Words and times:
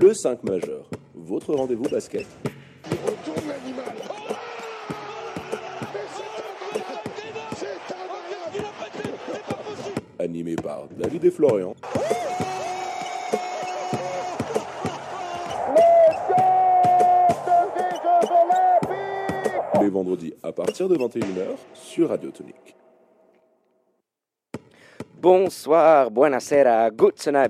Le 0.00 0.14
5 0.14 0.44
majeur, 0.44 0.88
votre 1.14 1.52
rendez-vous 1.54 1.82
basket. 1.82 2.26
Animé 10.18 10.56
par 10.56 10.88
David 10.98 11.26
et 11.26 11.30
Florian. 11.30 11.74
Les 19.82 19.90
vendredis 19.90 20.32
à 20.42 20.52
partir 20.52 20.88
de 20.88 20.96
21h 20.96 21.58
sur 21.74 22.08
Radio 22.08 22.30
Tonique. 22.30 22.59
Bonsoir, 25.20 26.10
buonasera, 26.10 26.88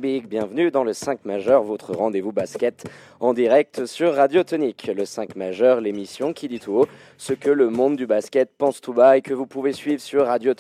big, 0.00 0.26
bienvenue 0.26 0.72
dans 0.72 0.82
le 0.82 0.92
5 0.92 1.24
majeur, 1.24 1.62
votre 1.62 1.94
rendez-vous 1.94 2.32
basket 2.32 2.90
en 3.20 3.32
direct 3.32 3.86
sur 3.86 4.16
Radio 4.16 4.42
Tonique. 4.42 4.90
Le 4.92 5.04
5 5.04 5.36
majeur, 5.36 5.80
l'émission 5.80 6.32
qui 6.32 6.48
dit 6.48 6.58
tout 6.58 6.72
haut 6.72 6.88
ce 7.16 7.32
que 7.32 7.48
le 7.48 7.70
monde 7.70 7.94
du 7.94 8.08
basket 8.08 8.50
pense 8.58 8.80
tout 8.80 8.92
bas 8.92 9.18
et 9.18 9.22
que 9.22 9.34
vous 9.34 9.46
pouvez 9.46 9.72
suivre 9.72 10.00
sur 10.00 10.26
Radio 10.26 10.52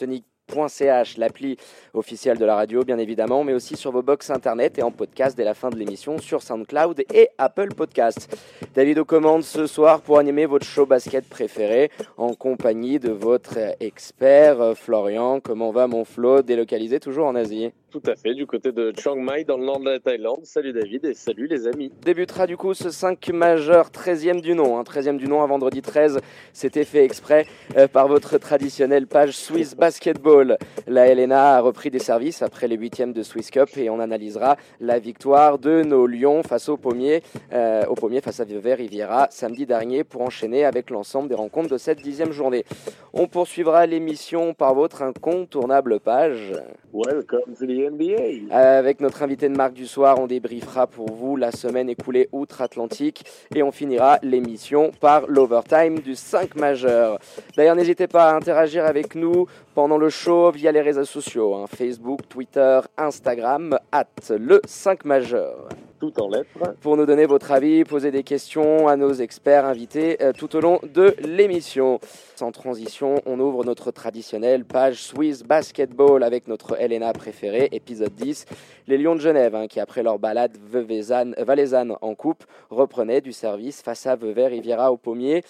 L'appli 1.16 1.56
officielle 1.94 2.38
de 2.38 2.44
la 2.44 2.54
radio 2.54 2.84
bien 2.84 2.98
évidemment, 2.98 3.44
mais 3.44 3.52
aussi 3.52 3.76
sur 3.76 3.92
vos 3.92 4.02
box 4.02 4.30
internet 4.30 4.78
et 4.78 4.82
en 4.82 4.90
podcast 4.90 5.36
dès 5.36 5.44
la 5.44 5.54
fin 5.54 5.70
de 5.70 5.76
l'émission 5.76 6.18
sur 6.18 6.42
SoundCloud 6.42 7.04
et 7.12 7.28
Apple 7.38 7.74
Podcast. 7.74 8.36
David 8.74 8.98
aux 8.98 9.04
commandes 9.04 9.44
ce 9.44 9.66
soir 9.66 10.00
pour 10.00 10.18
animer 10.18 10.46
votre 10.46 10.66
show 10.66 10.86
basket 10.86 11.28
préféré 11.28 11.90
en 12.16 12.34
compagnie 12.34 12.98
de 12.98 13.10
votre 13.10 13.58
expert 13.80 14.60
euh, 14.60 14.74
Florian. 14.74 15.40
Comment 15.40 15.70
va 15.70 15.86
mon 15.86 16.04
Flo, 16.04 16.42
délocalisé 16.42 17.00
toujours 17.00 17.26
en 17.26 17.34
Asie? 17.34 17.72
Tout 17.90 18.02
à 18.06 18.14
fait, 18.14 18.34
du 18.34 18.46
côté 18.46 18.70
de 18.70 18.92
Chiang 18.96 19.16
Mai, 19.16 19.44
dans 19.44 19.56
le 19.56 19.64
nord 19.64 19.80
de 19.80 19.86
la 19.86 19.98
Thaïlande. 19.98 20.44
Salut 20.44 20.72
David 20.72 21.04
et 21.04 21.14
salut 21.14 21.48
les 21.48 21.66
amis. 21.66 21.90
Débutera 22.04 22.46
du 22.46 22.56
coup 22.56 22.72
ce 22.72 22.90
5 22.90 23.30
majeur, 23.30 23.90
13e 23.90 24.40
du 24.40 24.54
nom. 24.54 24.78
Hein, 24.78 24.82
13e 24.82 25.16
du 25.16 25.26
nom 25.26 25.42
à 25.42 25.46
vendredi 25.46 25.82
13. 25.82 26.20
C'était 26.52 26.84
fait 26.84 27.04
exprès 27.04 27.46
euh, 27.76 27.88
par 27.88 28.06
votre 28.06 28.38
traditionnelle 28.38 29.08
page 29.08 29.32
Swiss 29.32 29.74
Basketball. 29.74 30.56
La 30.86 31.12
LNA 31.12 31.56
a 31.56 31.60
repris 31.60 31.90
des 31.90 31.98
services 31.98 32.42
après 32.42 32.68
les 32.68 32.76
huitièmes 32.76 33.12
de 33.12 33.24
Swiss 33.24 33.50
Cup 33.50 33.68
et 33.76 33.90
on 33.90 33.98
analysera 33.98 34.56
la 34.80 35.00
victoire 35.00 35.58
de 35.58 35.82
nos 35.82 36.06
Lions 36.06 36.44
face 36.44 36.68
au 36.68 36.76
Pommier, 36.76 37.22
euh, 37.52 37.84
au 37.86 37.94
Pommier 37.94 38.20
face 38.20 38.38
à 38.38 38.44
Vevey 38.44 38.74
Riviera 38.74 39.26
samedi 39.30 39.66
dernier 39.66 40.04
pour 40.04 40.22
enchaîner 40.22 40.64
avec 40.64 40.90
l'ensemble 40.90 41.28
des 41.28 41.34
rencontres 41.34 41.70
de 41.70 41.78
cette 41.78 42.00
dixième 42.00 42.32
journée. 42.32 42.64
On 43.12 43.26
poursuivra 43.26 43.86
l'émission 43.86 44.54
par 44.54 44.74
votre 44.74 45.02
incontournable 45.02 45.98
page. 45.98 46.52
Welcome 46.92 47.54
to 47.58 47.66
the 47.66 47.79
NBA. 47.88 48.54
Avec 48.54 49.00
notre 49.00 49.22
invité 49.22 49.48
de 49.48 49.56
marque 49.56 49.74
du 49.74 49.86
soir, 49.86 50.18
on 50.18 50.26
débriefera 50.26 50.86
pour 50.86 51.10
vous 51.10 51.36
la 51.36 51.52
semaine 51.52 51.88
écoulée 51.88 52.28
outre-Atlantique 52.32 53.24
et 53.54 53.62
on 53.62 53.70
finira 53.70 54.18
l'émission 54.22 54.90
par 55.00 55.26
l'overtime 55.26 56.00
du 56.00 56.14
5 56.14 56.56
majeur. 56.56 57.18
D'ailleurs, 57.56 57.76
n'hésitez 57.76 58.06
pas 58.06 58.30
à 58.30 58.34
interagir 58.34 58.84
avec 58.84 59.14
nous 59.14 59.46
pendant 59.74 59.98
le 59.98 60.10
show 60.10 60.50
via 60.50 60.72
les 60.72 60.80
réseaux 60.80 61.04
sociaux, 61.04 61.54
hein, 61.54 61.66
Facebook, 61.66 62.20
Twitter, 62.28 62.80
Instagram, 62.96 63.78
at 63.92 64.06
le 64.30 64.60
5 64.66 65.04
majeur 65.04 65.68
tout 66.00 66.18
en 66.18 66.28
lettres. 66.28 66.74
Pour 66.80 66.96
nous 66.96 67.04
donner 67.04 67.26
votre 67.26 67.52
avis, 67.52 67.84
poser 67.84 68.10
des 68.10 68.22
questions 68.22 68.88
à 68.88 68.96
nos 68.96 69.12
experts 69.12 69.66
invités 69.66 70.16
euh, 70.22 70.32
tout 70.32 70.56
au 70.56 70.60
long 70.60 70.80
de 70.82 71.14
l'émission. 71.20 72.00
Sans 72.34 72.50
transition, 72.50 73.16
on 73.26 73.38
ouvre 73.38 73.64
notre 73.64 73.90
traditionnelle 73.90 74.64
page 74.64 75.02
Swiss 75.02 75.42
Basketball 75.42 76.22
avec 76.22 76.48
notre 76.48 76.80
Elena 76.80 77.12
préférée, 77.12 77.68
épisode 77.72 78.14
10. 78.14 78.46
Les 78.88 78.96
Lions 78.96 79.14
de 79.14 79.20
Genève, 79.20 79.54
hein, 79.54 79.66
qui 79.68 79.78
après 79.78 80.02
leur 80.02 80.18
balade 80.18 80.56
valaisanne 80.66 81.96
en 82.00 82.14
coupe, 82.14 82.44
reprenaient 82.70 83.20
du 83.20 83.32
service 83.32 83.82
face 83.82 84.06
à 84.06 84.16
Vevey 84.16 84.46
Riviera 84.46 84.90
au 84.90 84.96
Pommier. 84.96 85.44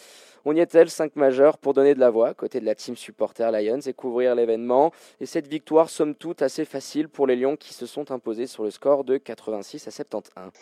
On 0.44 0.56
y 0.56 0.60
est-elle 0.60 0.88
5 0.88 1.16
majeurs 1.16 1.58
pour 1.58 1.74
donner 1.74 1.94
de 1.94 2.00
la 2.00 2.08
voix 2.10 2.32
côté 2.32 2.60
de 2.60 2.64
la 2.64 2.74
team 2.74 2.96
supporter 2.96 3.50
Lions 3.52 3.80
et 3.80 3.92
couvrir 3.92 4.34
l'événement. 4.34 4.92
Et 5.20 5.26
cette 5.26 5.46
victoire, 5.46 5.90
somme 5.90 6.14
toute, 6.14 6.40
assez 6.40 6.64
facile 6.64 7.08
pour 7.08 7.26
les 7.26 7.36
Lions 7.36 7.56
qui 7.56 7.74
se 7.74 7.84
sont 7.84 8.10
imposés 8.10 8.46
sur 8.46 8.64
le 8.64 8.70
score 8.70 9.04
de 9.04 9.18
86 9.18 9.86
à 9.86 9.90
71. 9.90 10.52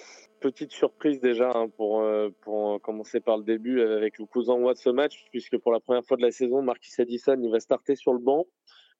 Petite 0.40 0.72
surprise 0.72 1.20
déjà 1.20 1.52
hein, 1.54 1.68
pour, 1.76 2.00
euh, 2.00 2.30
pour 2.42 2.80
commencer 2.80 3.20
par 3.20 3.38
le 3.38 3.44
début 3.44 3.80
avec 3.80 4.18
le 4.18 4.26
cousin 4.26 4.58
de 4.58 4.74
ce 4.74 4.90
match, 4.90 5.26
puisque 5.30 5.58
pour 5.58 5.72
la 5.72 5.80
première 5.80 6.04
fois 6.04 6.16
de 6.16 6.22
la 6.22 6.30
saison, 6.30 6.62
Marquis 6.62 6.92
Addison 6.98 7.36
il 7.40 7.50
va 7.50 7.60
starter 7.60 7.96
sur 7.96 8.12
le 8.12 8.20
banc 8.20 8.46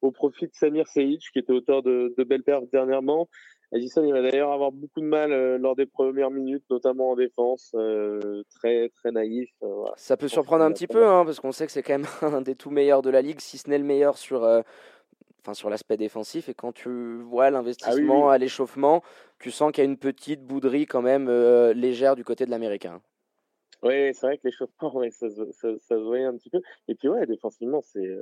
au 0.01 0.13
profit 0.13 0.47
de 0.47 0.55
Samir 0.55 0.87
Seyid, 0.87 1.21
qui 1.33 1.39
était 1.41 1.53
auteur 1.53 1.83
de, 1.83 2.15
de 2.17 2.25
belles 2.25 2.45
perfs 2.45 2.69
dernièrement. 2.71 3.29
Edison, 3.73 4.03
il 4.03 4.13
va 4.13 4.23
d'ailleurs 4.23 4.53
avoir 4.53 4.73
beaucoup 4.73 5.01
de 5.01 5.07
mal 5.07 5.31
euh, 5.31 5.59
lors 5.59 5.77
des 5.77 5.85
premières 5.85 6.31
minutes, 6.31 6.65
notamment 6.71 7.11
en 7.11 7.17
défense, 7.17 7.73
euh, 7.75 8.43
très 8.57 8.89
très 8.89 9.11
naïf. 9.11 9.51
Euh, 9.63 9.85
Ça 9.97 10.17
peut 10.17 10.29
surprendre 10.29 10.65
un 10.65 10.73
petit 10.73 10.87
peu, 10.87 11.07
hein, 11.07 11.25
parce 11.25 11.39
qu'on 11.39 11.53
sait 11.53 11.67
que 11.67 11.73
c'est 11.73 11.83
quand 11.83 11.99
même 11.99 12.07
un 12.23 12.41
des 12.41 12.55
tout 12.55 12.71
meilleurs 12.71 13.03
de 13.03 13.11
la 13.11 13.21
ligue, 13.21 13.41
si 13.41 13.59
ce 13.59 13.69
n'est 13.69 13.79
le 13.79 13.85
meilleur 13.85 14.17
sur, 14.17 14.43
enfin 15.43 15.53
sur 15.53 15.69
l'aspect 15.69 15.99
défensif. 15.99 16.49
Et 16.49 16.55
quand 16.55 16.73
tu 16.73 17.19
vois 17.19 17.51
l'investissement 17.51 18.31
ah 18.31 18.35
à 18.35 18.39
l'échauffement, 18.39 19.03
tu 19.39 19.51
sens 19.51 19.71
qu'il 19.73 19.85
y 19.85 19.87
a 19.87 19.91
une 19.91 19.99
petite 19.99 20.47
bouderie 20.47 20.87
quand 20.87 21.03
même 21.03 21.31
légère 21.73 22.17
du 22.17 22.25
côté 22.25 22.47
de 22.47 22.51
l'américain. 22.51 23.03
Oui, 23.83 24.13
c'est 24.13 24.27
vrai 24.27 24.39
que 24.39 24.43
l'échauffement, 24.45 24.95
ouais, 24.97 25.11
ça, 25.11 25.31
ça, 25.31 25.45
ça, 25.53 25.79
se 25.79 25.95
voyait 25.95 26.25
un 26.25 26.37
petit 26.37 26.51
peu. 26.51 26.61
Et 26.89 26.95
puis 26.95 27.09
ouais, 27.09 27.27
défensivement, 27.27 27.81
c'est 27.83 28.19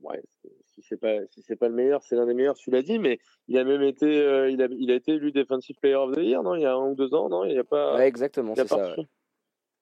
ouais, 0.00 0.22
si 0.66 0.82
c'est 0.82 0.96
pas 0.96 1.24
si 1.28 1.42
c'est 1.42 1.56
pas 1.56 1.68
le 1.68 1.74
meilleur, 1.74 2.02
c'est 2.02 2.16
l'un 2.16 2.26
des 2.26 2.34
meilleurs. 2.34 2.56
Tu 2.56 2.70
l'as 2.70 2.82
dit, 2.82 2.98
mais 2.98 3.18
il 3.48 3.58
a 3.58 3.64
même 3.64 3.82
été 3.82 4.06
euh, 4.06 4.50
il 4.50 4.62
a 4.62 4.68
il 4.70 4.90
a 4.90 4.94
été 4.94 5.12
élu 5.12 5.32
defensive 5.32 5.76
player 5.80 5.94
of 5.94 6.12
the 6.12 6.20
year, 6.20 6.42
non? 6.42 6.54
Il 6.54 6.62
y 6.62 6.66
a 6.66 6.74
un 6.74 6.90
ou 6.90 6.94
deux 6.94 7.14
ans, 7.14 7.28
non? 7.28 7.44
Il 7.44 7.52
y 7.52 7.58
a 7.58 7.64
pas. 7.64 7.96
Ouais, 7.96 8.08
exactement, 8.08 8.54
c'est 8.54 8.66
ça. 8.66 8.96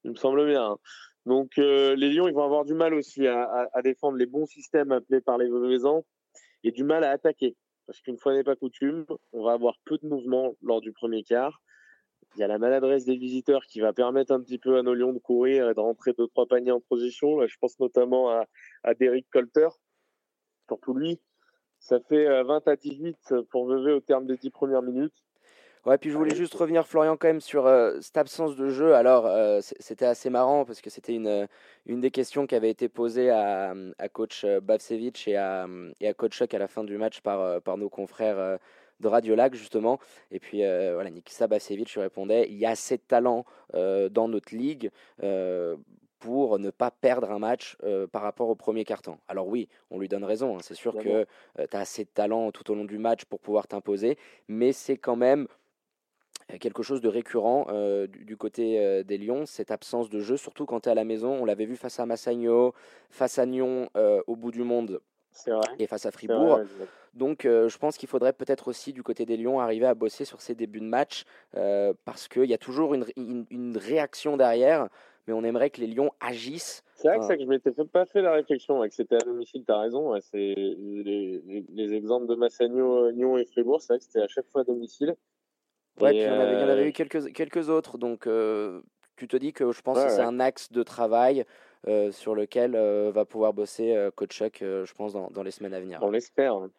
Il 0.04 0.10
me 0.10 0.16
semble 0.16 0.46
bien. 0.46 0.72
Hein. 0.72 0.78
Donc 1.26 1.58
euh, 1.58 1.94
les 1.96 2.10
Lions, 2.10 2.28
ils 2.28 2.34
vont 2.34 2.44
avoir 2.44 2.64
du 2.64 2.74
mal 2.74 2.94
aussi 2.94 3.26
à, 3.26 3.68
à, 3.72 3.82
défendre 3.82 4.16
les 4.16 4.26
bons 4.26 4.46
systèmes 4.46 4.92
appelés 4.92 5.20
par 5.20 5.36
les 5.36 5.48
Vaisans 5.50 6.04
et 6.64 6.72
du 6.72 6.84
mal 6.84 7.04
à 7.04 7.10
attaquer. 7.10 7.56
Parce 7.86 8.00
qu'une 8.00 8.18
fois 8.18 8.34
n'est 8.34 8.44
pas 8.44 8.56
coutume, 8.56 9.04
on 9.32 9.42
va 9.42 9.52
avoir 9.52 9.74
peu 9.84 9.98
de 9.98 10.06
mouvements 10.06 10.54
lors 10.62 10.80
du 10.80 10.92
premier 10.92 11.22
quart. 11.22 11.60
Il 12.36 12.40
y 12.40 12.44
a 12.44 12.46
la 12.46 12.58
maladresse 12.58 13.04
des 13.04 13.16
visiteurs 13.16 13.66
qui 13.66 13.80
va 13.80 13.92
permettre 13.92 14.32
un 14.32 14.40
petit 14.40 14.58
peu 14.58 14.78
à 14.78 14.82
nos 14.82 14.94
Lions 14.94 15.12
de 15.12 15.18
courir 15.18 15.68
et 15.68 15.74
de 15.74 15.80
rentrer 15.80 16.12
deux 16.12 16.28
trois 16.28 16.46
paniers 16.46 16.70
en 16.70 16.80
position. 16.80 17.38
Là, 17.38 17.46
je 17.48 17.56
pense 17.60 17.78
notamment 17.80 18.30
à, 18.30 18.46
à 18.84 18.94
Derek 18.94 19.26
Colter, 19.30 19.68
surtout 20.68 20.94
lui. 20.94 21.20
Ça 21.80 21.98
fait 21.98 22.26
20 22.44 22.68
euh, 22.68 22.70
à 22.70 22.76
18 22.76 23.34
pour 23.50 23.66
Vevey 23.66 23.92
au 23.92 24.00
terme 24.00 24.26
des 24.26 24.36
10 24.36 24.50
premières 24.50 24.82
minutes. 24.82 25.14
Ouais, 25.86 25.96
puis 25.96 26.10
je 26.10 26.16
voulais 26.16 26.34
juste 26.34 26.52
revenir, 26.54 26.86
Florian, 26.86 27.16
quand 27.16 27.28
même 27.28 27.40
sur 27.40 27.66
euh, 27.66 27.98
cette 28.02 28.18
absence 28.18 28.54
de 28.54 28.68
jeu. 28.68 28.94
Alors, 28.94 29.24
euh, 29.26 29.60
c'était 29.62 30.04
assez 30.04 30.28
marrant 30.28 30.66
parce 30.66 30.82
que 30.82 30.90
c'était 30.90 31.14
une, 31.14 31.48
une 31.86 32.02
des 32.02 32.10
questions 32.10 32.46
qui 32.46 32.54
avait 32.54 32.68
été 32.68 32.90
posée 32.90 33.30
à, 33.30 33.74
à 33.98 34.08
coach 34.10 34.44
Bavsevich 34.44 35.26
et 35.26 35.36
à, 35.36 35.66
et 36.00 36.08
à 36.08 36.12
coach 36.12 36.36
Chuck 36.36 36.52
à 36.52 36.58
la 36.58 36.68
fin 36.68 36.84
du 36.84 36.98
match 36.98 37.22
par, 37.22 37.62
par 37.62 37.78
nos 37.78 37.88
confrères 37.88 38.58
de 39.00 39.08
Radio 39.08 39.34
Lac, 39.34 39.54
justement. 39.54 39.98
Et 40.30 40.38
puis, 40.40 40.58
voilà, 40.58 41.10
Nikisa 41.10 41.46
Bavsevich 41.46 41.96
répondait 41.96 42.46
il 42.48 42.56
y 42.56 42.66
a 42.66 42.70
assez 42.70 42.96
de 42.96 43.02
talent 43.02 43.44
dans 43.74 44.28
notre 44.28 44.54
ligue 44.54 44.90
pour 46.20 46.58
ne 46.58 46.70
pas 46.70 46.90
perdre 46.90 47.32
un 47.32 47.38
match 47.38 47.76
euh, 47.82 48.06
par 48.06 48.22
rapport 48.22 48.48
au 48.48 48.54
premier 48.54 48.84
carton. 48.84 49.18
Alors 49.26 49.48
oui, 49.48 49.68
on 49.90 49.98
lui 49.98 50.06
donne 50.06 50.22
raison, 50.22 50.56
hein. 50.56 50.60
c'est 50.62 50.74
sûr 50.74 50.94
que 50.96 51.08
euh, 51.08 51.66
tu 51.68 51.76
as 51.76 51.80
assez 51.80 52.04
de 52.04 52.10
talent 52.10 52.52
tout 52.52 52.70
au 52.70 52.74
long 52.74 52.84
du 52.84 52.98
match 52.98 53.24
pour 53.24 53.40
pouvoir 53.40 53.66
t'imposer, 53.66 54.18
mais 54.46 54.72
c'est 54.72 54.98
quand 54.98 55.16
même 55.16 55.48
euh, 56.52 56.58
quelque 56.58 56.82
chose 56.82 57.00
de 57.00 57.08
récurrent 57.08 57.66
du, 58.06 58.36
côté 58.36 59.02
des 59.04 59.18
Lions, 59.18 59.46
cette 59.46 59.70
absence 59.70 60.10
de 60.10 60.20
jeu, 60.20 60.36
surtout 60.36 60.66
quand 60.66 60.80
tu 60.80 60.88
es 60.88 60.92
à 60.92 60.94
la 60.94 61.04
maison. 61.04 61.32
On 61.40 61.44
l'avait 61.46 61.64
vu 61.64 61.76
face 61.76 61.98
à 61.98 62.06
Massagno, 62.06 62.74
face 63.08 63.38
à 63.38 63.46
Nyon 63.46 63.88
au 64.26 64.36
bout 64.36 64.50
du 64.50 64.62
monde 64.62 65.00
et 65.78 65.86
face 65.86 66.06
à 66.06 66.10
Fribourg. 66.10 66.60
Donc 67.14 67.40
je 67.44 67.78
pense 67.78 67.96
qu'il 67.96 68.08
faudrait 68.08 68.32
peut-être 68.32 68.68
aussi 68.68 68.92
du 68.92 69.02
côté 69.02 69.26
des 69.26 69.36
Lions 69.36 69.60
arriver 69.60 69.86
à 69.86 69.94
bosser 69.94 70.24
sur 70.24 70.40
ces 70.40 70.54
débuts 70.54 70.80
de 70.80 70.84
match 70.84 71.24
parce 72.04 72.28
qu'il 72.28 72.46
y 72.46 72.54
a 72.54 72.58
toujours 72.58 72.94
une, 72.94 73.04
une 73.50 73.76
réaction 73.76 74.36
derrière 74.36 74.88
mais 75.26 75.32
on 75.32 75.44
aimerait 75.44 75.70
que 75.70 75.80
les 75.80 75.86
Lions 75.86 76.10
agissent. 76.20 76.82
C'est 76.96 77.08
vrai 77.08 77.18
que, 77.18 77.24
ça, 77.24 77.36
que 77.36 77.42
je 77.42 77.48
m'étais 77.48 77.70
pas 77.70 78.04
fait 78.04 78.20
la 78.20 78.32
réflexion, 78.32 78.82
que 78.82 78.94
c'était 78.94 79.16
à 79.16 79.20
domicile, 79.24 79.64
tu 79.64 79.72
as 79.72 79.78
raison. 79.78 80.18
c'est 80.20 80.36
les, 80.38 81.64
les, 81.68 81.94
exemples 81.94 82.26
de 82.26 82.34
Massagno, 82.34 83.10
Lyon 83.10 83.38
et 83.38 83.44
Fribourg, 83.46 83.80
c'est 83.80 83.92
vrai 83.92 83.98
que 83.98 84.04
c'était 84.04 84.22
à 84.22 84.28
chaque 84.28 84.46
fois 84.48 84.62
à 84.62 84.64
domicile. 84.64 85.16
Ouais, 86.00 86.10
puis 86.10 86.18
il 86.18 86.24
y 86.24 86.28
en 86.28 86.40
avait, 86.68 86.84
eu 86.84 86.88
euh, 86.88 86.92
quelques, 86.92 87.32
quelques 87.32 87.68
autres, 87.68 87.98
donc 87.98 88.26
euh, 88.26 88.80
tu 89.16 89.28
te 89.28 89.36
dis 89.36 89.52
que 89.52 89.72
je 89.72 89.80
pense 89.82 90.02
que 90.02 90.10
c'est 90.10 90.20
un 90.20 90.40
axe 90.40 90.72
de 90.72 90.82
travail 90.82 91.44
euh, 91.86 92.12
sur 92.12 92.34
lequel 92.34 92.72
va 92.72 93.24
pouvoir 93.24 93.52
bosser 93.52 94.08
Coach 94.14 94.36
Chuck, 94.36 94.58
je 94.60 94.92
pense, 94.94 95.12
dans, 95.12 95.30
dans, 95.30 95.42
les 95.42 95.50
semaines 95.50 95.74
à 95.74 95.80
venir. 95.80 96.00
On 96.02 96.10
l'espère. 96.10 96.54
Hein. 96.54 96.70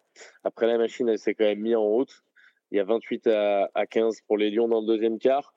Après, 0.43 0.67
la 0.67 0.77
machine, 0.77 1.09
elle 1.09 1.19
s'est 1.19 1.33
quand 1.33 1.45
même 1.45 1.59
mise 1.59 1.75
en 1.75 1.83
route. 1.83 2.23
Il 2.71 2.77
y 2.77 2.79
a 2.79 2.83
28 2.83 3.27
à, 3.27 3.69
à 3.73 3.85
15 3.85 4.21
pour 4.27 4.37
les 4.37 4.49
Lions 4.49 4.67
dans 4.67 4.81
le 4.81 4.87
deuxième 4.87 5.19
quart. 5.19 5.53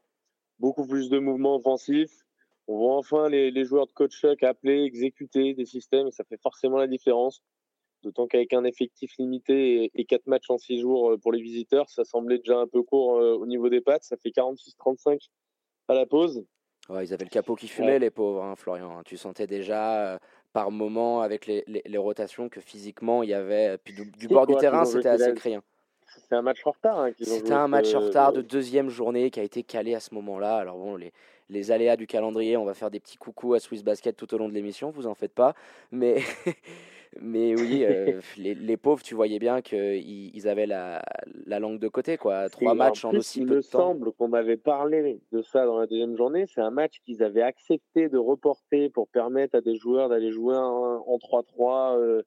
Beaucoup 0.59 0.87
plus 0.87 1.11
de 1.11 1.19
mouvements 1.19 1.57
offensifs 1.57 2.25
on 2.67 2.79
voit 2.79 2.97
enfin 2.97 3.29
les, 3.29 3.51
les 3.51 3.65
joueurs 3.65 3.87
de 3.87 3.93
coach 3.93 4.19
Chuck 4.19 4.43
appeler, 4.43 4.85
exécuter 4.85 5.55
des 5.55 5.67
systèmes, 5.67 6.11
ça 6.11 6.25
fait 6.25 6.41
forcément 6.41 6.79
la 6.79 6.87
différence. 6.87 7.43
D'autant 8.03 8.27
qu'avec 8.27 8.53
un 8.53 8.65
effectif 8.65 9.17
limité 9.19 9.91
et, 9.95 10.05
quatre 10.05 10.27
matchs 10.27 10.51
en 10.51 10.59
six 10.59 10.79
jours 10.79 11.13
euh, 11.13 11.19
pour 11.19 11.33
les 11.33 11.41
visiteurs, 11.41 11.89
ça 11.89 12.05
semblait 12.05 12.39
déjà 12.39 12.59
un 12.59 12.67
peu 12.67 12.83
court 12.83 13.17
euh, 13.17 13.35
au 13.35 13.47
niveau 13.47 13.71
des 13.71 13.81
pattes. 13.81 14.05
Ça 14.05 14.17
fait 14.19 14.29
46-35 14.29 15.31
à 15.89 15.95
la 15.95 16.05
pause. 16.05 16.45
Ouais, 16.89 17.07
ils 17.07 17.15
avaient 17.15 17.25
le 17.25 17.31
capot 17.31 17.55
qui 17.55 17.69
fumait, 17.69 17.99
les 17.99 18.11
pauvres, 18.11 18.43
hein, 18.43 18.55
Florian. 18.57 19.03
Tu 19.05 19.17
sentais 19.17 19.47
déjà 19.47 20.19
par 20.53 20.71
moment 20.71 21.23
avec 21.23 21.47
les, 21.47 21.65
les, 21.67 21.99
rotations 21.99 22.49
que 22.49 22.61
physiquement 22.61 23.23
il 23.23 23.31
y 23.31 23.35
avait. 23.35 23.79
Puis 23.79 23.95
du, 23.95 24.29
bord 24.29 24.47
du 24.47 24.55
terrain, 24.57 24.85
c'était 24.85 25.09
assez 25.09 25.35
criant. 25.35 25.63
C'était 26.07 26.37
un 26.37 26.43
match 26.43 26.61
en 26.65 26.71
retard. 26.71 27.01
Hein, 27.01 27.11
c'était 27.19 27.53
un 27.53 27.69
match 27.69 27.93
en 27.95 28.01
retard 28.01 28.33
de 28.33 28.43
deuxième 28.43 28.89
journée 28.89 29.31
qui 29.31 29.41
a 29.41 29.43
été 29.43 29.63
calé 29.63 29.95
à 29.95 30.01
ce 30.01 30.15
moment-là. 30.15 30.57
Alors 30.57 30.77
bon, 30.77 30.97
les, 30.97 31.13
les 31.51 31.71
aléas 31.71 31.97
du 31.97 32.07
calendrier, 32.07 32.57
on 32.57 32.65
va 32.65 32.75
faire 32.75 32.91
des 32.91 33.01
petits 33.01 33.17
coucous 33.17 33.55
à 33.55 33.61
Swiss 33.61 33.83
Basket 33.83 34.17
tout 34.17 34.33
au 34.35 34.39
long 34.39 34.49
de 34.49 34.55
l'émission, 34.55 34.91
vous 34.91 35.07
en 35.07 35.15
faites 35.15 35.35
pas. 35.35 35.55
Mais, 35.91 36.19
mais 37.21 37.55
oui, 37.55 37.85
euh, 37.85 38.21
les, 38.37 38.77
pauvres, 38.77 39.03
tu 39.03 39.15
voyais 39.15 39.39
bien 39.39 39.61
qu'ils 39.63 40.35
ils 40.35 40.49
avaient 40.49 40.67
la, 40.67 41.03
la, 41.47 41.61
langue 41.61 41.79
de 41.79 41.89
côté. 41.89 42.17
quoi. 42.17 42.49
Trois 42.49 42.75
matchs 42.75 43.05
en, 43.05 43.13
aussi 43.13 43.45
peu 43.45 43.57
de 43.57 43.61
temps. 43.61 43.93
Il 43.93 43.99
me 43.99 44.03
semble 44.03 44.13
qu'on 44.13 44.33
avait 44.33 44.57
parlé 44.57 45.21
de 45.33 45.43
ça 45.43 45.67
dans 45.67 45.79
la 45.79 45.87
deuxième 45.87 46.17
journée. 46.17 46.47
C'est 46.47 46.61
un 46.61 46.71
match 46.71 47.01
qu'ils 47.05 47.23
avaient 47.23 47.43
accepté 47.43 48.09
de 48.09 48.19
reporter 48.19 48.89
pour 48.91 49.09
permettre 49.09 49.57
à 49.57 49.61
des 49.61 49.77
joueurs 49.77 50.09
d'aller 50.09 50.31
jouer 50.31 50.57
en 50.57 51.19
3-3 51.19 52.23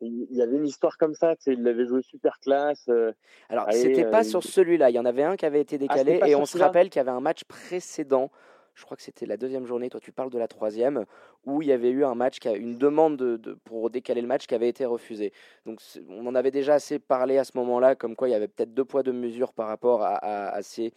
il 0.00 0.36
y 0.36 0.42
avait 0.42 0.56
une 0.56 0.66
histoire 0.66 0.96
comme 0.96 1.14
ça, 1.14 1.34
tu 1.36 1.42
sais, 1.44 1.52
il 1.54 1.62
l'avait 1.62 1.86
joué 1.86 2.02
super 2.02 2.38
classe. 2.40 2.84
Euh, 2.88 3.12
Alors, 3.48 3.66
c'était 3.72 4.08
pas 4.08 4.20
euh, 4.20 4.28
sur 4.28 4.42
celui-là, 4.42 4.90
il 4.90 4.94
y 4.94 4.98
en 4.98 5.04
avait 5.04 5.24
un 5.24 5.36
qui 5.36 5.46
avait 5.46 5.60
été 5.60 5.76
ah, 5.76 5.78
décalé 5.78 6.20
et 6.26 6.34
on 6.34 6.46
se 6.46 6.58
rappelle 6.58 6.88
qu'il 6.90 7.00
y 7.00 7.00
avait 7.00 7.10
un 7.10 7.20
match 7.20 7.44
précédent, 7.44 8.30
je 8.78 8.84
crois 8.84 8.96
que 8.96 9.02
c'était 9.02 9.26
la 9.26 9.36
deuxième 9.36 9.66
journée, 9.66 9.90
toi 9.90 10.00
tu 10.00 10.12
parles 10.12 10.30
de 10.30 10.38
la 10.38 10.48
troisième, 10.48 11.04
où 11.44 11.62
il 11.62 11.68
y 11.68 11.72
avait 11.72 11.90
eu 11.90 12.04
un 12.04 12.14
match, 12.14 12.38
une 12.46 12.78
demande 12.78 13.16
de, 13.16 13.54
pour 13.64 13.90
décaler 13.90 14.22
le 14.22 14.28
match 14.28 14.46
qui 14.46 14.54
avait 14.54 14.68
été 14.68 14.84
refusée. 14.84 15.32
Donc 15.66 15.80
on 16.08 16.26
en 16.26 16.34
avait 16.34 16.50
déjà 16.50 16.74
assez 16.74 16.98
parlé 16.98 17.38
à 17.38 17.44
ce 17.44 17.52
moment-là, 17.56 17.94
comme 17.94 18.16
quoi 18.16 18.28
il 18.28 18.32
y 18.32 18.34
avait 18.34 18.48
peut-être 18.48 18.72
deux 18.72 18.84
poids, 18.84 19.02
deux 19.02 19.12
mesures 19.12 19.52
par 19.52 19.68
rapport 19.68 20.02
à, 20.02 20.62
ces 20.62 20.92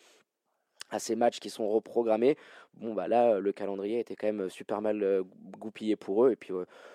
matchs 1.16 1.40
qui 1.40 1.50
sont 1.50 1.70
reprogrammés. 1.70 2.38
Bon, 2.76 2.94
bah 2.94 3.08
là, 3.08 3.40
le 3.40 3.52
calendrier 3.52 4.00
était 4.00 4.16
quand 4.16 4.28
même 4.28 4.50
super 4.50 4.82
mal 4.82 5.02
euh, 5.04 5.24
goupillé 5.58 5.96
pour 5.96 6.26
eux. 6.26 6.32
Et 6.32 6.36
puis, 6.36 6.54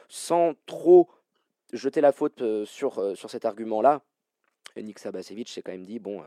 sans 0.09 0.55
trop 0.67 1.09
jeter 1.73 2.01
la 2.01 2.13
faute 2.13 2.43
euh, 2.43 2.65
sur, 2.65 2.99
euh, 2.99 3.15
sur 3.15 3.31
cet 3.31 3.45
argument-là, 3.45 4.03
Nick 4.77 4.99
Sabasevic 4.99 5.49
s'est 5.49 5.63
quand 5.63 5.73
même 5.73 5.87
dit 5.87 5.99
bon, 5.99 6.21
euh, 6.21 6.25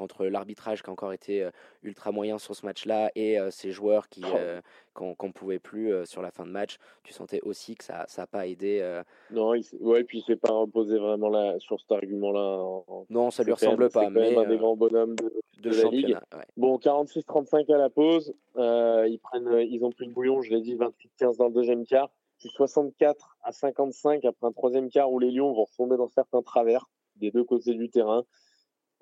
entre 0.00 0.26
l'arbitrage 0.26 0.82
qui 0.82 0.90
a 0.90 0.92
encore 0.92 1.12
été 1.12 1.48
ultra 1.82 2.12
moyen 2.12 2.38
sur 2.38 2.54
ce 2.54 2.64
match-là 2.66 3.10
et 3.14 3.38
ces 3.50 3.70
joueurs 3.70 4.08
qui 4.08 4.22
qu'on 4.92 5.16
ne 5.22 5.32
pouvait 5.32 5.58
plus 5.58 5.92
sur 6.06 6.22
la 6.22 6.30
fin 6.30 6.46
de 6.46 6.50
match, 6.50 6.76
tu 7.02 7.12
sentais 7.12 7.40
aussi 7.42 7.74
que 7.74 7.84
ça 7.84 8.06
n'a 8.16 8.26
pas 8.26 8.46
aidé. 8.46 9.02
Non, 9.30 9.54
il 9.54 9.64
ouais, 9.80 10.04
puis 10.04 10.18
il 10.18 10.22
s'est 10.22 10.36
pas 10.36 10.52
reposé 10.52 10.98
vraiment 10.98 11.28
là, 11.28 11.58
sur 11.58 11.80
cet 11.80 11.92
argument-là. 11.92 12.82
Non, 13.10 13.30
ça 13.30 13.42
lui 13.42 13.52
ressemble 13.52 13.90
pas. 13.90 14.10
mais 14.10 14.36
un 14.36 14.48
des 14.48 14.58
grands 14.58 14.76
bonhommes 14.76 15.16
de, 15.60 15.70
la 15.70 15.88
ligue. 15.90 16.18
Bon, 16.56 16.76
46-35 16.76 17.72
à 17.72 17.78
la 17.78 17.90
pause. 17.90 18.34
ils 18.56 19.18
prennent, 19.22 19.60
ils 19.60 19.84
ont 19.84 19.90
pris 19.90 20.06
le 20.06 20.12
bouillon, 20.12 20.42
je 20.42 20.50
l'ai 20.50 20.60
dit, 20.60 20.76
28-15 20.76 21.38
dans 21.38 21.48
le 21.48 21.54
deuxième 21.54 21.84
quart. 21.84 22.10
64 22.48 23.36
à 23.42 23.52
55 23.52 24.24
après 24.24 24.46
un 24.46 24.52
troisième 24.52 24.90
quart 24.90 25.10
où 25.10 25.18
les 25.18 25.30
Lions 25.30 25.52
vont 25.52 25.64
retomber 25.64 25.96
dans 25.96 26.08
certains 26.08 26.42
travers 26.42 26.88
des 27.16 27.30
deux 27.30 27.44
côtés 27.44 27.74
du 27.74 27.88
terrain. 27.88 28.24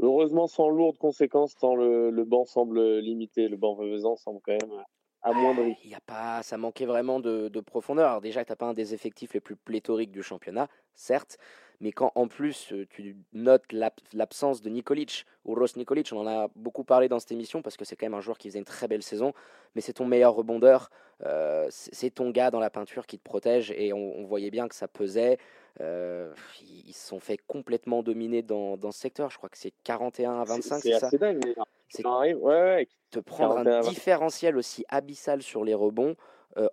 Heureusement, 0.00 0.46
sans 0.46 0.68
lourdes 0.68 0.98
conséquences, 0.98 1.54
tant 1.54 1.76
le, 1.76 2.24
banc 2.24 2.44
semble 2.44 2.98
limité. 2.98 3.48
Le 3.48 3.56
banc 3.56 3.74
Veuvezan 3.74 4.16
semble 4.16 4.40
quand 4.44 4.52
même 4.52 4.82
amoindri. 5.22 5.76
Il 5.84 5.90
y 5.90 5.94
a 5.94 6.00
pas, 6.00 6.42
ça 6.42 6.56
manquait 6.56 6.86
vraiment 6.86 7.20
de, 7.20 7.48
de 7.48 7.60
profondeur. 7.60 8.08
Alors 8.08 8.20
déjà, 8.20 8.44
tu 8.44 8.52
n'as 8.52 8.56
pas 8.56 8.66
un 8.66 8.74
des 8.74 8.94
effectifs 8.94 9.34
les 9.34 9.40
plus 9.40 9.56
pléthoriques 9.56 10.10
du 10.10 10.22
championnat, 10.22 10.68
certes, 10.94 11.38
mais 11.82 11.90
quand 11.90 12.12
en 12.14 12.28
plus 12.28 12.72
euh, 12.72 12.86
tu 12.88 13.16
notes 13.32 13.64
l'absence 14.12 14.62
de 14.62 14.70
Nikolic, 14.70 15.26
ou 15.44 15.54
Ross 15.56 15.76
Nikolic, 15.76 16.08
on 16.12 16.20
en 16.20 16.28
a 16.28 16.48
beaucoup 16.54 16.84
parlé 16.84 17.08
dans 17.08 17.18
cette 17.18 17.32
émission 17.32 17.60
parce 17.60 17.76
que 17.76 17.84
c'est 17.84 17.96
quand 17.96 18.06
même 18.06 18.14
un 18.14 18.20
joueur 18.20 18.38
qui 18.38 18.48
faisait 18.48 18.60
une 18.60 18.64
très 18.64 18.86
belle 18.86 19.02
saison, 19.02 19.32
mais 19.74 19.80
c'est 19.80 19.94
ton 19.94 20.06
meilleur 20.06 20.32
rebondeur, 20.32 20.90
euh, 21.24 21.66
c'est 21.70 22.10
ton 22.10 22.30
gars 22.30 22.52
dans 22.52 22.60
la 22.60 22.70
peinture 22.70 23.04
qui 23.04 23.18
te 23.18 23.24
protège 23.24 23.72
et 23.72 23.92
on, 23.92 24.22
voyait 24.22 24.52
bien 24.52 24.68
que 24.68 24.76
ça 24.76 24.86
pesait. 24.86 25.38
Euh, 25.80 26.32
ils 26.60 26.92
se 26.92 27.08
sont 27.08 27.20
fait 27.20 27.38
complètement 27.38 28.02
dominer 28.02 28.42
dans, 28.42 28.76
dans 28.76 28.92
ce 28.92 29.00
secteur, 29.00 29.30
je 29.30 29.38
crois 29.38 29.48
que 29.48 29.56
c'est 29.56 29.72
41 29.84 30.40
à 30.40 30.44
25, 30.44 30.80
c'est 30.80 30.98
ça 30.98 31.10
dingue, 31.10 31.54
c'est 31.88 32.06
ouais, 32.06 32.34
ouais, 32.34 32.88
te 33.10 33.18
prendre 33.20 33.56
un 33.56 33.80
différentiel 33.80 34.56
aussi 34.56 34.84
abyssal 34.88 35.42
sur 35.42 35.64
les 35.64 35.74
rebonds 35.74 36.16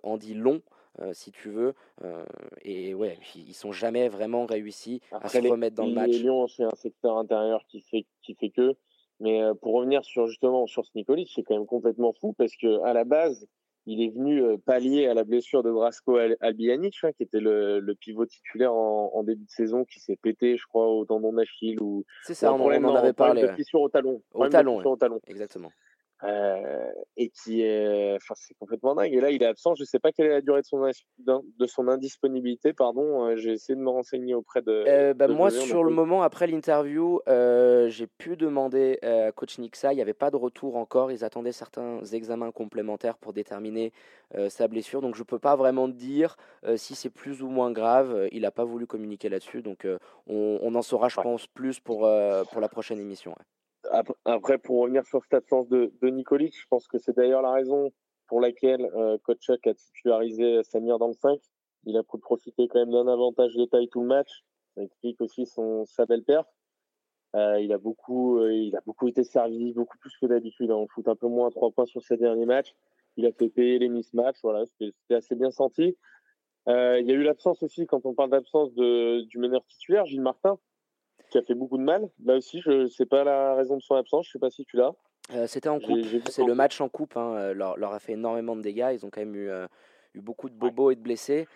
en 0.02 0.18
dit 0.18 0.34
long. 0.34 0.60
Euh, 1.00 1.12
si 1.14 1.30
tu 1.30 1.50
veux. 1.50 1.74
Euh, 2.04 2.24
et 2.62 2.94
ouais, 2.94 3.18
ils 3.34 3.54
sont 3.54 3.72
jamais 3.72 4.08
vraiment 4.08 4.44
réussis 4.44 5.00
à 5.12 5.28
se 5.28 5.38
remettre 5.38 5.76
dans 5.76 5.86
le 5.86 5.92
match. 5.92 6.10
Lions, 6.20 6.48
c'est 6.48 6.64
un 6.64 6.74
secteur 6.74 7.16
intérieur 7.16 7.64
qui 7.68 7.80
fait, 7.80 8.06
qui 8.22 8.34
fait 8.34 8.50
que. 8.50 8.74
Mais 9.20 9.40
euh, 9.40 9.54
pour 9.54 9.74
revenir 9.74 10.04
sur 10.04 10.26
justement 10.26 10.66
sur 10.66 10.84
ce 10.84 10.90
Nikolic, 10.94 11.30
c'est 11.34 11.42
quand 11.42 11.54
même 11.54 11.66
complètement 11.66 12.12
fou 12.12 12.32
parce 12.32 12.56
que 12.56 12.82
à 12.82 12.92
la 12.92 13.04
base, 13.04 13.46
il 13.86 14.02
est 14.02 14.10
venu 14.10 14.58
pallier 14.58 15.06
à 15.06 15.14
la 15.14 15.24
blessure 15.24 15.62
de 15.62 15.70
Brasco 15.70 16.18
Albianic, 16.40 16.96
hein, 17.02 17.12
qui 17.12 17.22
était 17.22 17.40
le, 17.40 17.80
le, 17.80 17.94
pivot 17.94 18.26
titulaire 18.26 18.72
en, 18.72 19.22
début 19.22 19.44
de 19.44 19.50
saison, 19.50 19.84
qui 19.84 20.00
s'est 20.00 20.16
pété, 20.16 20.56
je 20.56 20.66
crois, 20.66 20.86
au 20.86 21.04
tendon 21.04 21.32
d'Achille 21.32 21.80
ou. 21.80 22.04
C'est 22.24 22.34
ça, 22.34 22.52
on, 22.52 22.60
en 22.60 22.94
avait 22.94 23.12
parlé. 23.12 23.42
De 23.42 23.48
fissure 23.52 23.80
au 23.80 23.88
talon. 23.88 24.22
Au 24.32 24.48
talon, 24.48 24.84
au 24.84 24.96
talon. 24.96 25.20
Exactement. 25.26 25.72
Euh, 26.24 26.92
et 27.16 27.30
qui 27.30 27.62
est, 27.62 28.14
enfin, 28.16 28.34
c'est 28.36 28.54
complètement 28.58 28.94
dingue. 28.94 29.12
Et 29.12 29.20
là, 29.20 29.30
il 29.30 29.42
est 29.42 29.46
absent. 29.46 29.74
Je 29.74 29.84
sais 29.84 29.98
pas 29.98 30.12
quelle 30.12 30.26
est 30.26 30.30
la 30.30 30.40
durée 30.40 30.60
de 30.60 30.66
son, 30.66 30.90
de 31.18 31.66
son 31.66 31.88
indisponibilité. 31.88 32.72
Pardon, 32.72 33.26
euh, 33.26 33.36
j'ai 33.36 33.52
essayé 33.52 33.74
de 33.74 33.80
me 33.80 33.88
renseigner 33.88 34.34
auprès 34.34 34.60
de. 34.60 34.84
Euh, 34.86 35.14
bah, 35.14 35.28
moi, 35.28 35.50
sur 35.50 35.82
le 35.82 35.90
moment, 35.90 36.22
après 36.22 36.46
l'interview, 36.46 37.20
j'ai 37.26 38.06
pu 38.06 38.36
demander 38.36 38.98
à 39.02 39.32
coach 39.32 39.58
Nixa. 39.58 39.92
Il 39.92 39.96
n'y 39.96 40.02
avait 40.02 40.12
pas 40.12 40.30
de 40.30 40.36
retour 40.36 40.76
encore. 40.76 41.10
Ils 41.10 41.24
attendaient 41.24 41.52
certains 41.52 42.00
examens 42.12 42.50
complémentaires 42.50 43.16
pour 43.16 43.32
déterminer 43.32 43.92
sa 44.48 44.68
blessure. 44.68 45.00
Donc, 45.00 45.16
je 45.16 45.22
peux 45.22 45.38
pas 45.38 45.56
vraiment 45.56 45.88
dire 45.88 46.36
si 46.76 46.94
c'est 46.94 47.10
plus 47.10 47.42
ou 47.42 47.48
moins 47.48 47.72
grave. 47.72 48.28
Il 48.32 48.42
n'a 48.42 48.50
pas 48.50 48.64
voulu 48.64 48.86
communiquer 48.86 49.28
là-dessus. 49.28 49.62
Donc, 49.62 49.86
on, 50.26 50.58
on, 50.62 50.74
en 50.74 50.82
saura, 50.82 51.08
je 51.08 51.16
pense, 51.16 51.46
plus 51.46 51.80
pour, 51.80 52.08
pour 52.50 52.60
la 52.60 52.68
prochaine 52.68 52.98
émission. 52.98 53.34
Après, 54.24 54.58
pour 54.58 54.80
revenir 54.80 55.04
sur 55.06 55.22
cette 55.22 55.34
absence 55.34 55.68
de, 55.68 55.92
de 56.02 56.08
je 56.08 56.66
pense 56.68 56.86
que 56.86 56.98
c'est 56.98 57.16
d'ailleurs 57.16 57.42
la 57.42 57.52
raison 57.52 57.90
pour 58.26 58.40
laquelle 58.40 58.84
euh, 58.94 59.16
a 59.26 59.74
titularisé 59.74 60.62
Samir 60.62 60.98
dans 60.98 61.08
le 61.08 61.14
5. 61.14 61.40
Il 61.84 61.96
a 61.96 62.02
pu 62.02 62.18
profiter 62.18 62.68
quand 62.68 62.78
même 62.78 62.92
d'un 62.92 63.08
avantage 63.08 63.54
de 63.54 63.64
taille 63.64 63.88
tout 63.88 64.02
le 64.02 64.06
match. 64.06 64.44
Ça 64.74 64.82
explique 64.82 65.20
aussi 65.20 65.46
son, 65.46 65.84
sa 65.86 66.06
belle 66.06 66.22
perf. 66.22 66.46
Euh, 67.36 67.60
il 67.60 67.72
a 67.72 67.78
beaucoup, 67.78 68.38
euh, 68.38 68.52
il 68.52 68.76
a 68.76 68.80
beaucoup 68.84 69.08
été 69.08 69.24
servi, 69.24 69.72
beaucoup 69.72 69.98
plus 69.98 70.16
que 70.16 70.26
d'habitude. 70.26 70.70
On 70.70 70.86
fout 70.88 71.06
un 71.08 71.16
peu 71.16 71.28
moins 71.28 71.50
trois 71.50 71.70
points 71.70 71.86
sur 71.86 72.02
ses 72.02 72.16
derniers 72.16 72.46
matchs. 72.46 72.74
Il 73.16 73.26
a 73.26 73.32
fait 73.32 73.48
payer 73.48 73.78
les 73.78 73.88
mismatchs. 73.88 74.38
Voilà, 74.42 74.64
c'était 74.66 75.14
assez 75.14 75.34
bien 75.34 75.50
senti. 75.50 75.96
Euh, 76.68 77.00
il 77.00 77.06
y 77.06 77.12
a 77.12 77.14
eu 77.14 77.22
l'absence 77.22 77.62
aussi, 77.62 77.86
quand 77.86 78.04
on 78.04 78.14
parle 78.14 78.30
d'absence 78.30 78.74
du 78.74 79.38
meneur 79.38 79.64
titulaire, 79.64 80.06
Gilles 80.06 80.20
Martin, 80.20 80.58
qui 81.30 81.38
a 81.38 81.42
fait 81.42 81.54
beaucoup 81.54 81.78
de 81.78 81.82
mal. 81.82 82.08
Là 82.24 82.36
aussi, 82.36 82.60
je 82.60 82.86
sais 82.88 83.06
pas 83.06 83.24
la 83.24 83.54
raison 83.54 83.76
de 83.76 83.82
son 83.82 83.94
absence. 83.94 84.26
Je 84.26 84.32
sais 84.32 84.38
pas 84.38 84.50
si 84.50 84.64
tu 84.64 84.76
l'as. 84.76 84.94
Euh, 85.32 85.46
c'était 85.46 85.68
en 85.68 85.78
coupe. 85.80 86.04
C'est 86.28 86.44
le 86.44 86.54
match 86.54 86.80
en 86.80 86.88
coupe. 86.88 87.16
Hein. 87.16 87.34
Euh, 87.36 87.54
leur, 87.54 87.76
leur, 87.76 87.92
a 87.92 87.98
fait 87.98 88.12
énormément 88.12 88.56
de 88.56 88.62
dégâts. 88.62 88.90
Ils 88.92 89.06
ont 89.06 89.10
quand 89.10 89.20
même 89.20 89.36
eu, 89.36 89.48
euh, 89.48 89.66
eu 90.14 90.20
beaucoup 90.20 90.48
de 90.48 90.54
bobos 90.54 90.90
et 90.90 90.96
de 90.96 91.00
blessés. 91.00 91.46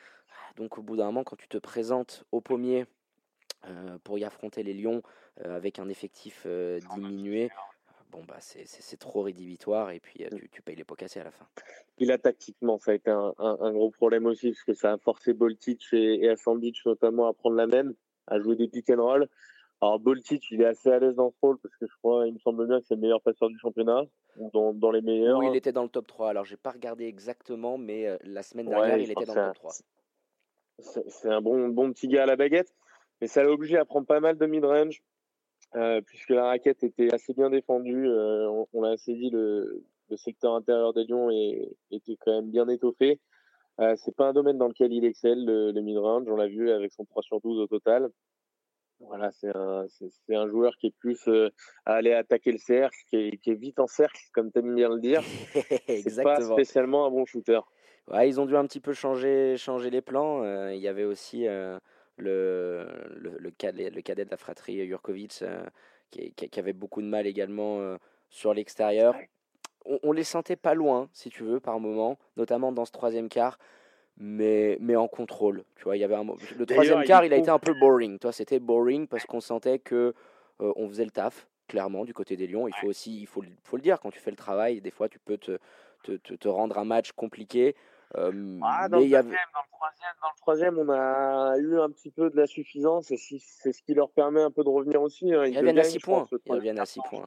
Donc 0.57 0.78
au 0.78 0.83
bout 0.83 0.97
d'un 0.97 1.07
moment, 1.07 1.25
quand 1.25 1.37
tu 1.37 1.49
te 1.49 1.59
présentes 1.59 2.25
au 2.33 2.40
pommier 2.40 2.87
pour 4.04 4.19
y 4.19 4.25
affronter 4.25 4.62
les 4.62 4.75
Lions 4.75 5.02
avec 5.43 5.78
un 5.78 5.88
effectif 5.88 6.47
diminué, 6.95 7.50
bon 8.12 8.23
bah 8.28 8.37
c'est 8.38 8.99
trop 8.99 9.23
rédhibitoire 9.23 9.90
et 9.90 10.00
puis 10.00 10.23
mm. 10.23 10.37
tu, 10.37 10.49
tu, 10.50 10.62
payes 10.62 10.76
les 10.76 10.85
pots 10.85 10.95
cassés 10.95 11.19
à 11.19 11.25
la 11.25 11.31
fin. 11.31 11.47
Il 11.97 12.12
a 12.12 12.19
tactiquement, 12.19 12.78
ça 12.78 12.90
a 12.90 12.95
été 12.95 13.11
un, 13.11 13.33
un, 13.38 13.73
gros 13.73 13.90
problème 13.90 14.26
aussi 14.26 14.50
parce 14.50 14.64
que 14.64 14.75
ça 14.75 14.93
a 14.93 14.99
forcé 14.99 15.33
Boltic 15.33 15.83
et, 15.93 16.25
et 16.25 16.28
Asandich 16.28 16.85
notamment 16.85 17.26
à 17.26 17.33
prendre 17.33 17.57
la 17.57 17.66
même, 17.66 17.95
à 18.26 18.38
jouer 18.38 18.54
des 18.54 18.69
pick 18.69 18.90
and 18.90 19.02
roll. 19.02 19.28
Alors 19.85 20.00
Boltic, 20.00 20.50
il 20.50 20.62
est 20.62 20.67
assez 20.67 20.91
à 20.91 20.99
l'aise 20.99 21.14
dans 21.14 21.31
ce 21.31 21.37
rôle 21.43 21.59
parce 21.59 21.76
que 21.76 21.87
je 21.87 21.95
crois, 21.99 22.26
il 22.26 22.33
me 22.33 22.38
semble 22.38 22.67
bien 22.67 22.81
que 22.81 22.87
c'est 22.87 22.95
le 22.95 23.03
meilleur 23.03 23.21
passeur 23.21 23.50
du 23.50 23.59
championnat, 23.59 24.05
dans, 24.55 24.73
dans 24.73 24.91
les 24.91 25.03
meilleurs. 25.03 25.38
Oui, 25.38 25.49
il 25.50 25.57
était 25.57 25.73
dans 25.73 25.83
le 25.83 25.91
top 25.91 26.07
3. 26.07 26.31
Alors 26.31 26.47
j'ai 26.47 26.57
pas 26.57 26.71
regardé 26.71 27.05
exactement, 27.05 27.76
mais 27.76 28.07
euh, 28.07 28.17
la 28.23 28.43
semaine 28.43 28.67
dernière, 28.67 28.97
il 28.97 29.11
était 29.11 29.26
dans 29.26 29.35
le 29.35 29.47
top 29.49 29.55
3. 29.57 29.73
C'est 30.79 31.29
un 31.29 31.43
bon, 31.43 31.69
bon 31.69 31.93
petit 31.93 32.09
gars 32.09 32.23
à 32.23 32.26
la 32.26 32.35
baguette, 32.35 32.75
mais 33.21 33.26
ça 33.26 33.43
l'a 33.43 33.50
obligé 33.50 33.76
à 33.76 33.85
prendre 33.85 34.07
pas 34.07 34.21
mal 34.21 34.38
de 34.38 34.47
mid-range, 34.47 35.03
euh, 35.76 36.00
puisque 36.00 36.31
la 36.31 36.47
raquette 36.47 36.83
était 36.83 37.12
assez 37.12 37.35
bien 37.35 37.50
défendue. 37.50 38.09
Euh, 38.09 38.64
on, 38.73 38.81
l'a 38.81 38.93
assez 38.93 39.12
dit, 39.12 39.29
le, 39.29 39.85
le, 40.09 40.17
secteur 40.17 40.55
intérieur 40.55 40.95
des 40.95 41.05
Lions 41.05 41.31
est, 41.31 41.76
était 41.91 42.17
quand 42.19 42.33
même 42.33 42.50
bien 42.50 42.69
étoffé. 42.69 43.21
Euh, 43.81 43.95
c'est 43.99 44.17
pas 44.17 44.29
un 44.29 44.33
domaine 44.33 44.57
dans 44.57 44.69
lequel 44.69 44.95
il 44.95 45.05
excelle, 45.05 45.45
le, 45.45 45.73
le 45.73 45.81
mid-range. 45.83 46.25
On 46.26 46.37
l'a 46.37 46.49
vu 46.49 46.71
avec 46.71 46.91
son 46.91 47.05
3 47.05 47.23
sur 47.23 47.43
12 47.43 47.61
au 47.61 47.67
total. 47.67 48.11
Voilà, 49.08 49.30
c'est 49.32 49.54
un, 49.54 49.87
c'est, 49.88 50.34
un 50.34 50.49
joueur 50.49 50.76
qui 50.76 50.88
est 50.88 50.94
plus 50.99 51.28
euh, 51.28 51.50
à 51.84 51.94
aller 51.94 52.12
attaquer 52.12 52.52
le 52.52 52.58
cercle, 52.58 52.96
qui 53.08 53.16
est, 53.16 53.37
qui 53.38 53.50
est 53.50 53.54
vite 53.54 53.78
en 53.78 53.87
cercle, 53.87 54.20
comme 54.32 54.50
tu 54.50 54.58
aimes 54.58 54.75
bien 54.75 54.88
le 54.88 55.00
dire. 55.00 55.23
c'est 55.87 56.23
pas 56.23 56.40
spécialement 56.40 57.06
un 57.06 57.11
bon 57.11 57.25
shooter. 57.25 57.61
Ouais, 58.08 58.28
ils 58.28 58.40
ont 58.40 58.46
dû 58.46 58.56
un 58.56 58.66
petit 58.66 58.80
peu 58.80 58.92
changer, 58.92 59.56
changer 59.56 59.90
les 59.90 60.02
plans. 60.02 60.42
Euh, 60.42 60.75
il 60.75 60.80
y 60.80 60.88
avait 60.88 61.04
aussi 61.04 61.46
euh, 61.46 61.78
le, 62.16 62.87
le, 63.14 63.37
le, 63.38 63.50
cadet, 63.50 63.90
le 63.90 64.02
cadet 64.02 64.25
de 64.25 64.30
la 64.30 64.37
fratrie 64.37 64.87
Jurkovic 64.87 65.42
qui, 66.11 66.32
qui, 66.32 66.61
avait 66.61 66.73
beaucoup 66.73 67.00
de 67.00 67.06
mal 67.06 67.26
également 67.26 67.96
sur 68.28 68.54
l'extérieur. 68.54 69.16
on, 69.84 70.12
les 70.12 70.25
sentait 70.25 70.56
pas 70.56 70.75
loin, 70.75 71.08
si 71.12 71.30
tu 71.30 71.44
veux, 71.44 71.61
par 71.61 71.80
moment, 71.80 72.18
notamment 72.37 72.73
dans 72.73 72.84
ce 72.84 72.92
troisième 72.92 73.28
quart, 73.28 73.58
mais, 74.16 74.76
mais 74.80 74.97
en 74.97 75.09
contrôle. 75.09 75.64
Tu 75.76 75.85
vois, 75.85 75.97
il 75.97 76.00
y 76.00 76.04
avait 76.04 76.14
un, 76.14 76.25
le 76.56 76.66
troisième 76.66 77.04
quart, 77.04 77.25
il 77.25 77.33
a 77.33 77.37
été 77.37 77.50
un 77.50 77.59
peu 77.59 77.75
boring. 77.75 78.18
Toi, 78.18 78.33
c'était 78.33 78.61
boring 78.61 79.06
parce 79.06 79.25
qu'on 79.25 79.40
sentait 79.40 79.78
que 79.78 80.14
euh, 80.61 80.73
on 80.76 80.88
faisait 80.88 81.04
le 81.04 81.11
taf, 81.11 81.49
clairement, 81.68 82.04
du 82.04 82.14
côté 82.14 82.37
des 82.37 82.47
Lions. 82.47 82.68
Il 82.68 82.75
faut 82.75 82.88
aussi, 82.88 83.21
il 83.21 83.26
faut, 83.26 83.42
faut 83.64 83.76
le 83.76 83.83
dire, 83.83 84.00
quand 84.00 84.11
tu 84.11 84.21
fais 84.21 84.30
le 84.30 84.37
travail, 84.37 84.80
des 84.80 84.90
fois, 84.90 85.09
tu 85.09 85.18
peux 85.18 85.38
te, 85.38 85.59
te, 86.04 86.12
te, 86.16 86.49
rendre 86.49 86.78
un 86.78 86.85
match 86.85 87.12
compliqué. 87.12 87.75
Euh, 88.16 88.61
ah, 88.62 88.88
dans, 88.88 89.00
le 89.00 89.09
dans, 89.11 89.18
le 89.18 90.40
troisième, 90.40 90.78
on 90.78 90.88
a 90.88 91.56
eu 91.59 91.80
un 91.80 91.90
petit 91.90 92.11
peu 92.11 92.30
de 92.30 92.37
la 92.37 92.47
suffisance 92.47 93.11
et 93.11 93.16
c'est 93.16 93.73
ce 93.73 93.83
qui 93.83 93.94
leur 93.94 94.11
permet 94.11 94.42
un 94.42 94.52
peu 94.52 94.62
de 94.62 94.68
revenir 94.68 95.02
aussi. 95.02 95.35
Hein. 95.35 95.47
Ils, 95.47 95.59
reviennent 95.59 95.78
à 95.78 95.85
6 95.85 95.99
points. 95.99 96.26
Ils 96.47 96.52
reviennent 96.52 96.78
à 96.78 96.87
6 96.87 97.00
points. 97.09 97.26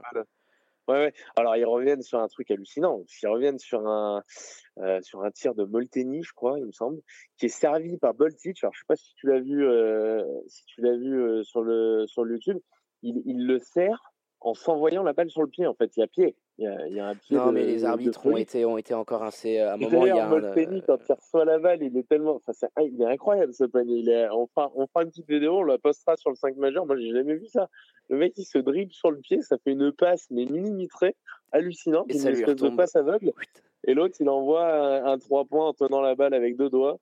Ouais, 0.87 0.95
ouais. 0.95 1.13
Alors 1.35 1.57
ils 1.57 1.65
reviennent 1.65 2.01
sur 2.01 2.19
un 2.19 2.27
truc 2.27 2.49
hallucinant. 2.49 3.03
Ils 3.21 3.27
reviennent 3.27 3.59
sur 3.59 3.85
un 3.87 4.23
euh, 4.79 5.01
sur 5.01 5.23
un 5.23 5.31
tir 5.31 5.53
de 5.53 5.65
Molteni, 5.65 6.23
je 6.23 6.33
crois, 6.33 6.59
il 6.59 6.65
me 6.65 6.71
semble, 6.71 7.01
qui 7.37 7.47
est 7.47 7.49
servi 7.49 7.97
par 7.97 8.13
Boltich. 8.13 8.63
Alors 8.63 8.73
je 8.73 8.79
sais 8.79 8.85
pas 8.87 8.95
si 8.95 9.13
tu 9.15 9.27
l'as 9.27 9.39
vu 9.39 9.65
euh, 9.65 10.23
si 10.47 10.63
tu 10.65 10.81
l'as 10.81 10.95
vu 10.95 11.19
euh, 11.19 11.43
sur 11.43 11.61
le 11.61 12.05
sur 12.07 12.23
le 12.23 12.35
YouTube. 12.35 12.59
Il, 13.03 13.21
il 13.25 13.45
le 13.45 13.59
sert 13.59 14.01
en 14.41 14.53
s'envoyant 14.53 15.03
la 15.03 15.13
balle 15.13 15.29
sur 15.29 15.41
le 15.41 15.47
pied. 15.47 15.65
En 15.65 15.73
fait, 15.73 15.95
il 15.97 16.01
y 16.01 16.03
a 16.03 16.07
pied. 16.07 16.35
Il 16.57 16.65
y 16.65 16.67
a, 16.67 16.87
il 16.87 16.95
y 16.95 16.99
a 16.99 17.07
un 17.07 17.15
pied. 17.15 17.37
Non, 17.37 17.51
mais 17.51 17.65
les 17.65 17.85
arbitres 17.85 18.25
ont 18.25 18.37
été 18.37 18.65
ont 18.65 18.77
été 18.77 18.93
encore 18.93 19.23
assez. 19.23 19.59
À 19.59 19.73
un 19.73 19.77
moment, 19.77 20.05
il 20.05 20.15
y 20.15 20.19
a 20.19 20.27
Molteni, 20.27 20.81
quand 20.81 20.97
il 21.07 21.13
reçoit 21.13 21.45
la 21.45 21.59
balle, 21.59 21.83
il 21.83 21.95
est 21.97 22.07
tellement. 22.07 22.35
Enfin, 22.35 22.53
c'est... 22.53 22.67
il 22.83 23.01
est 23.01 23.05
incroyable 23.05 23.53
ce 23.53 23.63
panier. 23.63 23.97
Il 23.97 24.09
est... 24.09 24.29
on 24.29 24.47
fera 24.47 24.71
on 24.75 24.87
fera 24.87 25.03
une 25.03 25.09
petite 25.09 25.27
vidéo, 25.27 25.59
on 25.59 25.63
la 25.63 25.77
postera 25.77 26.15
sur 26.17 26.29
le 26.29 26.35
5 26.35 26.55
majeur. 26.57 26.85
Moi, 26.85 26.97
j'ai 26.97 27.11
jamais 27.11 27.35
vu 27.35 27.47
ça. 27.47 27.69
Le 28.09 28.17
mec, 28.17 28.33
il 28.37 28.45
se 28.45 28.57
dribble 28.57 28.93
sur 28.93 29.11
le 29.11 29.17
pied, 29.17 29.41
ça 29.41 29.57
fait 29.57 29.71
une 29.71 29.91
passe, 29.91 30.27
mais 30.31 30.45
millimétrée, 30.45 31.15
hallucinante, 31.51 32.05
une 32.09 32.25
espèce 32.25 32.55
de 32.55 32.69
passe 32.69 32.95
aveugle. 32.95 33.33
Et 33.85 33.93
l'autre, 33.93 34.15
il 34.19 34.29
envoie 34.29 35.05
un, 35.05 35.17
3 35.17 35.45
points 35.45 35.67
en 35.67 35.73
tenant 35.73 36.01
la 36.01 36.15
balle 36.15 36.33
avec 36.33 36.55
deux 36.57 36.69
doigts. 36.69 36.99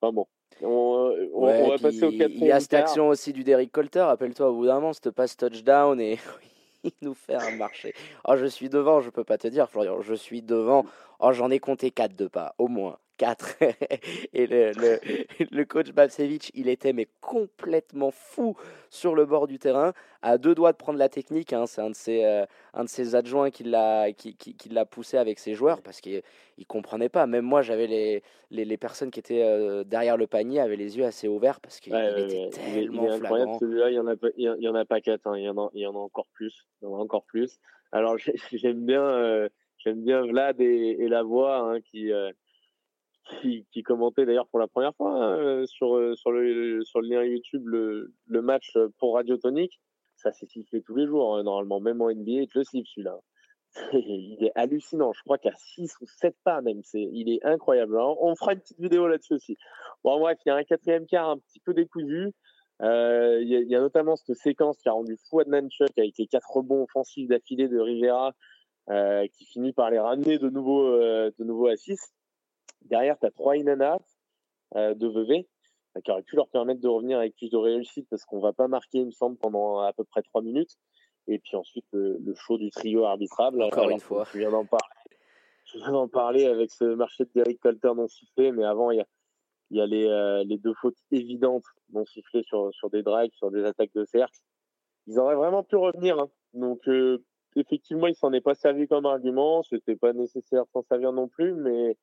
Enfin 0.00 0.12
bon. 0.12 0.26
On, 0.62 1.46
va 1.46 1.78
passer 1.78 2.04
au 2.04 2.10
quatrième. 2.10 2.32
Il 2.32 2.46
y 2.46 2.52
a 2.52 2.60
cette 2.60 2.74
action 2.74 3.08
aussi 3.08 3.32
du 3.32 3.44
Derrick 3.44 3.72
Colter, 3.72 4.00
rappelle-toi, 4.00 4.50
au 4.50 4.54
bout 4.56 4.66
d'un 4.66 4.74
moment, 4.74 4.92
cette 4.92 5.10
passe 5.10 5.36
touchdown 5.36 6.00
et 6.00 6.18
il 6.84 6.92
nous 7.02 7.14
fait 7.14 7.34
un 7.34 7.56
marché. 7.56 7.94
Oh, 8.24 8.36
je 8.36 8.46
suis 8.46 8.68
devant, 8.68 9.00
je 9.00 9.10
peux 9.10 9.24
pas 9.24 9.38
te 9.38 9.48
dire, 9.48 9.68
Florian, 9.68 10.00
je 10.02 10.14
suis 10.14 10.42
devant. 10.42 10.84
Oh, 11.18 11.32
j'en 11.32 11.50
ai 11.50 11.58
compté 11.58 11.90
4 11.90 12.14
de 12.16 12.26
pas, 12.26 12.54
au 12.58 12.68
moins. 12.68 12.98
4. 13.20 13.56
et 14.32 14.46
le, 14.46 14.72
le, 15.50 15.64
coach 15.66 15.90
Babsevich, 15.92 16.50
il 16.54 16.68
était 16.68 16.94
mais 16.94 17.06
complètement 17.20 18.10
fou 18.10 18.56
sur 18.88 19.14
le 19.14 19.26
bord 19.26 19.46
du 19.46 19.58
terrain, 19.58 19.92
à 20.22 20.38
deux 20.38 20.54
doigts 20.54 20.72
de 20.72 20.78
prendre 20.78 20.98
la 20.98 21.10
technique. 21.10 21.52
Hein. 21.52 21.66
C'est 21.66 21.82
un, 21.82 21.90
de 21.90 21.94
ses, 21.94 22.24
euh, 22.24 22.46
un 22.72 22.84
de 22.84 22.88
ses 22.88 23.14
adjoints 23.14 23.50
qui 23.50 23.64
l'a 23.64 24.10
qui, 24.12 24.34
qui, 24.36 24.56
qui 24.56 24.70
poussé 24.90 25.18
avec 25.18 25.38
ses 25.38 25.52
joueurs 25.54 25.82
parce 25.82 26.00
qu'il 26.00 26.22
ne 26.56 26.64
comprenait 26.64 27.10
pas. 27.10 27.26
Même 27.26 27.44
moi, 27.44 27.60
j'avais 27.60 27.86
les, 27.86 28.22
les, 28.50 28.64
les, 28.64 28.76
personnes 28.78 29.10
qui 29.10 29.20
étaient 29.20 29.42
euh, 29.42 29.84
derrière 29.84 30.16
le 30.16 30.26
panier 30.26 30.60
avaient 30.60 30.76
les 30.76 30.96
yeux 30.96 31.04
assez 31.04 31.28
ouverts 31.28 31.60
parce 31.60 31.78
qu'il 31.78 31.94
était 31.94 32.48
tellement 32.48 33.04
il 33.04 33.10
est 33.10 33.14
incroyable 33.16 33.52
celui-là. 33.60 33.90
Il 33.90 33.92
n'y 33.92 33.98
en, 33.98 34.06
a 34.06 34.16
pas, 34.16 34.28
il 34.34 34.56
y 34.60 34.68
en 34.68 34.74
a 34.74 34.84
pas 34.86 35.02
quatre, 35.02 35.26
hein. 35.26 35.36
il, 35.36 35.44
y 35.44 35.48
en 35.50 35.58
a, 35.58 35.70
il 35.74 35.82
y 35.82 35.86
en 35.86 35.94
a 35.94 35.98
encore 35.98 36.28
plus. 36.32 36.66
Il 36.80 36.86
y 36.86 36.88
en 36.88 36.94
a 36.94 36.98
encore 36.98 37.24
plus. 37.24 37.58
Alors 37.92 38.16
j'aime 38.52 38.86
bien, 38.86 39.02
euh, 39.02 39.50
j'aime 39.76 40.02
bien 40.02 40.22
Vlad 40.22 40.58
et, 40.58 40.96
et 41.00 41.08
la 41.08 41.22
voix 41.22 41.58
hein, 41.58 41.82
qui 41.82 42.10
qui, 43.40 43.82
commentait 43.82 44.26
d'ailleurs 44.26 44.48
pour 44.48 44.58
la 44.58 44.68
première 44.68 44.94
fois 44.94 45.12
hein, 45.12 45.38
euh, 45.38 45.66
sur, 45.66 45.96
euh, 45.96 46.14
sur, 46.14 46.32
le, 46.32 46.84
sur 46.84 47.00
le 47.00 47.08
lien 47.08 47.24
YouTube 47.24 47.66
le, 47.66 48.12
le 48.26 48.42
match 48.42 48.76
pour 48.98 49.14
Radio 49.14 49.36
Tonique. 49.36 49.80
Ça 50.16 50.32
s'est 50.32 50.46
sifflé 50.46 50.82
tous 50.82 50.94
les 50.96 51.06
jours, 51.06 51.36
hein, 51.36 51.42
normalement, 51.42 51.80
même 51.80 52.02
en 52.02 52.10
NBA, 52.10 52.44
je 52.52 52.58
le 52.58 52.64
siffle 52.64 52.88
celui-là. 52.88 53.18
il 53.92 54.38
est 54.44 54.52
hallucinant. 54.54 55.12
Je 55.12 55.22
crois 55.22 55.38
qu'à 55.38 55.52
6 55.56 55.94
ou 56.00 56.06
7 56.06 56.36
pas 56.44 56.60
même. 56.60 56.82
C'est, 56.82 57.08
il 57.12 57.30
est 57.32 57.44
incroyable. 57.44 57.96
on 57.98 58.34
fera 58.34 58.52
une 58.52 58.60
petite 58.60 58.80
vidéo 58.80 59.06
là-dessus 59.06 59.34
aussi. 59.34 59.56
Bon, 60.04 60.18
bref, 60.18 60.38
il 60.44 60.48
y 60.48 60.52
a 60.52 60.56
un 60.56 60.64
quatrième 60.64 61.06
quart 61.06 61.30
un 61.30 61.38
petit 61.38 61.60
peu 61.60 61.72
décousu. 61.72 62.32
Euh, 62.82 63.38
il, 63.42 63.48
y 63.48 63.56
a, 63.56 63.60
y 63.60 63.74
a, 63.76 63.80
notamment 63.80 64.16
cette 64.16 64.36
séquence 64.36 64.78
qui 64.78 64.88
a 64.88 64.92
rendu 64.92 65.16
fou 65.28 65.40
Adnanchuk 65.40 65.98
avec 65.98 66.14
les 66.18 66.26
quatre 66.26 66.50
rebonds 66.50 66.82
offensifs 66.84 67.28
d'affilée 67.28 67.68
de 67.68 67.78
Rivera 67.78 68.32
qui 69.32 69.44
finit 69.44 69.72
par 69.72 69.90
les 69.90 70.00
ramener 70.00 70.38
de 70.38 70.50
nouveau, 70.50 70.82
de 70.90 71.44
nouveau 71.44 71.68
à 71.68 71.76
6. 71.76 72.12
Derrière, 72.82 73.18
tu 73.18 73.26
as 73.26 73.30
trois 73.30 73.56
inanas 73.56 73.98
euh, 74.76 74.94
de 74.94 75.06
VV 75.06 75.48
euh, 75.96 76.00
qui 76.00 76.10
auraient 76.10 76.22
pu 76.22 76.36
leur 76.36 76.48
permettre 76.48 76.80
de 76.80 76.88
revenir 76.88 77.18
avec 77.18 77.36
plus 77.36 77.50
de 77.50 77.56
réussite 77.56 78.06
parce 78.08 78.24
qu'on 78.24 78.40
va 78.40 78.52
pas 78.52 78.68
marquer, 78.68 78.98
il 78.98 79.06
me 79.06 79.10
semble, 79.10 79.36
pendant 79.36 79.80
à 79.80 79.92
peu 79.92 80.04
près 80.04 80.22
trois 80.22 80.42
minutes. 80.42 80.76
Et 81.26 81.38
puis 81.38 81.56
ensuite, 81.56 81.86
le, 81.92 82.18
le 82.18 82.34
show 82.34 82.58
du 82.58 82.70
trio 82.70 83.04
arbitrable. 83.04 83.62
Encore 83.62 83.90
une 83.90 84.00
fois. 84.00 84.24
Je 84.32 84.38
viens 84.38 84.50
d'en 84.50 84.64
parler. 84.64 84.94
Je 85.64 85.78
viens 85.78 85.92
d'en 85.92 86.08
parler 86.08 86.46
avec 86.46 86.70
ce 86.72 86.84
marché 86.84 87.24
de 87.24 87.30
Derek 87.34 87.60
Colter 87.60 87.92
non 87.94 88.08
sifflé, 88.08 88.50
mais 88.50 88.64
avant, 88.64 88.90
il 88.90 88.98
y 88.98 89.00
a, 89.00 89.06
il 89.70 89.78
y 89.78 89.80
a 89.80 89.86
les, 89.86 90.06
euh, 90.06 90.42
les 90.44 90.58
deux 90.58 90.74
fautes 90.74 90.96
évidentes 91.12 91.64
non 91.92 92.04
sifflées 92.04 92.42
sur, 92.42 92.74
sur 92.74 92.90
des 92.90 93.02
drives, 93.02 93.30
sur 93.34 93.50
des 93.50 93.64
attaques 93.64 93.94
de 93.94 94.04
cercle. 94.04 94.38
Ils 95.06 95.18
auraient 95.18 95.36
vraiment 95.36 95.62
pu 95.62 95.76
revenir. 95.76 96.18
Hein. 96.18 96.28
Donc, 96.54 96.88
euh, 96.88 97.22
effectivement, 97.56 98.06
il 98.08 98.16
s'en 98.16 98.32
est 98.32 98.40
pas 98.40 98.54
servi 98.54 98.88
comme 98.88 99.06
argument. 99.06 99.62
C'était 99.62 99.96
pas 99.96 100.12
nécessaire 100.12 100.64
s'en 100.72 100.82
servir 100.82 101.12
non 101.12 101.28
plus, 101.28 101.54
mais 101.54 101.96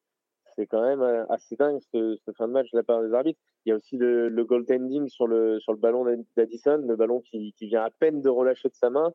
c'est 0.57 0.65
quand 0.65 0.81
même 0.81 1.01
euh, 1.01 1.25
assez 1.27 1.55
dingue 1.55 1.79
ce, 1.93 2.17
ce, 2.25 2.31
fin 2.31 2.47
de 2.47 2.53
match 2.53 2.71
de 2.71 2.77
la 2.77 2.83
part 2.83 3.01
des 3.03 3.13
arbitres. 3.13 3.39
Il 3.65 3.69
y 3.69 3.71
a 3.71 3.75
aussi 3.75 3.95
le, 3.95 4.27
le 4.27 4.43
goaltending 4.43 5.07
sur 5.07 5.27
le, 5.27 5.59
sur 5.59 5.71
le 5.71 5.77
ballon 5.77 6.05
d'Addison, 6.35 6.83
le 6.85 6.95
ballon 6.95 7.21
qui, 7.21 7.53
qui, 7.53 7.67
vient 7.67 7.83
à 7.83 7.91
peine 7.91 8.21
de 8.21 8.29
relâcher 8.29 8.67
de 8.67 8.73
sa 8.73 8.89
main 8.89 9.13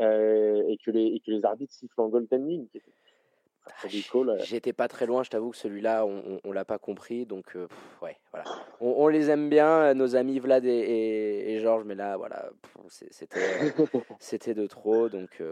euh, 0.00 0.62
et, 0.66 0.78
que 0.78 0.90
les, 0.90 1.04
et 1.04 1.20
que 1.20 1.30
les 1.30 1.44
arbitres 1.44 1.74
sifflent 1.74 2.00
en 2.00 2.08
goaltending. 2.08 2.66
J'étais 4.44 4.72
pas 4.72 4.88
très 4.88 5.04
loin, 5.04 5.22
je 5.22 5.28
t'avoue 5.28 5.50
que 5.50 5.58
celui-là, 5.58 6.06
on, 6.06 6.40
on, 6.42 6.52
l'a 6.52 6.64
pas 6.64 6.78
compris, 6.78 7.26
donc 7.26 7.54
euh, 7.54 7.68
ouais, 8.00 8.16
voilà. 8.32 8.46
On, 8.80 8.94
on, 8.96 9.08
les 9.08 9.28
aime 9.28 9.50
bien, 9.50 9.92
nos 9.92 10.16
amis 10.16 10.38
Vlad 10.38 10.64
et, 10.64 10.70
et, 10.70 11.54
et 11.54 11.60
Georges, 11.60 11.84
mais 11.84 11.94
là, 11.94 12.16
voilà, 12.16 12.48
c'était 14.20 14.54
de 14.54 14.66
trop, 14.66 15.10
donc 15.10 15.42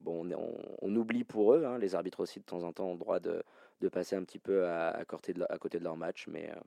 bon, 0.00 0.26
on, 0.32 0.54
on, 0.80 0.96
oublie 0.96 1.24
pour 1.24 1.52
eux, 1.52 1.66
hein, 1.66 1.76
les 1.76 1.94
arbitres 1.94 2.20
aussi 2.20 2.40
de 2.40 2.46
temps 2.46 2.62
en 2.62 2.72
temps 2.72 2.86
ont 2.86 2.92
le 2.92 2.98
droit 2.98 3.20
de, 3.20 3.42
de 3.80 3.88
passer 3.88 4.16
un 4.16 4.24
petit 4.24 4.38
peu 4.38 4.64
à, 4.64 4.90
à, 4.90 5.04
côté, 5.04 5.32
de, 5.32 5.44
à 5.48 5.58
côté 5.58 5.78
de 5.78 5.84
leur 5.84 5.96
match. 5.96 6.26
Mais 6.28 6.50
euh, 6.50 6.60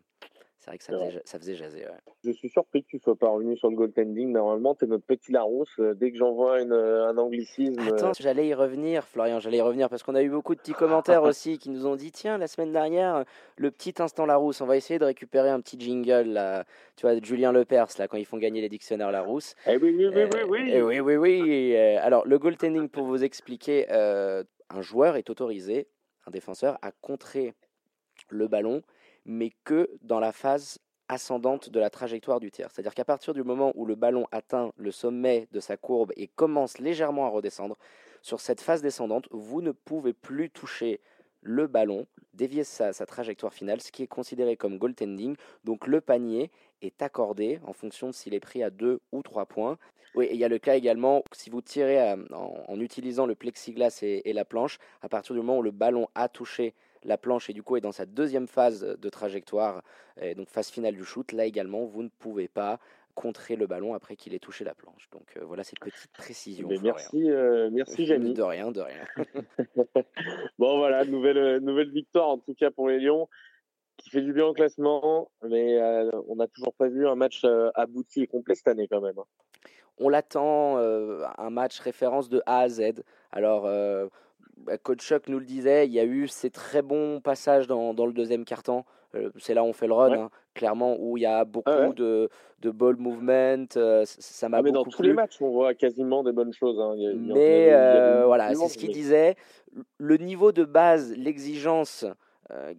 c'est 0.60 0.72
vrai 0.72 0.78
que 0.78 0.84
ça 0.84 0.94
faisait, 0.94 1.22
ça 1.26 1.40
faisait 1.40 1.56
jaser. 1.56 1.86
Ouais. 1.86 2.14
Je 2.24 2.32
suis 2.32 2.50
surpris 2.50 2.84
que 2.84 2.90
tu 2.90 3.00
sois 3.00 3.16
pas 3.16 3.30
revenu 3.30 3.58
sur 3.58 3.70
le 3.70 3.76
goaltending. 3.76 4.32
Normalement, 4.32 4.76
tu 4.76 4.86
es 4.86 4.88
notre 4.88 5.06
petit 5.06 5.32
Larousse. 5.32 5.74
Euh, 5.80 5.94
dès 5.96 6.12
que 6.12 6.18
j'envoie 6.18 6.60
euh, 6.60 7.08
un 7.08 7.18
anglicisme. 7.18 7.80
Attends, 7.80 8.12
j'allais 8.20 8.48
y 8.48 8.54
revenir, 8.54 9.08
Florian, 9.08 9.40
j'allais 9.40 9.58
y 9.58 9.62
revenir 9.62 9.90
parce 9.90 10.04
qu'on 10.04 10.16
a 10.16 10.22
eu 10.22 10.30
beaucoup 10.30 10.54
de 10.54 10.60
petits 10.60 10.74
commentaires 10.74 11.24
aussi 11.24 11.58
qui 11.58 11.70
nous 11.70 11.88
ont 11.88 11.96
dit 11.96 12.12
tiens, 12.12 12.38
la 12.38 12.48
semaine 12.48 12.72
dernière, 12.72 13.26
le 13.58 13.72
petit 13.72 13.96
instant 14.00 14.26
Larousse, 14.26 14.62
on 14.62 14.66
va 14.66 14.78
essayer 14.78 15.00
de 15.00 15.06
récupérer 15.06 15.50
un 15.50 15.62
petit 15.62 15.80
jingle, 15.80 16.30
là, 16.30 16.66
tu 16.96 17.04
vois, 17.08 17.16
de 17.16 17.24
Julien 17.24 17.52
Lepers, 17.52 17.88
là, 17.98 18.08
quand 18.08 18.18
ils 18.18 18.26
font 18.26 18.38
gagner 18.38 18.62
les 18.62 18.70
dictionnaires 18.70 19.12
Larousse. 19.12 19.56
Eh 19.66 19.78
oui, 19.78 19.96
oui, 19.98 20.08
oui, 20.08 20.24
oui. 20.34 20.42
oui. 20.48 20.72
Eh 20.74 20.82
oui, 20.82 21.00
oui, 21.00 21.16
oui. 21.16 21.76
alors, 21.76 22.28
le 22.28 22.38
goaltending, 22.38 22.90
pour 22.90 23.06
vous 23.06 23.24
expliquer, 23.24 23.90
un 23.90 24.82
joueur 24.82 25.16
est 25.16 25.30
autorisé 25.30 25.88
un 26.26 26.32
défenseur, 26.32 26.78
à 26.82 26.92
contrer 26.92 27.54
le 28.30 28.48
ballon, 28.48 28.82
mais 29.26 29.52
que 29.64 29.90
dans 30.02 30.20
la 30.20 30.32
phase 30.32 30.80
ascendante 31.08 31.70
de 31.70 31.80
la 31.80 31.90
trajectoire 31.90 32.40
du 32.40 32.52
tir. 32.52 32.70
C'est-à-dire 32.72 32.94
qu'à 32.94 33.06
partir 33.06 33.34
du 33.34 33.44
moment 33.44 33.74
où 33.76 33.86
le 33.86 33.96
ballon 33.96 34.28
atteint 34.32 34.72
le 34.78 34.92
sommet 34.92 35.48
de 35.52 35.60
sa 35.60 35.76
courbe 35.76 36.14
et 36.16 36.28
commence 36.28 36.78
légèrement 36.78 37.26
à 37.26 37.30
redescendre, 37.30 37.78
sur 38.22 38.40
cette 38.40 38.62
phase 38.62 38.82
descendante, 38.82 39.28
vous 39.32 39.62
ne 39.62 39.72
pouvez 39.72 40.14
plus 40.14 40.50
toucher 40.50 41.02
le 41.50 41.66
ballon, 41.66 42.06
dévier 42.36 42.64
sa, 42.64 42.94
sa 42.94 43.08
trajectoire 43.08 43.54
finale, 43.54 43.82
ce 43.82 43.92
qui 43.92 44.04
est 44.04 44.08
considéré 44.08 44.56
comme 44.56 44.78
goaltending. 44.78 45.36
Donc 45.64 45.88
le 45.88 46.00
panier 46.00 46.52
est 46.84 47.02
accordé 47.02 47.60
en 47.66 47.74
fonction 47.74 48.08
de 48.08 48.14
s'il 48.14 48.36
est 48.36 48.40
pris 48.40 48.62
à 48.62 48.70
2 48.70 49.02
ou 49.12 49.24
3 49.24 49.48
points. 49.48 49.78
Oui, 50.14 50.28
il 50.32 50.38
y 50.38 50.44
a 50.44 50.48
le 50.48 50.60
cas 50.60 50.76
également, 50.76 51.24
si 51.32 51.50
vous 51.50 51.62
tirez 51.62 52.00
euh, 52.02 52.18
en, 52.34 52.80
utilisant 52.80 53.26
le 53.26 53.36
plexiglas 53.36 54.00
et, 54.02 54.34
la 54.34 54.46
planche, 54.46 54.78
à 55.02 55.10
partir 55.10 55.34
du 55.34 55.42
moment 55.42 55.58
où 55.58 55.64
le 55.64 55.72
ballon 55.72 56.08
a 56.16 56.30
touché 56.30 56.74
la 57.04 57.18
planche 57.18 57.50
et 57.50 57.54
du 57.54 57.64
coup 57.64 57.78
est 57.78 57.82
dans 57.82 57.92
sa 57.92 58.06
deuxième 58.06 58.48
phase 58.48 58.82
de 58.82 59.10
trajectoire, 59.10 59.84
et 60.22 60.36
donc 60.36 60.50
phase 60.50 60.70
finale 60.70 60.96
du 60.96 61.06
shoot, 61.06 61.32
là 61.32 61.46
également, 61.46 61.86
vous 61.86 62.04
ne 62.04 62.10
pouvez 62.10 62.48
pas 62.48 62.80
contrer 63.16 63.56
le 63.56 63.68
ballon 63.68 63.94
après 63.94 64.16
qu'il 64.16 64.34
ait 64.34 64.40
touché 64.40 64.64
la 64.64 64.74
planche. 64.74 65.10
Donc 65.12 65.36
euh, 65.38 65.46
voilà 65.46 65.64
cette 65.64 65.80
petite 65.80 66.12
précision. 66.14 66.68
Mais 66.68 66.78
merci, 66.82 67.30
euh, 67.30 67.70
merci 67.72 68.06
Jamie. 68.06 68.34
De 68.34 68.42
rien, 68.42 68.72
de 68.72 68.82
rien. 68.82 69.06
bon 70.60 70.78
voilà, 70.78 71.06
nouvelle, 71.06 71.58
nouvelle 71.58 71.92
victoire 71.92 72.30
en 72.30 72.38
tout 72.38 72.54
cas 72.54 72.72
pour 72.72 72.90
les 72.90 73.00
Lions 73.00 73.28
qui 74.00 74.10
fait 74.10 74.22
du 74.22 74.34
bien 74.34 74.46
au 74.46 74.54
classement, 74.54 75.30
mais 75.44 75.78
euh, 75.80 76.10
on 76.28 76.38
n'a 76.38 76.48
toujours 76.48 76.74
pas 76.74 76.88
vu 76.88 77.08
un 77.08 77.16
match 77.16 77.42
euh, 77.44 77.70
abouti 77.76 78.22
et 78.22 78.28
complet 78.28 78.56
cette 78.56 78.68
année 78.68 78.88
quand 78.88 79.02
même. 79.02 79.18
Hein. 79.20 79.26
On 79.98 80.10
l'attend, 80.10 80.78
euh, 80.78 81.26
un 81.38 81.50
match 81.50 81.80
référence 81.80 82.30
de 82.30 82.42
A 82.46 82.60
à 82.60 82.70
Z. 82.70 83.04
Alors, 83.32 83.64
bah, 84.58 84.78
Coach 84.78 85.02
Chuck 85.02 85.28
nous 85.28 85.40
le 85.40 85.46
disait, 85.46 85.86
il 85.86 85.94
y 85.94 86.00
a 86.00 86.06
eu 86.06 86.28
ces 86.30 86.50
très 86.50 86.82
bons 86.82 87.20
passages 87.20 87.68
dans, 87.68 87.94
dans 87.94 88.06
le 88.06 88.14
deuxième 88.14 88.46
quart-temps, 88.46 88.86
c'est 89.38 89.54
là 89.54 89.64
où 89.64 89.68
on 89.68 89.74
fait 89.74 89.88
le 89.88 89.94
run, 89.94 90.14
hein, 90.14 90.30
clairement, 90.54 90.96
où 91.00 91.18
il 91.18 91.22
y 91.22 91.26
a 91.26 91.46
beaucoup 91.46 91.94
de, 91.96 92.30
de 92.60 92.70
ball 92.72 92.98
movement. 92.98 93.66
ça 94.06 94.50
m'a 94.50 94.58
ah, 94.58 94.62
mais 94.62 94.72
dans 94.72 94.84
tous 94.84 95.02
les 95.02 95.14
matchs, 95.14 95.42
on 95.42 95.50
voit 95.50 95.74
quasiment 95.74 96.24
des 96.24 96.32
bonnes 96.32 96.54
choses. 96.54 96.80
Hein. 96.80 96.96
mais 97.18 97.72
voilà, 98.26 98.54
c'est 98.54 98.68
ce 98.68 98.78
qu'il 98.78 98.92
disait. 98.92 99.36
Le 99.98 100.18
niveau 100.18 100.52
de 100.52 100.64
base, 100.66 101.16
l'exigence 101.16 102.06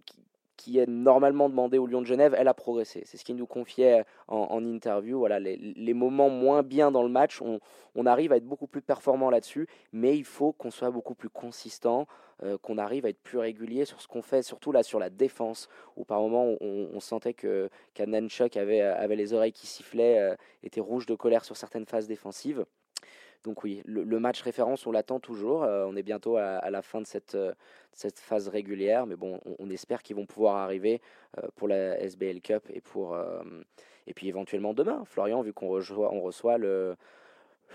qui, 0.05 0.21
qui 0.61 0.77
est 0.77 0.87
normalement 0.87 1.49
demandée 1.49 1.79
au 1.79 1.87
Lyon 1.87 2.01
de 2.01 2.05
Genève, 2.05 2.35
elle 2.37 2.47
a 2.47 2.53
progressé. 2.53 3.01
C'est 3.05 3.17
ce 3.17 3.25
qu'il 3.25 3.35
nous 3.35 3.47
confiait 3.47 4.05
en, 4.27 4.63
interview. 4.63 5.17
Voilà, 5.17 5.39
les, 5.39 5.93
moments 5.95 6.29
moins 6.29 6.61
bien 6.61 6.91
dans 6.91 7.01
le 7.01 7.09
match, 7.09 7.41
on, 7.41 7.59
on 7.95 8.05
arrive 8.05 8.31
à 8.31 8.37
être 8.37 8.45
beaucoup 8.45 8.67
plus 8.67 8.83
performant 8.83 9.31
là-dessus, 9.31 9.67
mais 9.91 10.15
il 10.15 10.23
faut 10.23 10.51
qu'on 10.53 10.69
soit 10.69 10.91
beaucoup 10.91 11.15
plus 11.15 11.29
consistant, 11.29 12.05
euh, 12.43 12.57
qu'on 12.57 12.77
arrive 12.77 13.05
à 13.05 13.09
être 13.09 13.21
plus 13.21 13.37
régulier 13.37 13.85
sur 13.85 14.01
ce 14.01 14.07
qu'on 14.07 14.21
fait, 14.21 14.41
surtout 14.41 14.71
là 14.71 14.81
sur 14.81 14.97
la 14.97 15.09
défense, 15.09 15.69
où 15.95 16.05
par 16.05 16.21
moments 16.21 16.55
on, 16.59 16.99
sentait 16.99 17.33
que 17.33 17.69
qu'Ananchuk 17.93 18.57
avait, 18.57 18.81
avait 18.81 19.15
les 19.15 19.33
oreilles 19.33 19.51
qui 19.51 19.67
sifflaient, 19.67 20.17
euh, 20.19 20.35
était 20.63 20.81
rouge 20.81 21.05
de 21.05 21.13
colère 21.13 21.45
sur 21.45 21.55
certaines 21.55 21.85
phases 21.85 22.07
défensives. 22.07 22.65
Donc 23.43 23.63
oui, 23.63 23.81
le, 23.85 24.19
match 24.19 24.41
référence, 24.41 24.85
on 24.85 24.91
l'attend 24.91 25.19
toujours. 25.19 25.63
Euh, 25.63 25.85
on 25.87 25.95
est 25.95 26.03
bientôt 26.03 26.37
à, 26.37 26.69
la 26.69 26.81
fin 26.81 27.01
de 27.01 27.07
cette, 27.07 27.37
cette 27.91 28.19
phase 28.19 28.47
régulière, 28.47 29.07
mais 29.07 29.15
bon, 29.15 29.39
on, 29.57 29.69
espère 29.71 30.03
qu'ils 30.03 30.15
vont 30.15 30.27
pouvoir 30.27 30.57
arriver 30.57 31.01
pour 31.55 31.67
la 31.67 31.99
SBL 31.99 32.41
Cup 32.41 32.63
et 32.69 32.81
pour 32.81 33.17
et 34.07 34.13
puis 34.13 34.27
éventuellement 34.27 34.73
demain. 34.73 35.03
Florian, 35.05 35.41
vu 35.41 35.53
qu'on 35.53 35.69
reçoit, 35.69 36.13
on 36.13 36.21
reçoit 36.21 36.57
le 36.57 36.95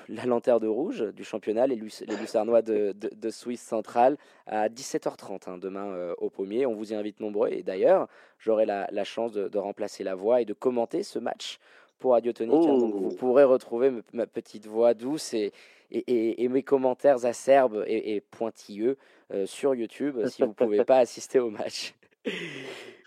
la 0.09 0.25
lanterne 0.25 0.61
de 0.61 0.67
rouge 0.67 1.03
du 1.15 1.25
championnat, 1.25 1.67
les, 1.67 1.77
les 1.77 2.17
Lucernois 2.17 2.63
de, 2.63 2.93
de, 2.93 3.31
Suisse 3.31 3.63
centrale, 3.63 4.17
à 4.47 4.69
17h30 4.69 5.51
hein, 5.51 5.59
demain 5.59 6.15
au 6.19 6.31
Pommier. 6.31 6.67
On 6.67 6.75
vous 6.75 6.93
y 6.93 6.95
invite 6.95 7.21
nombreux. 7.21 7.49
Et 7.51 7.63
d'ailleurs, 7.63 8.09
j'aurai 8.39 8.67
la, 8.67 8.89
la, 8.91 9.05
chance 9.05 9.33
de, 9.33 9.49
de, 9.49 9.59
remplacer 9.59 10.05
la 10.05 10.15
voix 10.15 10.41
et 10.41 10.45
de 10.45 10.53
commenter 10.53 11.03
ce 11.03 11.19
match 11.19 11.59
pour 11.99 12.13
Radio 12.13 12.33
Tonique. 12.33 12.55
Hein, 12.55 12.79
donc 12.79 12.95
vous 12.95 13.11
oh. 13.13 13.17
pourrez 13.17 13.45
retrouver 13.45 13.93
ma 14.13 14.27
petite 14.27 14.67
voix 14.67 14.95
douce 14.95 15.35
et, 15.35 15.53
et, 15.91 16.45
et, 16.45 16.49
mes 16.49 16.63
commentaires 16.63 17.25
acerbes 17.25 17.85
et, 17.87 18.21
pointilleux 18.31 18.97
euh, 19.33 19.47
sur 19.47 19.75
YouTube 19.75 20.25
si 20.29 20.43
vous 20.43 20.49
ne 20.49 20.55
pouvez 20.55 20.85
pas 20.85 20.99
assister 20.99 21.39
au 21.39 21.51
match. 21.51 21.95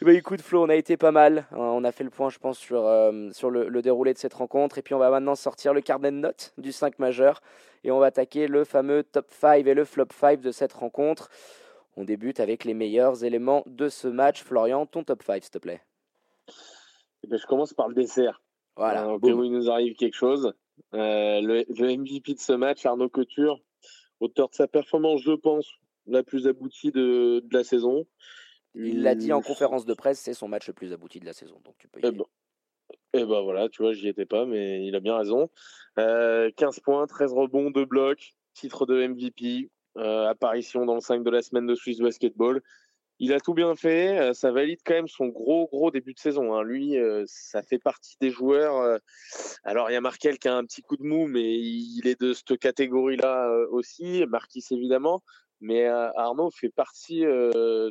Bah 0.06 0.14
écoute 0.14 0.42
Flo, 0.42 0.64
on 0.64 0.70
a 0.70 0.76
été 0.76 0.96
pas 0.96 1.12
mal. 1.12 1.46
Hein, 1.52 1.58
on 1.58 1.84
a 1.84 1.92
fait 1.92 2.06
le 2.06 2.10
point, 2.10 2.30
je 2.30 2.40
pense, 2.40 2.58
sur, 2.58 2.86
euh, 2.86 3.30
sur 3.32 3.50
le, 3.50 3.82
déroulé 3.82 4.14
de 4.14 4.18
cette 4.18 4.34
rencontre. 4.34 4.78
Et 4.78 4.82
puis 4.82 4.94
on 4.94 5.00
va 5.00 5.10
maintenant 5.10 5.36
sortir 5.36 5.74
le 5.74 5.82
carnet 5.82 6.12
de 6.12 6.16
notes 6.18 6.54
du 6.58 6.72
5 6.72 7.00
majeur. 7.00 7.42
Et 7.84 7.92
on 7.92 8.00
va 8.00 8.08
attaquer 8.08 8.48
le 8.48 8.64
fameux 8.64 9.04
top 9.04 9.26
5 9.30 9.68
et 9.68 9.74
le 9.74 9.84
flop 9.84 10.08
5 10.14 10.40
de 10.40 10.52
cette 10.52 10.72
rencontre. 10.72 11.30
On 11.98 12.06
débute 12.06 12.40
avec 12.40 12.64
les 12.64 12.74
meilleurs 12.74 13.26
éléments 13.26 13.64
de 13.66 13.90
ce 13.90 14.08
match. 14.08 14.42
Florian, 14.42 14.86
ton 14.86 15.04
top 15.04 15.22
5, 15.22 15.44
s'il 15.44 15.52
te 15.52 15.58
plaît. 15.58 15.82
Eh 17.24 17.28
ben, 17.28 17.38
je 17.38 17.46
commence 17.46 17.74
par 17.74 17.90
le 17.90 17.96
dessert. 17.96 18.42
Voilà. 18.78 19.06
Euh, 19.06 19.18
au 19.22 19.44
il 19.44 19.52
nous 19.52 19.70
arrive 19.70 19.96
quelque 19.96 20.16
chose. 20.16 20.54
Euh, 20.94 21.42
le, 21.42 21.66
MVP 21.98 22.36
de 22.36 22.40
ce 22.40 22.54
match, 22.54 22.86
Arnaud 22.86 23.10
Couture, 23.10 23.60
auteur 24.22 24.48
de 24.48 24.56
sa 24.56 24.68
performance, 24.68 25.22
je 25.22 25.34
pense, 25.34 25.70
la 26.08 26.24
plus 26.24 26.48
aboutie 26.48 26.92
de, 26.92 27.42
de 27.44 27.54
la 27.54 27.66
saison. 27.66 28.06
Il 28.76 29.04
l'a 29.04 29.16
dit 29.16 29.34
en 29.34 29.42
conférence 29.42 29.86
de 29.86 29.94
presse, 29.94 30.20
c'est 30.20 30.34
son 30.34 30.48
match 30.48 30.68
le 30.68 30.74
plus 30.74 30.94
abouti 30.94 31.20
de 31.20 31.26
la 31.26 31.34
saison. 31.34 31.60
Donc 31.66 31.76
tu 31.78 31.88
peux 31.88 32.00
y 32.02 32.06
et, 32.06 32.12
ben, 32.12 32.26
et 33.14 33.26
ben 33.26 33.42
voilà, 33.42 33.68
tu 33.70 33.82
vois, 33.82 33.94
j'y 33.94 34.08
étais 34.08 34.26
pas, 34.26 34.46
mais 34.46 34.86
il 34.86 34.96
a 34.96 35.00
bien 35.00 35.18
raison. 35.18 35.50
Euh, 35.98 36.52
15 36.56 36.80
points, 36.80 37.08
13 37.08 37.34
rebonds, 37.34 37.72
2 37.72 37.86
blocs, 37.86 38.34
titre 38.54 38.86
de 38.86 39.08
MVP, 39.08 39.70
euh, 39.98 40.28
apparition 40.28 40.86
dans 40.86 40.96
le 40.96 41.02
5 41.02 41.24
de 41.24 41.30
la 41.30 41.42
semaine 41.42 41.66
de 41.66 41.76
Swiss 41.76 42.00
Basketball 42.00 42.62
il 43.20 43.34
a 43.34 43.40
tout 43.40 43.54
bien 43.54 43.76
fait. 43.76 44.18
Euh, 44.18 44.34
ça 44.34 44.52
valide 44.52 44.80
quand 44.86 44.94
même 44.94 45.08
son 45.08 45.28
gros, 45.28 45.68
gros 45.68 45.92
début 45.92 46.14
de 46.14 46.20
saison. 46.20 46.56
Hein. 46.56 46.64
Lui, 46.64 46.98
euh, 46.98 47.24
ça 47.28 47.62
fait 47.62 47.78
partie 47.78 48.16
des 48.22 48.32
joueurs. 48.32 48.78
Euh, 48.78 48.98
alors, 49.64 49.90
il 49.92 49.94
y 49.94 49.98
a 49.98 50.02
Markel 50.02 50.40
qui 50.40 50.48
a 50.48 50.56
un 50.56 50.64
petit 50.64 50.82
coup 50.82 50.98
de 50.98 51.04
mou, 51.04 51.28
mais 51.28 51.60
il 51.60 52.08
est 52.08 52.20
de 52.20 52.34
cette 52.34 52.58
catégorie-là 52.58 53.52
aussi. 53.72 54.26
Marquis, 54.28 54.66
évidemment. 54.72 55.22
Mais 55.62 55.86
Arnaud 55.88 56.52
fait 56.52 56.70
partie, 56.70 57.26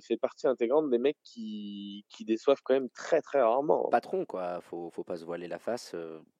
fait 0.02 0.16
partie 0.16 0.46
intégrante 0.46 0.88
des 0.90 0.98
mecs 0.98 1.18
qui, 1.22 2.04
qui 2.08 2.24
déçoivent 2.24 2.60
quand 2.64 2.74
même 2.74 2.88
très, 2.90 3.20
très 3.20 3.42
rarement. 3.42 3.88
Patron, 3.90 4.24
quoi. 4.24 4.60
Faut, 4.62 4.90
faut 4.90 5.04
pas 5.04 5.16
se 5.16 5.24
voiler 5.24 5.48
la 5.48 5.58
face. 5.58 5.94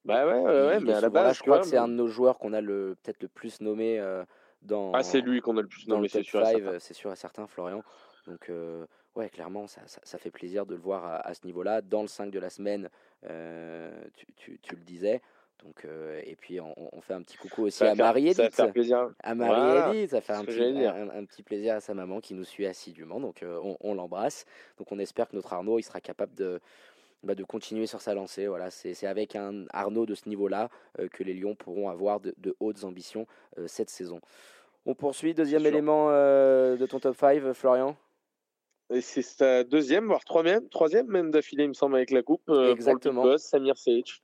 bah 0.04 0.26
ouais, 0.26 0.40
ouais, 0.40 0.80
mais 0.80 0.94
à 0.94 1.00
la 1.00 1.10
base. 1.10 1.36
je 1.36 1.42
crois 1.42 1.60
que 1.60 1.66
c'est 1.66 1.76
un 1.76 1.88
de 1.88 1.92
nos 1.94 2.08
joueurs 2.08 2.38
qu'on 2.38 2.52
a 2.52 2.60
le, 2.60 2.96
peut-être 3.02 3.22
le 3.22 3.28
plus 3.28 3.60
nommé 3.60 4.00
dans. 4.62 4.92
Ah, 4.92 5.02
c'est 5.02 5.20
lui 5.20 5.40
qu'on 5.40 5.56
a 5.56 5.62
le 5.62 5.68
plus 5.68 5.86
nommé, 5.88 6.08
c'est 6.08 6.22
sûr. 6.22 6.44
C'est 6.78 6.94
sûr 6.94 7.12
et 7.12 7.16
certain, 7.16 7.46
Florian. 7.46 7.82
Donc, 8.26 8.50
euh, 8.50 8.86
ouais, 9.16 9.28
clairement, 9.30 9.66
ça, 9.66 9.80
ça, 9.86 10.18
fait 10.18 10.30
plaisir 10.30 10.66
de 10.66 10.74
le 10.74 10.80
voir 10.80 11.20
à, 11.24 11.34
ce 11.34 11.46
niveau-là. 11.46 11.80
Dans 11.80 12.02
le 12.02 12.08
5 12.08 12.30
de 12.30 12.38
la 12.38 12.50
semaine, 12.50 12.90
euh, 13.24 14.04
tu, 14.36 14.58
tu, 14.60 14.76
le 14.76 14.82
disais. 14.82 15.22
Donc, 15.64 15.84
euh, 15.84 16.20
et 16.24 16.36
puis, 16.36 16.60
on, 16.60 17.00
fait 17.00 17.14
un 17.14 17.22
petit 17.22 17.36
coucou 17.36 17.64
aussi 17.64 17.84
à 17.84 17.94
Marie-Edith. 17.94 18.52
Ça 18.52 18.66
fait 18.66 18.72
plaisir. 18.72 19.10
À 19.22 19.34
Marie-Edith, 19.34 20.10
ça 20.10 20.20
fait 20.20 20.32
un 20.32 20.44
petit, 20.44 20.84
un, 20.84 21.24
petit, 21.24 21.42
plaisir 21.42 21.74
à 21.74 21.80
sa 21.80 21.94
maman 21.94 22.20
qui 22.20 22.34
nous 22.34 22.44
suit 22.44 22.66
assidûment. 22.66 23.20
Donc, 23.20 23.44
on, 23.80 23.94
l'embrasse. 23.94 24.44
Donc, 24.78 24.92
on 24.92 24.98
espère 24.98 25.28
que 25.28 25.36
notre 25.36 25.52
Arnaud, 25.52 25.78
il 25.78 25.82
sera 25.82 26.00
capable 26.00 26.34
de, 26.34 26.60
bah, 27.22 27.34
de 27.34 27.44
continuer 27.44 27.86
sur 27.86 28.00
sa 28.00 28.14
lancée. 28.14 28.46
Voilà, 28.46 28.70
c'est 28.70 29.06
avec 29.06 29.34
un 29.34 29.64
Arnaud 29.70 30.06
de 30.06 30.14
ce 30.14 30.28
niveau-là 30.28 30.68
que 31.12 31.24
les 31.24 31.34
Lions 31.34 31.56
pourront 31.56 31.90
avoir 31.90 32.20
de, 32.20 32.34
de 32.38 32.54
hautes 32.60 32.84
ambitions 32.84 33.26
cette 33.66 33.90
saison. 33.90 34.20
On 34.86 34.94
poursuit. 34.94 35.34
Deuxième 35.34 35.66
élément 35.66 36.08
de 36.10 36.86
ton 36.86 37.00
top 37.00 37.16
5, 37.16 37.52
Florian? 37.52 37.96
C'est 39.00 39.22
sa 39.22 39.64
deuxième, 39.64 40.06
voire 40.06 40.24
troisième, 40.24 40.66
troisième 40.70 41.06
même 41.08 41.30
d'affilée, 41.30 41.64
il 41.64 41.68
me 41.68 41.74
semble, 41.74 41.96
avec 41.96 42.10
la 42.10 42.22
coupe. 42.22 42.48
Euh, 42.48 42.72
Exactement. 42.72 43.22
Pour 43.22 43.32
le 43.32 43.38
Samir 43.38 43.76
Seic. 43.76 44.22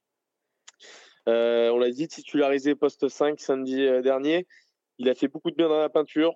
Euh, 1.29 1.71
on 1.71 1.79
l'a 1.79 1.91
dit, 1.91 2.09
titularisé 2.09 2.75
poste 2.75 3.09
5 3.09 3.41
samedi 3.41 3.83
euh, 3.83 4.03
dernier. 4.03 4.47
Il 4.99 5.09
a 5.09 5.15
fait 5.15 5.29
beaucoup 5.29 5.51
de 5.51 5.57
bien 5.57 5.69
dans 5.69 5.79
la 5.79 5.89
peinture. 5.89 6.35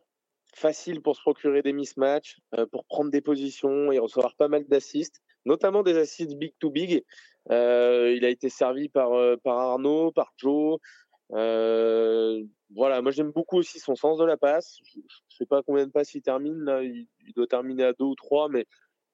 Facile 0.55 1.03
pour 1.03 1.15
se 1.15 1.21
procurer 1.21 1.63
des 1.63 1.75
mismatchs, 1.75 2.39
pour 2.73 2.87
prendre 2.87 3.11
des 3.11 3.21
positions 3.21 3.93
et 3.93 3.99
recevoir 3.99 4.35
pas 4.35 4.49
mal 4.49 4.65
d'assists, 4.67 5.21
notamment 5.45 5.83
des 5.83 5.97
assists 5.99 6.35
big 6.37 6.55
to 6.59 6.71
big. 6.71 7.05
il 7.51 8.25
a 8.25 8.29
été 8.29 8.49
servi 8.49 8.89
par, 8.89 9.11
par 9.45 9.59
Arnaud, 9.59 10.11
par 10.11 10.33
Joe, 10.39 10.81
euh, 11.33 12.43
voilà, 12.75 13.03
moi 13.03 13.13
j'aime 13.13 13.33
beaucoup 13.33 13.59
aussi 13.59 13.79
son 13.79 13.95
sens 13.95 14.19
de 14.19 14.25
la 14.25 14.37
passe. 14.37 14.79
Je, 14.85 14.99
ne 14.99 15.05
sais 15.29 15.47
pas 15.47 15.63
combien 15.63 15.87
de 15.87 15.91
passes 15.91 16.15
il 16.15 16.23
termine 16.23 16.65
là, 16.65 16.83
il, 16.83 17.07
doit 17.35 17.47
terminer 17.47 17.85
à 17.85 17.93
deux 17.93 18.07
ou 18.07 18.15
trois, 18.15 18.49
mais 18.49 18.67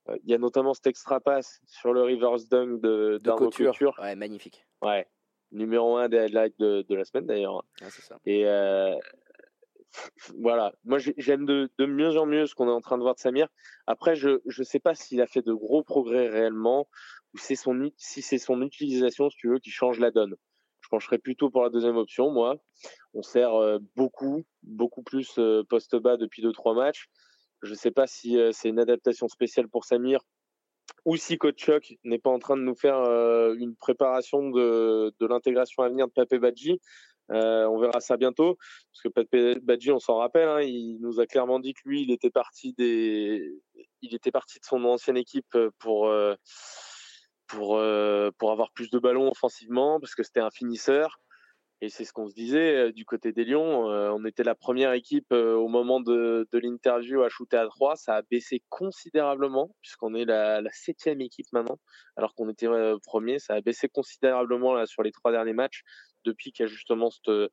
euh, 0.08 0.16
il 0.24 0.30
y 0.30 0.34
a 0.34 0.38
notamment 0.38 0.74
cet 0.74 0.86
extra 0.86 1.20
passe 1.20 1.60
sur 1.66 1.92
le 1.92 2.02
reverse 2.02 2.48
dunk 2.48 2.80
de, 2.80 3.18
de 3.22 3.30
Couture. 3.32 3.98
Ouais, 4.00 4.14
magnifique. 4.14 4.64
Ouais, 4.82 5.06
numéro 5.54 5.96
un 5.96 6.08
des 6.08 6.18
highlights 6.18 6.58
de, 6.58 6.84
de 6.88 6.94
la 6.94 7.04
semaine 7.04 7.26
d'ailleurs. 7.26 7.64
Ça. 7.88 8.18
Et 8.26 8.46
euh, 8.46 8.94
voilà, 10.38 10.74
moi 10.84 10.98
j'aime 10.98 11.46
de, 11.46 11.70
de, 11.78 11.86
mieux 11.86 12.18
en 12.18 12.26
mieux 12.26 12.46
ce 12.46 12.54
qu'on 12.54 12.68
est 12.68 12.72
en 12.72 12.80
train 12.80 12.98
de 12.98 13.02
voir 13.02 13.14
de 13.14 13.20
Samir. 13.20 13.48
Après, 13.86 14.16
je 14.16 14.40
ne 14.46 14.64
sais 14.64 14.80
pas 14.80 14.94
s'il 14.94 15.20
a 15.20 15.26
fait 15.26 15.42
de 15.42 15.52
gros 15.52 15.82
progrès 15.82 16.28
réellement 16.28 16.88
ou 17.32 17.38
c'est 17.38 17.56
son, 17.56 17.90
si 17.96 18.22
c'est 18.22 18.38
son 18.38 18.60
utilisation, 18.62 19.30
si 19.30 19.36
tu 19.36 19.48
veux, 19.48 19.58
qui 19.58 19.70
change 19.70 19.98
la 19.98 20.10
donne 20.10 20.34
je 20.80 20.88
pencherais 20.90 21.16
plutôt 21.16 21.48
pour 21.48 21.62
la 21.62 21.70
deuxième 21.70 21.96
option, 21.96 22.30
moi. 22.30 22.56
On 23.14 23.22
sert 23.22 23.54
euh, 23.54 23.78
beaucoup, 23.96 24.44
beaucoup 24.62 25.02
plus 25.02 25.38
euh, 25.38 25.64
poste 25.66 25.96
bas 25.96 26.18
depuis 26.18 26.42
deux 26.42 26.52
trois 26.52 26.74
matchs. 26.74 27.08
Je 27.62 27.70
ne 27.70 27.74
sais 27.74 27.90
pas 27.90 28.06
si 28.06 28.36
c'est 28.52 28.68
une 28.68 28.78
adaptation 28.78 29.26
spéciale 29.26 29.66
pour 29.68 29.86
Samir 29.86 30.20
ou 31.04 31.16
si 31.16 31.38
Coach 31.38 31.70
n'est 32.04 32.18
pas 32.18 32.30
en 32.30 32.38
train 32.38 32.56
de 32.56 32.62
nous 32.62 32.74
faire 32.74 32.98
une 33.54 33.76
préparation 33.76 34.50
de, 34.50 35.12
l'intégration 35.20 35.82
à 35.82 35.88
venir 35.88 36.06
de 36.06 36.12
Pape 36.12 36.34
Badji. 36.36 36.80
on 37.28 37.78
verra 37.78 38.00
ça 38.00 38.16
bientôt, 38.16 38.56
parce 38.92 39.02
que 39.02 39.08
Pape 39.08 39.64
Badji, 39.64 39.92
on 39.92 39.98
s'en 39.98 40.16
rappelle, 40.16 40.48
hein, 40.48 40.60
il 40.62 40.98
nous 41.00 41.20
a 41.20 41.26
clairement 41.26 41.60
dit 41.60 41.74
que 41.74 41.80
lui, 41.84 42.02
il 42.02 42.10
était 42.10 42.30
parti 42.30 42.72
de 42.78 43.60
son 44.62 44.84
ancienne 44.84 45.18
équipe 45.18 45.56
pour 45.78 46.10
pour, 47.46 47.76
euh, 47.76 48.30
pour 48.38 48.52
avoir 48.52 48.70
plus 48.72 48.90
de 48.90 48.98
ballons 48.98 49.30
offensivement, 49.30 50.00
parce 50.00 50.14
que 50.14 50.22
c'était 50.22 50.40
un 50.40 50.50
finisseur. 50.50 51.20
Et 51.84 51.90
c'est 51.90 52.06
ce 52.06 52.14
qu'on 52.14 52.30
se 52.30 52.34
disait 52.34 52.76
euh, 52.76 52.92
du 52.92 53.04
côté 53.04 53.32
des 53.32 53.44
Lions. 53.44 53.90
Euh, 53.90 54.08
on 54.10 54.24
était 54.24 54.42
la 54.42 54.54
première 54.54 54.94
équipe 54.94 55.32
au 55.32 55.68
moment 55.68 56.00
de, 56.00 56.48
l'interview 56.54 57.22
à 57.22 57.28
shooter 57.28 57.58
à 57.58 57.66
3. 57.66 57.96
Ça 57.96 58.16
a 58.16 58.22
baissé 58.22 58.62
considérablement, 58.70 59.70
puisqu'on 59.82 60.14
est 60.14 60.24
la, 60.24 60.62
septième 60.72 61.20
équipe 61.20 61.46
maintenant, 61.52 61.78
alors 62.16 62.34
qu'on 62.34 62.48
était 62.48 62.68
premier. 63.04 63.38
Ça 63.38 63.52
a 63.56 63.60
baissé 63.60 63.90
considérablement 63.90 64.72
là, 64.72 64.86
sur 64.86 65.02
les 65.02 65.12
trois 65.12 65.30
derniers 65.30 65.52
matchs, 65.52 65.82
depuis 66.24 66.52
qu'il 66.52 66.64
y 66.64 66.68
a 66.68 66.72
justement 66.72 67.10
cette, 67.10 67.50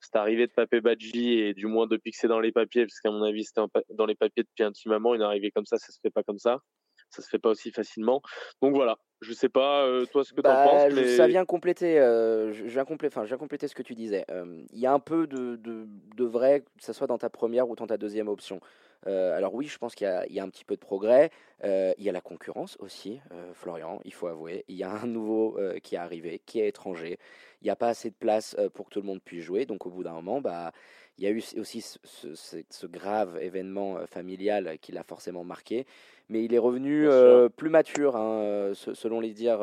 cette, 0.00 0.16
arrivée 0.16 0.46
de 0.46 0.52
Papé 0.52 0.80
Badji, 0.80 1.40
et 1.40 1.52
du 1.52 1.66
moins 1.66 1.86
depuis 1.86 2.12
que 2.12 2.16
c'est 2.18 2.28
dans 2.28 2.40
les 2.40 2.52
papiers, 2.52 2.86
parce 2.86 2.98
qu'à 3.00 3.10
mon 3.10 3.22
avis, 3.24 3.44
c'était 3.44 3.60
dans 3.90 4.06
les 4.06 4.14
papiers 4.14 4.44
depuis 4.44 4.62
un 4.62 4.72
petit 4.72 4.88
moment. 4.88 5.14
Une 5.14 5.20
arrivée 5.20 5.50
comme 5.50 5.66
ça, 5.66 5.76
ça 5.76 5.92
se 5.92 5.98
fait 6.00 6.10
pas 6.10 6.22
comme 6.22 6.38
ça 6.38 6.62
ça 7.10 7.22
se 7.22 7.28
fait 7.28 7.38
pas 7.38 7.50
aussi 7.50 7.70
facilement. 7.70 8.20
Donc 8.62 8.74
voilà, 8.74 8.96
je 9.20 9.32
sais 9.32 9.48
pas 9.48 9.84
euh, 9.84 10.04
toi 10.06 10.24
ce 10.24 10.32
que 10.32 10.40
tu 10.40 10.48
en 10.48 10.52
bah, 10.52 10.64
penses. 10.64 10.92
Mais... 10.92 11.16
Ça 11.16 11.26
vient 11.26 11.44
compléter, 11.44 11.98
euh, 11.98 12.52
je, 12.52 12.64
viens 12.64 12.84
compléter, 12.84 13.14
enfin, 13.14 13.24
je 13.24 13.28
viens 13.28 13.38
compléter 13.38 13.68
ce 13.68 13.74
que 13.74 13.82
tu 13.82 13.94
disais. 13.94 14.24
Euh, 14.30 14.64
il 14.72 14.78
y 14.78 14.86
a 14.86 14.92
un 14.92 15.00
peu 15.00 15.26
de, 15.26 15.56
de, 15.56 15.86
de, 16.16 16.24
vrai, 16.24 16.60
que 16.60 16.84
ce 16.84 16.92
soit 16.92 17.06
dans 17.06 17.18
ta 17.18 17.30
première 17.30 17.68
ou 17.68 17.76
dans 17.76 17.86
ta 17.86 17.96
deuxième 17.96 18.28
option. 18.28 18.60
Alors 19.04 19.54
oui, 19.54 19.66
je 19.66 19.78
pense 19.78 19.94
qu'il 19.94 20.06
y, 20.06 20.40
a 20.40 20.42
un 20.42 20.48
petit 20.48 20.64
peu 20.64 20.74
de 20.74 20.80
progrès. 20.80 21.30
il 21.62 21.94
y 21.98 22.08
a 22.08 22.12
la 22.12 22.20
concurrence 22.20 22.76
aussi, 22.80 23.20
Florian, 23.54 24.00
il 24.04 24.12
faut 24.12 24.26
avouer. 24.26 24.64
Il 24.68 24.76
y 24.76 24.82
a 24.82 24.90
un 24.90 25.06
nouveau 25.06 25.58
qui 25.82 25.94
est 25.94 25.98
arrivé, 25.98 26.40
qui 26.44 26.60
est 26.60 26.68
étranger. 26.68 27.18
Il 27.62 27.64
n'y 27.64 27.70
a 27.70 27.76
pas 27.76 27.88
assez 27.88 28.10
de 28.10 28.16
place 28.16 28.56
pour 28.74 28.86
que 28.86 28.90
tout 28.90 29.00
le 29.00 29.06
monde 29.06 29.22
puisse 29.22 29.44
jouer. 29.44 29.66
Donc 29.66 29.86
au 29.86 29.90
bout 29.90 30.02
d'un 30.02 30.12
moment, 30.12 30.40
bah, 30.40 30.72
il 31.18 31.24
y 31.24 31.26
a 31.26 31.30
eu 31.30 31.42
aussi 31.58 31.80
ce, 31.82 32.86
grave 32.86 33.38
événement 33.40 34.06
familial 34.06 34.78
qui 34.80 34.92
l'a 34.92 35.02
forcément 35.02 35.44
marqué. 35.44 35.86
Mais 36.28 36.44
il 36.44 36.54
est 36.54 36.58
revenu 36.58 37.08
plus 37.56 37.70
mature, 37.70 38.16
hein, 38.16 38.72
selon 38.74 39.20
les 39.20 39.32
dires 39.32 39.62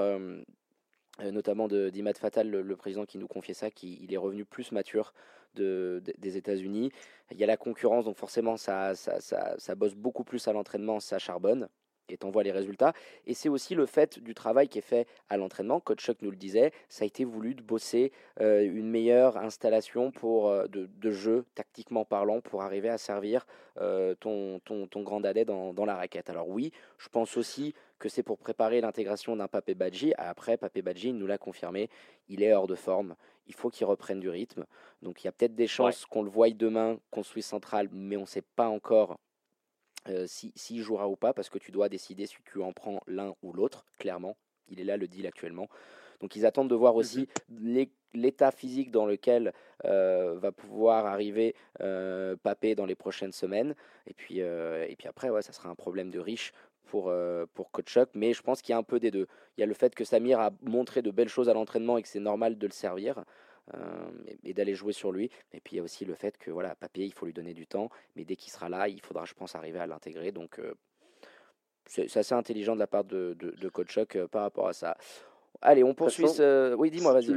notamment 1.21 1.67
d'Imad 1.67 2.17
Fatal, 2.17 2.49
le, 2.49 2.75
président 2.75 3.05
qui 3.05 3.17
nous 3.17 3.27
confiait 3.27 3.53
ça, 3.53 3.69
qu'il 3.69 4.11
est 4.13 4.17
revenu 4.17 4.45
plus 4.45 4.71
mature 4.71 5.13
de, 5.55 6.01
des 6.17 6.37
États-Unis. 6.37 6.91
Il 7.31 7.37
y 7.37 7.43
a 7.43 7.47
la 7.47 7.57
concurrence, 7.57 8.05
donc 8.05 8.17
forcément 8.17 8.57
ça, 8.57 8.95
ça, 8.95 9.19
ça, 9.19 9.55
ça 9.57 9.75
bosse 9.75 9.95
beaucoup 9.95 10.23
plus 10.23 10.47
à 10.47 10.53
l'entraînement, 10.53 10.99
ça 10.99 11.19
charbonne 11.19 11.67
et 12.09 12.17
t'envoie 12.17 12.43
les 12.43 12.51
résultats. 12.51 12.93
Et 13.25 13.33
c'est 13.33 13.49
aussi 13.49 13.75
le 13.75 13.85
fait 13.85 14.19
du 14.19 14.33
travail 14.33 14.67
qui 14.67 14.79
est 14.79 14.83
fait 14.83 15.07
à 15.29 15.37
l'entraînement. 15.37 15.79
Coach 15.79 16.03
Chuck 16.03 16.17
nous 16.21 16.31
le 16.31 16.37
disait, 16.37 16.71
ça 16.89 17.03
a 17.03 17.07
été 17.07 17.23
voulu 17.23 17.55
de 17.55 17.61
bosser 17.61 18.11
euh, 18.41 18.61
une 18.61 18.89
meilleure 18.89 19.37
installation 19.37 20.11
pour, 20.11 20.49
euh, 20.49 20.67
de, 20.67 20.89
de, 20.97 21.11
jeu, 21.11 21.45
tactiquement 21.55 22.05
parlant, 22.05 22.41
pour 22.41 22.61
arriver 22.61 22.89
à 22.89 22.97
servir 22.97 23.45
euh, 23.79 24.15
ton, 24.15 24.59
ton, 24.59 24.87
ton, 24.87 25.01
grand 25.01 25.21
dadais 25.21 25.45
dans, 25.45 25.73
dans, 25.73 25.85
la 25.85 25.95
raquette. 25.95 26.29
Alors 26.29 26.49
oui, 26.49 26.71
je 26.97 27.09
pense 27.09 27.37
aussi 27.37 27.73
que 27.99 28.09
c'est 28.09 28.23
pour 28.23 28.37
préparer 28.37 28.81
l'intégration 28.81 29.35
d'un 29.35 29.47
Papé 29.47 29.75
Badji. 29.75 30.13
Après, 30.17 30.57
Papé 30.57 30.81
Badji 30.81 31.13
nous 31.13 31.27
l'a 31.27 31.37
confirmé, 31.37 31.89
il 32.27 32.43
est 32.43 32.53
hors 32.53 32.67
de 32.67 32.75
forme. 32.75 33.15
Il 33.47 33.53
faut 33.53 33.69
qu'il 33.69 33.85
reprenne 33.85 34.19
du 34.19 34.29
rythme. 34.29 34.65
Donc 35.01 35.23
il 35.23 35.25
y 35.25 35.27
a 35.27 35.31
peut-être 35.31 35.55
des 35.55 35.67
chances 35.67 36.05
qu'on 36.05 36.23
le 36.23 36.29
voie 36.29 36.49
demain 36.49 36.97
construit 37.11 37.43
central, 37.43 37.89
mais 37.91 38.17
on 38.17 38.21
ne 38.21 38.25
sait 38.25 38.43
pas 38.55 38.67
encore 38.67 39.19
euh, 40.09 40.27
s'il 40.27 40.51
si, 40.55 40.81
jouera 40.81 41.07
ou 41.07 41.15
pas, 41.15 41.33
parce 41.33 41.49
que 41.49 41.57
tu 41.57 41.71
dois 41.71 41.89
décider 41.89 42.25
si 42.25 42.35
tu 42.45 42.61
en 42.61 42.73
prends 42.73 43.01
l'un 43.07 43.33
ou 43.41 43.53
l'autre, 43.53 43.85
clairement. 43.99 44.35
Il 44.69 44.79
est 44.79 44.83
là 44.83 44.97
le 44.97 45.07
deal 45.07 45.27
actuellement. 45.27 45.67
Donc 46.21 46.35
ils 46.35 46.45
attendent 46.45 46.69
de 46.69 46.75
voir 46.75 46.95
aussi 46.95 47.27
mhm. 47.49 47.85
l'état 48.13 48.51
physique 48.51 48.91
dans 48.91 49.05
lequel 49.05 49.53
euh, 49.83 50.35
va 50.39 50.51
pouvoir 50.53 51.05
arriver 51.05 51.53
euh, 51.81 52.37
Papé 52.37 52.75
dans 52.75 52.85
les 52.85 52.95
prochaines 52.95 53.33
semaines. 53.33 53.75
Et 54.07 54.13
puis, 54.13 54.39
et 54.39 54.95
puis 54.97 55.07
après, 55.07 55.29
ouais, 55.29 55.41
ça 55.41 55.51
sera 55.51 55.69
un 55.69 55.75
problème 55.75 56.11
de 56.11 56.19
riche 56.19 56.53
pour, 56.85 57.11
pour 57.53 57.71
Coach 57.71 57.97
mais 58.13 58.33
je 58.33 58.41
pense 58.41 58.61
qu'il 58.61 58.73
y 58.73 58.75
a 58.75 58.77
un 58.77 58.83
peu 58.83 58.99
des 58.99 59.11
deux. 59.11 59.27
Il 59.57 59.61
y 59.61 59.63
a 59.63 59.67
le 59.67 59.73
fait 59.73 59.95
que 59.95 60.03
Samir 60.03 60.39
a 60.39 60.51
montré 60.61 61.01
de 61.01 61.11
belles 61.11 61.29
choses 61.29 61.49
à 61.49 61.53
l'entraînement 61.53 61.97
et 61.97 62.01
que 62.01 62.07
c'est 62.07 62.19
normal 62.19 62.57
de 62.57 62.67
le 62.67 62.73
servir. 62.73 63.23
Euh, 63.73 64.11
et, 64.43 64.53
d'aller 64.53 64.75
jouer 64.75 64.91
sur 64.91 65.13
lui. 65.13 65.31
Et 65.53 65.61
puis 65.61 65.75
il 65.75 65.77
y 65.77 65.79
a 65.79 65.83
aussi 65.83 66.03
le 66.03 66.15
fait 66.15 66.37
que 66.37 66.51
voilà, 66.51 66.75
Papier, 66.75 67.05
il 67.05 67.13
faut 67.13 67.25
lui 67.25 67.31
donner 67.31 67.53
du 67.53 67.65
temps, 67.65 67.89
mais 68.15 68.25
dès 68.25 68.35
qu'il 68.35 68.51
sera 68.51 68.67
là, 68.67 68.89
il 68.89 68.99
faudra, 68.99 69.23
je 69.23 69.33
pense, 69.33 69.55
arriver 69.55 69.79
à 69.79 69.87
l'intégrer. 69.87 70.33
Donc 70.33 70.59
euh, 70.59 70.73
c'est 71.85 72.17
assez 72.17 72.35
intelligent 72.35 72.73
de 72.75 72.79
la 72.79 72.87
part 72.87 73.05
de, 73.05 73.37
de, 73.39 73.55
euh, 74.17 74.27
par 74.27 74.41
rapport 74.41 74.67
à 74.67 74.73
ça. 74.73 74.97
Allez, 75.65 75.83
on 75.83 75.93
poursuit. 75.93 76.25
Oui, 76.77 76.91
dis-moi, 76.91 77.13
vas-y. 77.13 77.33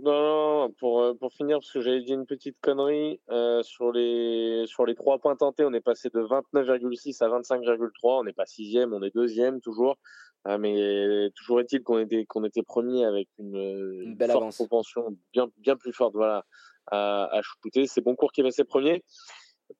Non, 0.00 0.70
pour, 0.78 1.16
pour 1.18 1.32
finir, 1.32 1.58
parce 1.58 1.72
que 1.72 1.80
j'avais 1.80 2.02
dit 2.02 2.12
une 2.12 2.26
petite 2.26 2.56
connerie, 2.60 3.20
sur, 3.62 3.90
les, 3.90 4.64
sur 4.66 4.84
les 4.84 4.94
trois 4.94 5.18
points 5.18 5.34
tentés, 5.34 5.64
on 5.64 5.72
est 5.72 5.80
passé 5.80 6.10
de 6.10 6.20
29,6 6.20 7.24
à 7.24 7.28
25,3. 7.28 7.88
On 8.02 8.24
n'est 8.24 8.32
pas 8.32 8.46
sixième, 8.46 8.92
on 8.92 9.02
est 9.02 9.14
deuxième 9.14 9.60
toujours. 9.60 9.96
Ah, 10.44 10.58
mais 10.58 11.30
toujours 11.34 11.60
est-il 11.60 11.82
qu'on 11.82 11.98
était, 11.98 12.26
qu'on 12.26 12.44
était 12.44 12.62
premier 12.62 13.06
avec 13.06 13.28
une, 13.38 13.56
une, 14.02 14.14
belle 14.14 14.30
forte 14.30 14.54
propension 14.54 15.16
bien, 15.32 15.48
bien 15.56 15.74
plus 15.74 15.94
forte 15.94 16.14
voilà, 16.14 16.44
à, 16.88 17.34
à 17.34 17.40
shooter. 17.40 17.86
C'est 17.86 18.02
Boncourt 18.02 18.30
qui 18.30 18.42
est 18.42 18.44
passé 18.44 18.62
premier. 18.64 19.02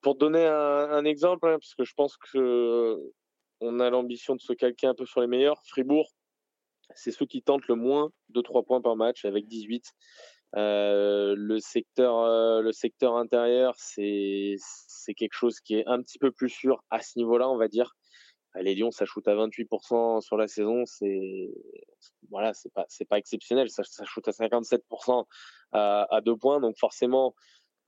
Pour 0.01 0.15
donner 0.15 0.47
un, 0.47 0.89
un 0.91 1.05
exemple, 1.05 1.47
hein, 1.49 1.59
parce 1.61 1.75
que 1.75 1.85
je 1.85 1.93
pense 1.95 2.17
que 2.17 2.99
on 3.61 3.79
a 3.79 3.91
l'ambition 3.91 4.35
de 4.35 4.41
se 4.41 4.55
calquer 4.55 4.87
un 4.87 4.95
peu 4.95 5.05
sur 5.05 5.21
les 5.21 5.27
meilleurs, 5.27 5.61
Fribourg, 5.67 6.11
c'est 6.95 7.11
ceux 7.11 7.27
qui 7.27 7.43
tentent 7.43 7.67
le 7.69 7.75
moins 7.75 8.11
de 8.31 8.41
3 8.41 8.63
points 8.63 8.81
par 8.81 8.97
match 8.97 9.25
avec 9.25 9.47
18. 9.47 9.85
Euh, 10.57 11.35
le 11.37 11.59
secteur, 11.59 12.19
euh, 12.19 12.61
le 12.61 12.73
secteur 12.73 13.17
intérieur, 13.17 13.75
c'est 13.77 14.55
c'est 14.59 15.15
quelque 15.15 15.35
chose 15.35 15.61
qui 15.61 15.75
est 15.77 15.87
un 15.87 16.01
petit 16.01 16.19
peu 16.19 16.31
plus 16.31 16.49
sûr 16.49 16.83
à 16.91 17.01
ce 17.01 17.19
niveau-là, 17.19 17.49
on 17.51 17.57
va 17.57 17.69
dire 17.69 17.95
les 18.63 18.75
Lions, 18.75 18.91
ça 18.91 19.05
shoot 19.05 19.27
à 19.27 19.35
28% 19.35 20.21
sur 20.21 20.37
la 20.37 20.47
saison, 20.47 20.85
c'est 20.87 21.51
voilà, 22.31 22.55
c'est 22.55 22.73
pas 22.73 22.85
c'est 22.89 23.05
pas 23.05 23.19
exceptionnel. 23.19 23.69
Ça, 23.69 23.83
ça 23.85 24.05
shoot 24.05 24.27
à 24.29 24.31
57% 24.31 25.25
à, 25.73 26.07
à 26.15 26.21
deux 26.21 26.37
points, 26.37 26.61
donc 26.61 26.79
forcément 26.79 27.35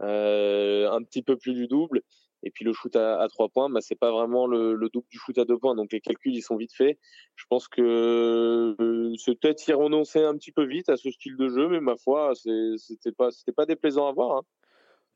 euh, 0.02 0.90
un 0.90 1.02
petit 1.02 1.22
peu 1.22 1.36
plus 1.36 1.54
du 1.54 1.68
double. 1.68 2.02
Et 2.46 2.50
puis 2.52 2.64
le 2.64 2.72
shoot 2.72 2.94
à, 2.94 3.20
à 3.20 3.28
3 3.28 3.48
points, 3.48 3.68
bah, 3.68 3.80
c'est 3.80 3.96
pas 3.96 4.12
vraiment 4.12 4.46
le, 4.46 4.74
le, 4.74 4.88
double 4.88 5.08
du 5.10 5.18
shoot 5.18 5.36
à 5.36 5.44
deux 5.44 5.58
points, 5.58 5.74
donc 5.74 5.92
les 5.92 6.00
calculs 6.00 6.32
ils 6.32 6.42
sont 6.42 6.56
vite 6.56 6.72
faits. 6.72 6.96
Je 7.34 7.44
pense 7.50 7.66
que 7.66 7.82
euh, 7.82 9.14
c'est 9.18 9.34
peut-être 9.34 9.66
y 9.66 9.72
renoncer 9.72 10.22
un 10.22 10.36
petit 10.36 10.52
peu 10.52 10.64
vite 10.64 10.88
à 10.88 10.96
ce 10.96 11.10
style 11.10 11.36
de 11.36 11.48
jeu, 11.48 11.68
mais 11.68 11.80
ma 11.80 11.96
foi, 11.96 12.34
c'était 12.36 13.10
pas 13.10 13.32
c'était 13.32 13.50
pas 13.50 13.66
déplaisant 13.66 14.06
à 14.06 14.12
voir. 14.12 14.38
Hein. 14.38 14.42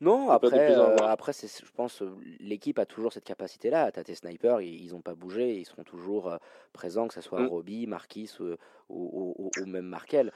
Non, 0.01 0.29
après, 0.29 0.75
euh, 0.75 0.97
après 0.97 1.31
je 1.31 1.71
pense 1.73 2.03
l'équipe 2.39 2.79
a 2.79 2.85
toujours 2.85 3.13
cette 3.13 3.23
capacité-là. 3.23 3.91
T'as 3.93 4.03
tes 4.03 4.15
snipers, 4.15 4.59
ils 4.59 4.91
n'ont 4.91 5.01
pas 5.01 5.15
bougé, 5.15 5.57
ils 5.57 5.65
seront 5.65 5.83
toujours 5.83 6.37
présents, 6.73 7.07
que 7.07 7.13
ce 7.13 7.21
soit 7.21 7.39
mmh. 7.39 7.47
Robbie, 7.47 7.87
Marquis 7.87 8.29
ou, 8.89 9.51
même 9.65 9.85
Markel. 9.85 10.33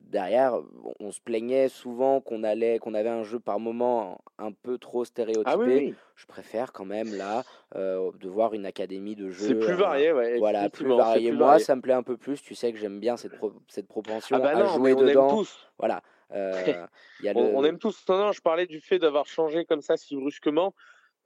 Derrière, 0.00 0.60
on 1.00 1.10
se 1.10 1.20
plaignait 1.20 1.68
souvent 1.68 2.20
qu'on 2.20 2.44
allait, 2.44 2.78
qu'on 2.78 2.94
avait 2.94 3.08
un 3.08 3.22
jeu 3.22 3.38
par 3.38 3.58
moment 3.58 4.20
un 4.38 4.52
peu 4.52 4.78
trop 4.78 5.02
ah 5.02 5.06
stéréotypé. 5.06 5.94
Je 6.14 6.26
préfère 6.26 6.72
quand 6.72 6.84
même 6.84 7.14
là 7.14 7.44
de 7.74 8.28
voir 8.28 8.54
une 8.54 8.66
académie 8.66 9.16
de 9.16 9.30
jeu. 9.30 9.48
C'est 9.48 9.54
plus 9.54 9.74
varié, 9.74 10.12
ouais. 10.12 10.38
Voilà, 10.38 10.68
plus 10.68 10.86
varié. 10.86 11.32
Moi, 11.32 11.58
ça 11.58 11.76
me 11.76 11.80
plaît 11.80 11.94
un 11.94 12.02
peu 12.02 12.16
plus. 12.16 12.42
Tu 12.42 12.54
sais 12.54 12.72
que 12.72 12.78
j'aime 12.78 13.00
bien 13.00 13.16
cette, 13.16 13.32
cette 13.68 13.88
propension 13.88 14.36
ah 14.36 14.40
bah 14.40 14.56
à 14.56 14.66
jouer 14.76 14.94
dedans. 14.94 15.42
Voilà. 15.78 16.02
Euh, 16.34 16.86
on, 17.34 17.64
aime 17.64 17.78
tous. 17.78 18.04
Non, 18.06 18.32
je 18.32 18.42
parlais 18.42 18.66
du 18.66 18.80
fait 18.80 18.98
d'avoir 18.98 19.26
changé 19.26 19.64
comme 19.64 19.80
ça 19.80 19.96
si 19.96 20.14
brusquement. 20.14 20.74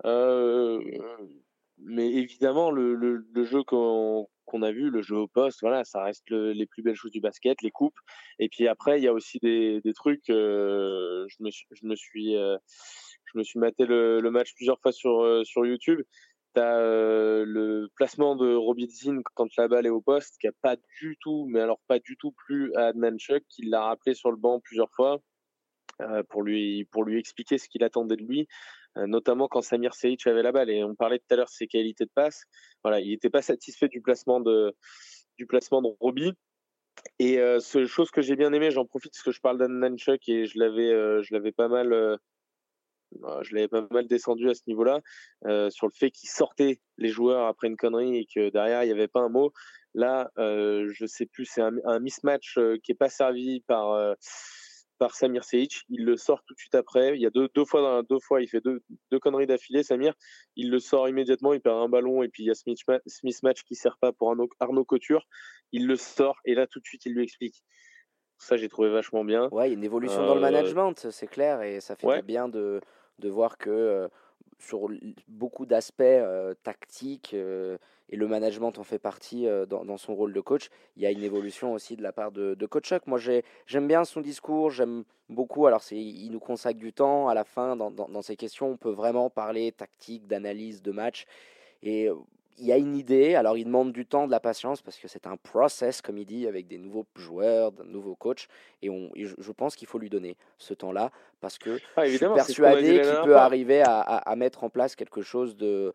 Euh, 0.05 0.81
mais 1.85 2.13
évidemment, 2.13 2.71
le, 2.71 2.95
le, 2.95 3.45
jeu 3.45 3.63
qu'on 3.65 4.27
a 4.63 4.73
vu, 4.73 4.91
le 4.91 5.03
jeu 5.03 5.17
au 5.17 5.29
poste, 5.29 5.61
voilà, 5.63 5.85
ça 5.85 6.03
reste 6.03 6.31
les 6.31 6.67
plus 6.67 6.83
belles 6.83 6.97
choses 6.97 7.11
du 7.11 7.21
basket, 7.21 7.61
les 7.63 7.71
coupes. 7.71 7.99
Et 8.39 8.49
puis 8.49 8.69
après, 8.69 8.99
il 8.99 9.05
y 9.05 9.09
a 9.09 9.13
aussi 9.13 9.39
des, 9.43 9.81
des 9.83 9.93
trucs. 9.93 10.31
Euh, 10.31 11.27
je 11.29 11.43
me 11.43 11.51
suis, 11.51 11.67
je 11.73 11.87
me 11.87 11.97
suis, 11.97 12.35
je 12.35 13.39
me 13.39 13.43
suis 13.43 13.59
maté 13.59 13.87
le, 13.87 14.21
le, 14.21 14.31
match 14.31 14.55
plusieurs 14.55 14.81
fois 14.81 14.93
sur 14.93 15.43
sur 15.45 15.67
YouTube. 15.67 16.03
T'as 16.55 16.77
euh, 16.79 17.45
le 17.47 17.89
placement 17.97 18.37
de 18.37 18.55
Robinson 18.55 19.23
quand 19.35 19.49
la 19.57 19.69
balle 19.69 19.87
est 19.87 19.91
au 19.91 20.03
poste, 20.03 20.37
qui 20.39 20.47
a 20.47 20.53
pas 20.61 20.77
du 21.01 21.17
tout, 21.19 21.47
mais 21.49 21.61
alors 21.61 21.81
pas 21.89 21.99
du 21.99 22.17
tout 22.19 22.33
plus 22.33 22.75
à 22.75 22.89
Adnan 22.89 23.17
Chuck, 23.19 23.43
qui 23.49 23.63
l'a 23.63 23.85
rappelé 23.85 24.15
sur 24.15 24.31
le 24.31 24.37
banc 24.37 24.61
plusieurs 24.61 24.91
fois 24.91 25.23
euh, 26.03 26.23
pour 26.29 26.43
lui 26.43 26.85
pour 26.87 27.05
lui 27.05 27.19
expliquer 27.19 27.57
ce 27.57 27.69
qu'il 27.71 27.85
attendait 27.85 28.17
de 28.17 28.25
lui, 28.25 28.41
euh, 28.41 28.47
notamment 28.97 29.49
quand 29.49 29.63
Samir 29.63 29.95
Seic 29.95 30.27
avait 30.27 30.43
la 30.43 30.53
balle. 30.53 30.71
Et 30.71 30.85
on 30.85 30.95
parlait 30.95 31.19
tout 31.19 31.27
à 31.31 31.37
l'heure 31.37 31.47
de 31.47 31.51
ses 31.51 31.67
qualités 31.67 32.05
de 32.05 32.11
passe. 32.15 32.45
Voilà, 32.83 33.01
il 33.01 33.11
n'était 33.11 33.31
pas 33.31 33.43
satisfait 33.43 33.89
du 33.89 34.01
placement 34.01 34.41
de 34.41 34.75
du 35.39 35.47
placement 35.47 35.83
de 35.83 35.89
Roby. 36.01 36.33
Et 37.19 37.39
euh, 37.39 37.59
chose 37.61 38.11
que 38.11 38.21
j'ai 38.21 38.37
bien 38.37 38.53
aimé, 38.53 38.71
j'en 38.71 38.85
profite 38.85 39.13
parce 39.13 39.23
que 39.23 39.33
je 39.33 39.41
parle 39.41 39.59
d'Adnan 39.59 39.97
Chuck 39.97 40.29
et 40.29 40.47
je 40.47 40.59
l'avais 40.59 40.91
je 41.23 41.35
l'avais 41.35 41.53
pas 41.53 41.69
mal 41.69 42.19
bah, 43.21 43.41
je 43.43 43.55
l'avais 43.55 43.69
pas 43.69 43.87
mal 43.91 44.07
descendu 44.07 44.49
à 44.49 44.55
ce 44.55 44.63
niveau-là, 44.67 45.01
euh, 45.47 45.71
sur 45.71 45.87
le 45.87 45.93
fait 45.93 46.11
qu'il 46.11 46.29
sortait 46.29 46.81
les 46.99 47.09
joueurs 47.09 47.47
après 47.47 47.69
une 47.69 47.77
connerie 47.77 48.17
et 48.17 48.27
que 48.27 48.51
derrière 48.51 48.83
il 48.85 48.87
n'y 48.87 48.93
avait 48.93 49.09
pas 49.09 49.21
un 49.21 49.29
mot. 49.29 49.53
Là, 49.95 50.31
euh, 50.39 50.91
je 50.93 51.05
sais 51.05 51.27
plus, 51.27 51.45
c'est 51.45 51.61
un, 51.61 51.75
un, 51.85 51.99
mismatch 51.99 52.57
euh, 52.57 52.79
qui 52.83 52.93
est 52.93 52.97
pas 52.97 53.11
servi 53.11 53.61
par 53.61 53.93
euh, 53.93 54.15
par 55.03 55.17
Samir 55.17 55.43
Seic. 55.43 55.83
Il 55.89 56.05
le 56.05 56.17
sort 56.17 56.45
tout 56.47 56.55
de 56.55 56.59
suite 56.61 56.77
après. 56.77 57.17
Il 57.17 57.21
y 57.21 57.27
a 57.27 57.31
deux, 57.31 57.49
deux 57.57 57.65
fois, 57.65 58.05
deux 58.09 58.21
fois, 58.21 58.41
il 58.41 58.47
fait 58.47 58.61
deux, 58.61 58.83
deux 59.11 59.19
conneries 59.19 59.49
d'affilée. 59.49 59.83
Samir, 59.83 60.15
il 60.55 60.71
le 60.71 60.79
sort 60.79 61.09
immédiatement. 61.09 61.55
Il 61.55 61.61
perd 61.61 61.77
un 61.79 61.89
ballon 61.89 62.23
et 62.23 62.29
puis 62.29 62.45
il 62.45 62.47
y 62.47 62.51
a 62.51 62.55
ce 62.55 63.21
mismatch 63.25 63.65
qui 63.65 63.75
sert 63.75 63.99
pas 63.99 64.13
pour 64.13 64.29
Arnaud, 64.31 64.49
Arnaud 64.61 64.85
Couture. 64.85 65.27
Il 65.73 65.89
le 65.89 65.97
sort 65.97 66.39
et 66.45 66.55
là 66.55 66.69
tout 66.69 66.79
de 66.79 66.85
suite 66.85 67.05
il 67.05 67.15
lui 67.15 67.25
explique. 67.25 67.65
Ça, 68.39 68.57
j'ai 68.57 68.69
trouvé 68.69 68.91
vachement 68.91 69.25
bien. 69.25 69.49
Ouais, 69.51 69.67
il 69.67 69.71
y 69.73 69.75
a 69.75 69.77
une 69.77 69.85
évolution 69.85 70.25
dans 70.25 70.37
le 70.37 70.41
management, 70.41 71.11
c'est 71.11 71.27
clair, 71.27 71.63
et 71.63 71.81
ça 71.81 71.97
fait 71.97 72.23
bien 72.23 72.49
de, 72.49 72.81
de 73.19 73.29
voir 73.29 73.59
que 73.59 73.71
euh, 73.71 74.09
sur 74.63 74.89
beaucoup 75.29 75.67
d'aspects 75.67 76.03
tactiques 76.63 77.35
et 77.35 78.17
le 78.17 78.29
management 78.29 78.79
en 78.79 78.85
fait 78.85 78.99
partie 78.99 79.47
dans, 79.69 79.97
son 79.97 80.15
rôle 80.15 80.33
de 80.33 80.41
coach, 80.41 80.69
il 80.97 81.03
y 81.03 81.07
a 81.07 81.11
une 81.11 81.23
évolution 81.23 81.73
aussi 81.73 81.97
de 81.97 82.03
la 82.03 82.13
part 82.13 82.33
de, 82.33 82.55
de 82.55 82.67
Coach. 82.67 82.93
Moi, 83.07 83.19
j'aime 83.67 83.89
bien 83.89 84.05
son 84.05 84.21
discours, 84.21 84.71
j'aime 84.71 85.05
beaucoup. 85.29 85.67
Alors, 85.67 85.83
il 85.91 86.31
nous 86.31 86.41
consacre 86.41 86.79
du 86.79 86.93
temps 86.93 87.29
à 87.29 87.35
la 87.35 87.45
fin 87.45 87.77
dans, 87.77 87.91
dans, 87.91 88.09
dans 88.09 88.23
ces 88.23 88.37
questions. 88.37 88.71
On 88.71 88.77
peut 88.77 88.91
vraiment 88.91 89.31
parler 89.31 89.73
tactique, 89.73 90.27
d'analyse, 90.27 90.83
de 90.83 90.93
match. 90.93 91.27
Et 91.83 92.09
il 92.59 92.67
y 92.67 92.73
a 92.73 92.77
une 92.77 92.97
idée, 92.97 93.35
alors 93.35 93.57
il 93.57 93.65
demande 93.65 93.93
du 93.93 94.07
temps, 94.07 94.27
de 94.27 94.31
la 94.31 94.41
patience, 94.41 94.83
parce 94.83 94.99
que 94.99 95.09
c'est 95.09 95.27
un 95.27 95.37
process, 95.37 96.03
comme 96.03 96.19
il 96.19 96.27
dit, 96.27 96.47
avec 96.47 96.67
des 96.69 96.79
nouveaux 96.79 97.07
joueurs, 97.17 97.73
de 97.73 97.83
nouveaux 97.85 98.15
coachs, 98.15 98.49
et, 98.83 98.91
on, 98.91 99.11
je, 99.15 99.53
pense 99.53 99.77
qu'il 99.77 99.89
faut 99.89 99.99
lui 99.99 100.11
donner 100.11 100.37
ce 100.59 100.75
temps-là, 100.75 101.11
parce 101.41 101.59
que 101.59 101.79
ah, 101.97 102.07
je 102.07 102.17
suis 102.17 102.27
persuadé 102.27 103.01
qu'il 103.01 103.25
peut 103.25 103.37
arriver 103.37 103.83
à, 103.83 104.01
à, 104.01 104.37
mettre 104.37 104.65
en 104.65 104.71
place 104.71 104.97
quelque 104.97 105.23
chose 105.23 105.57
de, 105.57 105.93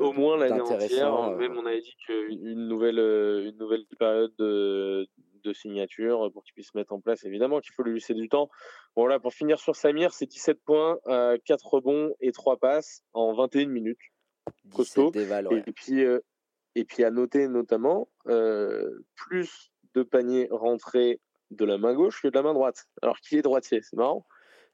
Au 0.00 0.12
moins 0.12 0.36
l'année 0.36 0.60
entière. 0.60 1.36
Même 1.36 1.56
on 1.56 1.66
avait 1.66 1.80
dit 1.80 1.96
qu'une 2.06 2.68
nouvelle, 2.68 2.98
une 2.98 3.56
nouvelle 3.58 3.84
période 3.98 4.32
de, 4.38 5.08
de 5.42 5.52
signature 5.52 6.30
pour 6.32 6.44
qu'il 6.44 6.54
puisse 6.54 6.70
se 6.72 6.76
mettre 6.76 6.92
en 6.92 7.00
place. 7.00 7.24
Évidemment 7.24 7.60
qu'il 7.60 7.72
faut 7.72 7.82
lui 7.82 7.94
laisser 7.94 8.14
du 8.14 8.28
temps. 8.28 8.48
Voilà, 8.96 9.18
pour 9.18 9.32
finir 9.32 9.58
sur 9.58 9.76
Samir, 9.76 10.12
c'est 10.12 10.26
17 10.26 10.58
points, 10.64 10.98
4 11.06 11.66
rebonds 11.66 12.14
et 12.20 12.32
3 12.32 12.56
passes 12.56 13.02
en 13.12 13.34
21 13.34 13.66
minutes. 13.66 13.98
Costaud. 14.74 15.12
Et 15.14 15.72
puis, 15.72 16.02
et 16.74 16.84
puis 16.84 17.04
à 17.04 17.10
noter 17.10 17.48
notamment 17.48 18.08
plus 18.24 19.72
de 19.94 20.02
paniers 20.02 20.48
rentrés 20.50 21.20
de 21.50 21.64
la 21.64 21.78
main 21.78 21.94
gauche 21.94 22.22
que 22.22 22.28
de 22.28 22.34
la 22.34 22.42
main 22.42 22.54
droite. 22.54 22.86
Alors 23.02 23.18
qui 23.20 23.36
est 23.36 23.42
droitier 23.42 23.82
C'est 23.82 23.96
marrant. 23.96 24.26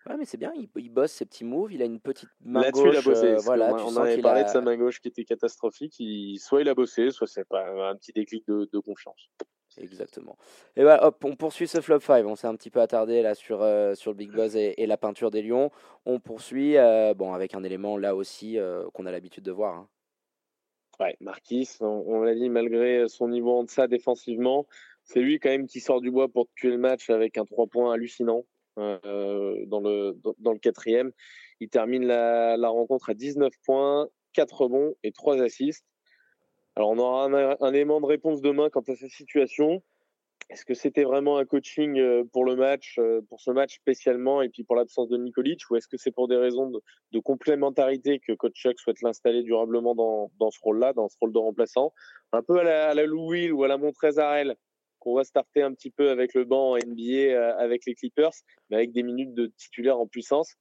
Ouais, 0.07 0.17
mais 0.17 0.25
c'est 0.25 0.39
bien, 0.39 0.53
il, 0.77 0.91
bosse 0.91 1.13
ses 1.13 1.27
petits 1.27 1.45
moves, 1.45 1.73
il 1.73 1.83
a 1.83 1.85
une 1.85 2.01
petite 2.01 2.31
main 2.41 2.71
gauche. 2.71 2.95
Il 2.95 2.97
a 2.97 3.03
bossé. 3.03 3.35
voilà, 3.45 3.75
on, 3.75 3.97
avait 3.97 4.21
parlé 4.23 4.45
de 4.45 4.49
sa 4.49 4.61
main 4.61 4.77
gauche 4.77 5.01
qui 5.01 5.09
était 5.09 5.25
catastrophique. 5.25 6.01
soit 6.39 6.63
il 6.63 6.69
a 6.69 6.75
bossé, 6.75 7.11
soit 7.11 7.27
c'est 7.27 7.45
pas 7.45 7.91
un 7.91 7.97
petit 7.97 8.13
déclic 8.13 8.47
de, 8.47 8.79
confiance. 8.79 9.29
Exactement. 9.81 10.37
Et 10.77 10.83
bah, 10.83 10.99
hop, 11.03 11.25
on 11.25 11.37
poursuit 11.37 11.69
ce 11.69 11.81
flop 11.81 12.01
5. 12.01 12.27
On 12.27 12.37
s'est 12.37 12.47
un 12.47 12.57
petit 12.57 12.71
peu 12.71 12.81
attardé 12.81 13.23
là 13.23 13.35
sur, 13.35 13.63
euh, 13.63 13.95
sur 13.95 14.11
le 14.11 14.17
Big 14.17 14.31
Buzz 14.31 14.57
et, 14.57 14.87
la 14.87 14.97
peinture 14.97 15.31
des 15.31 15.43
lions. 15.43 15.71
On 16.07 16.21
poursuit 16.21 16.77
euh, 16.77 17.15
bon, 17.15 17.33
avec 17.33 17.55
un 17.55 17.63
élément 17.63 17.97
là 17.97 18.15
aussi 18.15 18.59
euh, 18.59 18.85
qu'on 18.95 19.07
a 19.07 19.13
l'habitude 19.13 19.45
de 19.45 19.53
voir. 19.53 19.75
Hein. 19.75 19.89
Ouais, 21.01 21.17
Marquis, 21.21 21.69
on, 21.81 22.23
l'a 22.23 22.35
dit, 22.35 22.49
malgré 22.49 23.09
son 23.09 23.29
niveau 23.29 23.53
en 23.53 23.65
deçà 23.65 23.87
défensivement, 23.87 24.67
c'est 25.05 25.21
lui 25.21 25.39
quand 25.39 25.49
même 25.49 25.69
qui 25.69 25.79
sort 25.79 26.01
du 26.01 26.11
bois 26.11 26.29
pour 26.29 26.49
tuer 26.57 26.71
le 26.71 26.79
match 26.79 27.09
avec 27.09 27.39
un 27.39 27.45
3 27.45 27.69
points 27.69 27.93
hallucinant 27.93 28.45
dans, 28.77 29.81
le, 29.81 30.17
dans, 30.39 30.53
le 30.53 30.59
quatrième. 30.59 31.13
Il 31.61 31.69
termine 31.69 32.05
la, 32.05 32.57
la, 32.57 32.69
rencontre 32.69 33.11
à 33.11 33.15
19 33.15 33.53
points, 33.65 34.09
4 34.33 34.63
rebonds 34.63 34.95
et 35.05 35.13
3 35.13 35.41
assists. 35.41 35.88
Alors 36.79 36.91
on 36.91 36.99
aura 36.99 37.25
un, 37.25 37.75
élément 37.75 38.01
de 38.01 38.07
réponse 38.07 38.41
demain 38.41 38.71
quant 38.71 38.85
à 38.87 38.95
sa 38.95 39.09
situation. 39.09 39.83
Est-ce 40.49 40.65
que 40.65 40.75
c'était 40.75 41.03
vraiment 41.03 41.37
un 41.37 41.45
coaching 41.45 41.99
euh, 41.99 42.23
pour 42.33 42.45
le 42.45 42.55
match, 42.55 42.95
euh, 43.01 43.21
pour 43.29 43.41
ce 43.41 43.51
match 43.51 43.75
spécialement, 43.75 44.43
et 44.43 44.49
puis 44.49 44.63
pour 44.63 44.77
l'absence 44.77 45.09
de 45.09 45.17
Nikolic, 45.17 45.61
ou 45.69 45.75
est-ce 45.75 45.89
que 45.89 45.97
c'est 45.97 46.13
pour 46.13 46.29
des 46.29 46.37
raisons 46.37 46.71
de, 46.71 47.19
complémentarité 47.19 48.21
que 48.21 48.33
coach 48.33 48.55
Chuck 48.55 48.79
souhaite 48.79 49.03
l'installer 49.03 49.43
durablement 49.43 49.97
dans, 49.97 50.51
ce 50.53 50.59
rôle-là, 50.63 50.93
dans 50.93 51.09
ce 51.09 51.17
rôle 51.21 51.33
de 51.33 51.39
remplaçant, 51.39 51.93
un 52.31 52.45
peu 52.45 52.61
à 52.61 52.63
la, 52.63 52.91
à 52.91 52.95
la 52.95 53.07
Lou 53.07 53.31
Will 53.31 53.53
ou 53.53 53.65
à 53.65 53.69
la 53.69 53.77
Montrezarel, 53.77 54.55
qu'on 55.01 55.17
va 55.17 55.25
starter 55.25 55.63
un 55.63 55.75
petit 55.75 55.91
peu 55.91 56.11
avec 56.11 56.33
le 56.33 56.45
banc 56.45 56.77
NBA 56.77 57.33
euh, 57.33 57.59
avec 57.59 57.87
les 57.87 57.97
Clippers, 57.97 58.35
mais 58.71 58.77
avec 58.77 58.93
des 58.93 59.03
minutes 59.03 59.35
de 59.35 59.47
titulaire 59.57 59.99
en 59.99 60.07
puissance. 60.07 60.55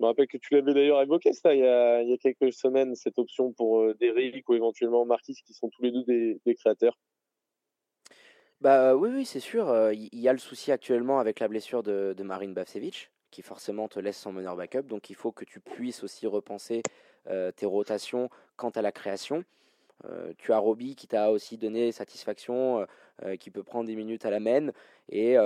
Je 0.00 0.02
me 0.02 0.08
rappelle 0.08 0.28
que 0.28 0.38
tu 0.38 0.54
l'avais 0.54 0.72
d'ailleurs 0.72 1.02
évoqué 1.02 1.34
ça 1.34 1.54
il 1.54 1.60
y, 1.60 1.62
a, 1.62 2.16
quelques 2.16 2.54
semaines, 2.54 2.94
cette 2.94 3.18
option 3.18 3.52
pour 3.52 3.82
euh, 3.82 3.94
Derrick 4.00 4.48
ou 4.48 4.54
éventuellement 4.54 5.04
Marquis, 5.04 5.34
qui 5.44 5.52
sont 5.52 5.68
tous 5.68 5.82
les 5.82 5.90
deux 5.90 6.04
des, 6.04 6.54
créateurs. 6.54 6.96
Bah 8.62 8.96
oui, 8.96 9.10
oui, 9.12 9.26
c'est 9.26 9.40
sûr. 9.40 9.68
Euh, 9.68 9.92
il 9.92 10.18
y 10.18 10.26
a 10.26 10.32
le 10.32 10.38
souci 10.38 10.72
actuellement 10.72 11.18
avec 11.18 11.38
la 11.38 11.48
blessure 11.48 11.82
de, 11.82 12.16
Marine 12.22 12.54
Bavcevic, 12.54 13.10
qui 13.30 13.42
forcément 13.42 13.88
te 13.88 14.00
laisse 14.00 14.16
sans 14.16 14.32
meneur 14.32 14.56
backup. 14.56 14.84
Donc 14.84 15.10
il 15.10 15.16
faut 15.16 15.32
que 15.32 15.44
tu 15.44 15.60
puisses 15.60 16.02
aussi 16.02 16.26
repenser 16.26 16.82
tes 17.56 17.66
rotations 17.66 18.30
quant 18.56 18.70
à 18.70 18.80
la 18.80 18.92
création. 18.92 19.44
Euh, 20.06 20.32
tu 20.38 20.52
as 20.52 20.58
Roby 20.58 20.94
qui 20.94 21.06
t'a 21.06 21.30
aussi 21.30 21.58
donné 21.58 21.92
satisfaction, 21.92 22.80
euh, 22.80 22.84
euh, 23.24 23.36
qui 23.36 23.50
peut 23.50 23.62
prendre 23.62 23.86
des 23.86 23.96
minutes 23.96 24.24
à 24.24 24.30
la 24.30 24.40
main. 24.40 24.70
Et 25.10 25.36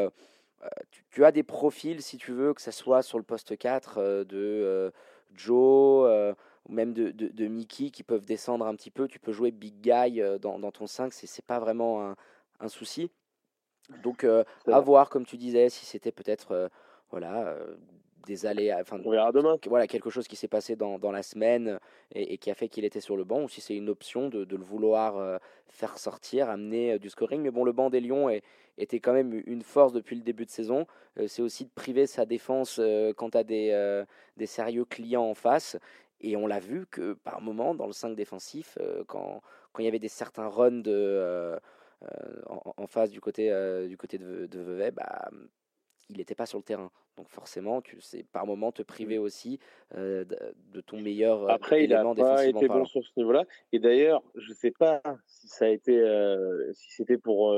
tu, 1.11 1.25
as 1.25 1.33
des 1.33 1.43
profils, 1.43 2.03
si 2.03 2.17
tu 2.17 2.33
veux, 2.33 2.55
que 2.55 2.61
ce 2.61 2.71
soit 2.71 3.03
sur 3.03 3.19
le 3.19 3.25
poste 3.25 3.57
4 3.57 4.25
de 4.25 4.93
Joe 5.35 6.35
ou 6.67 6.73
même 6.73 6.95
de, 6.95 7.11
de, 7.11 7.47
Mickey 7.47 7.91
qui 7.91 8.03
peuvent 8.03 8.25
descendre 8.25 8.67
un 8.67 8.75
petit 8.75 8.91
peu. 8.91 9.07
Tu 9.09 9.19
peux 9.19 9.33
jouer 9.33 9.51
big 9.51 9.81
guy 9.81 10.23
dans, 10.41 10.59
dans 10.59 10.73
ton 10.73 10.87
5, 10.87 11.13
c'est 11.13 11.45
pas 11.45 11.59
vraiment 11.59 12.09
un, 12.09 12.17
un, 12.61 12.69
souci. 12.69 13.11
Donc, 14.03 14.25
à 14.25 14.81
voir, 14.81 15.11
comme 15.11 15.27
tu 15.27 15.37
disais, 15.37 15.69
si 15.69 15.85
c'était 15.85 16.13
peut-être 16.13 16.71
voilà, 17.11 17.57
des. 18.27 18.47
Enfin, 18.81 19.01
on 19.05 19.11
verra 19.11 19.33
demain. 19.33 19.57
Voilà, 19.67 19.87
quelque 19.87 20.11
chose 20.11 20.29
qui 20.29 20.37
s'est 20.37 20.49
passé 20.49 20.77
dans, 20.77 20.99
dans, 20.99 21.13
la 21.13 21.23
semaine 21.23 21.79
et, 22.15 22.39
qui 22.39 22.51
a 22.51 22.55
fait 22.55 22.69
qu'il 22.69 22.85
était 22.85 23.01
sur 23.01 23.17
le 23.17 23.25
banc, 23.25 23.43
ou 23.43 23.49
si 23.49 23.61
c'est 23.61 23.77
une 23.77 23.89
option 23.89 24.29
de, 24.29 24.45
de 24.45 24.57
le 24.57 24.65
vouloir 24.65 25.17
euh, 25.17 25.39
faire 25.69 25.99
sortir, 25.99 26.49
amener 26.49 26.93
euh, 26.93 26.99
du 26.99 27.11
scoring. 27.11 27.41
Mais 27.43 27.51
bon, 27.51 27.65
le 27.65 27.73
banc 27.73 27.91
des 27.91 28.01
Lions 28.01 28.29
est, 28.29 28.43
était 28.79 29.01
quand 29.01 29.13
même 29.13 29.43
une 29.47 29.63
force 29.63 29.93
depuis 29.93 30.17
le 30.17 30.23
début 30.23 30.45
de 30.45 30.51
saison. 30.51 30.87
Euh, 31.19 31.27
c'est 31.29 31.43
aussi 31.43 31.65
de 31.65 31.71
priver 31.71 32.07
sa 32.07 32.27
défense 32.27 32.81
quant 33.17 33.31
à 33.31 33.45
des, 33.45 34.05
des 34.37 34.47
sérieux 34.47 34.85
clients 34.85 35.25
en 35.25 35.35
face. 35.35 35.77
Et 36.21 36.37
on 36.37 36.47
l'a 36.47 36.61
vu 36.61 36.87
que 36.91 37.13
par 37.13 37.41
moment, 37.41 37.75
dans 37.75 37.87
le 37.87 37.93
5 37.93 38.15
défensif, 38.17 38.79
quand, 39.07 39.43
quand 39.73 39.83
il 39.83 39.85
y 39.85 39.89
avait 39.89 39.99
des 39.99 40.09
certains 40.09 40.49
runs 40.49 40.81
de, 40.81 41.59
en, 42.47 42.87
face 42.87 43.11
du 43.11 43.21
côté, 43.21 43.53
du 43.89 43.97
côté 43.97 44.19
de, 44.19 44.47
de 44.47 44.61
Vevey, 44.61 44.91
bah, 44.91 45.31
il 46.11 46.19
n'était 46.19 46.35
pas 46.35 46.47
sur 46.47 46.59
le 46.59 46.65
terrain. 46.65 46.91
Donc 47.17 47.29
forcément, 47.29 47.81
tu 47.81 48.01
sais 48.01 48.25
par 48.33 48.47
moment 48.47 48.73
te 48.73 48.83
priver 48.83 49.19
mmh. 49.19 49.23
aussi 49.23 49.61
euh, 49.95 50.25
de, 50.73 50.81
ton 50.81 51.01
meilleur 51.01 51.49
Après, 51.51 51.85
il 51.85 51.95
a 51.95 52.03
pas 52.15 52.47
été 52.47 52.67
bon 52.69 52.85
sur 52.85 53.05
ce 53.05 53.11
niveau-là. 53.17 53.45
Et 53.73 53.79
d'ailleurs, 53.79 54.23
je 54.35 54.51
ne 54.51 54.55
sais 54.55 54.73
pas 54.73 55.01
si 55.27 55.49
ça 55.49 55.67
a 55.67 55.69
été, 55.69 55.99
euh, 55.99 56.73
si 56.73 56.91
c'était 56.91 57.19
pour 57.19 57.57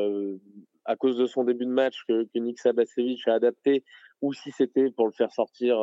à 0.84 0.96
cause 0.96 1.16
de 1.16 1.26
son 1.26 1.44
début 1.44 1.64
de 1.64 1.70
match 1.70 2.04
que, 2.06 2.24
que 2.24 2.38
Nick 2.38 2.58
Sabasevic 2.58 3.26
a 3.28 3.34
adapté, 3.34 3.82
ou 4.22 4.32
si 4.32 4.50
c'était 4.52 4.90
pour 4.90 5.06
le 5.06 5.12
faire 5.12 5.32
sortir 5.32 5.80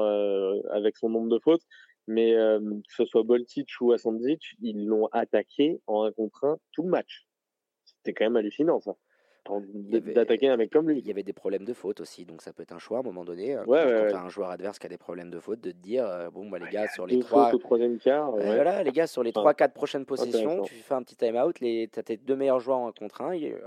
avec 0.71 0.97
son 0.97 1.09
nombre 1.09 1.29
de 1.29 1.39
fautes. 1.39 1.63
Mais 2.05 2.33
que 2.33 2.93
ce 2.93 3.05
soit 3.05 3.23
Boltic 3.23 3.69
ou 3.79 3.93
Asandzic, 3.93 4.55
ils 4.61 4.85
l'ont 4.85 5.07
attaqué 5.13 5.79
en 5.87 6.03
un 6.03 6.11
contre 6.11 6.43
un 6.45 6.57
tout 6.73 6.83
le 6.83 6.89
match. 6.89 7.25
C'était 7.85 8.13
quand 8.13 8.25
même 8.25 8.35
hallucinant 8.35 8.81
ça 8.81 8.95
d'attaquer 9.45 10.49
un 10.49 10.57
mec 10.57 10.71
comme 10.71 10.89
lui. 10.89 10.99
Il 10.99 11.07
y 11.07 11.11
avait 11.11 11.23
des 11.23 11.33
problèmes 11.33 11.65
de 11.65 11.73
faute 11.73 11.99
aussi, 11.99 12.25
donc 12.25 12.41
ça 12.41 12.53
peut 12.53 12.63
être 12.63 12.73
un 12.73 12.79
choix 12.79 12.97
à 12.97 12.99
un 13.01 13.03
moment 13.03 13.25
donné. 13.25 13.55
Euh, 13.55 13.65
ouais, 13.65 13.83
quand, 13.83 14.07
tu 14.09 14.15
as 14.15 14.21
un 14.21 14.29
joueur 14.29 14.49
adverse 14.49 14.79
qui 14.79 14.85
a 14.85 14.89
des 14.89 14.97
problèmes 14.97 15.29
de 15.29 15.39
faute, 15.39 15.61
de 15.61 15.71
te 15.71 15.77
dire 15.77 16.05
euh, 16.05 16.29
bon, 16.29 16.49
bah, 16.49 16.59
les 16.59 16.69
gars, 16.69 16.87
sur 16.87 17.05
les 17.05 17.19
trois. 17.19 17.51
quart, 18.01 18.31
voilà, 18.31 18.83
les 18.83 18.91
gars, 18.91 19.07
sur 19.07 19.23
les 19.23 19.31
3-4 19.31 19.71
prochaines 19.71 20.05
possessions, 20.05 20.63
tu 20.63 20.75
fais 20.75 20.93
un 20.93 21.03
petit 21.03 21.15
time-out, 21.15 21.55
tu 21.59 21.89
as 21.95 22.03
tes 22.03 22.17
deux 22.17 22.35
meilleurs 22.35 22.59
joueurs 22.59 22.79
en 22.79 22.91
contre 22.91 23.21
un. 23.21 23.37
Euh, 23.37 23.57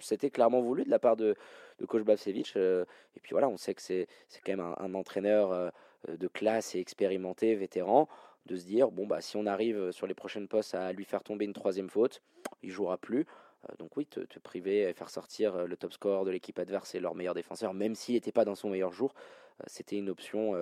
c'était 0.00 0.30
clairement 0.30 0.60
voulu 0.60 0.84
de 0.84 0.90
la 0.90 0.98
part 0.98 1.16
de, 1.16 1.34
de 1.78 1.86
coach 1.86 2.02
Bavcevic. 2.02 2.56
et 2.56 3.20
puis 3.20 3.32
voilà, 3.32 3.48
on 3.48 3.56
sait 3.56 3.74
que 3.74 3.82
c'est 3.82 4.06
quand 4.44 4.56
même 4.56 4.74
un, 4.78 4.94
entraîneur 4.94 5.72
de 6.08 6.28
classe 6.28 6.74
et 6.74 6.78
expérimenté, 6.78 7.54
vétéran 7.54 8.08
de 8.46 8.56
se 8.56 8.64
dire 8.64 8.90
bon 8.90 9.06
bah 9.06 9.20
si 9.20 9.36
on 9.36 9.44
arrive 9.44 9.92
sur 9.92 10.06
les 10.06 10.14
prochaines 10.14 10.48
postes 10.48 10.74
à 10.74 10.90
lui 10.92 11.04
faire 11.04 11.22
tomber 11.22 11.44
une 11.44 11.52
troisième 11.52 11.90
faute, 11.90 12.22
il 12.62 12.70
jouera 12.70 12.96
plus. 12.96 13.26
Euh, 13.68 13.76
donc 13.78 13.96
oui, 13.96 14.06
te, 14.06 14.38
priver 14.38 14.82
et 14.82 14.92
faire 14.92 15.10
sortir 15.10 15.56
euh, 15.56 15.66
le 15.66 15.76
top 15.76 15.92
score 15.92 16.24
de 16.24 16.30
l'équipe 16.30 16.58
adverse 16.58 16.94
et 16.94 17.00
leur 17.00 17.14
meilleur 17.14 17.34
défenseur, 17.34 17.74
même 17.74 17.94
s'il 17.94 18.14
n'était 18.14 18.32
pas 18.32 18.44
dans 18.44 18.54
son 18.54 18.70
meilleur 18.70 18.92
jour, 18.92 19.14
euh, 19.60 19.64
c'était 19.66 19.96
une 19.96 20.10
option 20.10 20.54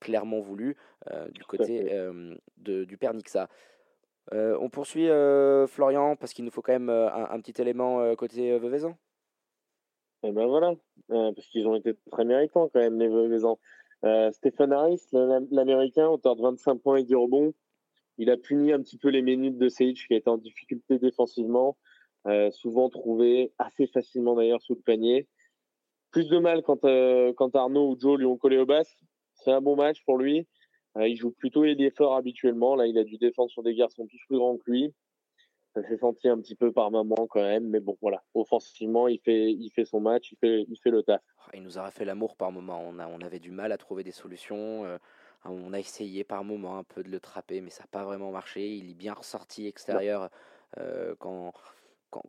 clairement 0.00 0.40
voulue 0.40 0.76
du 1.30 1.44
côté 1.44 1.90
de, 2.58 2.84
du 2.84 2.98
père 2.98 3.14
Nixa. 3.14 3.48
on 4.32 4.68
poursuit 4.68 5.08
Florian 5.66 6.16
parce 6.16 6.34
qu'il 6.34 6.44
nous 6.44 6.50
faut 6.50 6.60
quand 6.60 6.72
même 6.72 6.90
un, 6.90 7.40
petit 7.40 7.60
élément 7.60 8.14
côté 8.16 8.58
Veuvezan. 8.58 8.98
Et 10.22 10.28
eh 10.28 10.32
ben 10.32 10.46
voilà, 10.46 10.74
parce 11.08 11.46
qu'ils 11.48 11.66
ont 11.66 11.74
été 11.74 11.94
très 12.10 12.24
méritants 12.24 12.68
quand 12.68 12.80
même 12.80 12.98
les 12.98 13.08
Veuvezans. 13.08 13.58
Stéphane 14.32 14.72
Harris, 14.72 15.00
l'américain, 15.12 16.06
auteur 16.08 16.36
de 16.36 16.42
25 16.42 16.76
points 16.76 16.96
et 16.96 17.04
10 17.04 17.14
rebonds, 17.14 17.54
il 18.18 18.30
a 18.30 18.36
puni 18.36 18.72
un 18.72 18.80
petit 18.80 18.98
peu 18.98 19.08
les 19.08 19.22
minutes 19.22 19.58
de 19.58 19.68
Sage 19.68 20.06
qui 20.06 20.14
a 20.14 20.16
été 20.18 20.28
en 20.28 20.38
difficulté 20.38 20.98
défensivement. 20.98 21.76
Euh, 22.26 22.50
souvent 22.50 22.88
trouvé 22.88 23.52
assez 23.58 23.86
facilement 23.86 24.34
d'ailleurs 24.34 24.62
sous 24.62 24.74
le 24.74 24.80
panier. 24.80 25.28
Plus 26.10 26.28
de 26.28 26.38
mal 26.38 26.62
quand, 26.62 26.84
euh, 26.84 27.34
Arnaud 27.52 27.90
ou 27.90 28.00
Joe 28.00 28.18
lui 28.18 28.24
ont 28.24 28.38
collé 28.38 28.56
au 28.56 28.66
basque. 28.66 28.98
C'est 29.34 29.52
un 29.52 29.60
bon 29.60 29.76
match 29.76 30.02
pour 30.04 30.16
lui. 30.16 30.46
Euh, 30.96 31.06
il 31.06 31.16
joue 31.16 31.32
plutôt 31.32 31.64
les 31.64 31.90
fort 31.90 32.14
habituellement. 32.14 32.76
Là, 32.76 32.86
il 32.86 32.96
a 32.98 33.04
dû 33.04 33.18
défendre 33.18 33.50
sur 33.50 33.62
des 33.62 33.74
garçons 33.74 34.06
plus 34.06 34.38
grands 34.38 34.56
que 34.56 34.70
lui. 34.70 34.94
Ça 35.74 35.82
s'est 35.82 35.98
senti 35.98 36.28
un 36.28 36.38
petit 36.38 36.54
peu 36.54 36.72
par 36.72 36.92
moment 36.92 37.26
quand 37.28 37.42
même, 37.42 37.68
mais 37.68 37.80
bon, 37.80 37.98
voilà. 38.00 38.22
Offensivement, 38.32 39.08
il 39.08 39.18
fait, 39.18 39.84
son 39.84 40.00
match, 40.00 40.32
il 40.32 40.38
fait, 40.38 40.90
le 40.90 41.02
taf. 41.02 41.20
Ah, 41.40 41.50
il 41.52 41.62
nous 41.62 41.78
a 41.78 41.90
fait 41.90 42.04
l'amour 42.04 42.36
par 42.36 42.52
moment. 42.52 42.80
On 42.80 43.20
avait 43.20 43.40
du 43.40 43.50
mal 43.50 43.72
à 43.72 43.76
trouver 43.76 44.04
des 44.04 44.12
solutions. 44.12 44.84
on 45.44 45.72
a 45.72 45.80
essayé 45.80 46.22
par 46.22 46.44
moment 46.44 46.78
un 46.78 46.84
peu 46.84 47.02
de 47.02 47.10
le 47.10 47.18
trapper, 47.18 47.60
mais 47.60 47.70
ça 47.70 47.82
n'a 47.82 47.88
pas 47.88 48.04
vraiment 48.04 48.30
marché. 48.30 48.72
Il 48.76 48.88
est 48.88 48.94
bien 48.94 49.14
ressorti 49.14 49.66
extérieur 49.66 50.30
quand, 51.18 51.52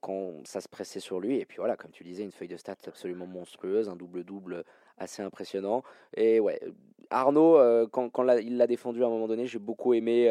quand, 0.02 0.46
ça 0.46 0.62
se 0.62 0.68
pressait 0.68 1.00
sur 1.00 1.20
lui. 1.20 1.40
Et 1.40 1.46
puis 1.46 1.58
voilà, 1.58 1.76
comme 1.76 1.92
tu 1.92 2.04
disais, 2.04 2.24
une 2.24 2.32
feuille 2.32 2.48
de 2.48 2.58
stats 2.58 2.76
absolument 2.88 3.26
monstrueuse, 3.26 3.90
un 3.90 3.96
double-double 3.96 4.64
assez 4.98 5.22
impressionnant. 5.22 5.84
Et 6.16 6.40
ouais, 6.40 6.60
Arnaud, 7.10 7.58
euh, 7.58 7.88
quand, 7.90 8.10
quand 8.10 8.28
il 8.38 8.58
l'a 8.58 8.68
défendu 8.68 9.04
à 9.04 9.08
un 9.08 9.10
moment 9.10 9.28
donné, 9.28 9.46
j'ai 9.46 9.60
beaucoup 9.60 9.94
aimé. 9.94 10.30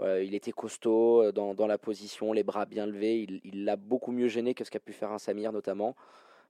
Euh, 0.00 0.22
il 0.22 0.34
était 0.34 0.52
costaud 0.52 1.22
euh, 1.22 1.32
dans, 1.32 1.54
dans, 1.54 1.66
la 1.66 1.78
position, 1.78 2.32
les 2.32 2.42
bras 2.42 2.66
bien 2.66 2.86
levés. 2.86 3.26
Il 3.44 3.64
l'a 3.64 3.76
beaucoup 3.76 4.12
mieux 4.12 4.28
gêné 4.28 4.54
que 4.54 4.64
ce 4.64 4.70
qu'a 4.70 4.80
pu 4.80 4.92
faire 4.92 5.12
un 5.12 5.18
Samir 5.18 5.52
notamment. 5.52 5.96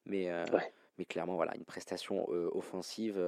Mais, 0.07 0.31
mais 0.97 1.05
clairement, 1.05 1.35
voilà, 1.35 1.55
une 1.55 1.67
prestation 1.67 2.27
offensive 2.53 3.21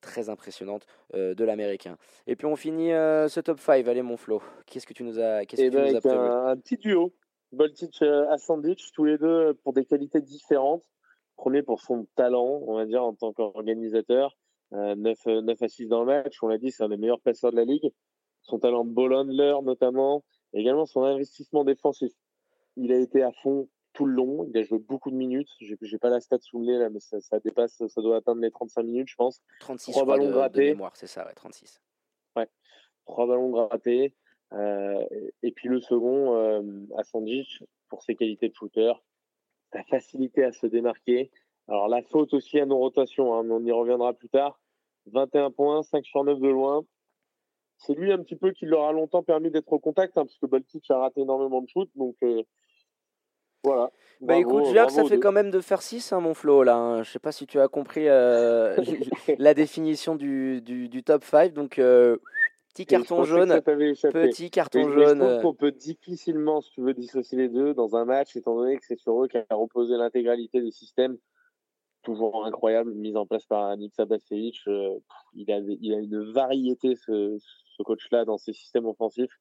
très 0.00 0.28
impressionnante 0.30 0.84
de 1.12 1.44
l'américain. 1.44 1.96
Et 2.26 2.34
puis 2.34 2.46
on 2.46 2.56
finit 2.56 2.88
ce 2.88 3.38
top 3.38 3.60
5. 3.60 3.86
Allez, 3.86 4.02
mon 4.02 4.16
Flo, 4.16 4.42
qu'est-ce 4.66 4.86
que 4.86 4.94
tu 4.94 5.04
nous 5.04 5.20
as, 5.20 5.46
qu'est-ce 5.46 5.62
que 5.62 5.66
eh 5.66 5.70
nous 5.70 5.76
ben, 5.76 5.96
as 5.96 6.00
prévu? 6.00 6.16
un, 6.16 6.46
un 6.46 6.56
petit 6.56 6.76
duo. 6.76 7.12
Boltic 7.54 8.02
Asandich, 8.02 8.92
tous 8.92 9.04
les 9.04 9.18
deux 9.18 9.54
pour 9.62 9.72
des 9.72 9.84
qualités 9.84 10.20
différentes. 10.20 10.84
Premier 11.36 11.62
pour 11.62 11.80
son 11.80 12.06
talent, 12.14 12.62
on 12.66 12.76
va 12.76 12.86
dire, 12.86 13.02
en 13.02 13.14
tant 13.14 13.32
qu'organisateur. 13.32 14.36
9, 14.72 15.26
9 15.26 15.62
à 15.62 15.68
6 15.68 15.86
dans 15.86 16.00
le 16.00 16.06
match, 16.06 16.42
on 16.42 16.48
l'a 16.48 16.58
dit, 16.58 16.70
c'est 16.70 16.82
un 16.82 16.88
des 16.88 16.96
meilleurs 16.96 17.20
passeurs 17.20 17.52
de 17.52 17.56
la 17.56 17.64
ligue. 17.64 17.92
Son 18.42 18.58
talent 18.58 18.84
de 18.84 18.90
ball 18.90 19.14
handler, 19.14 19.54
notamment, 19.62 20.24
et 20.52 20.60
également 20.60 20.86
son 20.86 21.02
investissement 21.04 21.64
défensif. 21.64 22.12
Il 22.76 22.92
a 22.92 22.98
été 22.98 23.22
à 23.22 23.32
fond 23.32 23.68
tout 23.92 24.06
le 24.06 24.14
long. 24.14 24.46
Il 24.48 24.58
a 24.58 24.62
joué 24.62 24.78
beaucoup 24.78 25.10
de 25.10 25.16
minutes. 25.16 25.48
J'ai, 25.60 25.76
j'ai 25.80 25.98
pas 25.98 26.10
la 26.10 26.20
stat 26.20 26.38
sous 26.40 26.58
le 26.58 26.66
nez 26.66 26.78
là, 26.78 26.90
mais 26.90 27.00
ça, 27.00 27.20
ça, 27.20 27.38
dépasse, 27.38 27.82
ça 27.86 28.02
doit 28.02 28.16
atteindre 28.16 28.40
les 28.40 28.50
35 28.50 28.82
minutes, 28.82 29.08
je 29.08 29.14
pense. 29.14 29.40
36 29.60 29.92
Trois 29.92 30.04
ballons 30.04 30.26
de, 30.26 30.32
grattés. 30.32 30.60
de 30.60 30.72
mémoire, 30.72 30.96
c'est 30.96 31.06
ça, 31.06 31.24
ouais, 31.24 31.34
36. 31.34 31.80
Trois 33.06 33.26
ballons 33.26 33.50
grattés. 33.50 34.14
Euh, 34.52 35.04
et 35.42 35.50
puis 35.52 35.68
le 35.68 35.80
second, 35.80 36.36
euh, 36.36 36.62
Asanjic, 36.96 37.62
pour 37.88 38.02
ses 38.02 38.14
qualités 38.14 38.48
de 38.48 38.54
shooter, 38.54 38.92
sa 39.72 39.82
facilité 39.84 40.44
à 40.44 40.52
se 40.52 40.66
démarquer. 40.66 41.30
Alors 41.68 41.88
la 41.88 42.02
faute 42.02 42.34
aussi 42.34 42.60
à 42.60 42.66
nos 42.66 42.78
rotations, 42.78 43.34
hein, 43.34 43.42
mais 43.42 43.52
on 43.54 43.64
y 43.64 43.72
reviendra 43.72 44.12
plus 44.12 44.28
tard. 44.28 44.60
21 45.06 45.50
points, 45.50 45.82
5 45.82 46.04
sur 46.04 46.24
9 46.24 46.38
de 46.40 46.48
loin. 46.48 46.84
C'est 47.78 47.94
lui 47.94 48.12
un 48.12 48.18
petit 48.18 48.36
peu 48.36 48.52
qui 48.52 48.66
leur 48.66 48.84
a 48.84 48.92
longtemps 48.92 49.22
permis 49.22 49.50
d'être 49.50 49.72
au 49.72 49.78
contact, 49.78 50.16
hein, 50.16 50.24
parce 50.24 50.38
que 50.38 50.46
Baltic 50.46 50.88
a 50.90 50.98
raté 50.98 51.22
énormément 51.22 51.60
de 51.60 51.68
shoot. 51.68 51.90
Donc 51.96 52.14
euh, 52.22 52.42
voilà. 53.64 53.90
Bah 54.20 54.34
Bravo, 54.40 54.60
écoute, 54.60 54.74
bravo 54.74 54.90
ça 54.90 55.04
fait 55.04 55.16
deux. 55.16 55.20
quand 55.20 55.32
même 55.32 55.50
de 55.50 55.60
faire 55.60 55.82
6, 55.82 56.12
hein, 56.12 56.20
mon 56.20 56.34
Flo, 56.34 56.62
là. 56.62 56.76
hein. 56.76 57.02
Je 57.02 57.10
sais 57.10 57.18
pas 57.18 57.32
si 57.32 57.46
tu 57.46 57.58
as 57.58 57.68
compris 57.68 58.08
euh, 58.08 58.76
la 59.38 59.54
définition 59.54 60.14
du, 60.14 60.60
du, 60.62 60.88
du 60.88 61.02
top 61.02 61.24
5. 61.24 61.52
Donc, 61.52 61.78
euh, 61.78 62.18
petit 62.74 62.86
carton 62.86 63.24
jaune, 63.24 63.60
petit 63.62 64.42
Mais, 64.44 64.50
carton 64.50 64.86
mais 64.86 64.92
je 64.92 64.98
jaune. 65.08 65.22
euh, 65.22 65.40
qu'on 65.40 65.54
peut 65.54 65.72
difficilement, 65.72 66.60
si 66.60 66.72
tu 66.72 66.82
veux, 66.82 66.92
dissocier 66.94 67.38
les 67.38 67.48
deux 67.48 67.72
dans 67.72 67.96
un 67.96 68.04
match, 68.04 68.36
étant 68.36 68.56
donné 68.56 68.76
que 68.76 68.84
c'est 68.84 68.98
sur 68.98 69.22
eux 69.24 69.28
qu'a 69.28 69.44
reposé 69.50 69.96
l'intégralité 69.96 70.60
des 70.60 70.70
systèmes. 70.72 71.16
Toujours 72.02 72.44
incroyable, 72.44 72.92
mise 72.94 73.16
en 73.16 73.24
place 73.26 73.46
par 73.46 73.74
Nick 73.78 73.94
Sabasevic. 73.94 74.60
Euh, 74.66 74.98
il, 75.34 75.50
a, 75.50 75.58
il 75.80 75.94
a 75.94 75.98
une 75.98 76.32
variété, 76.32 76.96
ce, 76.96 77.38
ce 77.38 77.82
coach-là, 77.82 78.24
dans 78.26 78.36
ses 78.36 78.52
systèmes 78.52 78.84
offensifs. 78.86 79.32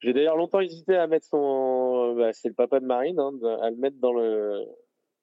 J'ai 0.00 0.12
d'ailleurs 0.12 0.36
longtemps 0.36 0.60
hésité 0.60 0.94
à 0.94 1.06
mettre 1.06 1.26
son. 1.26 2.14
Bah, 2.16 2.32
c'est 2.32 2.48
le 2.48 2.54
papa 2.54 2.78
de 2.80 2.84
Marine, 2.86 3.18
hein, 3.18 3.32
à 3.62 3.70
le 3.70 3.76
mettre 3.76 3.96
dans 3.98 4.12
le, 4.12 4.62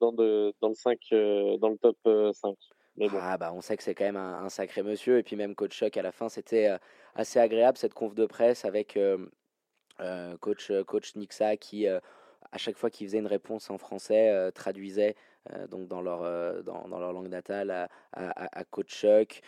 dans 0.01 0.11
de, 0.11 0.53
dans 0.61 0.69
le 0.69 0.73
5, 0.73 0.99
euh, 1.13 1.57
dans 1.57 1.69
le 1.69 1.77
top 1.77 1.95
euh, 2.07 2.33
5. 2.33 2.55
Ah 3.01 3.37
bah 3.37 3.51
on 3.53 3.61
sait 3.61 3.75
que 3.75 3.83
c'est 3.83 3.95
quand 3.95 4.05
même 4.05 4.17
un, 4.17 4.49
sacré 4.49 4.83
monsieur. 4.83 5.17
Et 5.17 5.23
puis 5.23 5.35
même 5.35 5.55
coach 5.55 5.75
Chuck 5.75 5.97
à 5.97 6.01
la 6.03 6.11
fin 6.11 6.29
c'était 6.29 6.67
euh, 6.67 6.77
assez 7.15 7.39
agréable 7.39 7.77
cette 7.77 7.93
conf 7.93 8.13
de 8.13 8.25
presse 8.25 8.65
avec 8.65 8.97
euh, 8.97 9.17
euh, 9.99 10.37
coach 10.37 10.71
coach 10.85 11.15
Nixa 11.15 11.57
qui 11.57 11.87
à 11.87 12.57
chaque 12.57 12.77
fois 12.77 12.89
qu'il 12.91 13.07
faisait 13.07 13.17
une 13.19 13.27
réponse 13.27 13.69
en 13.71 13.77
français 13.79 14.51
traduisait 14.53 15.15
donc 15.69 15.87
dans 15.87 16.01
leur 16.01 16.63
dans, 16.63 16.87
dans 16.87 16.99
leur 16.99 17.13
langue 17.13 17.29
natale 17.29 17.89
à, 18.13 18.63
coach 18.69 18.89
Chuck 18.89 19.41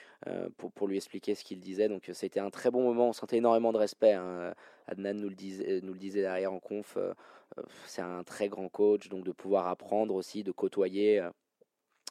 pour, 0.58 0.72
pour 0.72 0.88
lui 0.88 0.98
expliquer 0.98 1.36
ce 1.36 1.44
qu'il 1.44 1.60
disait. 1.60 1.88
Donc 1.88 2.10
c'était 2.14 2.40
un 2.40 2.50
très 2.50 2.72
bon 2.72 2.84
moment. 2.84 3.10
On 3.10 3.14
sentait 3.14 3.38
énormément 3.38 3.72
de 3.74 3.78
respect 3.78 4.14
hein. 4.14 4.54
Adnan 4.88 5.14
nous 5.14 5.30
le 5.30 5.36
disait 5.36 5.82
nous 5.84 5.94
le 5.94 6.00
disait 6.00 6.22
derrière 6.22 6.52
en 6.52 6.60
conf 6.60 6.98
c'est 7.86 8.02
un 8.02 8.24
très 8.24 8.50
grand 8.50 8.70
coach. 8.70 9.08
Donc 9.10 9.24
de 9.24 9.32
pouvoir 9.32 9.68
apprendre 9.68 10.16
aussi 10.16 10.44
de 10.44 10.52
côtoyer 10.52 11.24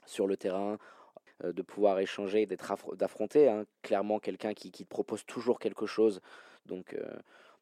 sur 0.06 0.26
le 0.26 0.36
terrain 0.36 0.78
de 1.42 1.62
pouvoir 1.62 1.98
échanger 1.98 2.46
d'être 2.46 2.70
affro- 2.72 2.96
d'affronter 2.96 3.48
hein, 3.48 3.64
clairement 3.82 4.18
quelqu'un 4.20 4.54
qui, 4.54 4.70
qui 4.70 4.84
te 4.84 4.88
propose 4.88 5.24
toujours 5.26 5.58
quelque 5.58 5.86
chose. 5.86 6.20
Donc, 6.66 6.94
euh, 6.94 7.04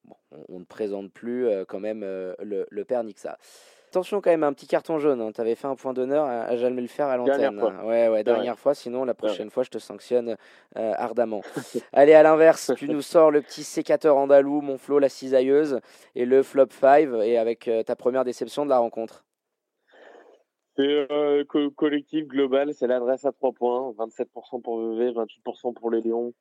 bon, 0.04 0.14
on, 0.32 0.56
on 0.56 0.58
ne 0.60 0.64
présente 0.64 1.10
plus 1.12 1.46
euh, 1.46 1.64
quand 1.66 1.80
même 1.80 2.02
euh, 2.04 2.34
le, 2.42 2.66
le 2.70 2.84
père 2.84 3.02
Nixa. 3.02 3.38
Attention 3.90 4.22
quand 4.22 4.30
même, 4.30 4.42
un 4.42 4.54
petit 4.54 4.66
carton 4.66 4.98
jaune. 4.98 5.32
Tu 5.34 5.40
avais 5.42 5.54
fait 5.54 5.66
un 5.66 5.74
point 5.74 5.92
d'honneur 5.92 6.24
à, 6.24 6.44
à 6.44 6.56
jamais 6.56 6.80
le 6.80 6.88
faire 6.88 7.08
à 7.08 7.16
l'antenne. 7.18 7.58
hein. 7.70 7.84
Ouais, 7.84 8.08
ouais, 8.08 8.08
Ouais. 8.08 8.24
dernière 8.24 8.58
fois. 8.58 8.74
Sinon, 8.74 9.04
la 9.04 9.12
prochaine 9.12 9.50
fois, 9.50 9.64
je 9.64 9.68
te 9.70 9.78
sanctionne 9.78 10.36
euh, 10.78 10.92
ardemment. 10.96 11.42
Allez, 11.92 12.14
à 12.14 12.22
l'inverse, 12.22 12.72
tu 12.76 12.88
nous 12.88 13.02
sors 13.02 13.30
le 13.30 13.42
petit 13.42 13.64
sécateur 13.64 14.16
andalou, 14.16 14.62
mon 14.62 14.78
Flo, 14.78 14.98
la 14.98 15.10
cisailleuse, 15.10 15.80
et 16.14 16.24
le 16.24 16.42
flop 16.42 16.68
5, 16.70 17.08
et 17.22 17.36
avec 17.36 17.68
euh, 17.68 17.82
ta 17.82 17.94
première 17.94 18.24
déception 18.24 18.64
de 18.64 18.70
la 18.70 18.78
rencontre. 18.78 19.24
C'est 20.76 21.12
euh, 21.12 21.44
co- 21.44 21.70
collectif 21.70 22.26
global, 22.26 22.72
c'est 22.74 22.86
l'adresse 22.86 23.24
à 23.24 23.32
3 23.32 23.52
points, 23.52 23.92
27% 23.92 24.62
pour 24.62 24.78
VV, 24.80 25.12
28% 25.12 25.74
pour 25.74 25.90
les 25.90 26.00
Lions. 26.00 26.32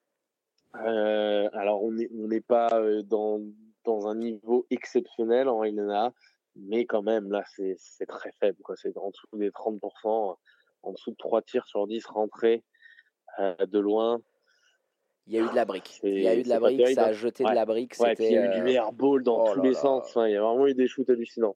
Euh, 0.75 1.49
alors 1.53 1.83
on 1.83 1.91
n'est 1.91 2.09
on 2.13 2.29
pas 2.47 2.69
euh, 2.73 3.01
dans, 3.03 3.41
dans 3.83 4.07
un 4.07 4.15
niveau 4.15 4.65
exceptionnel 4.69 5.49
en 5.49 5.63
INA, 5.65 6.13
mais 6.55 6.85
quand 6.85 7.01
même 7.01 7.29
là 7.29 7.43
c'est 7.47 8.05
très 8.07 8.31
faible, 8.39 8.57
quoi. 8.63 8.75
C'est 8.77 8.95
en 8.97 9.09
dessous 9.09 9.27
des 9.33 9.49
30%, 9.49 10.37
en 10.83 10.91
dessous 10.93 11.11
de 11.11 11.17
3 11.17 11.41
tirs 11.41 11.67
sur 11.67 11.85
10 11.87 12.05
rentrés 12.05 12.63
euh, 13.39 13.53
de 13.65 13.79
loin. 13.79 14.21
Il 15.27 15.33
y 15.33 15.39
a 15.39 15.41
eu 15.43 15.49
de 15.49 15.55
la 15.55 15.65
brique. 15.65 15.99
Il 16.03 16.19
y 16.21 16.27
a 16.27 16.35
eu 16.35 16.43
de 16.43 16.49
la 16.49 16.59
brique, 16.59 16.87
ça 16.89 17.05
a 17.05 17.09
hein. 17.09 17.13
jeté 17.13 17.43
Ouais. 17.43 17.51
de 17.51 17.55
la 17.55 17.65
brique. 17.65 17.93
Ouais, 17.99 18.15
il 18.17 18.31
y 18.31 18.37
a 18.37 18.45
eu 18.45 18.49
du 18.55 18.61
euh, 18.61 18.63
meilleur 18.63 18.91
ball 18.93 19.23
dans 19.23 19.43
oh 19.43 19.53
tous 19.53 19.57
là 19.57 19.63
les 19.63 19.73
là. 19.73 19.79
sens. 19.79 20.03
Enfin, 20.07 20.27
il 20.27 20.33
y 20.33 20.35
a 20.37 20.41
vraiment 20.41 20.67
eu 20.67 20.73
des 20.73 20.87
shoots 20.87 21.09
hallucinants. 21.09 21.55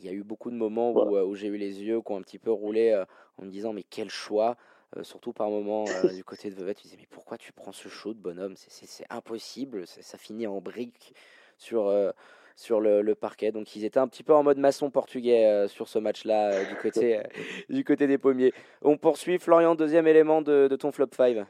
Il 0.00 0.06
y 0.06 0.08
a 0.08 0.12
eu 0.12 0.22
beaucoup 0.24 0.50
de 0.50 0.56
moments 0.56 0.90
où, 0.92 1.16
euh, 1.16 1.24
où 1.24 1.34
j'ai 1.34 1.46
eu 1.48 1.56
les 1.56 1.82
yeux 1.82 2.00
qui 2.00 2.12
ont 2.12 2.16
un 2.16 2.22
petit 2.22 2.38
peu 2.38 2.50
roulé 2.50 2.90
euh, 2.90 3.04
en 3.38 3.44
me 3.44 3.50
disant 3.50 3.72
mais 3.72 3.84
quel 3.84 4.10
choix 4.10 4.56
Euh, 4.96 5.02
surtout 5.02 5.32
par 5.32 5.50
moments 5.50 5.86
euh, 5.88 6.12
du 6.14 6.22
côté 6.22 6.50
de 6.50 6.54
Vevey 6.54 6.74
tu 6.74 6.82
disais 6.82 6.96
mais 6.98 7.08
pourquoi 7.10 7.36
tu 7.36 7.52
prends 7.52 7.72
ce 7.72 7.88
shoot 7.88 8.16
bonhomme? 8.16 8.54
C'est, 8.56 9.04
impossible 9.10 9.86
ça, 9.88 10.02
ça 10.02 10.18
finit 10.18 10.46
en 10.46 10.60
brique 10.60 11.14
sur, 11.58 11.88
euh, 11.88 12.12
sur 12.54 12.80
le, 12.80 13.02
le 13.02 13.14
parquet. 13.16 13.50
Donc 13.50 13.74
ils 13.74 13.84
étaient 13.84 13.98
un 13.98 14.06
petit 14.08 14.22
peu 14.22 14.32
en 14.34 14.42
mode 14.44 14.58
maçon 14.58 14.90
portugais 14.90 15.66
sur 15.68 15.88
ce 15.88 15.98
match 15.98 16.24
là 16.24 16.64
du, 16.64 16.76
côté, 16.76 17.20
du 17.70 17.82
côté 17.82 18.06
des 18.06 18.18
pommiers. 18.18 18.52
On 18.82 18.96
poursuit 18.96 19.38
Florian 19.40 19.74
deuxième 19.74 20.06
élément 20.06 20.42
de, 20.42 20.68
de 20.68 20.76
ton 20.76 20.92
flop 20.92 21.08
5 21.16 21.44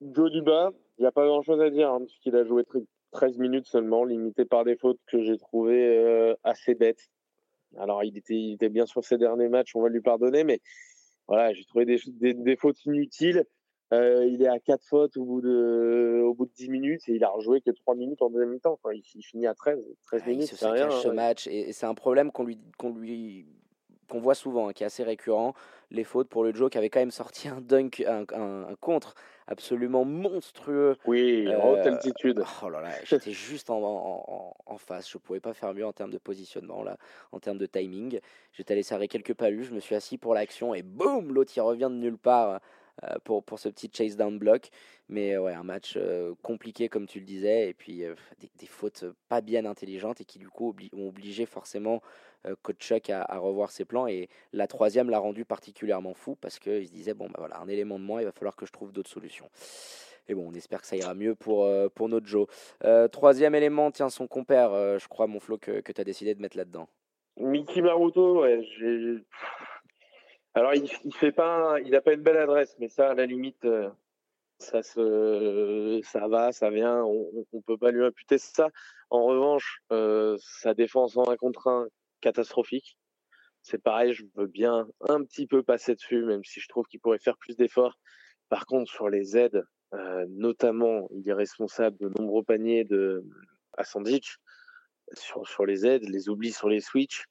Joe 0.00 0.30
Duba, 0.30 0.70
il 0.98 1.02
n'y 1.02 1.06
a 1.06 1.12
pas 1.12 1.26
grand 1.26 1.42
chose 1.42 1.60
à 1.60 1.68
dire, 1.70 1.90
hein, 1.90 2.00
puisqu'il 2.04 2.34
a 2.36 2.44
joué 2.44 2.62
tr- 2.62 2.84
13 3.12 3.38
minutes 3.38 3.66
seulement, 3.66 4.04
limité 4.04 4.44
par 4.44 4.64
des 4.64 4.76
fautes 4.76 5.00
que 5.06 5.22
j'ai 5.22 5.36
trouvées 5.36 6.34
assez 6.44 6.74
bêtes. 6.74 7.10
Alors, 7.78 8.04
il 8.04 8.16
était, 8.18 8.34
il 8.34 8.52
était 8.54 8.68
bien 8.68 8.86
sur 8.86 9.04
ses 9.04 9.18
derniers 9.18 9.48
matchs, 9.48 9.74
on 9.76 9.82
va 9.82 9.88
lui 9.88 10.00
pardonner, 10.00 10.44
mais 10.44 10.60
voilà, 11.28 11.52
j'ai 11.52 11.64
trouvé 11.64 11.84
des, 11.84 12.00
des, 12.08 12.34
des 12.34 12.56
fautes 12.56 12.84
inutiles. 12.84 13.44
Euh, 13.92 14.24
il 14.24 14.40
est 14.42 14.46
à 14.48 14.60
4 14.60 14.84
fautes 14.84 15.16
au 15.16 15.24
bout, 15.24 15.40
de, 15.40 16.22
au 16.24 16.32
bout 16.32 16.46
de 16.46 16.52
10 16.52 16.68
minutes 16.68 17.08
et 17.08 17.12
il 17.14 17.24
a 17.24 17.28
rejoué 17.28 17.60
que 17.60 17.70
3 17.72 17.96
minutes 17.96 18.22
en 18.22 18.30
deuxième. 18.30 18.56
Enfin, 18.64 18.90
il, 18.92 19.02
il 19.16 19.22
finit 19.22 19.48
à 19.48 19.54
13. 19.54 19.78
13 20.06 20.22
Ah, 20.24 20.28
il 20.28 20.32
minutes, 20.34 20.48
se 20.50 20.56
c'est 20.56 20.68
rien. 20.68 20.90
ce 20.90 21.08
hein. 21.08 21.12
match 21.12 21.48
et, 21.48 21.70
et 21.70 21.72
c'est 21.72 21.86
un 21.86 21.94
problème 21.94 22.30
qu'on 22.30 22.44
lui 22.44 22.58
qu'on 22.78 22.94
lui 22.94 23.46
qu'on 24.08 24.20
voit 24.20 24.34
souvent, 24.36 24.68
hein, 24.68 24.72
qui 24.72 24.84
est 24.84 24.86
assez 24.86 25.02
récurrent. 25.02 25.54
Les 25.90 26.04
fautes 26.04 26.28
pour 26.28 26.44
le 26.44 26.52
Joe 26.54 26.70
qui 26.70 26.78
avait 26.78 26.88
quand 26.90 27.00
même 27.00 27.10
sorti 27.10 27.48
un 27.48 27.60
dunk, 27.60 28.04
un, 28.06 28.24
un- 28.32 28.68
un 28.68 28.74
contre 28.76 29.14
absolument 29.50 30.04
monstrueux. 30.04 30.96
Oui, 31.06 31.46
en 31.54 31.70
haute 31.72 31.78
Euh, 31.80 31.92
altitude. 31.92 32.42
Oh 32.62 32.68
là 32.70 32.80
là, 32.80 32.92
j'étais 33.04 33.32
juste 33.32 33.68
en, 33.68 33.78
en- 33.82 34.24
en- 34.26 34.56
en 34.74 34.78
face. 34.78 35.10
Je 35.10 35.18
pouvais 35.18 35.40
pas 35.40 35.52
faire 35.52 35.74
mieux 35.74 35.84
en 35.84 35.92
termes 35.92 36.10
de 36.12 36.18
positionnement 36.18 36.82
là, 36.82 36.96
en 37.32 37.40
termes 37.40 37.58
de 37.58 37.66
timing. 37.66 38.20
J'étais 38.52 38.72
allé 38.72 38.82
serrer 38.82 39.08
quelques 39.08 39.34
palus, 39.34 39.64
je 39.64 39.74
me 39.74 39.80
suis 39.80 39.94
assis 39.94 40.16
pour 40.18 40.34
l'action 40.34 40.74
et 40.74 40.82
boum, 40.82 41.32
l'autre 41.34 41.52
il 41.56 41.60
revient 41.60 41.88
de 41.90 41.96
nulle 41.98 42.18
part 42.18 42.50
euh, 42.50 42.58
pour, 43.24 43.42
pour 43.42 43.58
ce 43.58 43.68
petit 43.68 43.90
chase 43.92 44.16
down 44.16 44.38
block. 44.38 44.70
Mais 45.08 45.34
euh, 45.34 45.42
ouais, 45.42 45.54
un 45.54 45.64
match 45.64 45.94
euh, 45.96 46.34
compliqué 46.42 46.88
comme 46.88 47.06
tu 47.06 47.18
le 47.18 47.26
disais, 47.26 47.68
et 47.68 47.74
puis 47.74 48.04
euh, 48.04 48.14
des, 48.58 48.66
fautes 48.66 49.04
pas 49.28 49.40
bien 49.40 49.64
intelligentes 49.64 50.20
et 50.20 50.24
qui 50.24 50.38
du 50.38 50.48
coup 50.48 50.74
ont 50.92 51.08
obligé 51.08 51.46
forcément 51.46 52.00
euh, 52.46 52.54
coach 52.62 52.78
Chuck 52.78 53.10
à, 53.10 53.24
revoir 53.38 53.70
ses 53.70 53.84
plans. 53.84 54.06
Et 54.06 54.28
la 54.52 54.66
troisième 54.66 55.10
l'a 55.10 55.18
rendu 55.18 55.44
particulièrement 55.44 56.14
fou 56.14 56.36
parce 56.40 56.58
qu'il 56.58 56.86
se 56.86 56.92
disait 56.92 57.14
bon 57.14 57.26
bah 57.26 57.36
voilà 57.38 57.58
un 57.58 57.68
élément 57.68 57.98
de 57.98 58.04
moins, 58.04 58.20
il 58.20 58.24
va 58.24 58.32
falloir 58.32 58.54
que 58.54 58.66
je 58.66 58.72
trouve 58.72 58.92
d'autres 58.92 59.10
solutions. 59.10 59.50
Et 60.28 60.34
bon, 60.34 60.48
on 60.48 60.54
espère 60.54 60.80
que 60.80 60.86
ça 60.86 60.96
ira 60.96 61.14
mieux 61.14 61.34
pour, 61.34 61.64
euh, 61.64 61.88
pour 61.88 62.08
notre 62.08 62.26
Joe. 62.26 62.46
Euh, 62.84 63.08
troisième 63.08 63.56
élément, 63.56 63.90
tiens, 63.90 64.10
son 64.10 64.28
compère, 64.28 64.72
euh, 64.72 64.96
je 64.98 65.08
crois, 65.08 65.26
mon 65.26 65.40
Flo, 65.40 65.58
que, 65.58 65.80
que 65.80 65.90
tu 65.90 66.00
as 66.00 66.04
décidé 66.04 66.36
de 66.36 66.40
mettre 66.40 66.56
là-dedans. 66.56 66.88
Mickey 67.36 67.82
Maruto, 67.82 68.42
ouais. 68.42 68.60
Alors, 70.54 70.74
il, 70.74 70.88
fait 71.14 71.32
pas, 71.32 71.78
il 71.84 71.94
a 71.94 72.00
pas 72.00 72.12
une 72.12 72.22
belle 72.22 72.36
adresse, 72.36 72.74
mais 72.78 72.88
ça, 72.88 73.10
à 73.10 73.14
la 73.14 73.26
limite, 73.26 73.64
euh, 73.64 73.88
ça 74.58 74.82
se, 74.82 76.00
ça 76.02 76.28
va, 76.28 76.52
ça 76.52 76.70
vient, 76.70 77.04
on, 77.04 77.46
on 77.52 77.62
peut 77.62 77.78
pas 77.78 77.90
lui 77.92 78.04
imputer 78.04 78.38
ça. 78.38 78.68
En 79.10 79.24
revanche, 79.24 79.80
euh, 79.92 80.36
sa 80.40 80.74
défense 80.74 81.16
en 81.16 81.28
un 81.30 81.36
contre 81.36 81.68
un, 81.68 81.88
catastrophique. 82.20 82.96
C'est 83.62 83.82
pareil, 83.82 84.14
je 84.14 84.24
veux 84.36 84.46
bien 84.46 84.88
un 85.08 85.22
petit 85.24 85.46
peu 85.46 85.62
passer 85.62 85.94
dessus, 85.94 86.24
même 86.24 86.44
si 86.44 86.60
je 86.60 86.68
trouve 86.68 86.86
qu'il 86.86 87.00
pourrait 87.00 87.18
faire 87.18 87.36
plus 87.38 87.56
d'efforts. 87.56 87.98
Par 88.48 88.66
contre, 88.66 88.90
sur 88.90 89.08
les 89.08 89.36
aides, 89.36 89.64
euh, 89.94 90.26
notamment, 90.30 91.08
il 91.12 91.28
est 91.28 91.34
responsable 91.34 91.98
de 91.98 92.10
nombreux 92.18 92.42
paniers 92.42 92.84
de. 92.84 93.24
Sur, 95.14 95.48
sur 95.48 95.66
les 95.66 95.86
aides, 95.86 96.08
les 96.08 96.28
oublis 96.28 96.52
sur 96.52 96.68
les 96.68 96.80
switches, 96.80 97.26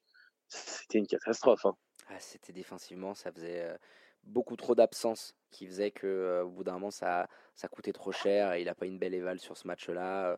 c'était 0.48 0.98
une 0.98 1.08
catastrophe. 1.08 1.66
hein. 1.66 1.76
Ah, 2.10 2.20
c'était 2.20 2.54
défensivement, 2.54 3.14
ça 3.14 3.32
faisait 3.32 3.78
beaucoup 4.24 4.56
trop 4.56 4.76
d'absence 4.76 5.36
qui 5.52 5.66
faisait 5.66 5.92
que 5.92 6.42
au 6.44 6.50
bout 6.50 6.64
d'un 6.64 6.74
moment 6.74 6.92
ça, 6.92 7.28
ça 7.56 7.68
coûtait 7.68 7.94
trop 7.94 8.12
cher 8.12 8.54
et 8.54 8.62
il 8.62 8.66
n'a 8.66 8.76
pas 8.76 8.86
une 8.86 9.00
belle 9.00 9.14
éval 9.14 9.40
sur 9.40 9.56
ce 9.56 9.68
match-là. 9.68 10.38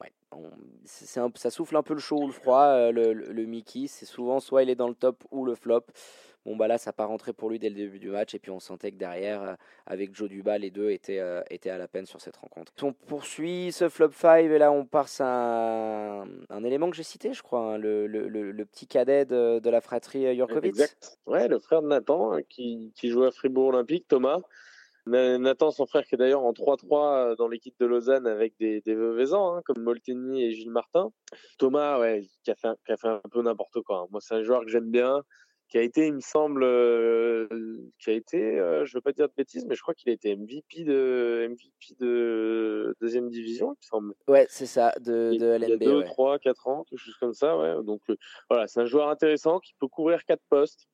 Ouais, 0.00 0.12
c'est 0.84 1.06
ça 1.06 1.50
souffle 1.50 1.76
un 1.76 1.82
peu 1.82 1.94
le 1.94 2.00
chaud 2.00 2.22
ou 2.22 2.26
le 2.26 2.32
froid, 2.32 2.90
le, 2.90 3.12
le 3.12 3.44
Mickey. 3.44 3.86
C'est 3.88 4.06
souvent 4.06 4.40
soit 4.40 4.62
il 4.62 4.70
est 4.70 4.74
dans 4.74 4.88
le 4.88 4.94
top 4.94 5.24
ou 5.30 5.44
le 5.44 5.54
flop. 5.54 5.84
Bon, 6.44 6.56
bah 6.56 6.66
là, 6.66 6.76
ça 6.76 6.88
n'a 6.88 6.92
pas 6.92 7.04
rentré 7.04 7.32
pour 7.32 7.50
lui 7.50 7.60
dès 7.60 7.68
le 7.68 7.76
début 7.76 8.00
du 8.00 8.10
match. 8.10 8.34
Et 8.34 8.40
puis, 8.40 8.50
on 8.50 8.58
sentait 8.58 8.90
que 8.90 8.96
derrière, 8.96 9.42
euh, 9.42 9.54
avec 9.86 10.14
Joe 10.14 10.28
Duba, 10.28 10.58
les 10.58 10.70
deux 10.70 10.90
étaient, 10.90 11.20
euh, 11.20 11.40
étaient 11.50 11.70
à 11.70 11.78
la 11.78 11.86
peine 11.86 12.06
sur 12.06 12.20
cette 12.20 12.36
rencontre. 12.36 12.72
On 12.82 12.92
poursuit 12.92 13.70
ce 13.70 13.88
flop 13.88 14.10
5. 14.10 14.46
Et 14.46 14.58
là, 14.58 14.72
on 14.72 14.84
passe 14.84 15.20
à 15.20 16.24
un, 16.50 16.64
élément 16.64 16.90
que 16.90 16.96
j'ai 16.96 17.04
cité, 17.04 17.32
je 17.32 17.42
crois, 17.42 17.74
hein, 17.74 17.78
le, 17.78 18.06
le, 18.06 18.64
petit 18.64 18.86
cadet 18.86 19.24
de, 19.24 19.70
la 19.70 19.80
fratrie 19.80 20.34
Jurkovic. 20.34 20.70
Exact. 20.70 21.18
Ouais, 21.26 21.46
le 21.46 21.58
frère 21.60 21.82
de 21.82 21.88
Nathan, 21.88 22.32
hein, 22.32 22.42
qui, 22.48 22.92
qui 22.96 23.08
joue 23.08 23.22
à 23.22 23.30
Fribourg 23.30 23.68
Olympique, 23.68 24.06
Thomas. 24.08 24.40
Nathan, 25.06 25.72
son 25.72 25.86
frère, 25.86 26.04
qui 26.04 26.14
est 26.14 26.18
d'ailleurs 26.18 26.44
en 26.44 26.52
3-3 26.52 27.36
dans 27.36 27.48
l'équipe 27.48 27.74
de 27.80 27.86
Lausanne 27.86 28.26
avec 28.26 28.54
des, 28.58 28.80
des 28.82 28.94
hein, 29.32 29.60
comme 29.64 29.82
Molteni 29.82 30.44
et 30.44 30.52
Gilles 30.52 30.70
Martin. 30.70 31.10
Thomas, 31.58 31.98
ouais, 31.98 32.22
qui 32.44 32.50
a 32.50 32.54
fait, 32.54 32.68
qui 32.86 32.92
a 32.92 32.96
fait 32.96 33.08
un 33.08 33.20
peu 33.30 33.42
n'importe 33.42 33.80
quoi. 33.82 34.06
Moi, 34.10 34.20
c'est 34.20 34.34
un 34.34 34.42
joueur 34.42 34.64
que 34.64 34.70
j'aime 34.70 34.90
bien 34.90 35.22
qui 35.72 35.78
a 35.78 35.80
été, 35.82 36.08
il 36.08 36.12
me 36.12 36.20
semble, 36.20 36.64
euh, 36.64 37.48
qui 37.98 38.10
a 38.10 38.12
été, 38.12 38.58
euh, 38.60 38.84
je 38.84 38.92
veux 38.92 39.00
pas 39.00 39.12
dire 39.12 39.26
de 39.28 39.32
bêtises, 39.34 39.64
mais 39.64 39.74
je 39.74 39.80
crois 39.80 39.94
qu'il 39.94 40.10
a 40.10 40.12
été 40.12 40.36
MVP 40.36 40.84
de 40.84 41.48
MVP 41.48 41.94
de 41.98 42.94
deuxième 43.00 43.30
division, 43.30 43.68
il 43.68 43.78
me 43.78 43.88
semble. 43.88 44.14
Ouais, 44.28 44.44
c'est 44.50 44.66
ça, 44.66 44.92
de, 45.00 45.34
de 45.34 45.46
LNB. 45.46 45.78
Il 45.80 45.86
y 45.86 45.90
a 45.90 45.94
2, 45.94 46.04
3, 46.04 46.38
4 46.40 46.68
ans, 46.68 46.84
quelque 46.84 46.98
chose 46.98 47.16
comme 47.18 47.32
ça, 47.32 47.56
ouais. 47.56 47.82
Donc 47.84 48.02
euh, 48.10 48.16
voilà, 48.50 48.66
c'est 48.66 48.80
un 48.80 48.84
joueur 48.84 49.08
intéressant 49.08 49.60
qui 49.60 49.72
peut 49.80 49.88
couvrir 49.88 50.26
quatre 50.26 50.42
postes. 50.50 50.88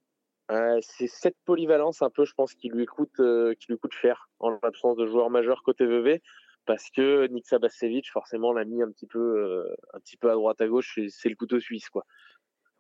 c'est 0.49 1.09
cette 1.09 1.37
polyvalence 1.45 2.01
un 2.01 2.11
peu, 2.11 2.25
je 2.25 2.35
pense, 2.35 2.55
qui 2.55 2.69
lui 2.69 2.87
coûte, 2.87 3.17
qui 3.17 3.73
lui 3.73 3.79
coûte 3.79 3.95
cher 3.95 4.31
en 4.39 4.51
l'absence 4.63 4.97
de 4.97 5.07
joueurs 5.07 5.29
majeurs 5.29 5.65
côté 5.65 5.87
VV 5.87 6.23
parce 6.67 6.91
que 6.91 7.27
Nick 7.29 7.47
Sabasevic 7.47 8.13
forcément 8.13 8.53
l'a 8.53 8.65
mis 8.65 8.81
un 8.83 8.93
petit 8.93 9.07
peu 9.07 9.67
un 9.95 10.01
petit 10.01 10.19
peu 10.19 10.31
à 10.31 10.35
droite 10.35 10.61
à 10.61 10.69
gauche 10.69 11.01
c'est 11.09 11.31
le 11.31 11.35
couteau 11.35 11.59
suisse 11.61 11.89
quoi 11.89 12.05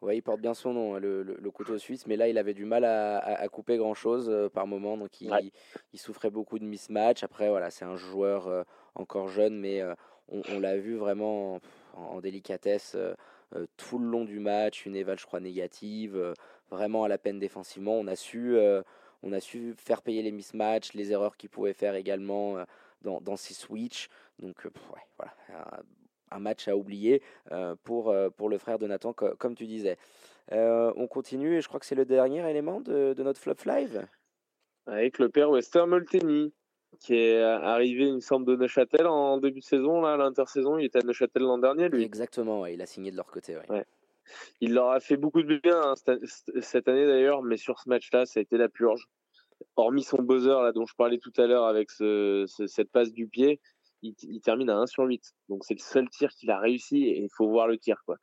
Ouais, 0.00 0.16
il 0.16 0.22
porte 0.22 0.40
bien 0.40 0.54
son 0.54 0.72
nom, 0.74 0.94
hein, 0.94 1.00
le, 1.00 1.50
couteau 1.50 1.76
suisse, 1.76 2.06
mais 2.06 2.16
là, 2.16 2.28
il 2.28 2.38
avait 2.38 2.54
du 2.54 2.64
mal 2.64 2.84
à, 2.84 3.48
couper 3.48 3.76
grand-chose 3.76 4.30
euh, 4.30 4.48
par 4.48 4.68
moment, 4.68 4.96
donc 4.96 5.20
il, 5.20 5.32
il, 5.92 5.98
souffrait 5.98 6.30
beaucoup 6.30 6.60
de 6.60 6.64
mismatch. 6.64 7.24
Après, 7.24 7.48
voilà, 7.48 7.70
c'est 7.70 7.84
un 7.84 7.96
joueur 7.96 8.46
euh, 8.46 8.62
encore 8.94 9.26
jeune, 9.26 9.58
mais 9.58 9.80
euh, 9.80 9.94
on, 10.28 10.60
l'a 10.60 10.76
vu 10.76 10.94
vraiment 10.94 11.58
en, 11.94 12.20
délicatesse 12.20 12.96
tout 13.76 13.98
le 13.98 14.06
long 14.06 14.24
du 14.24 14.38
match, 14.38 14.86
une 14.86 14.94
éval, 14.94 15.18
je 15.18 15.26
crois, 15.26 15.40
négative, 15.40 16.34
vraiment 16.70 17.02
à 17.02 17.08
la 17.08 17.18
peine 17.18 17.40
défensivement. 17.40 17.94
On 17.94 18.06
a 18.06 18.14
su, 18.14 18.56
on 19.24 19.32
a 19.32 19.40
su 19.40 19.74
faire 19.76 20.02
payer 20.02 20.22
les 20.22 20.30
mismatchs, 20.30 20.92
les 20.92 21.10
erreurs 21.10 21.36
qu'il 21.36 21.48
pouvait 21.48 21.72
faire 21.72 21.96
également 21.96 22.56
dans, 23.02 23.20
dans 23.20 23.36
ses 23.36 23.54
switches. 23.54 24.10
Donc, 24.38 24.64
ouais, 24.64 25.02
voilà, 25.16 25.32
un 25.48 25.82
match 26.38 26.68
à 26.68 26.76
oublier 26.76 27.22
euh, 27.52 27.74
pour, 27.84 28.10
euh, 28.10 28.30
pour 28.30 28.48
le 28.48 28.58
frère 28.58 28.78
de 28.78 28.86
Nathan, 28.86 29.12
comme 29.12 29.54
tu 29.54 29.66
disais. 29.66 29.96
Euh, 30.52 30.92
on 30.96 31.06
continue 31.06 31.56
et 31.56 31.60
je 31.60 31.68
crois 31.68 31.78
que 31.80 31.86
c'est 31.86 31.94
le 31.94 32.06
dernier 32.06 32.48
élément 32.48 32.80
de, 32.80 33.12
de, 33.12 33.22
notre 33.22 33.40
flop 33.40 33.56
live. 33.66 34.06
Avec 34.86 35.18
le 35.18 35.28
père 35.28 35.50
Wester 35.50 35.84
Molteni, 35.86 36.52
qui 37.00 37.14
est 37.14 37.42
arrivé, 37.42 38.06
il 38.06 38.14
me 38.14 38.20
semble, 38.20 38.46
de 38.46 38.56
Neuchâtel 38.56 39.06
en 39.06 39.36
début 39.38 39.60
de 39.60 39.64
saison, 39.64 40.00
là, 40.00 40.16
l'intersaison. 40.16 40.78
Il 40.78 40.86
était 40.86 41.00
à 41.00 41.02
Neuchâtel 41.02 41.42
l'an 41.42 41.58
dernier, 41.58 41.88
lui. 41.90 42.02
Exactement, 42.02 42.64
il 42.64 42.80
a 42.80 42.86
signé 42.86 43.10
de 43.10 43.16
leur 43.16 43.26
côté. 43.26 43.56
Ouais. 43.68 43.84
Il 44.60 44.74
leur 44.74 44.90
a 44.90 45.00
fait 45.00 45.16
beaucoup 45.16 45.42
de 45.42 45.56
bien 45.58 45.80
hein, 45.80 45.94
cette 46.60 46.88
année 46.88 47.06
d'ailleurs, 47.06 47.42
mais 47.42 47.56
sur 47.56 47.78
ce 47.78 47.88
match-là, 47.88 48.26
ça 48.26 48.40
a 48.40 48.42
été 48.42 48.56
la 48.56 48.68
purge. 48.68 49.08
Hormis 49.76 50.04
son 50.04 50.22
buzzer 50.22 50.62
là, 50.62 50.72
dont 50.72 50.86
je 50.86 50.94
parlais 50.94 51.18
tout 51.18 51.32
à 51.36 51.46
l'heure 51.46 51.64
avec 51.64 51.90
ce, 51.90 52.44
cette 52.66 52.90
passe 52.90 53.12
du 53.12 53.26
pied, 53.26 53.60
il, 54.02 54.40
termine 54.40 54.70
à 54.70 54.76
1 54.76 54.86
sur 54.86 55.04
8. 55.04 55.22
Donc 55.48 55.64
c'est 55.64 55.74
le 55.74 55.80
seul 55.80 56.08
tir 56.10 56.30
qu'il 56.30 56.50
a 56.50 56.58
réussi 56.58 57.04
et 57.04 57.22
il 57.22 57.30
faut 57.36 57.48
voir 57.48 57.66
le 57.66 57.78
tir. 57.78 58.02
quoi. 58.04 58.16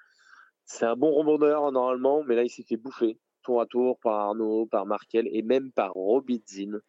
C'est 0.66 0.86
un 0.86 0.96
bon 0.96 1.12
rebondeur 1.12 1.72
normalement, 1.72 2.24
mais 2.24 2.36
là 2.36 2.44
il 2.44 2.50
s'est 2.50 2.64
fait 2.68 2.78
bouffer 2.78 3.20
tour 3.44 3.62
à 3.62 3.66
tour 3.66 4.00
par 4.00 4.14
Arnaud, 4.14 4.66
par 4.66 4.86
Markel 4.86 5.28
et 5.32 5.44
même 5.44 5.72
par 5.72 5.94
Robidzin. 5.94 6.80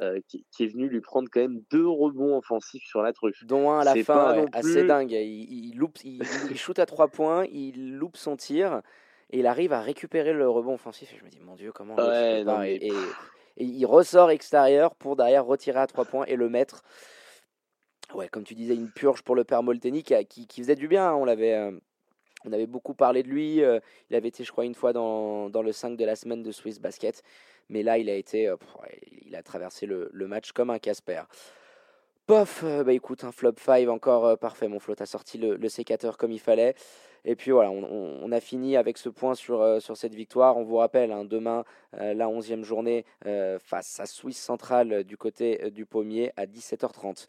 Euh, 0.00 0.18
qui, 0.26 0.44
est 0.58 0.66
venu 0.66 0.88
lui 0.88 1.00
prendre 1.00 1.28
quand 1.32 1.38
même 1.38 1.62
deux 1.70 1.86
rebonds 1.86 2.36
offensifs 2.36 2.82
sur 2.84 3.00
la 3.00 3.12
truffe. 3.12 3.44
Dont 3.44 3.70
un 3.70 3.78
à 3.78 3.84
la 3.84 3.94
fin, 4.02 4.44
assez 4.52 4.82
dingue. 4.82 5.12
Il, 5.12 5.68
il, 5.68 5.76
loupe, 5.76 5.98
il, 6.02 6.24
shoot 6.56 6.76
à 6.80 6.86
trois 6.86 7.06
points, 7.06 7.44
il 7.52 7.96
loupe 7.96 8.16
son 8.16 8.36
tir 8.36 8.82
et 9.30 9.38
il 9.38 9.46
arrive 9.46 9.72
à 9.72 9.80
récupérer 9.80 10.32
le 10.32 10.48
rebond 10.48 10.74
offensif. 10.74 11.12
Et 11.12 11.16
je 11.16 11.24
me 11.24 11.30
dis, 11.30 11.38
mon 11.38 11.54
Dieu, 11.54 11.70
comment 11.70 11.94
et, 12.64 12.90
il 13.56 13.86
ressort 13.86 14.32
extérieur 14.32 14.96
pour 14.96 15.14
derrière 15.14 15.44
retirer 15.44 15.78
à 15.78 15.86
trois 15.86 16.04
points 16.04 16.24
et 16.26 16.34
le 16.34 16.48
mettre 16.48 16.82
ouais, 18.12 18.28
comme 18.28 18.44
tu 18.44 18.54
disais, 18.54 18.74
une 18.74 18.90
purge 18.90 19.22
pour 19.22 19.34
le 19.34 19.44
père 19.44 19.62
Molteni 19.62 20.02
qui, 20.02 20.14
qui, 20.26 20.60
faisait 20.60 20.74
du 20.74 20.88
bien. 20.88 21.08
Hein. 21.08 21.14
On 21.14 21.24
l'avait. 21.24 21.54
Euh, 21.54 21.72
on 22.44 22.52
avait 22.52 22.66
beaucoup 22.66 22.94
parlé 22.94 23.22
de 23.22 23.28
lui. 23.28 23.62
Euh, 23.62 23.80
il 24.10 24.16
avait 24.16 24.28
été, 24.28 24.44
je 24.44 24.52
crois, 24.52 24.66
une 24.66 24.74
fois 24.74 24.92
dans, 24.92 25.48
dans, 25.48 25.62
le 25.62 25.72
5 25.72 25.96
de 25.96 26.04
la 26.04 26.14
semaine 26.14 26.42
de 26.42 26.52
Swiss 26.52 26.78
Basket. 26.78 27.22
Mais 27.70 27.82
là, 27.82 27.96
il 27.96 28.10
a 28.10 28.14
été. 28.14 28.48
Euh, 28.48 28.56
il 29.26 29.34
a 29.34 29.42
traversé 29.42 29.86
le, 29.86 30.10
le 30.12 30.28
match 30.28 30.52
comme 30.52 30.70
un 30.70 30.78
Casper. 30.78 31.22
Pof, 32.26 32.64
bah 32.64 32.92
écoute, 32.92 33.22
un 33.24 33.32
flop 33.32 33.54
5 33.58 33.88
encore 33.88 34.38
parfait. 34.38 34.66
Mon 34.66 34.78
flot 34.78 34.94
a 34.98 35.06
sorti 35.06 35.36
le, 35.36 35.68
sécateur 35.68 36.16
comme 36.16 36.32
il 36.32 36.40
fallait. 36.40 36.74
Et 37.26 37.36
puis 37.36 37.50
voilà, 37.50 37.70
on, 37.70 38.32
a 38.32 38.40
fini 38.40 38.78
avec 38.78 38.96
ce 38.96 39.10
point 39.10 39.34
sur, 39.34 39.82
sur 39.82 39.96
cette 39.98 40.14
victoire. 40.14 40.56
On 40.56 40.62
vous 40.62 40.76
rappelle, 40.76 41.12
hein, 41.12 41.26
demain, 41.26 41.64
la 41.92 42.26
11e 42.26 42.62
journée 42.62 43.04
face 43.58 44.00
à 44.00 44.06
Swiss 44.06 44.38
Central 44.38 45.04
du 45.04 45.18
côté 45.18 45.70
du 45.70 45.84
Pommier 45.84 46.32
à 46.36 46.46
17h30. 46.46 47.26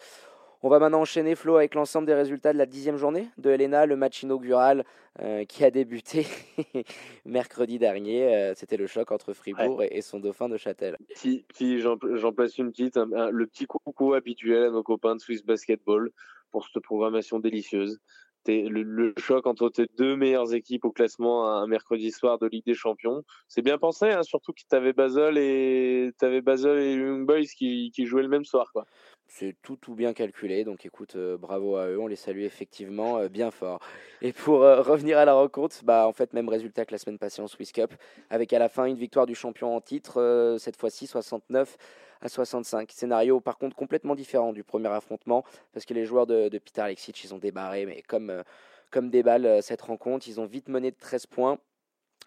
On 0.66 0.70
va 0.70 0.80
maintenant 0.80 1.02
enchaîner, 1.02 1.36
Flo, 1.36 1.58
avec 1.58 1.76
l'ensemble 1.76 2.08
des 2.08 2.16
résultats 2.16 2.52
de 2.52 2.58
la 2.58 2.66
dixième 2.66 2.98
journée 2.98 3.30
de 3.38 3.52
Helena, 3.52 3.86
le 3.86 3.96
match 3.96 4.24
inaugural 4.24 4.84
euh, 5.22 5.46
qui 5.46 5.64
a 5.64 5.70
débuté 5.70 6.26
mercredi 7.26 7.78
dernier. 7.78 8.36
Euh, 8.36 8.54
c'était 8.56 8.76
le 8.76 8.88
choc 8.88 9.12
entre 9.12 9.34
Fribourg 9.34 9.84
et, 9.84 10.02
son 10.02 10.20
dauphin 10.20 10.50
de 10.50 10.58
Châtel. 10.58 10.98
Si, 11.14 11.46
j'en 11.80 12.34
place 12.34 12.58
une 12.58 12.72
petite, 12.72 12.98
le 12.98 13.46
petit 13.46 13.68
coucou 13.68 14.16
habituel 14.16 14.64
à 14.64 14.72
nos 14.72 14.82
copains 14.82 15.14
de 15.14 15.22
Swiss 15.22 15.46
Basketball 15.46 16.10
pour 16.50 16.66
cette 16.68 16.82
programmation 16.82 17.38
délicieuse. 17.38 18.00
Le, 18.48 18.82
le, 18.82 19.14
choc 19.18 19.46
entre 19.46 19.70
tes 19.70 19.86
deux 19.98 20.16
meilleures 20.16 20.54
équipes 20.54 20.86
au 20.86 20.92
classement 20.92 21.48
un 21.48 21.68
mercredi 21.68 22.12
soir 22.12 22.40
de 22.40 22.48
Ligue 22.48 22.66
des 22.66 22.74
Champions. 22.74 23.24
C'est 23.48 23.64
bien 23.64 23.78
pensé, 23.78 24.10
hein, 24.10 24.24
surtout 24.24 24.52
que 24.52 24.62
tu 24.68 24.76
avais 24.76 24.94
Basel 24.94 25.38
et 25.38 26.12
avais 26.22 26.42
Basel 26.42 26.80
et 26.80 26.94
Young 26.94 27.28
Boys 27.28 27.46
qui, 27.56 27.92
qui 27.94 28.06
jouaient 28.06 28.24
le 28.24 28.30
même 28.30 28.46
soir. 28.46 28.72
Quoi 28.72 28.86
c'est 29.28 29.56
tout 29.62 29.76
tout 29.76 29.96
bien 29.96 30.14
calculé. 30.14 30.64
Donc 30.64 30.86
écoute, 30.86 31.16
euh, 31.16 31.38
bravo 31.38 31.76
à 31.76 31.88
eux, 31.88 32.00
on 32.00 32.08
les 32.08 32.16
salue 32.16 32.42
effectivement 32.42 33.18
euh, 33.18 33.28
bien 33.28 33.52
fort. 33.52 33.80
Et 34.22 34.34
pour 34.34 34.64
euh, 34.64 34.82
revenir 34.82 35.18
à 35.18 35.26
la 35.26 35.34
rencontre, 35.34 35.84
bah 35.84 36.08
en 36.08 36.14
fait 36.14 36.34
même 36.34 36.50
résultat 36.50 36.86
que 36.86 36.92
la 36.92 36.98
semaine 36.98 37.18
passée 37.18 37.42
en 37.42 37.48
Swiss 37.48 37.72
Cup, 37.72 37.94
avec 38.30 38.54
à 38.54 38.60
la 38.60 38.70
fin 38.70 38.86
une 38.86 38.96
victoire 38.96 39.26
du 39.26 39.36
champion 39.36 39.76
en 39.76 39.82
titre, 39.82 40.58
cette 40.60 40.78
fois-ci 40.78 41.08
69 41.08 41.78
à 42.22 42.30
65. 42.30 42.92
Scénario 42.92 43.40
par 43.40 43.58
contre 43.58 43.76
complètement 43.76 44.16
différent 44.16 44.54
du 44.54 44.64
premier 44.64 44.90
affrontement, 44.90 45.44
parce 45.74 45.86
que 45.86 45.94
les 45.94 46.06
joueurs 46.06 46.28
de, 46.28 46.50
Peter 46.50 46.82
Alexic, 46.82 47.24
ils 47.24 47.34
ont 47.34 47.38
débarré, 47.40 47.86
mais 47.86 48.02
comme, 48.08 48.44
comme 48.92 49.10
des 49.10 49.24
balles 49.24 49.62
cette 49.62 49.82
rencontre, 49.82 50.28
ils 50.28 50.40
ont 50.40 50.46
vite 50.46 50.70
mené 50.70 50.92
de 50.92 50.98
13 50.98 51.26
points 51.28 51.60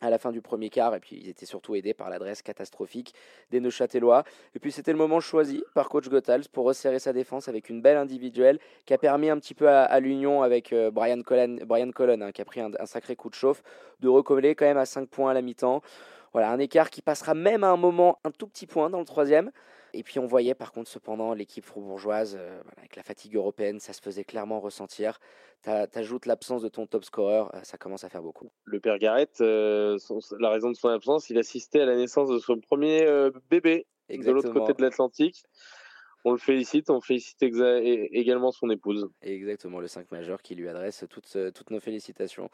à 0.00 0.10
la 0.10 0.18
fin 0.18 0.30
du 0.30 0.40
premier 0.40 0.70
quart, 0.70 0.94
et 0.94 1.00
puis 1.00 1.16
ils 1.20 1.28
étaient 1.28 1.46
surtout 1.46 1.74
aidés 1.74 1.94
par 1.94 2.08
l'adresse 2.08 2.42
catastrophique 2.42 3.14
des 3.50 3.60
Neuchâtelois. 3.60 4.24
Et 4.54 4.58
puis 4.58 4.70
c'était 4.70 4.92
le 4.92 4.98
moment 4.98 5.20
choisi 5.20 5.64
par 5.74 5.88
coach 5.88 6.08
Gothals 6.08 6.48
pour 6.52 6.66
resserrer 6.66 6.98
sa 6.98 7.12
défense 7.12 7.48
avec 7.48 7.68
une 7.68 7.82
belle 7.82 7.96
individuelle 7.96 8.58
qui 8.86 8.94
a 8.94 8.98
permis 8.98 9.28
un 9.28 9.38
petit 9.38 9.54
peu 9.54 9.68
à, 9.68 10.00
l'union 10.00 10.42
avec 10.42 10.72
euh, 10.72 10.90
Brian 10.90 11.20
Colon, 11.22 11.58
Brian 11.66 11.90
hein, 11.98 12.32
qui 12.32 12.42
a 12.42 12.44
pris 12.44 12.60
un, 12.60 12.86
sacré 12.86 13.16
coup 13.16 13.28
de 13.28 13.34
chauffe, 13.34 13.62
de 14.00 14.08
recoller 14.08 14.54
quand 14.54 14.66
même 14.66 14.78
à 14.78 14.86
5 14.86 15.08
points 15.08 15.30
à 15.30 15.34
la 15.34 15.42
mi-temps. 15.42 15.82
Voilà, 16.32 16.50
un 16.50 16.58
écart 16.58 16.90
qui 16.90 17.02
passera 17.02 17.34
même 17.34 17.64
à 17.64 17.68
un 17.68 17.76
moment 17.76 18.18
un 18.24 18.30
tout 18.30 18.46
petit 18.46 18.66
point 18.66 18.90
dans 18.90 19.00
le 19.00 19.04
troisième. 19.04 19.50
Et 19.94 20.02
puis 20.02 20.18
on 20.18 20.26
voyait 20.26 20.54
par 20.54 20.72
contre 20.72 20.90
cependant 20.90 21.34
l'équipe 21.34 21.64
froubourgeoise, 21.64 22.36
euh, 22.38 22.60
avec 22.76 22.96
la 22.96 23.02
fatigue 23.02 23.36
européenne, 23.36 23.80
ça 23.80 23.92
se 23.92 24.00
faisait 24.00 24.24
clairement 24.24 24.60
ressentir. 24.60 25.18
T'ajoutes 25.62 26.26
l'absence 26.26 26.62
de 26.62 26.68
ton 26.68 26.86
top 26.86 27.04
scorer, 27.04 27.44
euh, 27.54 27.62
ça 27.62 27.78
commence 27.78 28.04
à 28.04 28.08
faire 28.08 28.22
beaucoup. 28.22 28.50
Le 28.64 28.80
père 28.80 28.98
Garrett, 28.98 29.40
euh, 29.40 29.98
la 30.38 30.50
raison 30.50 30.70
de 30.70 30.76
son 30.76 30.88
absence, 30.88 31.30
il 31.30 31.38
assistait 31.38 31.80
à 31.80 31.86
la 31.86 31.96
naissance 31.96 32.28
de 32.28 32.38
son 32.38 32.58
premier 32.58 33.06
bébé 33.50 33.86
de 34.08 34.30
l'autre 34.30 34.52
côté 34.52 34.72
de 34.72 34.82
l'Atlantique. 34.82 35.44
On 36.24 36.32
le 36.32 36.38
félicite, 36.38 36.90
on 36.90 37.00
félicite 37.00 37.42
également 37.42 38.50
son 38.50 38.70
épouse. 38.70 39.08
Exactement, 39.22 39.80
le 39.80 39.86
5 39.86 40.10
majeur 40.10 40.42
qui 40.42 40.54
lui 40.54 40.68
adresse 40.68 41.04
toutes, 41.08 41.36
toutes 41.54 41.70
nos 41.70 41.80
félicitations. 41.80 42.50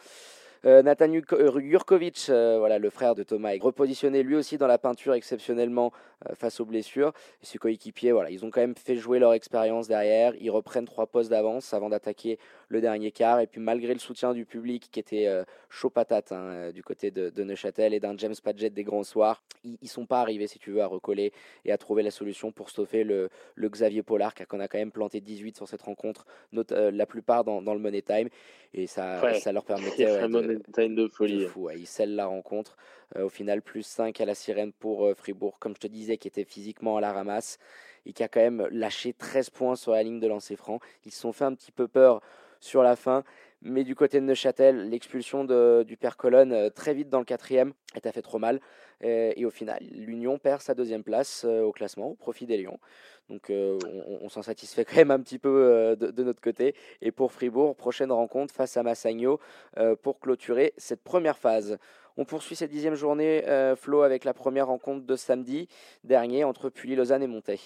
Euh, 0.64 0.82
Nathan 0.82 1.12
Jurkovic, 1.12 2.26
voilà, 2.28 2.78
le 2.78 2.90
frère 2.90 3.14
de 3.14 3.22
Thomas, 3.22 3.54
est 3.54 3.62
repositionné 3.62 4.22
lui 4.22 4.34
aussi 4.34 4.56
dans 4.56 4.66
la 4.66 4.78
peinture 4.78 5.14
exceptionnellement 5.14 5.92
face 6.34 6.60
aux 6.60 6.64
blessures. 6.64 7.12
Et 7.42 7.46
ses 7.46 7.58
coéquipiers, 7.58 8.12
voilà, 8.12 8.30
ils 8.30 8.44
ont 8.44 8.50
quand 8.50 8.60
même 8.60 8.74
fait 8.74 8.96
jouer 8.96 9.18
leur 9.18 9.34
expérience 9.34 9.88
derrière. 9.88 10.32
Ils 10.40 10.50
reprennent 10.50 10.86
trois 10.86 11.06
postes 11.06 11.30
d'avance 11.30 11.74
avant 11.74 11.90
d'attaquer 11.90 12.38
le 12.68 12.80
dernier 12.80 13.10
quart. 13.10 13.40
Et 13.40 13.46
puis 13.46 13.60
malgré 13.60 13.92
le 13.92 14.00
soutien 14.00 14.32
du 14.32 14.46
public 14.46 14.88
qui 14.90 15.00
était 15.00 15.28
chaud 15.68 15.90
patate 15.90 16.32
hein, 16.32 16.70
du 16.72 16.82
côté 16.82 17.10
de, 17.10 17.44
Neuchâtel 17.44 17.92
et 17.92 18.00
d'un 18.00 18.16
James 18.16 18.34
Padgett 18.42 18.72
des 18.72 18.84
grands 18.84 19.04
soirs, 19.04 19.42
ils, 19.64 19.76
ne 19.82 19.88
sont 19.88 20.06
pas 20.06 20.20
arrivés, 20.20 20.46
si 20.46 20.58
tu 20.58 20.70
veux, 20.70 20.80
à 20.80 20.86
recoller 20.86 21.32
et 21.66 21.72
à 21.72 21.78
trouver 21.78 22.02
la 22.02 22.10
solution 22.10 22.52
pour 22.52 22.70
stopper 22.70 23.04
le, 23.04 23.28
le 23.54 23.68
Xavier 23.68 24.02
Pollard, 24.02 24.34
qu'on 24.48 24.60
a 24.60 24.68
quand 24.68 24.78
même 24.78 24.92
planté 24.92 25.20
18 25.20 25.56
sur 25.56 25.68
cette 25.68 25.82
rencontre, 25.82 26.24
la 26.70 27.06
plupart 27.06 27.44
dans, 27.44 27.60
dans 27.60 27.74
le 27.74 27.80
Money 27.80 28.02
Time. 28.02 28.28
Et 28.72 28.86
ça, 28.86 29.38
ça 29.38 29.52
leur 29.52 29.64
permettait 29.64 30.06
ouais, 30.06 30.28
de, 30.28 30.53
folie. 31.08 31.46
fou, 31.46 31.70
ils 31.70 31.86
scellent 31.86 32.14
la 32.14 32.26
rencontre. 32.26 32.76
Euh, 33.16 33.24
au 33.24 33.28
final, 33.28 33.62
plus 33.62 33.82
5 33.82 34.20
à 34.20 34.24
la 34.24 34.34
sirène 34.34 34.72
pour 34.72 35.06
euh, 35.06 35.14
Fribourg, 35.14 35.58
comme 35.58 35.74
je 35.74 35.80
te 35.80 35.86
disais, 35.86 36.16
qui 36.16 36.28
était 36.28 36.44
physiquement 36.44 36.96
à 36.96 37.00
la 37.00 37.12
ramasse 37.12 37.58
et 38.06 38.12
qui 38.12 38.22
a 38.22 38.28
quand 38.28 38.40
même 38.40 38.66
lâché 38.70 39.12
13 39.12 39.50
points 39.50 39.76
sur 39.76 39.92
la 39.92 40.02
ligne 40.02 40.20
de 40.20 40.26
lancer 40.26 40.56
franc. 40.56 40.80
Ils 41.04 41.12
se 41.12 41.20
sont 41.20 41.32
fait 41.32 41.44
un 41.44 41.54
petit 41.54 41.72
peu 41.72 41.88
peur 41.88 42.20
sur 42.60 42.82
la 42.82 42.96
fin. 42.96 43.24
Mais 43.62 43.82
du 43.82 43.94
côté 43.94 44.20
de 44.20 44.26
Neuchâtel, 44.26 44.90
l'expulsion 44.90 45.44
du 45.44 45.96
père 45.96 46.18
Colonne 46.18 46.52
euh, 46.52 46.68
très 46.68 46.92
vite 46.92 47.08
dans 47.08 47.18
le 47.18 47.24
quatrième, 47.24 47.72
a 47.94 48.12
fait 48.12 48.22
trop 48.22 48.38
mal. 48.38 48.60
Et, 49.00 49.44
au 49.44 49.50
final, 49.50 49.82
l'Union 49.90 50.38
perd 50.38 50.60
sa 50.60 50.74
deuxième 50.74 51.02
place 51.02 51.44
au 51.44 51.72
classement 51.72 52.10
au 52.10 52.14
profit 52.14 52.46
des 52.46 52.56
Lions. 52.56 52.78
Donc 53.28 53.46
on, 53.50 53.78
on 54.20 54.28
s'en 54.28 54.42
satisfait 54.42 54.84
quand 54.88 54.96
même 54.96 55.10
un 55.10 55.20
petit 55.20 55.38
peu 55.38 55.96
de, 55.98 56.22
notre 56.22 56.40
côté. 56.40 56.74
Et 57.00 57.10
pour 57.10 57.32
Fribourg, 57.32 57.76
prochaine 57.76 58.12
rencontre 58.12 58.54
face 58.54 58.76
à 58.76 58.82
Massagno 58.82 59.40
pour 60.02 60.20
clôturer 60.20 60.74
cette 60.76 61.02
première 61.02 61.38
phase. 61.38 61.78
On 62.16 62.24
poursuit 62.24 62.54
cette 62.54 62.70
dixième 62.70 62.94
journée, 62.94 63.42
Flo, 63.76 64.02
avec 64.02 64.24
la 64.24 64.34
première 64.34 64.68
rencontre 64.68 65.04
de 65.04 65.16
samedi 65.16 65.68
dernier 66.04 66.44
entre 66.44 66.68
Pully, 66.68 66.94
Lausanne 66.94 67.22
et 67.22 67.26
Monté. 67.26 67.58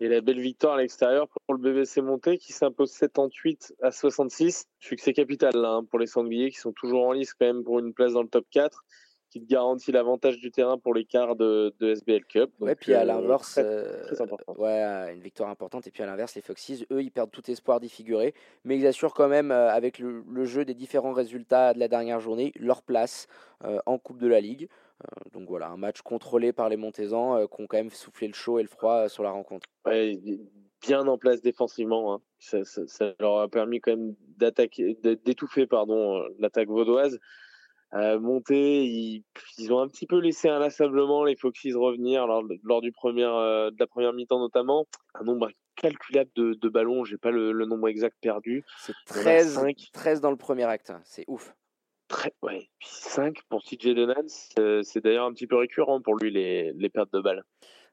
Et 0.00 0.08
la 0.08 0.20
belle 0.20 0.40
victoire 0.40 0.74
à 0.74 0.78
l'extérieur 0.78 1.28
pour 1.28 1.54
le 1.54 1.60
BBC 1.60 2.00
Monté 2.00 2.38
qui 2.38 2.52
s'impose 2.52 2.92
78 2.92 3.74
à 3.82 3.90
66. 3.90 4.68
Succès 4.78 5.12
capital 5.12 5.56
hein, 5.64 5.84
pour 5.90 5.98
les 5.98 6.06
Sangliers 6.06 6.50
qui 6.50 6.58
sont 6.58 6.72
toujours 6.72 7.08
en 7.08 7.12
lice 7.12 7.34
quand 7.34 7.46
même 7.46 7.64
pour 7.64 7.80
une 7.80 7.92
place 7.92 8.12
dans 8.12 8.22
le 8.22 8.28
top 8.28 8.46
4 8.52 8.84
qui 9.30 9.40
te 9.40 9.46
garantit 9.46 9.92
l'avantage 9.92 10.38
du 10.38 10.50
terrain 10.50 10.78
pour 10.78 10.94
les 10.94 11.04
quarts 11.04 11.36
de, 11.36 11.74
SBL 11.80 12.24
Cup. 12.24 12.50
ouais, 12.60 12.74
puis 12.74 12.94
à 12.94 13.00
euh, 13.00 13.04
l'inverse, 13.04 13.58
euh, 13.62 14.02
ouais, 14.56 15.12
une 15.12 15.20
victoire 15.20 15.50
importante. 15.50 15.86
Et 15.86 15.90
puis 15.90 16.02
à 16.02 16.06
l'inverse, 16.06 16.34
les 16.34 16.42
Foxes, 16.42 16.84
eux, 16.90 17.02
ils 17.02 17.10
perdent 17.10 17.30
tout 17.30 17.50
espoir 17.50 17.80
d'y 17.80 17.88
figurer, 17.88 18.34
mais 18.64 18.78
ils 18.78 18.86
assurent 18.86 19.14
quand 19.14 19.28
même, 19.28 19.50
euh, 19.50 19.70
avec 19.70 19.98
le, 19.98 20.44
jeu 20.44 20.64
des 20.64 20.74
différents 20.74 21.12
résultats 21.12 21.74
de 21.74 21.78
la 21.78 21.88
dernière 21.88 22.20
journée, 22.20 22.52
leur 22.58 22.82
place 22.82 23.26
en 23.86 23.98
Coupe 23.98 24.18
de 24.18 24.28
la 24.28 24.40
Ligue. 24.40 24.68
donc 25.32 25.48
voilà, 25.48 25.68
un 25.68 25.76
match 25.76 26.00
contrôlé 26.02 26.52
par 26.52 26.68
les 26.68 26.76
Montésans 26.76 27.46
qui 27.48 27.60
ont 27.60 27.66
quand 27.66 27.76
même 27.76 27.90
soufflé 27.90 28.28
le 28.28 28.34
chaud 28.34 28.60
et 28.60 28.62
le 28.62 28.68
froid 28.68 29.08
sur 29.08 29.24
la 29.24 29.30
rencontre. 29.30 29.66
Ouais, 29.84 30.16
bien 30.80 31.06
en 31.06 31.18
place 31.18 31.42
défensivement. 31.42 32.14
Hein. 32.14 32.20
Ça, 32.38 32.64
ça, 32.64 33.12
leur 33.18 33.40
a 33.40 33.48
permis 33.48 33.80
quand 33.80 33.96
même 33.96 34.14
d'étouffer 34.36 35.66
pardon 35.66 36.22
l'attaque 36.38 36.68
vaudoise. 36.68 37.18
Euh, 37.94 38.20
monter, 38.20 38.84
ils, 38.84 39.24
ils, 39.56 39.72
ont 39.72 39.80
un 39.80 39.88
petit 39.88 40.06
peu 40.06 40.18
laissé 40.18 40.48
inlassablement 40.48 41.24
les 41.24 41.36
Foxys 41.36 41.72
revenir 41.72 42.26
lors, 42.26 42.44
lors 42.62 42.82
du 42.82 42.92
premier, 42.92 43.24
euh, 43.24 43.70
de 43.70 43.76
la 43.78 43.86
première 43.86 44.12
mi-temps 44.12 44.38
notamment. 44.38 44.86
Un 45.14 45.24
nombre 45.24 45.50
calculable 45.74 46.30
de, 46.34 46.52
de 46.52 46.68
ballons, 46.68 47.04
j'ai 47.04 47.16
pas 47.16 47.30
le, 47.30 47.52
le, 47.52 47.64
nombre 47.64 47.88
exact 47.88 48.16
perdu. 48.20 48.64
C'est 48.78 48.92
13, 49.06 49.60
13 49.92 50.20
dans 50.20 50.30
le 50.30 50.36
premier 50.36 50.64
acte, 50.64 50.92
c'est 51.04 51.24
ouf. 51.28 51.54
Très, 52.08 52.34
ouais. 52.42 52.68
Puis 52.78 52.88
5 52.90 53.38
pour 53.48 53.62
CJ 53.62 53.94
Donan, 53.94 54.26
c'est 54.26 55.00
d'ailleurs 55.02 55.26
un 55.26 55.32
petit 55.32 55.46
peu 55.46 55.56
récurrent 55.56 56.00
pour 56.00 56.16
lui 56.16 56.30
les, 56.30 56.72
les 56.72 56.88
pertes 56.88 57.12
de 57.12 57.20
balles. 57.20 57.44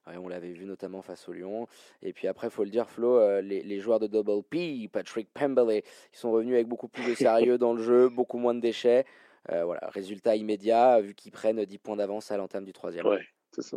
Ouais, 0.06 0.16
on 0.18 0.28
l'avait 0.28 0.52
vu 0.52 0.66
notamment 0.66 1.02
face 1.02 1.28
au 1.28 1.32
Lyon. 1.32 1.66
Et 2.02 2.12
puis 2.12 2.28
après, 2.28 2.46
il 2.46 2.50
faut 2.50 2.64
le 2.64 2.70
dire, 2.70 2.88
Flo, 2.88 3.18
euh, 3.18 3.40
les, 3.40 3.62
les, 3.62 3.80
joueurs 3.80 3.98
de 3.98 4.06
Double 4.06 4.42
P, 4.44 4.88
Patrick 4.92 5.28
Pemberley, 5.34 5.82
ils 6.12 6.18
sont 6.18 6.30
revenus 6.30 6.54
avec 6.54 6.68
beaucoup 6.68 6.86
plus 6.86 7.04
de 7.04 7.14
sérieux 7.14 7.58
dans 7.58 7.74
le 7.74 7.82
jeu, 7.82 8.08
beaucoup 8.08 8.38
moins 8.38 8.54
de 8.54 8.60
déchets. 8.60 9.04
Euh, 9.50 9.64
voilà, 9.64 9.88
résultat 9.88 10.36
immédiat, 10.36 11.00
vu 11.00 11.14
qu'ils 11.14 11.32
prennent 11.32 11.64
10 11.64 11.78
points 11.78 11.96
d'avance 11.96 12.30
à 12.30 12.36
l'entame 12.36 12.64
du 12.64 12.72
troisième. 12.72 13.06
Ouais, 13.06 13.26
c'est 13.52 13.62
ça. 13.62 13.76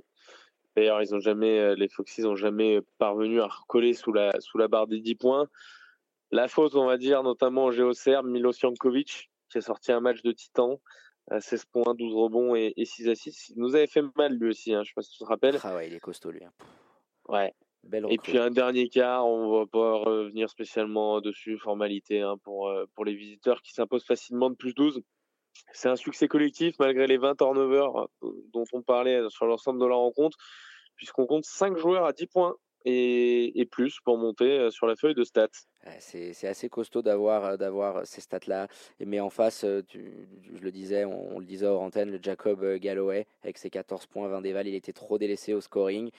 D'ailleurs, 0.75 1.01
ils 1.01 1.13
ont 1.13 1.19
jamais, 1.19 1.59
euh, 1.59 1.75
les 1.75 1.89
Foxys 1.89 2.21
n'ont 2.21 2.35
jamais 2.35 2.79
parvenu 2.97 3.41
à 3.41 3.47
recoller 3.47 3.93
sous 3.93 4.13
la, 4.13 4.31
sous 4.39 4.57
la 4.57 4.67
barre 4.67 4.87
des 4.87 4.99
10 4.99 5.15
points. 5.15 5.47
La 6.31 6.47
faute, 6.47 6.75
on 6.75 6.85
va 6.85 6.97
dire, 6.97 7.23
notamment 7.23 7.65
au 7.65 7.71
Géoserbe, 7.71 8.27
Milos 8.27 8.53
Jankovic, 8.53 9.29
qui 9.49 9.57
a 9.57 9.61
sorti 9.61 9.91
un 9.91 9.99
match 9.99 10.21
de 10.21 10.31
titan. 10.31 10.79
16 11.37 11.65
points, 11.65 11.93
12 11.93 12.15
rebonds 12.15 12.55
et, 12.55 12.73
6 12.83 13.07
assists. 13.09 13.49
Il 13.49 13.59
nous 13.59 13.75
avait 13.75 13.85
fait 13.85 14.03
mal 14.17 14.33
lui 14.33 14.49
aussi, 14.49 14.73
hein, 14.73 14.77
je 14.77 14.79
ne 14.79 14.85
sais 14.85 14.93
pas 14.95 15.01
si 15.03 15.11
tu 15.11 15.19
te 15.19 15.25
rappelles. 15.25 15.59
Ah 15.63 15.75
ouais, 15.75 15.87
il 15.87 15.93
est 15.93 15.99
costaud 15.99 16.31
lui. 16.31 16.43
Hein. 16.43 16.51
Ouais. 17.27 17.53
Belle 17.83 18.05
et 18.09 18.17
puis 18.17 18.37
un 18.37 18.51
dernier 18.51 18.89
quart, 18.89 19.25
on 19.25 19.59
va 19.59 19.65
pas 19.65 19.93
revenir 19.93 20.49
spécialement 20.49 21.21
dessus, 21.21 21.57
formalité 21.57 22.21
hein, 22.21 22.37
pour, 22.43 22.67
euh, 22.67 22.85
pour 22.93 23.05
les 23.05 23.15
visiteurs 23.15 23.61
qui 23.61 23.73
s'imposent 23.73 24.05
facilement 24.05 24.49
de 24.49 24.55
plus 24.55 24.73
12. 24.73 25.01
C'est 25.73 25.89
un 25.89 25.95
succès 25.95 26.27
collectif 26.27 26.75
malgré 26.79 27.07
les 27.07 27.17
20 27.17 27.35
turnovers 27.35 28.07
euh, 28.23 28.43
dont 28.53 28.65
on 28.73 28.81
parlait 28.81 29.21
sur 29.29 29.45
l'ensemble 29.45 29.79
de 29.79 29.85
la 29.85 29.95
rencontre, 29.95 30.37
puisqu'on 30.95 31.25
compte 31.25 31.45
5 31.45 31.77
joueurs 31.77 32.05
à 32.05 32.13
10 32.13 32.27
points 32.27 32.55
et, 32.85 33.67
plus 33.71 33.99
pour 33.99 34.17
monter 34.17 34.57
euh, 34.57 34.69
sur 34.71 34.87
la 34.87 34.95
feuille 34.95 35.13
de 35.13 35.23
stats. 35.23 35.47
C'est 35.99 36.47
assez 36.47 36.69
costaud 36.69 37.01
d'avoir 37.01 37.43
euh, 37.45 37.57
d'avoir 37.57 38.05
ces 38.05 38.21
stats-là. 38.21 38.67
Mais 38.99 39.19
en 39.19 39.29
face, 39.29 39.65
je 39.65 40.59
le 40.61 40.71
disais, 40.71 41.05
on, 41.05 41.39
le 41.39 41.45
disait 41.45 41.67
hors 41.67 41.81
antenne, 41.81 42.11
le 42.11 42.19
Jacob 42.21 42.65
Galloway, 42.75 43.27
avec 43.43 43.57
ses 43.57 43.69
14 43.69 44.07
points, 44.07 44.27
20 44.27 44.41
déval, 44.41 44.67
il 44.67 44.75
était 44.75 44.93
trop 44.93 45.17
délaissé 45.17 45.53
au 45.53 45.61
scoring 45.61 46.09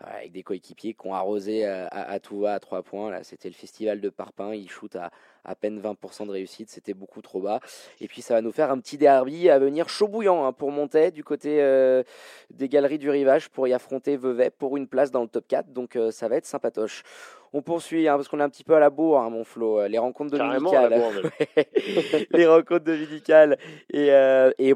avec 0.00 0.32
des 0.32 0.42
coéquipiers 0.42 0.94
qui 0.94 1.06
ont 1.06 1.14
arrosé 1.14 1.66
à, 1.66 2.18
tout 2.20 2.40
va 2.40 2.54
à 2.54 2.60
3 2.60 2.82
points. 2.82 3.10
Là, 3.10 3.22
c'était 3.22 3.48
le 3.48 3.54
festival 3.54 4.00
de 4.00 4.08
Parpin. 4.08 4.54
Il 4.54 4.68
shoot 4.70 4.96
à 4.96 5.10
à 5.44 5.54
peine 5.54 5.80
20% 5.80 6.26
de 6.26 6.32
réussite. 6.32 6.70
C'était 6.70 6.94
beaucoup 6.94 7.22
trop 7.22 7.40
bas. 7.40 7.60
Et 8.00 8.08
puis, 8.08 8.22
ça 8.22 8.34
va 8.34 8.42
nous 8.42 8.52
faire 8.52 8.70
un 8.70 8.78
petit 8.78 8.98
derby 8.98 9.48
à 9.50 9.58
venir 9.58 9.88
chaud 9.88 10.08
bouillant 10.08 10.44
hein, 10.44 10.52
pour 10.52 10.70
monter 10.70 11.10
du 11.10 11.24
côté 11.24 11.60
euh, 11.60 12.02
des 12.50 12.68
galeries 12.68 12.98
du 12.98 13.10
rivage 13.10 13.48
pour 13.48 13.66
y 13.68 13.72
affronter 13.72 14.16
Vevey 14.16 14.50
pour 14.50 14.76
une 14.76 14.86
place 14.86 15.10
dans 15.10 15.22
le 15.22 15.28
top 15.28 15.46
4. 15.48 15.72
Donc, 15.72 15.96
euh, 15.96 16.10
ça 16.10 16.28
va 16.28 16.36
être 16.36 16.46
sympatoche. 16.46 17.02
On 17.52 17.62
poursuit 17.62 18.06
hein, 18.06 18.14
parce 18.14 18.28
qu'on 18.28 18.38
est 18.38 18.44
un 18.44 18.48
petit 18.48 18.62
peu 18.62 18.76
à 18.76 18.78
la 18.78 18.90
bourre, 18.90 19.18
hein, 19.20 19.30
mon 19.30 19.42
Flo. 19.42 19.84
Les 19.88 19.98
rencontres 19.98 20.38
dominicales. 20.38 20.92
les 22.30 22.46
rencontres 22.46 22.84
dominicales. 22.84 23.58
Et, 23.92 24.10
et 24.58 24.74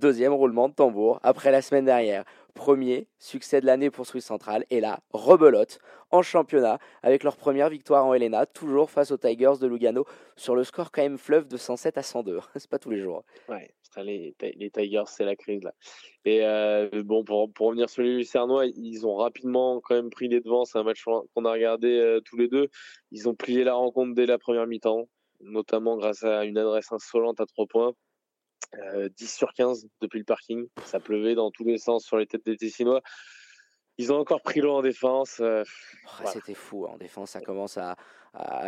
deuxième 0.00 0.32
roulement 0.32 0.68
de 0.68 0.74
tambour 0.74 1.18
après 1.24 1.50
la 1.50 1.60
semaine 1.60 1.86
dernière. 1.86 2.24
Premier 2.54 3.08
succès 3.18 3.60
de 3.60 3.66
l'année 3.66 3.90
pour 3.90 4.06
Swiss 4.06 4.24
Central. 4.24 4.64
Et 4.70 4.80
là, 4.80 5.00
rebelote 5.12 5.78
en 6.10 6.22
championnat 6.22 6.78
avec 7.02 7.24
leur 7.24 7.36
première 7.36 7.68
victoire 7.68 8.06
en 8.06 8.14
Helena, 8.14 8.46
toujours 8.46 8.90
face 8.90 9.10
aux 9.10 9.16
Tigers 9.16 9.58
de 9.60 9.66
Lugano, 9.66 10.04
sur 10.36 10.54
le 10.54 10.62
score 10.62 10.92
quand 10.92 11.02
même 11.02 11.18
fleuve 11.18 11.48
de 11.48 11.56
107 11.56 11.98
à 11.98 12.02
102. 12.02 12.38
c'est 12.56 12.70
pas 12.70 12.78
tous 12.78 12.90
les 12.90 13.00
jours. 13.00 13.24
Les, 13.96 14.34
Tigers, 14.72 15.04
c'est 15.06 15.24
la 15.24 15.36
crise 15.36 15.62
là. 15.62 15.72
Et 16.24 16.44
euh, 16.44 17.02
bon, 17.04 17.24
pour, 17.24 17.52
pour, 17.52 17.68
revenir 17.68 17.88
sur 17.88 18.02
les 18.02 18.16
Lucernois, 18.16 18.66
ils 18.66 19.06
ont 19.06 19.16
rapidement 19.16 19.80
quand 19.80 19.94
même 19.94 20.10
pris 20.10 20.28
les 20.28 20.40
devants. 20.40 20.64
C'est 20.64 20.78
un 20.78 20.82
match 20.82 21.04
qu'on 21.04 21.44
a 21.44 21.52
regardé 21.52 21.88
euh, 21.98 22.20
tous 22.20 22.36
les 22.36 22.48
deux. 22.48 22.68
Ils 23.12 23.28
ont 23.28 23.34
plié 23.34 23.62
la 23.62 23.74
rencontre 23.74 24.14
dès 24.14 24.26
la 24.26 24.38
première 24.38 24.66
mi-temps, 24.66 25.08
notamment 25.40 25.96
grâce 25.96 26.24
à 26.24 26.44
une 26.44 26.58
adresse 26.58 26.90
insolente 26.90 27.40
à 27.40 27.46
3 27.46 27.66
points. 27.66 27.92
10 28.72 28.78
euh, 28.78 29.08
sur 29.26 29.52
15 29.52 29.86
depuis 30.00 30.18
le 30.18 30.24
parking. 30.24 30.66
Ça 30.84 31.00
pleuvait 31.00 31.34
dans 31.34 31.50
tous 31.50 31.64
les 31.64 31.78
sens 31.78 32.04
sur 32.04 32.16
les 32.16 32.26
têtes 32.26 32.44
des 32.44 32.56
Tessinois. 32.56 33.02
Ils 33.96 34.12
ont 34.12 34.16
encore 34.16 34.42
pris 34.42 34.60
l'eau 34.60 34.72
en 34.72 34.82
défense. 34.82 35.38
Euh, 35.40 35.62
oh, 36.06 36.28
c'était 36.32 36.54
fou. 36.54 36.86
Hein. 36.86 36.92
En 36.94 36.98
défense, 36.98 37.30
ça 37.30 37.40
commence 37.40 37.78
à, 37.78 37.96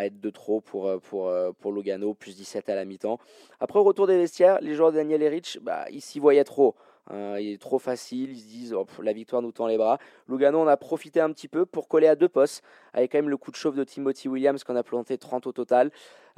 être 0.05 0.21
de 0.21 0.31
trop 0.31 0.61
pour, 0.61 0.87
euh, 0.87 0.99
pour, 0.99 1.33
pour 1.59 1.73
Lugano, 1.73 2.15
plus 2.15 2.37
17 2.37 2.69
à 2.69 2.77
la 2.77 2.85
mi-temps. 2.85 3.19
Après, 3.59 3.81
au 3.81 3.83
retour 3.83 4.07
des 4.07 4.17
vestiaires, 4.17 4.61
les 4.61 4.75
joueurs 4.75 4.93
de 4.93 4.97
Daniel 4.97 5.23
Erich, 5.23 5.59
bah, 5.63 5.87
ils 5.91 6.03
s'y 6.03 6.21
voyaient 6.21 6.45
trop. 6.45 6.77
Hein. 7.09 7.39
il 7.39 7.53
est 7.53 7.61
trop 7.61 7.79
facile, 7.79 8.31
ils 8.31 8.41
se 8.41 8.47
disent 8.47 8.75
oh, 8.75 8.87
la 9.03 9.13
victoire 9.13 9.43
nous 9.43 9.53
tend 9.53 9.67
les 9.67 9.77
bras. 9.77 9.99
Lugano 10.29 10.61
en 10.61 10.67
a 10.67 10.77
profité 10.77 11.21
un 11.21 11.33
petit 11.33 11.49
peu 11.49 11.67
pour 11.67 11.89
coller 11.89 12.09
à 12.09 12.17
deux 12.17 12.29
postes, 12.29 12.63
avec 12.93 13.13
quand 13.13 13.19
même 13.19 13.29
le 13.29 13.37
coup 13.37 13.51
de 13.51 13.57
chauffe 13.57 13.77
de 13.77 13.85
Timothy 13.85 14.29
Williams 14.29 14.65
qu'on 14.65 14.77
a 14.77 14.83
planté 14.83 15.19
30 15.19 15.47
au 15.47 15.53
total. 15.53 15.91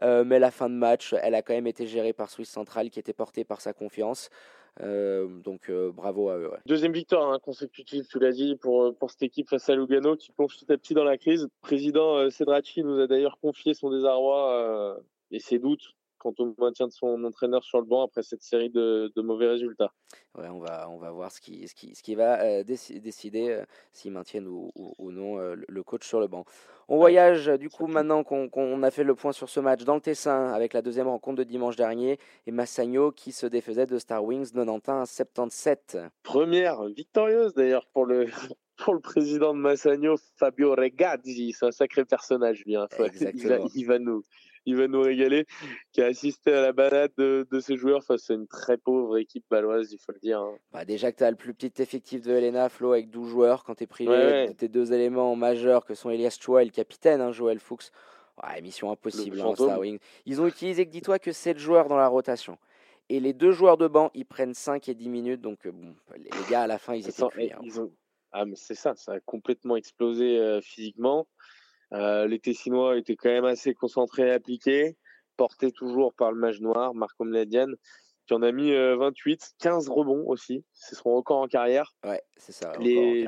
Euh, 0.02 0.24
mais 0.24 0.38
la 0.38 0.50
fin 0.50 0.68
de 0.68 0.74
match, 0.74 1.14
elle 1.22 1.34
a 1.34 1.42
quand 1.42 1.54
même 1.54 1.66
été 1.66 1.86
gérée 1.86 2.12
par 2.12 2.30
Swiss 2.30 2.50
Central 2.50 2.90
qui 2.90 2.98
était 3.00 3.12
porté 3.12 3.44
par 3.44 3.60
sa 3.60 3.72
confiance. 3.72 4.30
Euh, 4.80 5.26
donc 5.40 5.70
euh, 5.70 5.90
bravo 5.90 6.28
à 6.28 6.36
eux. 6.36 6.50
Deuxième 6.66 6.92
victoire 6.92 7.32
hein, 7.32 7.38
consécutive, 7.40 8.06
tu 8.06 8.20
l'as 8.20 8.30
dit, 8.30 8.54
pour, 8.54 8.94
cette 9.08 9.22
équipe 9.22 9.48
face 9.48 9.68
à 9.68 9.74
Lugano 9.74 10.16
qui 10.16 10.30
plonge 10.30 10.56
tout 10.56 10.72
à 10.72 10.76
petit 10.76 10.94
dans 10.94 11.04
la 11.04 11.18
crise. 11.18 11.48
Président 11.62 12.30
Cedracci 12.30 12.84
nous 12.84 13.00
a 13.00 13.06
d'ailleurs 13.06 13.38
confié 13.40 13.74
son 13.74 13.90
désarroi 13.90 15.00
et 15.30 15.40
ses 15.40 15.58
doutes 15.58 15.94
quant 16.18 16.34
au 16.38 16.54
maintien 16.58 16.86
de 16.86 16.92
son 16.92 17.24
entraîneur 17.24 17.64
sur 17.64 17.78
le 17.78 17.86
banc 17.86 18.04
après 18.04 18.22
cette 18.22 18.42
série 18.42 18.70
de, 18.70 19.12
de 19.14 19.22
mauvais 19.22 19.48
résultats. 19.48 19.92
Ouais, 20.36 20.48
on 20.48 20.58
va, 20.58 20.88
on 20.90 20.98
va 20.98 21.10
voir 21.10 21.32
ce 21.32 21.40
qui, 21.40 21.66
ce 21.68 21.74
qui, 21.74 21.94
ce 21.94 22.02
qui 22.02 22.14
va 22.14 22.62
décider 22.64 23.62
s'ils 23.92 24.12
maintiennent 24.12 24.46
ou, 24.46 24.70
ou, 24.98 25.10
non 25.10 25.36
le 25.38 25.64
le, 25.68 25.82
coach 25.82 26.06
sur 26.06 26.20
le 26.20 26.26
banc. 26.26 26.44
On 26.88 26.96
voyage 26.96 27.46
du 27.46 27.68
coup 27.68 27.86
maintenant 27.86 28.24
qu'on 28.24 28.82
a 28.82 28.90
fait 28.90 29.04
le 29.04 29.14
point 29.14 29.32
sur 29.32 29.48
ce 29.48 29.60
match 29.60 29.84
dans 29.84 29.94
le 29.94 30.00
Tessin 30.00 30.52
avec 30.52 30.72
la 30.72 30.82
deuxième 30.82 31.08
rencontre 31.08 31.38
de 31.38 31.44
dimanche 31.44 31.76
dernier 31.76 32.18
et 32.46 32.50
Massagno 32.50 33.12
qui 33.12 33.32
se 33.32 33.46
défaisait 33.46 33.86
de 33.86 33.98
Star 33.98 34.24
Wings 34.24 34.52
91 34.52 35.02
à 35.02 35.06
77. 35.06 35.98
Première 36.22 36.84
victorieuse 36.86 37.54
d'ailleurs 37.54 37.86
pour 37.92 38.06
le, 38.06 38.26
pour 38.78 38.94
le 38.94 39.00
président 39.00 39.54
de 39.54 39.58
Massagno, 39.58 40.16
Fabio 40.36 40.74
Regazzi. 40.74 41.52
C'est 41.52 41.66
un 41.66 41.72
sacré 41.72 42.04
personnage, 42.04 42.64
bien. 42.64 42.88
Il, 43.74 43.86
va, 43.86 43.98
nous, 43.98 44.22
il 44.66 44.76
va 44.76 44.88
nous 44.88 45.00
régaler. 45.00 45.46
Qui 45.92 46.02
a 46.02 46.06
assisté 46.06 46.52
à 46.52 46.60
la 46.60 46.72
balade 46.72 47.12
de, 47.16 47.60
ses 47.60 47.76
joueurs 47.76 48.04
face 48.04 48.30
à 48.30 48.34
une 48.34 48.46
très 48.46 48.76
pauvre 48.76 49.18
équipe 49.18 49.44
baloise, 49.50 49.92
il 49.92 49.98
faut 49.98 50.12
le 50.12 50.20
dire. 50.20 50.40
Hein. 50.40 50.56
Bah 50.72 50.84
déjà 50.84 51.12
que 51.12 51.18
tu 51.18 51.24
as 51.24 51.30
le 51.30 51.36
plus 51.36 51.54
petit 51.54 51.82
effectif 51.82 52.22
de 52.22 52.32
Helena, 52.32 52.68
Flo, 52.68 52.92
avec 52.92 53.10
12 53.10 53.28
joueurs, 53.28 53.64
quand 53.64 53.76
tu 53.76 53.84
es 53.84 53.86
privé 53.86 54.48
de 54.48 54.52
tes 54.52 54.68
deux 54.68 54.92
éléments 54.92 55.34
majeurs 55.36 55.84
que 55.84 55.94
sont 55.94 56.10
Elias 56.10 56.38
Chua 56.40 56.62
et 56.62 56.64
le 56.64 56.70
capitaine, 56.70 57.20
hein, 57.20 57.32
Joël 57.32 57.58
Fuchs. 57.58 57.90
Ouais, 58.42 58.60
mission 58.60 58.90
impossible, 58.92 59.40
hein. 59.40 59.98
Ils 60.26 60.40
ont 60.40 60.46
utilisé, 60.46 60.86
que 60.86 60.90
dis-toi, 60.90 61.18
que 61.18 61.32
7 61.32 61.58
joueurs 61.58 61.88
dans 61.88 61.96
la 61.96 62.06
rotation. 62.06 62.56
Et 63.08 63.20
les 63.20 63.32
deux 63.32 63.52
joueurs 63.52 63.78
de 63.78 63.88
banc, 63.88 64.10
ils 64.14 64.26
prennent 64.26 64.54
5 64.54 64.88
et 64.88 64.94
10 64.94 65.08
minutes. 65.08 65.40
Donc, 65.40 65.66
euh, 65.66 65.72
bon, 65.72 65.94
les 66.16 66.30
gars, 66.48 66.62
à 66.62 66.66
la 66.66 66.78
fin, 66.78 66.94
ils 66.94 67.08
étaient 67.08 67.26
cuits. 67.28 67.50
Ils 67.62 67.80
ont, 67.80 67.90
ah, 68.32 68.44
mais 68.44 68.56
c'est 68.56 68.74
ça, 68.74 68.94
ça 68.94 69.12
a 69.12 69.20
complètement 69.20 69.76
explosé 69.76 70.38
euh, 70.38 70.60
physiquement. 70.60 71.26
Euh, 71.92 72.26
les 72.26 72.38
Tessinois 72.38 72.98
étaient 72.98 73.16
quand 73.16 73.30
même 73.30 73.44
assez 73.44 73.74
concentrés 73.74 74.28
et 74.28 74.32
appliqués, 74.32 74.96
portés 75.36 75.72
toujours 75.72 76.12
par 76.14 76.32
le 76.32 76.38
mage 76.38 76.60
noir, 76.60 76.94
Marco 76.94 77.24
Mladian, 77.24 77.68
qui 78.26 78.34
en 78.34 78.42
a 78.42 78.52
mis 78.52 78.72
28, 78.72 79.42
euh, 79.42 79.46
15 79.58 79.88
rebonds 79.88 80.24
aussi. 80.26 80.64
C'est 80.72 80.94
son 80.94 81.14
record 81.14 81.38
en 81.38 81.48
carrière. 81.48 81.94
Ouais, 82.04 82.22
c'est 82.36 82.52
ça. 82.52 82.72
Les, 82.78 83.26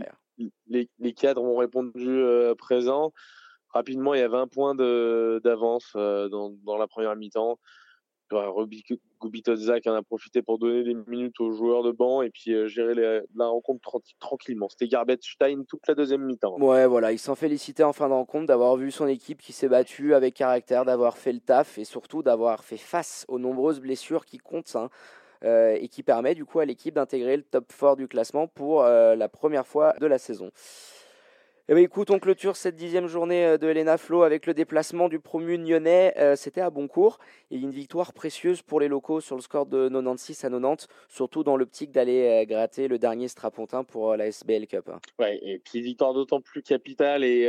les, 0.66 0.88
les, 0.98 1.12
cadres 1.14 1.42
ont 1.42 1.56
répondu 1.56 2.22
présent. 2.58 3.12
Rapidement, 3.70 4.14
il 4.14 4.20
y 4.20 4.22
a 4.22 4.28
20 4.28 4.48
points 4.48 4.74
d'avance 4.74 5.92
dans, 5.94 6.50
dans, 6.64 6.76
la 6.76 6.86
première 6.86 7.16
mi-temps. 7.16 7.58
Gubitoza 9.20 9.80
qui 9.80 9.88
en 9.88 9.94
a 9.94 10.02
profité 10.02 10.42
pour 10.42 10.58
donner 10.58 10.82
des 10.82 10.94
minutes 10.94 11.40
aux 11.40 11.52
joueurs 11.52 11.82
de 11.82 11.90
banc 11.90 12.22
et 12.22 12.30
puis 12.30 12.52
euh, 12.52 12.68
gérer 12.68 12.94
la 12.94 13.46
rencontre 13.46 14.00
tranquillement. 14.18 14.68
C'était 14.68 14.88
Stein 15.20 15.64
toute 15.68 15.86
la 15.86 15.94
deuxième 15.94 16.24
mi-temps. 16.24 16.58
Ouais, 16.58 16.86
voilà, 16.86 17.12
il 17.12 17.18
s'en 17.18 17.34
félicitait 17.34 17.82
en 17.82 17.92
fin 17.92 18.08
de 18.08 18.14
rencontre 18.14 18.46
d'avoir 18.46 18.76
vu 18.76 18.90
son 18.90 19.06
équipe 19.06 19.40
qui 19.40 19.52
s'est 19.52 19.68
battue 19.68 20.14
avec 20.14 20.34
caractère, 20.34 20.84
d'avoir 20.84 21.18
fait 21.18 21.32
le 21.32 21.40
taf 21.40 21.78
et 21.78 21.84
surtout 21.84 22.22
d'avoir 22.22 22.64
fait 22.64 22.76
face 22.76 23.24
aux 23.28 23.38
nombreuses 23.38 23.80
blessures 23.80 24.24
qui 24.24 24.38
comptent. 24.38 24.76
Hein, 24.76 24.90
euh, 25.42 25.78
et 25.80 25.88
qui 25.88 26.02
permet 26.02 26.34
du 26.34 26.44
coup 26.44 26.60
à 26.60 26.66
l'équipe 26.66 26.94
d'intégrer 26.94 27.34
le 27.38 27.42
top 27.42 27.64
4 27.72 27.96
du 27.96 28.08
classement 28.08 28.46
pour 28.46 28.82
euh, 28.82 29.16
la 29.16 29.26
première 29.30 29.66
fois 29.66 29.94
de 29.98 30.04
la 30.04 30.18
saison. 30.18 30.50
Eh 31.72 31.74
bien, 31.74 31.84
écoute, 31.84 32.10
on 32.10 32.18
clôture 32.18 32.56
cette 32.56 32.74
dixième 32.74 33.06
journée 33.06 33.46
euh, 33.46 33.56
de 33.56 33.68
Helena 33.68 33.96
Flo 33.96 34.24
avec 34.24 34.44
le 34.44 34.54
déplacement 34.54 35.08
du 35.08 35.20
promu 35.20 35.56
nyonnais. 35.56 36.12
Euh, 36.18 36.34
c'était 36.34 36.62
à 36.62 36.68
Boncourt 36.68 37.20
et 37.52 37.58
une 37.58 37.70
victoire 37.70 38.12
précieuse 38.12 38.60
pour 38.60 38.80
les 38.80 38.88
locaux 38.88 39.20
sur 39.20 39.36
le 39.36 39.40
score 39.40 39.66
de 39.66 39.88
96 39.88 40.44
à 40.44 40.50
90, 40.50 40.88
surtout 41.08 41.44
dans 41.44 41.56
l'optique 41.56 41.92
d'aller 41.92 42.42
euh, 42.42 42.44
gratter 42.44 42.88
le 42.88 42.98
dernier 42.98 43.28
strapontin 43.28 43.84
pour 43.84 44.16
la 44.16 44.26
SBL 44.26 44.66
Cup. 44.66 44.88
Hein. 44.88 44.98
Ouais, 45.20 45.38
et 45.44 45.60
puis 45.60 45.80
victoire 45.80 46.12
d'autant 46.12 46.40
plus 46.40 46.62
capitale 46.62 47.22
et, 47.22 47.46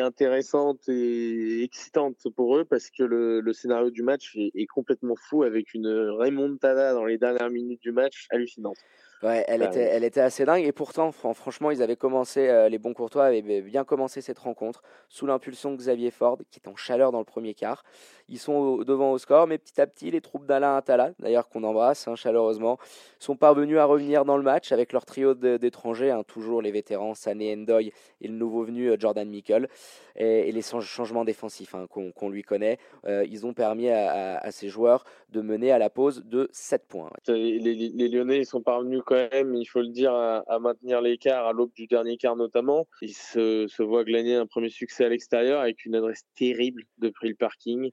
intéressante 0.00 0.86
et 0.90 1.62
excitante 1.62 2.28
pour 2.36 2.58
eux 2.58 2.66
parce 2.66 2.90
que 2.90 3.04
le, 3.04 3.52
scénario 3.54 3.88
du 3.88 4.02
match 4.02 4.36
est, 4.36 4.50
est, 4.54 4.66
complètement 4.66 5.16
fou 5.16 5.44
avec 5.44 5.72
une 5.72 5.88
remontada 5.88 6.92
dans 6.92 7.06
les 7.06 7.16
dernières 7.16 7.48
minutes 7.48 7.80
du 7.80 7.92
match 7.92 8.26
hallucinante. 8.32 8.76
Ouais, 9.22 9.44
elle, 9.46 9.62
était, 9.62 9.82
elle 9.82 10.02
était 10.02 10.20
assez 10.20 10.44
dingue. 10.44 10.64
Et 10.64 10.72
pourtant, 10.72 11.12
franchement, 11.12 11.70
ils 11.70 11.80
avaient 11.80 11.96
commencé, 11.96 12.48
euh, 12.48 12.68
les 12.68 12.78
bons 12.78 12.92
courtois 12.92 13.26
avaient 13.26 13.62
bien 13.62 13.84
commencé 13.84 14.20
cette 14.20 14.40
rencontre 14.40 14.82
sous 15.08 15.26
l'impulsion 15.26 15.70
de 15.70 15.76
Xavier 15.76 16.10
Ford, 16.10 16.38
qui 16.50 16.58
est 16.58 16.68
en 16.68 16.74
chaleur 16.74 17.12
dans 17.12 17.20
le 17.20 17.24
premier 17.24 17.54
quart. 17.54 17.84
Ils 18.28 18.38
sont 18.38 18.78
devant 18.78 19.12
au 19.12 19.18
score, 19.18 19.46
mais 19.46 19.58
petit 19.58 19.80
à 19.80 19.86
petit, 19.86 20.10
les 20.10 20.20
troupes 20.20 20.46
d'Alain 20.46 20.76
Atala, 20.76 21.12
d'ailleurs 21.18 21.48
qu'on 21.48 21.62
embrasse 21.62 22.08
hein, 22.08 22.16
chaleureusement, 22.16 22.78
sont 23.18 23.36
parvenus 23.36 23.78
à 23.78 23.84
revenir 23.84 24.24
dans 24.24 24.36
le 24.36 24.42
match 24.42 24.72
avec 24.72 24.92
leur 24.92 25.04
trio 25.04 25.34
d'étrangers, 25.34 26.10
hein, 26.10 26.24
toujours 26.26 26.62
les 26.62 26.72
vétérans 26.72 27.14
Sané 27.14 27.54
Endoy 27.54 27.92
et 28.20 28.28
le 28.28 28.34
nouveau 28.34 28.64
venu 28.64 28.90
euh, 28.90 28.96
Jordan 28.98 29.28
Mickle, 29.28 29.68
et, 30.16 30.50
les 30.50 30.62
changements 30.62 31.24
défensifs 31.24 31.74
hein, 31.74 31.86
qu'on 31.88 32.28
lui 32.28 32.42
connaît. 32.42 32.78
Euh, 33.06 33.24
ils 33.30 33.46
ont 33.46 33.54
permis 33.54 33.88
à, 33.88 34.50
ces 34.50 34.68
joueurs 34.68 35.04
de 35.30 35.40
mener 35.40 35.72
à 35.72 35.78
la 35.78 35.90
pause 35.90 36.22
de 36.24 36.48
7 36.52 36.86
points. 36.86 37.10
Les, 37.28 37.58
les 37.58 38.08
Lyonnais 38.08 38.38
ils 38.38 38.46
sont 38.46 38.60
parvenus 38.60 39.02
quand 39.12 39.36
même, 39.36 39.54
il 39.54 39.66
faut 39.66 39.80
le 39.80 39.88
dire, 39.88 40.14
à, 40.14 40.58
maintenir 40.58 41.00
l'écart 41.00 41.46
à 41.46 41.52
l'aube 41.52 41.72
du 41.74 41.86
dernier 41.86 42.16
quart 42.16 42.36
notamment. 42.36 42.86
Ils 43.02 43.14
se, 43.14 43.66
se 43.68 43.82
voient 43.82 44.04
glaner 44.04 44.36
un 44.36 44.46
premier 44.46 44.70
succès 44.70 45.04
à 45.04 45.08
l'extérieur 45.08 45.60
avec 45.60 45.84
une 45.84 45.94
adresse 45.94 46.22
terrible 46.34 46.84
depuis 46.98 47.28
le 47.28 47.34
parking. 47.34 47.90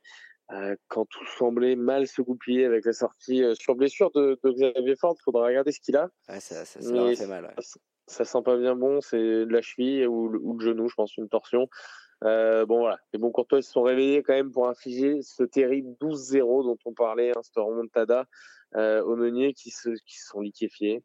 Euh, 0.52 0.76
quand 0.88 1.06
tout 1.06 1.26
semblait 1.38 1.76
mal 1.76 2.08
se 2.08 2.22
goupiller 2.22 2.66
avec 2.66 2.86
la 2.86 2.94
sortie 2.94 3.44
euh, 3.44 3.54
sur 3.54 3.76
blessure 3.76 4.10
de, 4.12 4.40
de 4.44 4.52
Xavier 4.52 4.96
Ford, 4.96 5.16
il 5.20 5.24
faudra 5.24 5.46
regarder 5.46 5.72
ce 5.72 5.80
qu'il 5.80 5.96
a. 5.96 6.10
ça, 6.28 6.40
ça, 6.40 6.66
ça 6.66 6.80
fait 6.82 7.28
mal. 7.28 7.54
Ça, 8.08 8.26
sent 8.26 8.42
pas 8.44 8.58
bien 8.58 8.76
bon, 8.76 9.02
c'est 9.02 9.46
la 9.46 9.62
cheville 9.62 10.08
ou, 10.08 10.30
le 10.30 10.66
genou, 10.66 10.88
je 10.88 10.96
pense, 10.96 11.16
une 11.18 11.30
torsion. 11.30 11.68
Euh, 12.24 12.66
bon 12.66 12.80
voilà, 12.80 12.98
les 13.14 13.20
bons 13.20 13.32
courtois 13.32 13.62
se 13.62 13.72
sont 13.72 13.84
réveillés 13.84 14.24
quand 14.24 14.34
même 14.34 14.52
pour 14.52 14.68
infliger 14.68 15.22
ce 15.22 15.44
terrible 15.44 15.96
12-0 16.02 16.64
dont 16.64 16.78
on 16.86 16.94
parlait, 16.94 17.30
hein, 17.30 17.42
cette 17.44 17.56
remontada 17.56 18.26
euh, 18.76 19.04
aux 19.04 19.16
meuniers 19.16 19.54
qui 19.54 19.72
se 19.72 19.90
qui 20.06 20.20
sont 20.20 20.42
liquéfiés 20.42 21.04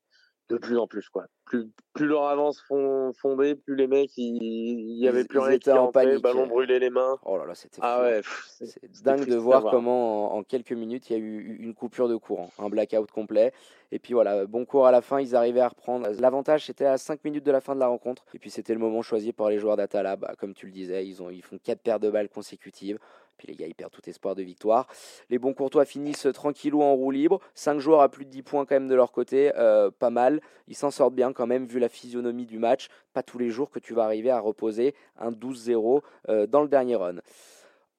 de 0.51 0.59
plus 0.59 0.77
en 0.79 0.87
plus 0.87 1.09
quoi. 1.09 1.27
Plus, 1.47 1.71
plus 1.93 2.07
leur 2.07 2.25
avance 2.25 2.61
fond, 2.67 3.13
fondée, 3.15 3.55
plus 3.55 3.77
les 3.77 3.87
mecs 3.87 4.11
il 4.17 4.99
y 4.99 5.09
avait 5.09 5.25
plus 5.25 5.39
rien 5.39 5.59
qui 5.59 5.71
en 5.71 5.91
panique. 5.91 6.23
ballon 6.23 6.47
brûlé 6.47 6.79
les 6.79 6.91
mains. 6.91 7.19
Oh 7.25 7.37
là 7.37 7.47
là, 7.47 7.55
c'était 7.55 7.79
ah 7.83 8.03
ouais, 8.03 8.21
c'est 8.61 9.03
dingue 9.03 9.27
de 9.27 9.37
voir, 9.37 9.65
comment 9.71 10.35
en, 10.35 10.43
quelques 10.43 10.73
minutes 10.73 11.09
il 11.11 11.13
y 11.13 11.17
a 11.17 11.19
eu 11.19 11.57
une 11.61 11.75
coupure 11.75 12.09
de 12.09 12.17
courant, 12.17 12.51
un 12.59 12.69
blackout 12.69 13.11
complet. 13.11 13.53
Et 13.93 13.99
puis 13.99 14.13
voilà, 14.13 14.47
bon 14.47 14.65
cours 14.65 14.87
à 14.87 14.91
la 14.91 15.03
fin, 15.03 15.21
ils 15.21 15.37
arrivaient 15.37 15.61
à 15.61 15.69
reprendre. 15.69 16.09
L'avantage 16.19 16.67
c'était 16.67 16.87
à 16.87 16.99
5 16.99 17.25
minutes 17.25 17.45
de 17.45 17.53
la 17.53 17.61
fin 17.61 17.75
de 17.75 17.81
la 17.81 17.87
rencontre. 17.87 18.25
Et 18.35 18.39
puis 18.39 18.51
c'était 18.51 18.75
le 18.75 18.81
moment 18.81 19.03
choisi 19.03 19.33
par 19.33 19.51
les 19.51 19.59
joueurs 19.59 19.77
d'Atala. 19.77 20.17
Bah, 20.17 20.33
comme 20.39 20.53
tu 20.55 20.67
le 20.67 20.73
disais, 20.73 21.07
ils, 21.07 21.23
ont, 21.23 21.31
ils 21.31 21.43
font 21.43 21.59
4 21.63 21.81
paires 21.81 22.01
de 22.01 22.11
balles 22.11 22.29
consécutives. 22.29 22.99
Puis 23.37 23.49
les 23.49 23.55
gars, 23.55 23.67
ils 23.67 23.75
perdent 23.75 23.93
tout 23.93 24.09
espoir 24.09 24.35
de 24.35 24.43
victoire. 24.43 24.87
Les 25.31 25.39
bons 25.39 25.55
courtois 25.55 25.85
finissent 25.85 26.29
tranquillou 26.33 26.83
en 26.83 26.95
roue 26.95 27.11
libre. 27.11 27.41
5 27.55 27.79
joueurs 27.79 28.01
à 28.01 28.09
plus 28.09 28.25
de 28.25 28.31
10 28.31 28.43
points 28.43 28.65
quand 28.65 28.75
même 28.75 28.89
de 28.89 28.95
leur 28.95 29.13
côté. 29.13 29.53
Euh, 29.57 29.91
pas 29.91 30.11
mal. 30.11 30.41
Ils 30.69 30.77
s'en 30.77 30.91
sortent 30.91 31.15
bien 31.15 31.33
quand 31.33 31.47
même 31.47 31.67
vu 31.67 31.79
la 31.79 31.89
physionomie 31.89 32.47
du 32.47 32.59
match. 32.59 32.89
Pas 33.13 33.23
tous 33.23 33.39
les 33.39 33.51
jours 33.51 33.71
que 33.71 33.79
tu 33.79 33.95
vas 33.95 34.05
arriver 34.05 34.31
à 34.31 34.41
reposer 34.41 34.95
un 35.19 35.31
12-0 35.31 36.03
euh, 36.29 36.47
dans 36.47 36.63
le 36.63 36.69
dernier 36.69 36.97
run. 36.97 37.17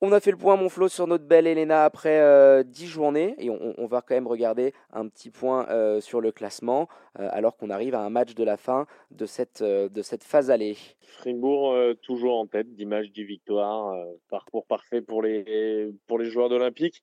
On 0.02 0.12
a 0.12 0.20
fait 0.20 0.32
le 0.32 0.38
point, 0.38 0.58
mon 0.58 0.68
Flo, 0.68 0.89
sur 0.89 1.08
notre 1.08 1.24
belle 1.24 1.48
Elena 1.48 1.86
après 1.86 2.20
euh, 2.20 2.64
10 2.64 2.88
journées. 2.88 3.34
Et 3.38 3.50
on, 3.50 3.88
va 3.88 4.02
quand 4.02 4.14
même 4.14 4.28
regarder 4.28 4.74
un 4.91 5.08
petit 5.08 5.30
point 5.30 5.68
euh, 5.70 6.02
sur 6.02 6.20
le 6.20 6.34
classement, 6.34 6.89
euh, 7.18 7.30
alors 7.32 7.56
qu'on 7.56 7.70
arrive 7.70 7.96
à 7.96 8.02
un 8.02 8.10
match 8.10 8.36
de 8.36 8.43
la 8.43 8.58
fin 8.58 8.88
de 9.12 9.26
cette, 9.26 9.64
cette 10.04 10.24
phase 10.24 10.52
allée. 10.52 10.78
Fribourg 11.02 11.76
toujours 12.02 12.39
en 12.39 12.46
tête, 12.46 12.74
d'image 12.74 13.12
10 13.12 13.24
victoires. 13.24 13.96
parcours 14.30 14.66
parfait 14.66 15.02
pour 15.02 15.22
les, 15.22 15.93
pour 16.08 16.20
les 16.20 16.26
joueurs 16.26 16.50
d'Olympique. 16.50 17.02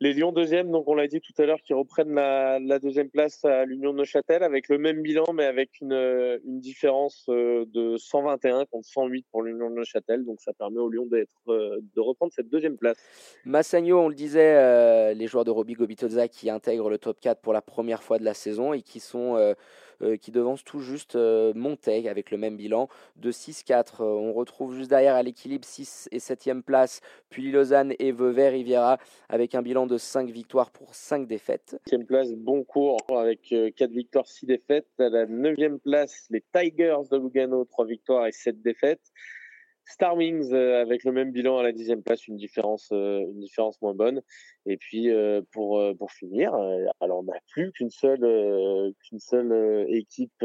Les 0.00 0.12
Lions 0.12 0.30
deuxième, 0.30 0.70
donc 0.70 0.86
on 0.86 0.94
l'a 0.94 1.08
dit 1.08 1.20
tout 1.20 1.32
à 1.42 1.44
l'heure, 1.44 1.60
qui 1.60 1.74
reprennent 1.74 2.14
la, 2.14 2.78
deuxième 2.78 3.10
place 3.10 3.44
à 3.44 3.64
l'Union 3.64 3.92
de 3.92 3.98
Neuchâtel 3.98 4.44
avec 4.44 4.68
le 4.68 4.78
même 4.78 5.02
bilan, 5.02 5.24
mais 5.34 5.44
avec 5.44 5.80
une, 5.80 6.38
une 6.44 6.60
différence 6.60 7.26
euh, 7.28 7.64
de 7.74 7.96
121 7.96 8.66
contre 8.66 8.86
108 8.86 9.26
pour 9.32 9.42
l'Union 9.42 9.70
de 9.70 9.74
Neuchâtel. 9.74 10.24
Donc 10.24 10.40
ça 10.40 10.52
permet 10.52 10.78
aux 10.78 10.88
Lions 10.88 11.06
d'être, 11.06 11.40
euh, 11.48 11.80
de 11.96 12.00
reprendre 12.00 12.32
cette 12.32 12.48
deuxième 12.48 12.76
place. 12.76 12.96
Massagno, 13.44 13.98
on 13.98 14.08
le 14.08 14.14
disait, 14.14 14.54
euh, 14.54 15.14
les 15.14 15.26
joueurs 15.26 15.44
de 15.44 15.50
Roby 15.50 15.72
Gobitoza 15.72 16.28
qui 16.28 16.48
intègrent 16.48 16.90
le 16.90 16.98
top 16.98 17.18
4 17.18 17.40
pour 17.40 17.52
la 17.52 17.62
première 17.62 18.04
fois 18.04 18.20
de 18.20 18.24
la 18.24 18.34
saison 18.34 18.72
et 18.72 18.82
qui 18.82 19.00
sont 19.00 19.34
euh, 19.34 19.54
qui 20.16 20.30
devance 20.30 20.64
tout 20.64 20.80
juste 20.80 21.16
euh, 21.16 21.52
Montaigne 21.54 22.08
avec 22.08 22.30
le 22.30 22.38
même 22.38 22.56
bilan 22.56 22.88
de 23.16 23.32
6-4. 23.32 24.02
Euh, 24.02 24.04
on 24.04 24.32
retrouve 24.32 24.74
juste 24.74 24.90
derrière 24.90 25.14
à 25.14 25.22
l'équilibre 25.22 25.64
6 25.64 26.08
et 26.12 26.18
7e 26.18 26.62
place, 26.62 27.00
puis 27.30 27.50
Lausanne 27.50 27.94
et 27.98 28.12
Vevey 28.12 28.48
Riviera 28.48 28.98
avec 29.28 29.54
un 29.54 29.62
bilan 29.62 29.86
de 29.86 29.98
5 29.98 30.30
victoires 30.30 30.70
pour 30.70 30.94
5 30.94 31.26
défaites. 31.26 31.76
7 31.88 32.06
place, 32.06 32.32
bon 32.32 32.64
cours 32.64 32.98
avec 33.10 33.54
4 33.76 33.90
victoires, 33.90 34.26
6 34.26 34.46
défaites. 34.46 34.88
À 34.98 35.08
la 35.08 35.26
9e 35.26 35.78
place, 35.78 36.26
les 36.30 36.44
Tigers 36.52 37.08
de 37.10 37.16
Lugano, 37.16 37.64
3 37.64 37.86
victoires 37.86 38.26
et 38.26 38.32
7 38.32 38.62
défaites. 38.62 39.12
Star 39.88 40.16
Wings 40.16 40.52
euh, 40.52 40.82
avec 40.82 41.02
le 41.04 41.12
même 41.12 41.32
bilan 41.32 41.58
à 41.58 41.62
la 41.62 41.72
dixième 41.72 42.02
place, 42.02 42.28
une 42.28 42.36
différence, 42.36 42.90
euh, 42.92 43.20
une 43.20 43.40
différence 43.40 43.80
moins 43.80 43.94
bonne. 43.94 44.22
Et 44.66 44.76
puis 44.76 45.10
euh, 45.10 45.40
pour 45.50 45.82
pour 45.98 46.12
finir, 46.12 46.54
alors 47.00 47.20
on 47.20 47.22
n'a 47.22 47.38
plus 47.50 47.72
qu'une 47.72 47.90
seule 47.90 48.92
qu'une 49.02 49.18
seule 49.18 49.86
équipe 49.88 50.44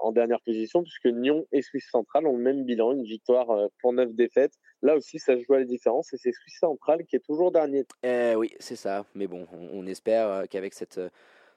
en 0.00 0.12
dernière 0.12 0.40
position 0.40 0.82
puisque 0.82 1.06
Nyon 1.06 1.46
et 1.52 1.60
Suisse 1.60 1.88
Centrale 1.90 2.26
ont 2.26 2.36
le 2.36 2.42
même 2.42 2.64
bilan, 2.64 2.92
une 2.92 3.04
victoire 3.04 3.68
pour 3.80 3.92
neuf 3.92 4.14
défaites. 4.14 4.54
Là 4.80 4.96
aussi, 4.96 5.18
ça 5.18 5.36
joue 5.38 5.54
à 5.54 5.58
la 5.58 5.64
différence 5.64 6.12
et 6.14 6.16
c'est 6.16 6.32
Suisse 6.32 6.58
Centrale 6.60 7.04
qui 7.04 7.16
est 7.16 7.24
toujours 7.24 7.52
dernier. 7.52 7.84
Eh 8.02 8.34
oui, 8.36 8.52
c'est 8.58 8.76
ça. 8.76 9.04
Mais 9.14 9.26
bon, 9.26 9.46
on, 9.52 9.80
on 9.80 9.86
espère 9.86 10.48
qu'avec 10.48 10.72
cette 10.72 11.00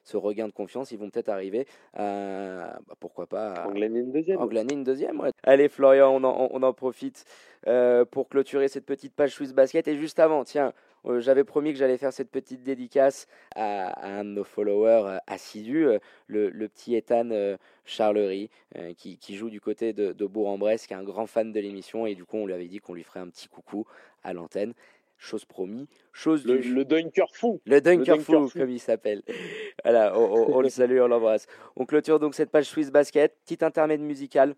ce 0.10 0.18
regain 0.18 0.48
de 0.48 0.54
confiance, 0.54 0.92
ils 0.92 0.98
vont 0.98 1.10
peut-être 1.10 1.30
arriver 1.30 1.68
à, 1.94 2.80
bah, 2.88 2.96
pourquoi 3.00 3.28
pas, 3.28 3.66
en 3.68 3.72
glaner 3.72 4.00
une 4.00 4.12
deuxième. 4.12 4.40
En 4.40 4.48
glaner 4.48 4.74
une 4.74 4.84
deuxième, 4.84 5.20
ouais. 5.20 5.32
Allez, 5.44 5.70
Florian, 5.70 6.10
on 6.12 6.24
en, 6.24 6.50
on 6.52 6.64
en 6.64 6.74
profite 6.74 7.26
euh, 7.68 8.06
pour 8.06 8.30
clôturer 8.30 8.70
cette 8.70 8.86
petite 8.86 9.14
page 9.14 9.32
Swiss 9.32 9.54
Basket. 9.54 9.88
Et 9.88 9.98
juste 9.98 10.20
avant, 10.20 10.44
tiens, 10.44 10.74
euh, 11.06 11.20
j'avais 11.20 11.44
promis 11.44 11.74
que 11.74 11.78
j'allais 11.78 11.98
faire 11.98 12.14
cette 12.14 12.32
petite 12.32 12.64
dédicace 12.64 13.28
à, 13.56 14.08
un 14.08 14.24
de 14.24 14.30
nos 14.30 14.44
followers 14.44 15.04
euh, 15.06 15.18
assidus, 15.28 15.88
le, 16.28 16.50
le, 16.50 16.70
petit 16.70 16.96
Ethan 16.96 17.30
Charlery, 17.86 18.50
qui, 18.98 19.18
qui, 19.18 19.36
joue 19.36 19.50
du 19.50 19.60
côté 19.60 19.94
de, 19.94 20.14
de 20.14 20.26
Bourg-en-Bresse, 20.26 20.88
qui 20.88 20.94
est 20.94 20.98
un 20.98 21.04
grand 21.04 21.28
fan 21.28 21.52
de 21.52 21.60
l'émission. 21.60 22.06
Et 22.06 22.16
du 22.16 22.26
coup, 22.26 22.38
on 22.38 22.46
lui 22.46 22.54
avait 22.54 22.68
dit 22.68 22.80
qu'on 22.80 22.94
lui 22.94 23.04
ferait 23.04 23.20
un 23.20 23.30
petit 23.30 23.48
coucou 23.48 23.86
à 24.24 24.34
l'antenne 24.34 24.74
chose 25.20 25.46
promis, 25.46 25.88
chose 26.14 26.46
le, 26.46 26.58
du... 26.58 26.74
le 26.74 26.86
Dunker 26.86 27.28
fou. 27.34 27.62
Le 27.66 27.82
Dunker, 27.82 28.20
fou, 28.22 28.50
comme 28.50 28.70
il 28.72 28.80
s'appelle. 28.80 29.22
voilà, 29.84 30.18
on, 30.18 30.56
on, 30.56 30.62
le 30.62 30.70
salue, 30.70 31.00
on 31.00 31.08
l'embrasse. 31.08 31.46
On 31.76 31.86
clôture 31.86 32.20
donc 32.20 32.34
cette 32.34 32.50
page 32.50 32.66
Swiss 32.66 32.90
Basket, 32.90 33.38
petit 33.46 33.64
intermède 33.64 34.02
musical 34.02 34.56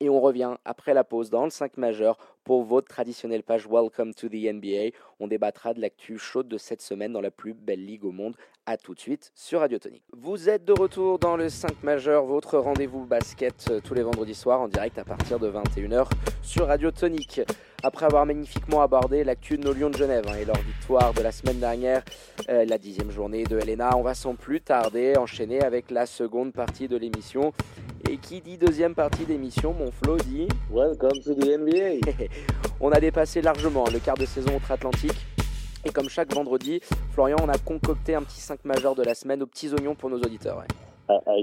et 0.00 0.08
on 0.08 0.20
revient 0.20 0.56
après 0.64 0.94
la 0.94 1.04
pause 1.04 1.30
dans 1.30 1.44
le 1.44 1.50
5 1.50 1.76
majeur 1.76 2.18
pour 2.44 2.64
votre 2.64 2.88
traditionnelle 2.88 3.42
page 3.42 3.66
Welcome 3.66 4.14
to 4.14 4.28
the 4.28 4.52
NBA. 4.52 4.96
On 5.20 5.28
débattra 5.28 5.74
de 5.74 5.80
l'actu 5.80 6.18
chaude 6.18 6.48
de 6.48 6.58
cette 6.58 6.82
semaine 6.82 7.12
dans 7.12 7.20
la 7.20 7.30
plus 7.30 7.54
belle 7.54 7.84
ligue 7.84 8.04
au 8.04 8.12
monde. 8.12 8.34
A 8.66 8.76
tout 8.76 8.94
de 8.94 9.00
suite 9.00 9.32
sur 9.34 9.60
Radio 9.60 9.78
Tonic. 9.78 10.02
Vous 10.12 10.48
êtes 10.48 10.64
de 10.64 10.72
retour 10.72 11.18
dans 11.18 11.36
le 11.36 11.48
5 11.48 11.82
majeur, 11.82 12.24
votre 12.24 12.58
rendez-vous 12.58 13.04
basket 13.04 13.66
euh, 13.70 13.80
tous 13.82 13.94
les 13.94 14.02
vendredis 14.02 14.34
soirs 14.34 14.60
en 14.60 14.68
direct 14.68 14.98
à 14.98 15.04
partir 15.04 15.40
de 15.40 15.50
21h 15.50 16.08
sur 16.42 16.68
Radio 16.68 16.92
Tonic. 16.92 17.40
Après 17.82 18.06
avoir 18.06 18.24
magnifiquement 18.24 18.80
abordé 18.80 19.24
l'actu 19.24 19.58
de 19.58 19.64
nos 19.64 19.72
Lions 19.72 19.90
de 19.90 19.96
Genève 19.96 20.24
hein, 20.28 20.36
et 20.40 20.44
leur 20.44 20.58
victoire 20.58 21.12
de 21.12 21.22
la 21.22 21.32
semaine 21.32 21.58
dernière, 21.58 22.04
euh, 22.48 22.64
la 22.64 22.78
dixième 22.78 23.10
journée 23.10 23.42
de 23.42 23.58
Helena, 23.58 23.96
on 23.96 24.02
va 24.02 24.14
sans 24.14 24.36
plus 24.36 24.60
tarder 24.60 25.16
enchaîner 25.16 25.62
avec 25.62 25.90
la 25.90 26.06
seconde 26.06 26.52
partie 26.52 26.86
de 26.86 26.96
l'émission. 26.96 27.52
Et 28.12 28.18
qui 28.18 28.42
dit 28.42 28.58
deuxième 28.58 28.94
partie 28.94 29.24
d'émission, 29.24 29.72
mon 29.72 29.90
Flo 29.90 30.18
dit 30.18 30.46
Welcome 30.70 31.18
to 31.24 31.32
the 31.32 31.58
NBA. 31.58 32.28
on 32.78 32.92
a 32.92 33.00
dépassé 33.00 33.40
largement 33.40 33.86
le 33.90 34.00
quart 34.00 34.18
de 34.18 34.26
saison 34.26 34.54
outre-Atlantique. 34.56 35.16
Et 35.86 35.88
comme 35.88 36.10
chaque 36.10 36.30
vendredi, 36.34 36.80
Florian, 37.12 37.38
on 37.42 37.48
a 37.48 37.56
concocté 37.56 38.14
un 38.14 38.22
petit 38.22 38.42
5 38.42 38.66
majeur 38.66 38.94
de 38.94 39.02
la 39.02 39.14
semaine 39.14 39.42
aux 39.42 39.46
petits 39.46 39.72
oignons 39.72 39.94
pour 39.94 40.10
nos 40.10 40.18
auditeurs. 40.18 40.62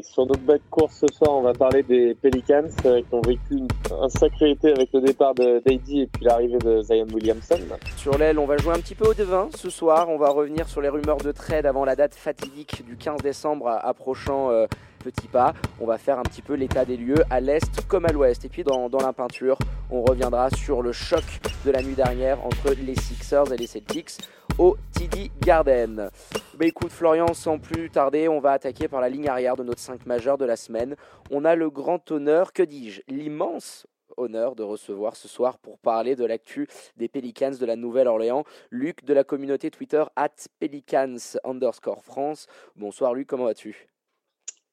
Sur 0.01 0.25
notre 0.25 0.41
de 0.41 0.59
course 0.69 1.03
ce 1.07 1.13
soir, 1.13 1.31
on 1.35 1.41
va 1.41 1.53
parler 1.53 1.83
des 1.83 2.15
Pelicans 2.15 2.63
euh, 2.85 3.01
qui 3.01 3.13
ont 3.13 3.21
vécu 3.21 3.59
un 3.91 4.09
sacré 4.09 4.51
été 4.51 4.71
avec 4.71 4.89
le 4.93 5.01
départ 5.01 5.33
de 5.35 5.61
et 5.65 6.07
puis 6.07 6.07
l'arrivée 6.21 6.57
de 6.57 6.81
Zion 6.81 7.07
Williamson. 7.13 7.59
Sur 7.97 8.17
l'aile, 8.17 8.39
on 8.39 8.45
va 8.45 8.57
jouer 8.57 8.73
un 8.73 8.79
petit 8.79 8.95
peu 8.95 9.07
au 9.07 9.13
devin 9.13 9.49
ce 9.55 9.69
soir. 9.69 10.09
On 10.09 10.17
va 10.17 10.29
revenir 10.29 10.67
sur 10.67 10.81
les 10.81 10.89
rumeurs 10.89 11.17
de 11.17 11.31
trade 11.31 11.65
avant 11.65 11.85
la 11.85 11.95
date 11.95 12.15
fatidique 12.15 12.85
du 12.85 12.97
15 12.97 13.21
décembre 13.21 13.67
approchant 13.67 14.51
euh, 14.51 14.67
petit 14.99 15.27
pas. 15.27 15.53
On 15.79 15.85
va 15.85 15.97
faire 15.97 16.19
un 16.19 16.23
petit 16.23 16.41
peu 16.41 16.53
l'état 16.53 16.85
des 16.85 16.97
lieux 16.97 17.23
à 17.29 17.39
l'est 17.39 17.85
comme 17.87 18.05
à 18.05 18.11
l'ouest. 18.11 18.45
Et 18.45 18.49
puis 18.49 18.63
dans, 18.63 18.89
dans 18.89 19.01
la 19.01 19.13
peinture, 19.13 19.57
on 19.91 20.01
reviendra 20.01 20.49
sur 20.51 20.81
le 20.81 20.91
choc 20.91 21.23
de 21.65 21.71
la 21.71 21.81
nuit 21.81 21.95
dernière 21.95 22.43
entre 22.45 22.73
les 22.73 22.95
Sixers 22.95 23.51
et 23.53 23.57
les 23.57 23.67
Celtics 23.67 24.17
au 24.59 24.75
TD 24.93 25.31
Garden. 25.39 26.11
Bah 26.55 26.65
écoute 26.65 26.91
Florian, 26.91 27.33
sans 27.33 27.59
plus 27.59 27.89
tarder, 27.89 28.27
on 28.27 28.41
va 28.41 28.51
attaquer 28.51 28.89
par 28.89 28.99
la 28.99 29.07
ligne 29.07 29.29
arrière 29.29 29.55
de 29.55 29.63
notre 29.63 29.79
5 29.79 30.05
majeur 30.05 30.37
de 30.37 30.43
la 30.43 30.57
semaine. 30.57 30.97
On 31.31 31.45
a 31.45 31.55
le 31.55 31.69
grand 31.69 32.11
honneur, 32.11 32.51
que 32.51 32.61
dis-je, 32.61 33.01
l'immense 33.07 33.87
honneur 34.17 34.55
de 34.55 34.63
recevoir 34.63 35.15
ce 35.15 35.29
soir 35.29 35.57
pour 35.59 35.79
parler 35.79 36.17
de 36.17 36.25
l'actu 36.25 36.67
des 36.97 37.07
Pelicans 37.07 37.57
de 37.57 37.65
la 37.65 37.77
Nouvelle-Orléans. 37.77 38.43
Luc 38.69 39.05
de 39.05 39.13
la 39.13 39.23
communauté 39.23 39.71
Twitter 39.71 40.03
at 40.17 40.35
Pelicans 40.59 41.37
underscore 41.45 42.03
France. 42.03 42.47
Bonsoir 42.75 43.13
Luc, 43.13 43.27
comment 43.27 43.45
vas-tu? 43.45 43.87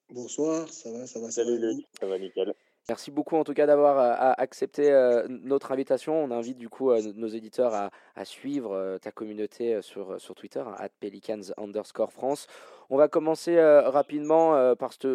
Bonsoir, 0.09 0.67
ça 0.67 0.91
va, 0.91 1.07
ça 1.07 1.21
va. 1.21 1.31
Salut 1.31 1.59
Luc, 1.59 1.85
ça 1.97 2.07
va 2.07 2.19
nickel. 2.19 2.53
Merci 2.89 3.11
beaucoup 3.11 3.35
en 3.35 3.43
tout 3.43 3.53
cas 3.53 3.65
d'avoir 3.65 3.99
euh, 3.99 4.33
accepté 4.37 4.93
euh, 4.93 5.27
notre 5.27 5.73
invitation. 5.73 6.23
On 6.23 6.31
invite 6.31 6.57
du 6.57 6.69
coup 6.69 6.91
euh, 6.91 7.01
nos 7.15 7.27
éditeurs 7.27 7.73
à, 8.15 8.23
suivre 8.23 8.97
ta 9.01 9.11
communauté 9.11 9.81
sur, 9.81 10.17
Twitter, 10.37 10.63
hein, 10.65 10.73
at 10.77 10.87
pelicans 11.01 11.51
underscore 11.57 12.13
France. 12.13 12.47
On 12.89 12.95
va 12.95 13.09
commencer 13.09 13.61
rapidement 13.61 14.73
par 14.75 14.93
cette, 14.93 15.05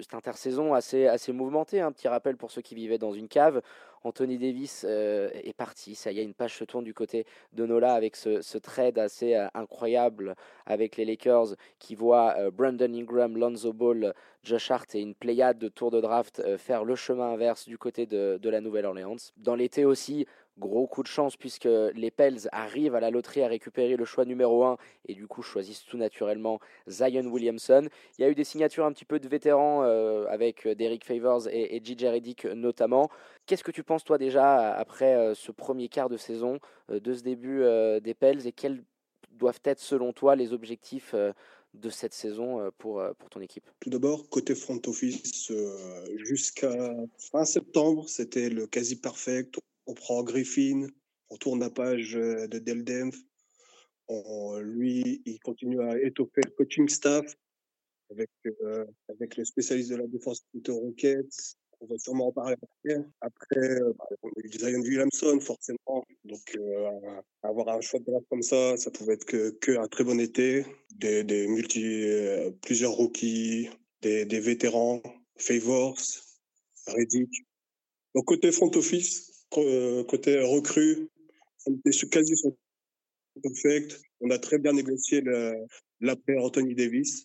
cette, 0.00 0.14
intersaison 0.14 0.74
assez, 0.74 1.06
assez 1.06 1.32
mouvementée. 1.32 1.80
Un 1.80 1.92
petit 1.92 2.08
rappel 2.08 2.36
pour 2.36 2.50
ceux 2.50 2.62
qui 2.62 2.74
vivaient 2.74 2.98
dans 2.98 3.12
une 3.12 3.28
cave. 3.28 3.62
Anthony 4.04 4.38
Davis 4.38 4.84
euh, 4.88 5.30
est 5.32 5.52
parti. 5.52 5.94
Ça 5.94 6.12
y 6.12 6.20
est, 6.20 6.24
une 6.24 6.34
page 6.34 6.56
se 6.56 6.64
tourne 6.64 6.84
du 6.84 6.94
côté 6.94 7.26
de 7.52 7.66
Nola 7.66 7.94
avec 7.94 8.16
ce, 8.16 8.58
trade 8.58 8.98
assez 8.98 9.34
euh, 9.34 9.46
incroyable 9.54 10.34
avec 10.66 10.96
les 10.96 11.04
Lakers 11.04 11.54
qui 11.78 11.94
voient 11.94 12.34
euh, 12.38 12.50
Brandon 12.50 12.92
Ingram, 12.92 13.36
Lonzo 13.36 13.72
Ball, 13.72 14.14
Josh 14.42 14.70
Hart 14.70 14.94
et 14.94 15.00
une 15.00 15.14
pléiade 15.14 15.58
de 15.58 15.68
tours 15.68 15.90
de 15.90 16.00
draft 16.00 16.42
faire 16.56 16.84
le 16.84 16.96
chemin 16.96 17.32
inverse 17.32 17.68
du 17.68 17.78
côté 17.78 18.06
de, 18.06 18.38
de 18.42 18.50
la 18.50 18.60
Nouvelle-Orléans. 18.60 19.16
Dans 19.36 19.54
l'été 19.54 19.84
aussi, 19.84 20.26
Gros 20.58 20.86
coup 20.86 21.02
de 21.02 21.08
chance 21.08 21.36
puisque 21.36 21.68
les 21.94 22.10
Pels 22.10 22.48
arrivent 22.52 22.94
à 22.94 23.00
la 23.00 23.10
loterie 23.10 23.42
à 23.42 23.48
récupérer 23.48 23.96
le 23.96 24.04
choix 24.04 24.26
numéro 24.26 24.64
1 24.64 24.76
et 25.08 25.14
du 25.14 25.26
coup 25.26 25.40
choisissent 25.40 25.84
tout 25.86 25.96
naturellement 25.96 26.60
Zion 26.88 27.24
Williamson. 27.24 27.88
Il 28.18 28.22
y 28.22 28.24
a 28.24 28.28
eu 28.28 28.34
des 28.34 28.44
signatures 28.44 28.84
un 28.84 28.92
petit 28.92 29.06
peu 29.06 29.18
de 29.18 29.26
vétérans 29.28 29.82
euh, 29.82 30.26
avec 30.28 30.68
Derek 30.68 31.06
Favors 31.06 31.48
et, 31.48 31.74
et 31.76 31.82
JJ 31.82 32.44
notamment. 32.54 33.08
Qu'est-ce 33.46 33.64
que 33.64 33.70
tu 33.70 33.82
penses 33.82 34.04
toi 34.04 34.18
déjà 34.18 34.74
après 34.74 35.14
euh, 35.14 35.34
ce 35.34 35.52
premier 35.52 35.88
quart 35.88 36.10
de 36.10 36.18
saison 36.18 36.58
euh, 36.90 37.00
de 37.00 37.14
ce 37.14 37.22
début 37.22 37.62
des 38.02 38.14
Pels 38.14 38.46
et 38.46 38.52
quels 38.52 38.84
doivent 39.30 39.60
être 39.64 39.80
selon 39.80 40.12
toi 40.12 40.36
les 40.36 40.52
objectifs 40.52 41.14
de 41.14 41.90
cette 41.90 42.12
saison 42.12 42.70
pour, 42.76 43.02
pour 43.18 43.30
ton 43.30 43.40
équipe? 43.40 43.64
Tout 43.80 43.88
d'abord, 43.88 44.28
côté 44.28 44.54
front 44.54 44.80
office, 44.86 45.50
jusqu'à 46.16 46.94
fin 47.18 47.44
septembre, 47.44 48.08
c'était 48.08 48.50
le 48.50 48.66
quasi 48.66 48.96
perfect 48.96 49.58
on 49.86 49.94
prend 49.94 50.22
Griffin, 50.22 50.86
on 51.30 51.36
tourne 51.36 51.60
la 51.60 51.70
page 51.70 52.16
euh, 52.16 52.46
de 52.46 52.58
Deldenf. 52.58 53.16
lui, 54.62 55.22
il 55.24 55.38
continue 55.40 55.80
à 55.80 55.98
étoffer 55.98 56.42
le 56.44 56.50
coaching 56.50 56.88
staff 56.88 57.24
avec, 58.10 58.30
euh, 58.46 58.84
avec 59.08 59.36
les 59.36 59.44
spécialistes 59.44 59.90
de 59.90 59.96
la 59.96 60.06
défense 60.06 60.42
de 60.54 60.70
Rockets. 60.70 61.56
On 61.80 61.86
va 61.86 61.98
sûrement 61.98 62.28
en 62.28 62.32
parler 62.32 62.54
après. 62.62 63.04
Après, 63.20 63.80
euh, 63.80 63.92
bah, 63.98 64.04
on 64.22 64.28
a 64.28 64.44
eu 64.44 64.52
Zion 64.52 64.80
Williamson, 64.82 65.40
forcément. 65.40 66.04
Donc, 66.24 66.56
avoir 67.42 67.70
un 67.70 67.80
choix 67.80 67.98
de 67.98 68.04
draft 68.04 68.26
comme 68.28 68.42
ça, 68.42 68.76
ça 68.76 68.90
pouvait 68.90 69.14
être 69.14 69.24
que, 69.24 69.50
que 69.50 69.84
très 69.88 70.04
bon 70.04 70.20
été. 70.20 70.64
Des, 70.94 71.48
multi, 71.48 72.04
plusieurs 72.60 72.92
rookies, 72.92 73.68
des, 74.02 74.26
des 74.26 74.38
vétérans, 74.38 75.02
Favors, 75.36 75.98
Reddick. 76.86 77.30
Donc, 78.14 78.26
côté 78.26 78.52
front 78.52 78.70
office, 78.76 79.31
euh, 79.31 79.31
côté 79.52 80.40
recrue, 80.40 81.08
on 81.66 81.74
était 81.74 82.06
quasi 82.08 82.34
perfect. 83.42 84.00
On 84.20 84.30
a 84.30 84.38
très 84.38 84.58
bien 84.58 84.72
négocié 84.72 85.22
l'après 86.00 86.36
Anthony 86.38 86.74
Davis. 86.74 87.24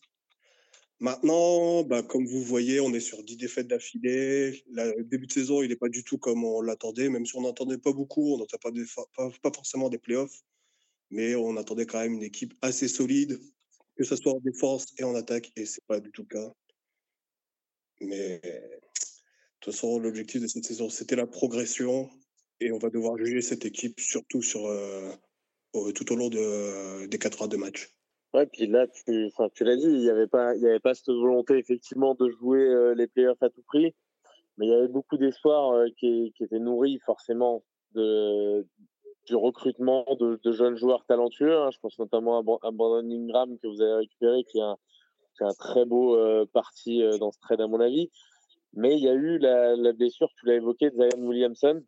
Maintenant, 0.99 1.84
bah, 1.84 2.01
comme 2.01 2.25
vous 2.25 2.41
voyez, 2.41 2.80
on 2.80 2.91
est 2.93 2.99
sur 2.99 3.23
10 3.23 3.38
défaites 3.38 3.67
d'affilée. 3.67 4.63
Le 4.71 5.03
début 5.03 5.28
de 5.28 5.32
saison, 5.32 5.61
il 5.61 5.69
n'est 5.69 5.75
pas 5.75 5.89
du 5.89 6.03
tout 6.03 6.17
comme 6.17 6.43
on 6.43 6.61
l'attendait, 6.61 7.09
même 7.09 7.25
si 7.25 7.36
on 7.36 7.41
n'entendait 7.41 7.78
pas 7.78 7.93
beaucoup, 7.93 8.34
on 8.34 8.38
n'entendait 8.39 8.84
pas, 9.15 9.30
pas, 9.43 9.51
forcément 9.53 9.89
des 9.89 9.99
playoffs, 9.99 10.41
mais 11.11 11.36
on 11.36 11.55
attendait 11.55 11.86
quand 11.86 11.99
même 11.99 12.13
une 12.13 12.23
équipe 12.23 12.55
assez 12.63 12.88
solide, 12.88 13.39
que 13.95 14.03
ce 14.03 14.15
soit 14.15 14.34
en 14.34 14.39
défense 14.39 14.88
et 14.97 15.03
en 15.03 15.13
attaque, 15.13 15.51
et 15.55 15.65
c'est 15.67 15.86
pas 15.86 15.99
du 15.99 16.11
tout 16.11 16.25
le 16.28 16.36
cas. 16.36 16.53
Mais 18.01 18.39
de 18.39 19.59
toute 19.59 19.73
façon, 19.73 19.99
l'objectif 19.99 20.41
de 20.41 20.47
cette 20.47 20.65
saison, 20.65 20.89
c'était 20.89 21.15
la 21.15 21.28
progression. 21.28 22.09
Et 22.60 22.72
on 22.72 22.78
va 22.78 22.89
devoir 22.89 23.18
juger 23.18 23.41
cette 23.41 23.66
équipe 23.66 23.99
surtout 23.99 24.41
sur, 24.41 24.66
euh, 24.66 25.12
tout 25.74 26.12
au 26.12 26.16
long 26.16 26.30
de, 26.30 27.05
des 27.05 27.18
82 27.20 27.58
matchs. 27.58 27.89
Ouais, 28.34 28.45
puis 28.45 28.68
là, 28.68 28.88
tu, 28.88 29.64
l'as 29.64 29.76
dit, 29.76 29.86
il 29.86 29.99
n'y 29.99 30.10
avait, 30.10 30.28
pas, 30.28 30.55
y 30.55 30.66
avait 30.66 30.80
pas 30.80 30.93
cette 30.93 31.10
volonté 31.10 31.58
effectivement 31.58 32.16
de 32.16 32.30
jouer 32.30 32.60
euh, 32.60 32.93
les 32.93 33.08
playoffs 33.08 33.41
à 33.41 33.49
tout 33.49 33.62
prix. 33.68 33.93
Mais 34.58 34.66
il 34.66 34.70
y 34.70 34.74
avait 34.74 34.88
beaucoup 34.88 35.18
d'espoir 35.18 35.72
euh, 35.72 35.88
qui, 35.97 36.34
étaient 36.39 36.60
nourris 36.60 36.99
forcément 37.05 37.64
de, 37.93 38.66
du 39.28 39.36
recrutement 39.36 40.03
de, 40.20 40.39
de 40.43 40.51
jeunes 40.51 40.76
joueurs 40.76 41.05
talentueux. 41.05 41.55
Hein. 41.55 41.70
Je 41.72 41.80
pense 41.80 41.97
notamment 41.99 42.39
à, 42.39 42.72
Brandon 42.72 43.10
Ingram 43.10 43.58
que 43.60 43.68
vous 43.68 43.82
avez 43.82 43.93
récupéré, 43.93 44.43
qui 44.45 44.60
qui 45.38 45.43
a 45.43 45.47
un 45.47 45.53
très 45.53 45.86
beau 45.86 46.18
parti 46.47 47.03
dans 47.20 47.32
ce 47.32 47.39
trade 47.39 47.62
à 47.62 47.68
mon 47.68 47.80
avis. 47.80 48.10
Mais 48.74 48.95
il 48.97 49.03
y 49.03 49.08
a 49.08 49.14
eu 49.14 49.38
la, 49.38 49.76
la 49.76 49.93
blessure, 49.93 50.30
tu 50.39 50.47
l'as 50.47 50.55
évoqué, 50.55 50.89
de 50.89 50.95
Zion 50.95 51.28
Williamson. 51.28 51.84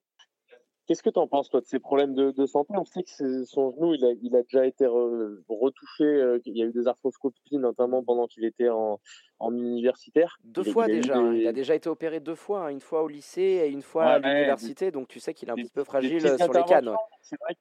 Qu'est-ce 0.90 1.04
que 1.04 1.12
tu 1.12 1.20
en 1.20 1.28
penses, 1.28 1.52
toi, 1.52 1.62
de 1.62 1.68
ces 1.68 1.78
problèmes 1.78 2.16
de, 2.16 2.32
de, 2.32 2.46
santé? 2.48 2.74
On 2.76 2.84
sait 2.84 3.04
que 3.04 3.46
son 3.46 3.70
genou, 3.74 3.94
il 3.94 4.04
a, 4.04 4.10
il 4.24 4.36
a 4.36 4.42
déjà 4.42 4.66
été 4.66 4.88
retouché. 4.88 6.04
Euh, 6.04 6.40
il 6.48 6.58
y 6.58 6.64
a 6.64 6.66
eu 6.66 6.72
des 6.72 6.88
arthroscopies, 6.88 7.60
notamment 7.60 8.04
pendant 8.04 8.26
qu'il 8.26 8.44
était 8.44 8.70
en, 8.70 9.00
en 9.38 9.54
universitaire. 9.54 10.40
Deux 10.44 10.64
fois 10.64 10.88
déjà. 10.88 11.16
Hein. 11.16 11.36
Il 11.36 11.46
a 11.46 11.54
déjà 11.54 11.76
été 11.76 11.90
opéré 11.90 12.20
deux 12.20 12.34
fois. 12.34 12.66
Hein. 12.66 12.70
Une 12.70 12.82
fois 12.82 13.04
au 13.04 13.08
lycée 13.08 13.62
et 13.64 13.68
une 13.68 13.84
fois 13.84 14.06
à 14.06 14.18
l'université. 14.18 14.90
Donc 14.90 15.10
tu 15.10 15.20
sais 15.20 15.36
qu'il 15.36 15.50
est 15.50 15.52
un 15.52 15.58
petit 15.58 15.70
peu 15.70 15.84
fragile 15.84 16.22
sur 16.22 16.54
les 16.54 16.64
cannes. 16.64 16.92
C'est 17.22 17.40
vrai 17.40 17.56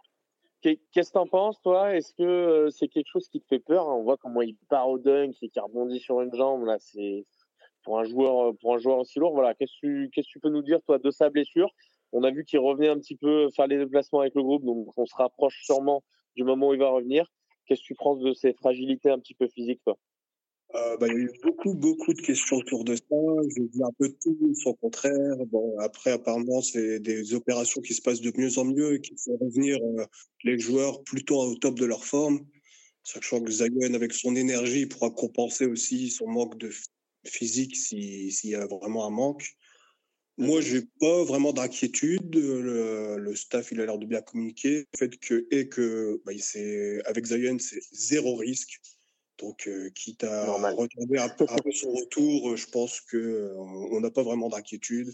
Qu'est-ce 0.62 1.10
que 1.10 1.12
t'en 1.12 1.26
penses, 1.26 1.60
toi? 1.60 1.94
Est-ce 1.94 2.14
que 2.14 2.22
euh, 2.22 2.70
c'est 2.70 2.88
quelque 2.88 3.08
chose 3.12 3.28
qui 3.28 3.42
te 3.42 3.46
fait 3.46 3.58
peur 3.58 3.88
On 3.88 4.04
voit 4.04 4.16
comment 4.16 4.40
il 4.40 4.56
part 4.70 4.88
au 4.88 4.98
dunk 4.98 5.36
et 5.42 5.50
qu'il 5.50 5.60
rebondit 5.60 6.00
sur 6.00 6.22
une 6.22 6.34
jambe. 6.34 6.64
Là, 6.64 6.78
c'est 6.78 7.26
pour 7.82 7.98
un 7.98 8.04
joueur, 8.04 8.54
pour 8.62 8.74
un 8.74 8.78
joueur 8.78 9.00
aussi 9.00 9.18
lourd. 9.18 9.34
Voilà. 9.34 9.52
Qu'est-ce 9.52 9.74
que 9.82 9.86
tu, 9.86 10.10
qu'est-ce 10.14 10.28
que 10.28 10.32
tu 10.32 10.40
peux 10.40 10.48
nous 10.48 10.62
dire, 10.62 10.80
toi, 10.86 10.98
de 10.98 11.10
sa 11.10 11.28
blessure? 11.28 11.68
On 12.12 12.22
a 12.22 12.30
vu 12.30 12.44
qu'il 12.44 12.58
revenait 12.58 12.88
un 12.88 12.98
petit 12.98 13.16
peu 13.16 13.48
faire 13.54 13.66
les 13.66 13.78
déplacements 13.78 14.20
avec 14.20 14.34
le 14.34 14.42
groupe, 14.42 14.64
donc 14.64 14.88
on 14.96 15.06
se 15.06 15.14
rapproche 15.14 15.62
sûrement 15.64 16.02
du 16.36 16.44
moment 16.44 16.68
où 16.68 16.74
il 16.74 16.80
va 16.80 16.88
revenir. 16.88 17.30
Qu'est-ce 17.66 17.82
que 17.82 17.86
tu 17.86 17.94
penses 17.94 18.20
de 18.20 18.32
ses 18.32 18.54
fragilités 18.54 19.10
un 19.10 19.18
petit 19.18 19.34
peu 19.34 19.48
physiques, 19.48 19.80
toi? 19.84 19.98
Euh, 20.74 20.96
bah, 20.98 21.06
il 21.08 21.14
y 21.14 21.16
a 21.16 21.20
eu 21.20 21.32
beaucoup, 21.42 21.74
beaucoup 21.74 22.12
de 22.12 22.20
questions 22.20 22.56
autour 22.56 22.84
de 22.84 22.94
ça. 22.94 23.16
J'ai 23.56 23.62
vu 23.62 23.82
un 23.82 23.92
peu 23.98 24.08
tout, 24.20 24.54
son 24.54 24.74
contraire. 24.74 25.36
Bon, 25.46 25.78
après, 25.78 26.10
apparemment, 26.10 26.60
c'est 26.60 27.00
des 27.00 27.34
opérations 27.34 27.80
qui 27.80 27.94
se 27.94 28.02
passent 28.02 28.20
de 28.20 28.32
mieux 28.36 28.58
en 28.58 28.66
mieux 28.66 28.94
et 28.94 29.00
qui 29.00 29.14
font 29.16 29.38
revenir 29.38 29.78
euh, 29.82 30.04
les 30.44 30.58
joueurs 30.58 31.02
plutôt 31.04 31.40
au 31.40 31.54
top 31.56 31.78
de 31.78 31.86
leur 31.86 32.04
forme. 32.04 32.40
Sachant 33.02 33.40
que 33.40 33.50
Zion, 33.50 33.94
avec 33.94 34.12
son 34.12 34.36
énergie, 34.36 34.84
pourra 34.84 35.10
compenser 35.10 35.64
aussi 35.64 36.10
son 36.10 36.28
manque 36.28 36.58
de 36.58 36.70
physique 37.24 37.74
s'il 37.74 38.50
y 38.50 38.54
a 38.54 38.66
vraiment 38.66 39.06
un 39.06 39.10
manque. 39.10 39.46
Moi, 40.38 40.60
j'ai 40.60 40.82
pas 41.00 41.24
vraiment 41.24 41.52
d'inquiétude. 41.52 42.36
Le, 42.36 43.18
le, 43.18 43.34
staff, 43.34 43.72
il 43.72 43.80
a 43.80 43.86
l'air 43.86 43.98
de 43.98 44.06
bien 44.06 44.22
communiquer. 44.22 44.86
Le 44.92 44.98
fait 44.98 45.18
que, 45.18 45.48
et 45.50 45.68
que, 45.68 46.22
bah, 46.24 46.32
avec 47.06 47.26
Zion, 47.26 47.58
c'est 47.58 47.80
zéro 47.92 48.36
risque. 48.36 48.80
Donc, 49.38 49.66
euh, 49.66 49.90
quitte 49.90 50.22
à 50.22 50.52
retomber 50.72 51.18
un 51.18 51.28
peu, 51.28 51.46
son 51.72 51.92
retour, 51.92 52.50
euh, 52.50 52.56
je 52.56 52.66
pense 52.68 53.00
qu'on 53.00 53.18
euh, 53.18 53.54
on 53.56 54.00
n'a 54.00 54.10
pas 54.10 54.22
vraiment 54.22 54.48
d'inquiétude. 54.48 55.12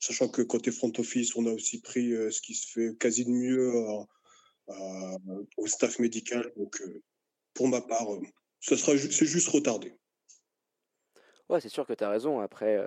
Sachant 0.00 0.28
que 0.28 0.42
côté 0.42 0.72
front 0.72 0.92
office, 0.98 1.36
on 1.36 1.46
a 1.46 1.52
aussi 1.52 1.80
pris 1.80 2.10
ce 2.10 2.40
qui 2.42 2.54
se 2.54 2.66
fait 2.66 2.96
quasi 2.98 3.24
de 3.24 3.30
mieux 3.30 3.72
au 4.68 5.66
staff 5.66 5.98
médical. 5.98 6.52
Donc, 6.56 6.82
pour 7.54 7.68
ma 7.68 7.80
part, 7.80 8.08
ce 8.60 8.76
sera 8.76 8.98
c'est 8.98 9.24
juste 9.24 9.48
retardé. 9.48 9.94
C'est 11.60 11.68
sûr 11.68 11.86
que 11.86 11.92
tu 11.92 12.04
as 12.04 12.10
raison. 12.10 12.40
Après, 12.40 12.82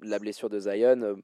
la 0.00 0.18
blessure 0.18 0.50
de 0.50 0.58
Zion, 0.58 1.16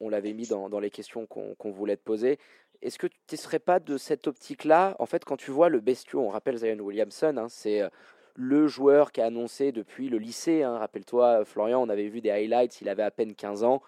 on, 0.00 0.08
l'avait 0.08 0.32
mis 0.32 0.46
dans, 0.46 0.68
dans, 0.68 0.80
les 0.80 0.90
questions 0.90 1.26
qu'on 1.26 1.70
voulait 1.70 1.96
te 1.96 2.02
poser 2.02 2.38
est-ce 2.82 2.98
que 2.98 3.06
tu 3.06 3.16
ne 3.32 3.36
serais 3.36 3.60
pas 3.60 3.80
de 3.80 3.96
cette 3.96 4.26
optique-là? 4.26 4.96
En 4.98 5.06
fait, 5.06 5.24
quand 5.24 5.36
tu 5.36 5.50
vois 5.50 5.68
le 5.68 5.80
bestiau, 5.80 6.20
on 6.20 6.28
rappelle 6.28 6.56
Zion 6.56 6.78
Williamson, 6.80 7.36
hein, 7.38 7.48
c'est 7.48 7.80
euh, 7.80 7.88
le 8.34 8.66
joueur 8.66 9.12
qui 9.12 9.20
a 9.20 9.26
annoncé 9.26 9.72
depuis 9.72 10.08
le 10.08 10.18
lycée. 10.18 10.62
Hein, 10.62 10.78
rappelle-toi, 10.78 11.44
Florian, 11.44 11.80
on 11.80 11.88
avait 11.88 12.08
vu 12.08 12.20
des 12.20 12.30
highlights, 12.30 12.80
il 12.80 12.88
avait 12.88 13.04
à 13.04 13.10
peine 13.10 13.34
15 13.34 13.62
ans. 13.62 13.82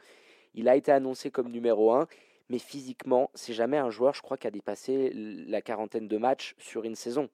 Il 0.54 0.68
a 0.68 0.76
été 0.76 0.92
annoncé 0.92 1.30
comme 1.30 1.50
numéro 1.50 1.92
1, 1.92 2.06
mais 2.48 2.58
physiquement, 2.58 3.30
c'est 3.34 3.52
jamais 3.52 3.78
un 3.78 3.90
joueur, 3.90 4.14
je 4.14 4.22
crois, 4.22 4.36
qui 4.36 4.46
a 4.46 4.52
dépassé 4.52 5.10
la 5.12 5.60
quarantaine 5.60 6.06
de 6.06 6.16
matchs 6.16 6.54
sur 6.58 6.84
une 6.84 6.94
saison. 6.94 7.28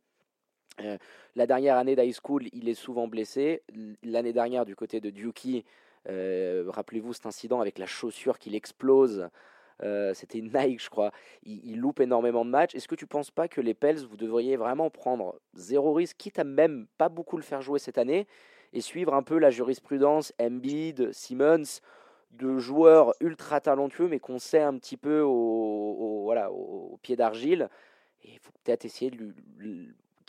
Euh, 0.81 0.99
la 1.37 1.47
dernière 1.47 1.77
année 1.77 1.97
d'high 1.97 2.15
school, 2.15 2.45
il 2.53 2.69
est 2.69 2.75
souvent 2.75 3.09
blessé. 3.09 3.63
L'année 4.03 4.33
dernière, 4.33 4.65
du 4.65 4.75
côté 4.75 5.01
de 5.01 5.11
Duki, 5.11 5.65
euh, 6.09 6.65
rappelez-vous 6.69 7.13
cet 7.13 7.27
incident 7.27 7.61
avec 7.61 7.79
la 7.79 7.87
chaussure 7.87 8.39
qui 8.39 8.55
explose 8.55 9.29
euh, 9.83 10.13
c'était 10.15 10.41
Nike, 10.41 10.83
je 10.83 10.91
crois. 10.91 11.13
Il, 11.45 11.81
loupe 11.81 12.01
énormément 12.01 12.45
de 12.45 12.51
matchs. 12.51 12.75
Est-ce 12.75 12.89
que 12.89 12.95
tu 12.95 13.05
ne 13.05 13.09
penses 13.09 13.31
pas 13.31 13.49
que 13.49 13.61
les 13.61 13.75
Pels, 13.75 14.05
vous 14.05 14.17
devriez 14.17 14.57
vraiment 14.57 14.91
prendre 14.91 15.41
zéro 15.55 15.95
risque, 15.95 16.17
quitte 16.19 16.39
à 16.39 16.45
même 16.45 16.87
pas 16.99 17.09
beaucoup 17.09 17.37
le 17.37 17.43
faire 17.43 17.63
jouer 17.63 17.79
cette 17.79 17.99
année, 17.99 18.27
et 18.73 18.81
suivre 18.81 19.15
un 19.15 19.23
peu 19.23 19.39
la 19.39 19.51
jurisprudence 19.51 20.33
Embiid, 20.41 21.13
Simmons, 21.13 21.81
de 22.33 22.59
joueurs 22.59 23.15
ultra 23.21 23.61
talentueux, 23.61 24.07
mais 24.07 24.21
qu'on 24.21 24.39
sait 24.39 24.61
un 24.61 24.77
petit 24.77 24.97
peu 24.97 25.21
au, 25.21 26.31
au, 26.31 26.99
pied 27.03 27.17
d'argile? 27.17 27.69
Et 28.25 28.33
il 28.33 28.39
faut 28.39 28.53
peut-être 28.63 28.85
essayer 28.85 29.11
de 29.11 29.35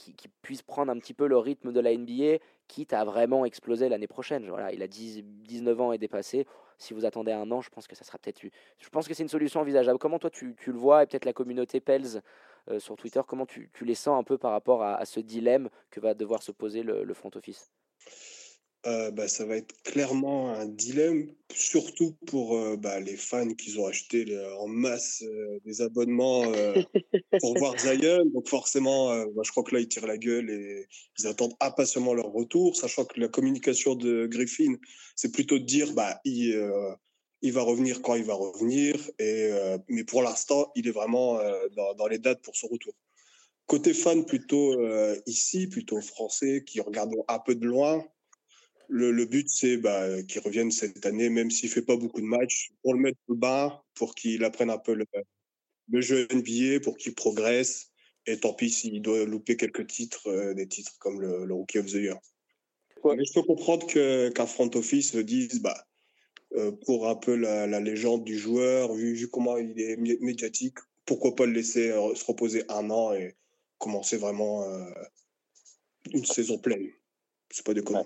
qu'il 0.02 0.30
puisse 0.41 0.62
prendre 0.62 0.91
un 0.91 0.97
petit 0.97 1.14
peu 1.14 1.28
le 1.28 1.38
rythme 1.38 1.72
de 1.72 1.80
la 1.80 1.95
NBA, 1.95 2.43
quitte 2.68 2.93
à 2.93 3.04
vraiment 3.04 3.45
exploser 3.45 3.89
l'année 3.89 4.08
prochaine. 4.08 4.49
Voilà, 4.49 4.72
il 4.74 4.82
a 4.82 4.88
10, 4.88 5.24
19 5.24 5.82
ans 5.82 5.91
et 5.91 5.97
dépassé 5.97 6.45
si 6.78 6.93
vous 6.95 7.06
attendez 7.06 7.32
un 7.32 7.52
an, 7.52 7.62
je 7.62 7.70
pense 7.70 7.88
que 7.88 7.95
ça 7.95 8.04
sera 8.04 8.18
peut-être. 8.18 8.41
Je 8.80 8.89
pense 8.89 9.08
que 9.08 9.14
c'est 9.14 9.22
une 9.24 9.30
solution 9.30 9.60
envisageable. 9.60 9.99
Comment 9.99 10.18
toi 10.18 10.32
tu, 10.32 10.56
le 10.66 10.74
vois 10.74 11.04
et 11.04 11.06
peut-être 11.06 11.26
la 11.26 11.34
communauté 11.34 11.80
Pels 11.80 12.22
euh, 12.70 12.80
sur 12.80 12.95
Twitter, 12.95 13.22
comment 13.28 13.45
tu, 13.45 13.70
les 13.82 13.95
sens 13.95 14.20
un 14.20 14.24
peu 14.24 14.38
par 14.39 14.52
rapport 14.52 14.82
à, 14.84 15.06
ce 15.06 15.20
dilemme 15.20 15.70
que 15.91 15.99
va 15.99 16.16
devoir 16.16 16.41
se 16.41 16.52
poser 16.52 16.82
le 16.82 17.14
front 17.14 17.30
office? 17.36 17.72
Euh, 18.88 19.12
bah, 19.12 19.28
ça 19.28 19.46
va 19.46 19.58
être 19.58 19.80
clairement 19.84 20.50
un 20.50 20.66
dilemme, 20.66 21.32
surtout 21.54 22.16
pour 22.26 22.58
euh, 22.58 22.78
bah, 22.78 23.00
les 23.00 23.16
fans 23.16 23.54
qui 23.54 23.78
ont 23.78 23.86
acheté 23.86 24.26
en 24.58 24.68
masse 24.68 25.22
euh, 25.22 25.60
des 25.66 25.82
abonnements 25.84 26.52
pour 27.40 27.58
voir 27.60 27.76
Zion. 27.78 28.26
Donc 28.34 28.48
forcément, 28.48 29.16
bah, 29.28 29.44
je 29.46 29.52
crois 29.52 29.64
que 29.64 29.76
là, 29.76 29.82
ils 29.82 29.88
tirent 29.88 30.08
la 30.08 30.18
gueule 30.18 30.50
et 30.50 30.88
ils 31.20 31.28
attendent 31.28 31.54
impatiemment 31.60 32.16
leur 32.16 32.32
retour, 32.32 32.76
sachant 32.76 33.06
que 33.06 33.20
la 33.20 33.28
communication 33.28 33.94
de 33.94 34.26
Griffin, 34.26 34.74
c'est 35.16 35.32
plutôt 35.32 35.60
de 35.60 35.66
dire 35.66 35.94
bah, 35.94 36.20
il, 36.26 36.60
il, 37.44 37.54
va 37.54 37.62
revenir 37.62 38.02
quand 38.02 38.16
il 38.16 38.24
va 38.24 38.34
revenir. 38.34 38.96
Et, 39.20 39.52
mais 39.90 40.06
pour 40.06 40.24
l'instant, 40.24 40.72
il 40.76 40.88
est 40.88 40.92
vraiment 40.92 41.40
dans, 41.76 41.94
dans, 41.94 42.08
les 42.08 42.18
dates 42.18 42.42
pour 42.42 42.56
son 42.56 42.68
retour. 42.68 42.94
Côté 43.68 43.94
fan, 43.94 44.26
plutôt 44.26 44.76
ici, 45.28 45.68
plutôt 45.68 46.02
français, 46.02 46.64
qui 46.66 46.82
regardent 46.82 47.14
un 47.28 47.40
peu 47.40 47.54
de 47.54 47.68
loin, 47.68 48.04
le, 48.92 49.26
but, 49.26 49.48
c'est 49.50 49.78
bah, 49.78 50.22
qu'il 50.24 50.42
revienne 50.42 50.70
cette 50.70 51.06
année, 51.06 51.30
même 51.30 51.50
s'il 51.50 51.70
ne 51.70 51.74
fait 51.74 51.82
pas 51.82 51.96
beaucoup 51.96 52.20
de 52.20 52.26
matchs, 52.26 52.72
pour 52.82 52.94
le 52.94 53.00
mettre 53.00 53.20
au 53.28 53.36
bas, 53.36 53.84
pour 53.96 54.16
qu'il 54.16 54.44
apprenne 54.44 54.70
un 54.70 54.78
peu 54.78 54.94
le, 54.94 55.06
le 55.89 56.02
jeu 56.02 56.28
NBA, 56.32 56.82
pour 56.84 56.98
qu'il 56.98 57.16
progresse. 57.16 57.89
Et 58.28 58.38
tant 58.38 58.54
pis 58.54 58.70
s'il 58.70 59.02
doit 59.02 59.26
louper 59.26 59.58
quelques 59.58 59.88
titres, 59.88 60.28
euh, 60.28 60.54
des 60.54 60.68
titres 60.68 60.96
comme 61.00 61.22
le, 61.22 61.52
Rookie 61.54 61.80
of 61.80 61.88
the 61.88 61.94
Year. 61.94 62.20
Mais 63.04 63.26
je 63.26 63.34
peux 63.34 63.42
comprendre 63.42 63.88
qu'un 63.88 64.46
front 64.46 64.70
office 64.76 65.16
dise, 65.16 65.62
bah, 65.62 65.88
euh, 66.54 66.72
pour 66.86 67.08
un 67.08 67.16
peu 67.16 67.36
la, 67.36 67.80
légende 67.80 68.24
du 68.24 68.38
joueur, 68.38 68.94
vu, 68.94 69.28
comment 69.30 69.58
il 69.58 69.80
est 69.80 69.98
médiatique, 69.98 70.78
pourquoi 71.06 71.34
pas 71.34 71.48
le 71.48 71.54
laisser 71.54 71.89
euh, 71.89 72.14
se 72.14 72.26
reposer 72.26 72.64
un 72.70 72.92
an 72.92 73.14
et 73.14 73.36
commencer 73.80 74.18
vraiment 74.18 74.64
une 76.14 76.26
saison 76.26 76.60
pleine. 76.60 76.92
C'est 77.50 77.66
pas 77.66 77.74
déconnant. 77.74 78.06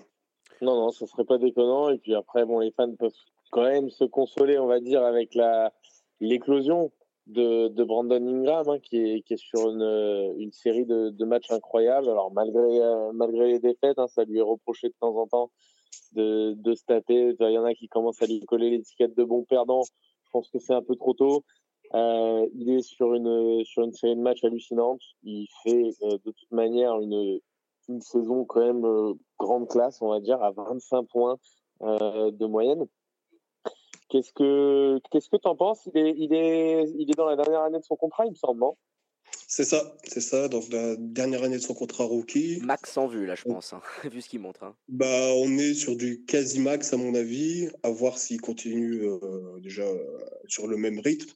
Non, 0.61 0.75
non, 0.75 0.91
ce 0.91 1.05
serait 1.05 1.25
pas 1.25 1.37
déconnant. 1.37 1.89
Et 1.89 1.97
puis 1.97 2.15
après, 2.15 2.45
bon, 2.45 2.59
les 2.59 2.71
fans 2.71 2.93
peuvent 2.95 3.13
quand 3.51 3.63
même 3.63 3.89
se 3.89 4.03
consoler, 4.03 4.57
on 4.57 4.67
va 4.67 4.79
dire, 4.79 5.03
avec 5.03 5.37
l'éclosion 6.19 6.91
de, 7.27 7.69
de, 7.69 7.83
Brandon 7.83 8.25
Ingram, 8.27 8.69
hein, 8.69 8.79
qui, 8.79 8.97
est, 8.97 9.21
qui 9.21 9.33
est 9.33 9.37
sur 9.37 9.69
une, 9.69 10.35
une 10.37 10.51
série 10.51 10.85
de, 10.85 11.09
de, 11.09 11.25
matchs 11.25 11.51
incroyables. 11.51 12.09
Alors, 12.09 12.31
malgré, 12.31 12.81
euh, 12.81 13.11
malgré 13.13 13.47
les 13.47 13.59
défaites, 13.59 13.97
hein, 13.97 14.07
ça 14.07 14.23
lui 14.25 14.37
est 14.37 14.43
reproché 14.43 14.89
de 14.89 14.95
temps 14.99 15.15
en 15.17 15.27
temps 15.27 15.51
de, 16.13 16.53
de 16.53 16.75
se 16.75 16.83
taper. 16.85 17.35
Il 17.39 17.51
y 17.51 17.57
en 17.57 17.65
a 17.65 17.73
qui 17.73 17.87
commencent 17.87 18.21
à 18.21 18.27
lui 18.27 18.39
coller 18.41 18.69
l'étiquette 18.69 19.15
de 19.15 19.23
bon 19.23 19.43
perdant. 19.43 19.83
Je 20.25 20.29
pense 20.31 20.49
que 20.49 20.59
c'est 20.59 20.73
un 20.73 20.83
peu 20.83 20.95
trop 20.95 21.13
tôt. 21.13 21.43
Euh, 21.93 22.47
il 22.55 22.69
est 22.71 22.81
sur 22.81 23.13
une, 23.13 23.63
sur 23.63 23.83
une 23.83 23.93
série 23.93 24.15
de 24.15 24.21
matchs 24.21 24.43
hallucinante. 24.43 25.01
Il 25.23 25.47
fait 25.63 25.91
euh, 26.03 26.17
de 26.25 26.31
toute 26.31 26.51
manière 26.51 26.99
une, 26.99 27.39
une 27.89 28.01
saison 28.01 28.45
quand 28.45 28.61
même 28.65 28.85
euh, 28.85 29.13
grande 29.39 29.67
classe, 29.69 30.01
on 30.01 30.09
va 30.09 30.19
dire, 30.19 30.41
à 30.41 30.51
25 30.51 31.03
points 31.03 31.37
euh, 31.81 32.31
de 32.31 32.45
moyenne. 32.45 32.85
Qu'est-ce 34.09 34.31
que 34.33 34.99
qu'est-ce 35.09 35.29
que 35.29 35.37
tu 35.37 35.47
en 35.47 35.55
penses? 35.55 35.89
Il 35.93 35.97
est, 35.97 36.13
il, 36.17 36.33
est, 36.33 36.85
il 36.97 37.09
est 37.09 37.17
dans 37.17 37.25
la 37.25 37.35
dernière 37.35 37.61
année 37.61 37.79
de 37.79 37.83
son 37.83 37.95
contrat, 37.95 38.25
il 38.25 38.31
me 38.31 38.35
semble, 38.35 38.59
non? 38.59 38.75
C'est 39.47 39.63
ça, 39.63 39.95
c'est 40.03 40.21
ça, 40.21 40.47
dans 40.47 40.61
la 40.71 40.95
dernière 40.95 41.43
année 41.43 41.57
de 41.57 41.61
son 41.61 41.73
contrat 41.73 42.03
rookie. 42.03 42.59
Max 42.63 42.97
en 42.97 43.07
vue, 43.07 43.25
là, 43.25 43.35
je 43.35 43.43
pense, 43.43 43.73
hein, 43.73 43.81
vu 44.11 44.21
ce 44.21 44.29
qu'il 44.29 44.39
montre. 44.39 44.63
Hein. 44.63 44.75
Bah, 44.87 45.33
on 45.35 45.57
est 45.57 45.73
sur 45.73 45.95
du 45.95 46.23
quasi 46.25 46.59
max, 46.59 46.93
à 46.93 46.97
mon 46.97 47.15
avis, 47.15 47.69
à 47.83 47.89
voir 47.89 48.17
s'il 48.17 48.41
continue 48.41 49.03
euh, 49.03 49.59
déjà 49.59 49.85
sur 50.47 50.67
le 50.67 50.77
même 50.77 50.99
rythme 50.99 51.31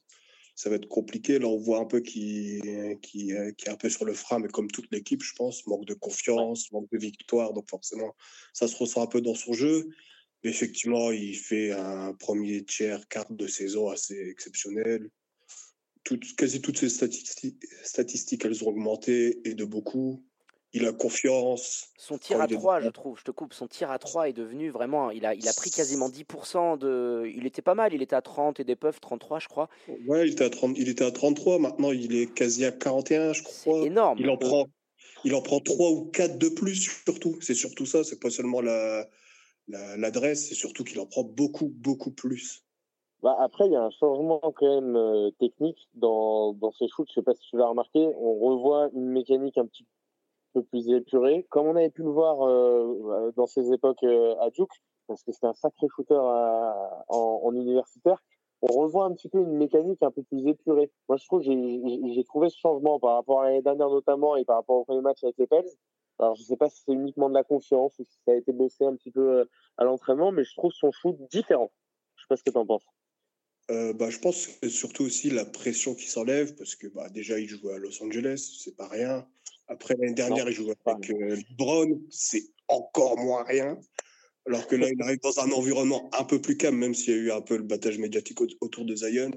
ça 0.60 0.68
va 0.68 0.76
être 0.76 0.88
compliqué. 0.88 1.38
Là, 1.38 1.46
on 1.48 1.56
voit 1.56 1.78
un 1.78 1.86
peu 1.86 2.00
qui, 2.00 2.60
qui, 3.00 3.32
qui 3.56 3.66
est 3.66 3.70
un 3.70 3.76
peu 3.76 3.88
sur 3.88 4.04
le 4.04 4.12
frein, 4.12 4.40
mais 4.40 4.48
comme 4.48 4.70
toute 4.70 4.92
l'équipe, 4.92 5.22
je 5.22 5.32
pense, 5.34 5.66
manque 5.66 5.86
de 5.86 5.94
confiance, 5.94 6.70
manque 6.70 6.90
de 6.92 6.98
victoire. 6.98 7.54
Donc 7.54 7.70
forcément, 7.70 8.14
ça 8.52 8.68
se 8.68 8.76
ressent 8.76 9.02
un 9.02 9.06
peu 9.06 9.22
dans 9.22 9.34
son 9.34 9.54
jeu. 9.54 9.88
Mais 10.44 10.50
effectivement, 10.50 11.12
il 11.12 11.34
fait 11.34 11.72
un 11.72 12.12
premier 12.12 12.62
tiers, 12.62 13.08
quart 13.08 13.32
de 13.32 13.46
saison 13.46 13.88
assez 13.88 14.18
exceptionnel. 14.28 15.08
Toutes, 16.04 16.36
quasi 16.36 16.60
toutes 16.60 16.76
ses 16.76 16.90
statistiques, 16.90 17.64
statistiques, 17.82 18.44
elles 18.44 18.62
ont 18.62 18.68
augmenté 18.68 19.40
et 19.48 19.54
de 19.54 19.64
beaucoup 19.64 20.22
il 20.72 20.86
a 20.86 20.92
confiance. 20.92 21.88
Son 21.96 22.18
tir 22.18 22.40
à 22.40 22.46
3, 22.46 22.80
je 22.80 22.88
trouve, 22.88 23.18
je 23.18 23.24
te 23.24 23.30
coupe, 23.30 23.52
son 23.52 23.66
tir 23.66 23.90
à 23.90 23.98
3 23.98 24.28
est 24.28 24.32
devenu 24.32 24.70
vraiment. 24.70 25.10
Il 25.10 25.26
a, 25.26 25.34
il 25.34 25.48
a 25.48 25.52
pris 25.52 25.70
quasiment 25.70 26.08
10% 26.08 26.78
de. 26.78 27.30
Il 27.34 27.46
était 27.46 27.62
pas 27.62 27.74
mal, 27.74 27.92
il 27.92 28.02
était 28.02 28.16
à 28.16 28.22
30 28.22 28.60
et 28.60 28.64
des 28.64 28.76
puffs 28.76 29.00
33, 29.00 29.40
je 29.40 29.48
crois. 29.48 29.68
Ouais, 30.06 30.26
il 30.26 30.32
était, 30.32 30.44
à 30.44 30.50
30, 30.50 30.76
il 30.78 30.88
était 30.88 31.04
à 31.04 31.10
33, 31.10 31.58
maintenant 31.58 31.90
il 31.90 32.14
est 32.14 32.32
quasi 32.32 32.64
à 32.64 32.72
41, 32.72 33.32
je 33.32 33.42
crois. 33.42 33.80
C'est 33.80 33.86
énorme. 33.86 34.18
Il 34.20 34.30
en, 34.30 34.36
prend, 34.36 34.66
il 35.24 35.34
en 35.34 35.42
prend 35.42 35.60
3 35.60 35.90
ou 35.90 36.04
4 36.06 36.38
de 36.38 36.48
plus, 36.48 36.76
surtout. 37.04 37.36
C'est 37.40 37.54
surtout 37.54 37.86
ça, 37.86 38.04
c'est 38.04 38.20
pas 38.20 38.30
seulement 38.30 38.60
l'adresse, 38.60 40.42
la, 40.42 40.48
c'est 40.48 40.54
surtout 40.54 40.84
qu'il 40.84 41.00
en 41.00 41.06
prend 41.06 41.24
beaucoup, 41.24 41.72
beaucoup 41.74 42.12
plus. 42.12 42.64
Bah, 43.22 43.36
après, 43.38 43.66
il 43.66 43.72
y 43.72 43.76
a 43.76 43.82
un 43.82 43.90
changement 43.90 44.40
quand 44.56 44.80
même 44.80 44.96
euh, 44.96 45.30
technique 45.38 45.76
dans, 45.94 46.54
dans 46.54 46.72
ces 46.72 46.88
shoots. 46.88 47.08
Je 47.10 47.14
sais 47.14 47.22
pas 47.22 47.34
si 47.34 47.42
tu 47.50 47.58
l'as 47.58 47.66
remarqué. 47.66 47.98
On 48.16 48.38
revoit 48.38 48.88
une 48.94 49.10
mécanique 49.10 49.58
un 49.58 49.66
petit 49.66 49.84
peu 50.52 50.62
plus 50.62 50.88
épurée, 50.90 51.46
comme 51.50 51.66
on 51.66 51.76
avait 51.76 51.90
pu 51.90 52.02
le 52.02 52.10
voir 52.10 52.46
euh, 52.46 53.32
dans 53.36 53.46
ces 53.46 53.72
époques 53.72 54.02
euh, 54.02 54.34
à 54.40 54.50
Duke, 54.50 54.70
parce 55.06 55.22
que 55.22 55.32
c'était 55.32 55.46
un 55.46 55.54
sacré 55.54 55.86
shooter 55.94 56.14
à, 56.14 57.04
en, 57.08 57.40
en, 57.44 57.54
universitaire. 57.54 58.22
On 58.62 58.66
revoit 58.66 59.06
un 59.06 59.14
petit 59.14 59.28
peu 59.28 59.38
une 59.38 59.56
mécanique 59.56 60.02
un 60.02 60.10
peu 60.10 60.22
plus 60.22 60.46
épurée. 60.46 60.90
Moi, 61.08 61.16
je 61.16 61.24
trouve 61.24 61.42
j'ai 61.42 62.24
trouvé 62.24 62.50
ce 62.50 62.58
changement 62.58 62.98
par 63.00 63.14
rapport 63.14 63.40
à 63.40 63.46
l'année 63.46 63.62
dernière 63.62 63.88
notamment 63.88 64.36
et 64.36 64.44
par 64.44 64.56
rapport 64.56 64.76
au 64.76 64.84
premier 64.84 65.00
match 65.00 65.24
avec 65.24 65.38
les 65.38 65.46
Pels. 65.46 65.64
Alors, 66.18 66.34
je 66.34 66.42
sais 66.42 66.56
pas 66.56 66.68
si 66.68 66.82
c'est 66.84 66.92
uniquement 66.92 67.30
de 67.30 67.34
la 67.34 67.44
confiance 67.44 67.98
ou 67.98 68.04
si 68.04 68.18
ça 68.26 68.32
a 68.32 68.34
été 68.34 68.52
bossé 68.52 68.84
un 68.84 68.94
petit 68.96 69.10
peu 69.10 69.48
à 69.78 69.84
l'entraînement, 69.84 70.32
mais 70.32 70.44
je 70.44 70.54
trouve 70.54 70.72
son 70.72 70.92
shoot 70.92 71.16
différent. 71.30 71.70
Je 72.16 72.22
sais 72.22 72.26
pas 72.28 72.36
ce 72.36 72.42
que 72.42 72.50
tu 72.50 72.58
en 72.58 72.66
penses. 72.66 72.84
Euh, 73.70 73.92
bah, 73.92 74.10
je 74.10 74.18
pense 74.18 74.48
que 74.48 74.68
surtout 74.68 75.04
aussi 75.04 75.30
la 75.30 75.44
pression 75.44 75.94
qui 75.94 76.08
s'enlève, 76.08 76.54
parce 76.56 76.74
que 76.74 76.88
bah, 76.88 77.08
déjà, 77.08 77.38
il 77.38 77.48
jouait 77.48 77.74
à 77.74 77.78
Los 77.78 78.02
Angeles, 78.02 78.58
c'est 78.64 78.76
pas 78.76 78.88
rien. 78.88 79.26
Après, 79.68 79.94
l'année 79.96 80.14
dernière, 80.14 80.48
il 80.48 80.54
jouait 80.54 80.74
avec 80.84 81.10
euh, 81.10 81.36
Brown, 81.56 82.00
c'est 82.10 82.42
encore 82.66 83.16
moins 83.18 83.44
rien. 83.44 83.78
Alors 84.46 84.66
que 84.66 84.74
là, 84.74 84.88
il 84.90 85.00
arrive 85.00 85.20
dans 85.20 85.38
un 85.38 85.52
environnement 85.52 86.10
un 86.18 86.24
peu 86.24 86.40
plus 86.40 86.56
calme, 86.56 86.78
même 86.78 86.94
s'il 86.94 87.14
y 87.14 87.16
a 87.16 87.20
eu 87.20 87.30
un 87.30 87.42
peu 87.42 87.56
le 87.56 87.62
battage 87.62 87.98
médiatique 87.98 88.40
autour 88.40 88.84
de 88.84 88.96
Zion. 88.96 89.30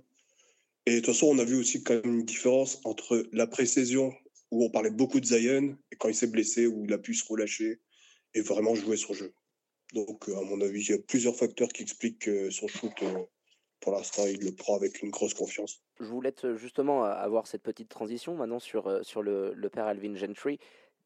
Et 0.87 0.95
de 0.95 0.97
toute 0.97 1.13
façon, 1.13 1.27
on 1.27 1.37
a 1.37 1.43
vu 1.43 1.55
aussi 1.55 1.83
quand 1.83 1.93
même 1.93 2.19
une 2.19 2.25
différence 2.25 2.79
entre 2.85 3.27
la 3.33 3.45
pré-saison, 3.45 4.11
où 4.49 4.65
on 4.65 4.71
parlait 4.71 4.89
beaucoup 4.89 5.19
de 5.19 5.25
Zion, 5.25 5.77
et 5.91 5.95
quand 5.97 6.09
il 6.09 6.15
s'est 6.15 6.27
blessé, 6.27 6.65
où 6.65 6.85
il 6.85 6.93
a 6.93 6.97
pu 6.97 7.13
se 7.13 7.23
relâcher 7.27 7.81
et 8.33 8.41
vraiment 8.41 8.73
jouer 8.73 8.97
son 8.97 9.13
jeu. 9.13 9.35
Donc, 9.93 10.27
euh, 10.27 10.37
à 10.37 10.41
mon 10.41 10.59
avis, 10.61 10.81
il 10.81 10.89
y 10.89 10.93
a 10.93 10.99
plusieurs 10.99 11.35
facteurs 11.35 11.69
qui 11.69 11.83
expliquent 11.83 12.29
son 12.49 12.67
shoot 12.67 12.93
pour 13.83 13.91
l'instant, 13.91 14.23
il 14.25 14.39
le 14.39 14.53
prend 14.53 14.75
avec 14.75 15.01
une 15.01 15.09
grosse 15.09 15.33
confiance. 15.33 15.81
Je 15.99 16.05
voulais 16.05 16.33
justement 16.55 17.03
avoir 17.03 17.47
cette 17.47 17.61
petite 17.61 17.89
transition 17.89 18.33
maintenant 18.33 18.59
sur, 18.59 18.87
euh, 18.87 19.03
sur 19.03 19.21
le, 19.21 19.53
le 19.53 19.69
père 19.69 19.85
Alvin 19.85 20.15
Gentry. 20.15 20.57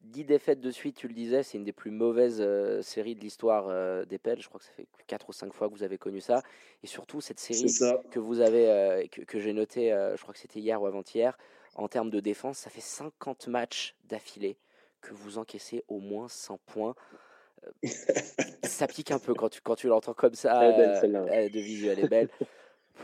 10 0.02 0.24
défaites 0.24 0.60
de 0.60 0.70
suite, 0.70 0.96
tu 0.96 1.08
le 1.08 1.14
disais, 1.14 1.42
c'est 1.42 1.58
une 1.58 1.64
des 1.64 1.72
plus 1.72 1.90
mauvaises 1.90 2.40
euh, 2.40 2.80
séries 2.82 3.16
de 3.16 3.20
l'histoire 3.20 3.66
euh, 3.68 4.04
des 4.04 4.18
Pels. 4.18 4.40
Je 4.40 4.46
crois 4.46 4.60
que 4.60 4.66
ça 4.66 4.70
fait 4.70 4.86
4 5.08 5.28
ou 5.28 5.32
5 5.32 5.52
fois 5.52 5.68
que 5.68 5.74
vous 5.74 5.82
avez 5.82 5.98
connu 5.98 6.20
ça. 6.20 6.40
Et 6.84 6.86
surtout, 6.86 7.20
cette 7.20 7.40
série 7.40 7.68
que 8.12 8.20
vous 8.20 8.40
avez, 8.40 9.08
que, 9.10 9.22
que 9.22 9.40
j'ai 9.40 9.52
notée, 9.52 9.90
je 10.14 10.22
crois 10.22 10.32
que 10.32 10.38
c'était 10.38 10.60
hier 10.60 10.80
ou 10.80 10.86
avant-hier, 10.86 11.36
en 11.74 11.88
termes 11.88 12.10
de 12.10 12.20
défense, 12.20 12.58
ça 12.58 12.70
fait 12.70 12.80
50 12.80 13.48
matchs 13.48 13.96
d'affilée 14.04 14.56
que 15.00 15.14
vous 15.14 15.38
encaissez 15.38 15.82
au 15.88 15.98
moins 15.98 16.28
100 16.28 16.60
points. 16.64 16.94
ça 18.62 18.86
pique 18.86 19.10
un 19.10 19.18
peu 19.18 19.34
quand 19.34 19.48
tu, 19.48 19.60
quand 19.62 19.74
tu 19.74 19.88
l'entends 19.88 20.14
comme 20.14 20.34
ça. 20.34 20.60
de 21.48 21.58
visu, 21.58 21.88
elle 21.88 21.98
est 21.98 22.08
belle. 22.08 22.28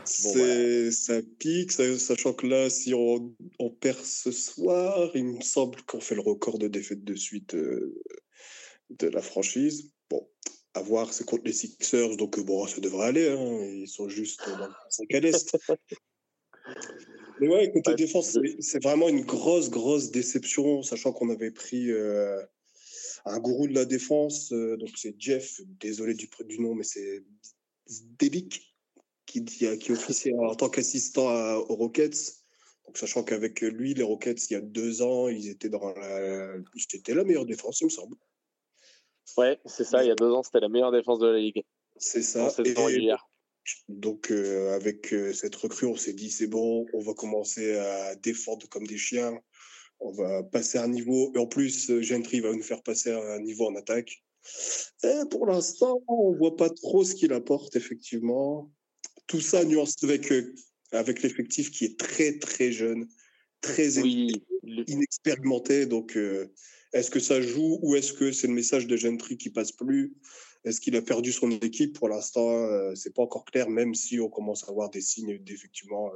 C'est, 0.03 0.91
ça 0.91 1.21
pique, 1.39 1.71
sachant 1.71 2.33
que 2.33 2.45
là, 2.45 2.69
si 2.69 2.93
on, 2.93 3.33
on, 3.59 3.69
perd 3.69 4.03
ce 4.03 4.31
soir, 4.31 5.09
il 5.15 5.25
me 5.25 5.41
semble 5.41 5.81
qu'on 5.83 5.99
fait 5.99 6.15
le 6.15 6.21
record 6.21 6.59
de 6.59 6.67
défaites 6.67 7.03
de 7.03 7.15
suite 7.15 7.55
euh, 7.55 8.01
de 8.89 9.07
la 9.07 9.21
franchise. 9.21 9.91
Bon, 10.09 10.27
à 10.73 10.81
voir, 10.81 11.13
c'est 11.13 11.25
contre 11.25 11.45
les 11.45 11.53
Sixers, 11.53 12.17
donc 12.17 12.39
bon, 12.39 12.67
ça 12.67 12.81
devrait 12.81 13.07
aller. 13.07 13.29
Hein, 13.29 13.59
ils 13.73 13.87
sont 13.87 14.09
juste 14.09 14.41
dans 14.47 14.67
le 14.67 14.73
5 14.89 15.13
à 15.13 15.19
l'Est. 15.19 15.57
Mais 17.39 17.47
ouais, 17.47 17.71
côté 17.71 17.95
défense, 17.95 18.37
c'est 18.59 18.83
vraiment 18.83 19.09
une 19.09 19.25
grosse, 19.25 19.69
grosse 19.69 20.11
déception, 20.11 20.83
sachant 20.83 21.11
qu'on 21.11 21.29
avait 21.29 21.51
pris 21.51 21.91
euh, 21.91 22.41
un 23.25 23.39
gourou 23.39 23.67
de 23.67 23.73
la 23.73 23.85
défense. 23.85 24.51
Euh, 24.53 24.77
donc 24.77 24.89
c'est 24.95 25.15
Jeff, 25.19 25.59
désolé 25.79 26.13
du, 26.13 26.29
du 26.45 26.59
nom, 26.59 26.75
mais 26.75 26.83
c'est 26.83 27.23
Delic 28.19 28.74
qui, 29.43 29.77
qui 29.77 29.91
officiait 29.91 30.33
en 30.33 30.55
tant 30.55 30.69
qu'assistant 30.69 31.27
aux 31.57 31.75
Rockets. 31.75 32.35
Donc, 32.85 32.97
sachant 32.97 33.23
qu'avec 33.23 33.61
lui, 33.61 33.93
les 33.93 34.03
Rockets, 34.03 34.49
il 34.49 34.53
y 34.53 34.55
a 34.55 34.61
deux 34.61 35.01
ans, 35.01 35.27
ils 35.27 35.49
étaient 35.49 35.69
dans 35.69 35.93
la, 35.93 36.53
c'était 36.75 37.15
la 37.15 37.23
meilleure 37.23 37.45
défense, 37.45 37.81
il 37.81 37.85
me 37.85 37.89
semble. 37.89 38.15
Ouais, 39.37 39.59
c'est 39.65 39.83
ça. 39.83 40.03
Il 40.03 40.07
y 40.07 40.11
a 40.11 40.15
deux 40.15 40.31
ans, 40.31 40.43
c'était 40.43 40.59
la 40.59 40.69
meilleure 40.69 40.91
défense 40.91 41.19
de 41.19 41.27
la 41.27 41.39
ligue. 41.39 41.63
C'est 41.97 42.21
ça. 42.21 42.53
Donc, 43.89 44.29
euh, 44.29 44.75
avec 44.75 45.11
euh, 45.13 45.33
cette 45.33 45.55
recrue, 45.55 45.87
on 45.87 45.95
s'est 45.95 46.13
dit 46.13 46.29
c'est 46.29 46.47
bon, 46.47 46.85
on 46.93 46.99
va 46.99 47.13
commencer 47.15 47.75
à 47.75 48.15
défendre 48.15 48.67
comme 48.69 48.85
des 48.85 48.97
chiens. 48.97 49.39
On 49.99 50.11
va 50.11 50.43
passer 50.43 50.77
un 50.77 50.89
niveau. 50.89 51.31
Et 51.33 51.39
en 51.39 51.47
plus, 51.47 51.99
Gentry 52.01 52.41
va 52.41 52.53
nous 52.53 52.61
faire 52.61 52.83
passer 52.83 53.11
un 53.11 53.39
niveau 53.39 53.65
en 53.65 53.75
attaque. 53.75 54.23
Et 55.03 55.21
pour 55.31 55.47
l'instant, 55.47 56.03
on 56.07 56.33
voit 56.33 56.55
pas 56.55 56.69
trop 56.69 57.03
ce 57.03 57.15
qu'il 57.15 57.33
apporte, 57.33 57.75
effectivement 57.75 58.69
tout 59.27 59.41
ça 59.41 59.63
nuancé 59.65 59.95
avec, 60.03 60.31
euh, 60.31 60.53
avec 60.91 61.21
l'effectif 61.21 61.71
qui 61.71 61.85
est 61.85 61.99
très, 61.99 62.37
très 62.39 62.71
jeune, 62.71 63.07
très 63.61 63.89
inexpérimenté. 64.63 65.85
Donc, 65.85 66.15
euh, 66.15 66.51
est-ce 66.93 67.11
que 67.11 67.19
ça 67.19 67.41
joue 67.41 67.79
ou 67.81 67.95
est-ce 67.95 68.13
que 68.13 68.31
c'est 68.31 68.47
le 68.47 68.53
message 68.53 68.87
de 68.87 68.95
Gentry 68.95 69.37
qui 69.37 69.49
passe 69.49 69.71
plus? 69.71 70.15
Est-ce 70.63 70.81
qu'il 70.81 70.95
a 70.95 71.01
perdu 71.01 71.31
son 71.31 71.51
équipe 71.51 71.97
Pour 71.97 72.09
l'instant, 72.09 72.51
euh, 72.51 72.95
c'est 72.95 73.13
pas 73.13 73.21
encore 73.21 73.45
clair, 73.45 73.69
même 73.69 73.93
si 73.93 74.19
on 74.19 74.29
commence 74.29 74.63
à 74.63 74.71
avoir 74.71 74.89
des 74.89 75.01
signes 75.01 75.37
d'effectivement 75.39 76.11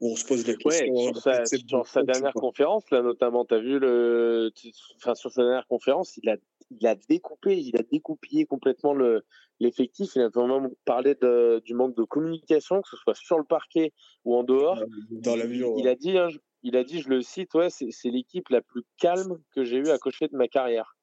où 0.00 0.12
on 0.12 0.16
se 0.16 0.24
pose 0.24 0.46
la 0.46 0.54
question. 0.54 0.92
Ouais, 0.92 1.12
sur 1.46 1.86
sa, 1.86 2.02
dernière 2.02 2.32
conférence, 2.34 2.90
là, 2.90 3.00
notamment, 3.02 3.44
tu 3.44 3.54
as 3.54 3.60
vu 3.60 3.78
le. 3.78 4.50
Enfin, 4.96 5.14
sur 5.14 5.30
sa 5.30 5.42
dernière 5.42 5.66
conférence, 5.66 6.18
il 6.22 6.28
a, 6.28 6.36
il 6.80 6.86
a 6.86 6.94
découpé, 6.94 7.58
il 7.58 7.76
a 7.76 7.82
découpillé 7.82 8.46
complètement 8.46 8.94
le, 8.94 9.24
l'effectif. 9.60 10.12
Il 10.16 10.22
a 10.22 10.28
vraiment 10.28 10.70
parlé 10.84 11.14
de, 11.14 11.62
du 11.64 11.74
manque 11.74 11.96
de 11.96 12.04
communication, 12.04 12.82
que 12.82 12.88
ce 12.88 12.96
soit 12.96 13.14
sur 13.14 13.38
le 13.38 13.44
parquet 13.44 13.92
ou 14.24 14.34
en 14.36 14.44
dehors. 14.44 14.82
Dans 15.10 15.36
l'avion. 15.36 15.76
Il, 15.78 15.88
a 15.88 15.94
dit, 15.94 16.16
hein, 16.18 16.28
il 16.62 16.76
a 16.76 16.84
dit, 16.84 17.00
je 17.00 17.08
le 17.08 17.22
cite, 17.22 17.54
ouais, 17.54 17.68
c'est 17.70 18.10
l'équipe 18.10 18.48
la 18.48 18.62
plus 18.62 18.82
calme 18.98 19.38
que 19.54 19.64
j'ai 19.64 19.76
eu 19.76 19.88
à 19.90 19.98
cocher 19.98 20.28
de 20.28 20.36
ma 20.36 20.48
carrière. 20.48 20.96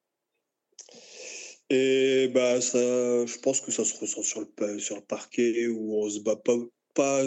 Et 1.69 2.27
bah 2.27 2.59
ça, 2.59 2.77
je 3.25 3.39
pense 3.39 3.61
que 3.61 3.71
ça 3.71 3.85
se 3.85 3.97
ressent 3.97 4.23
sur 4.23 4.41
le, 4.41 4.79
sur 4.79 4.97
le 4.97 5.01
parquet 5.01 5.67
où 5.67 6.03
on 6.03 6.09
se 6.09 6.19
bat 6.19 6.35
pas, 6.35 6.57
pas 6.93 7.23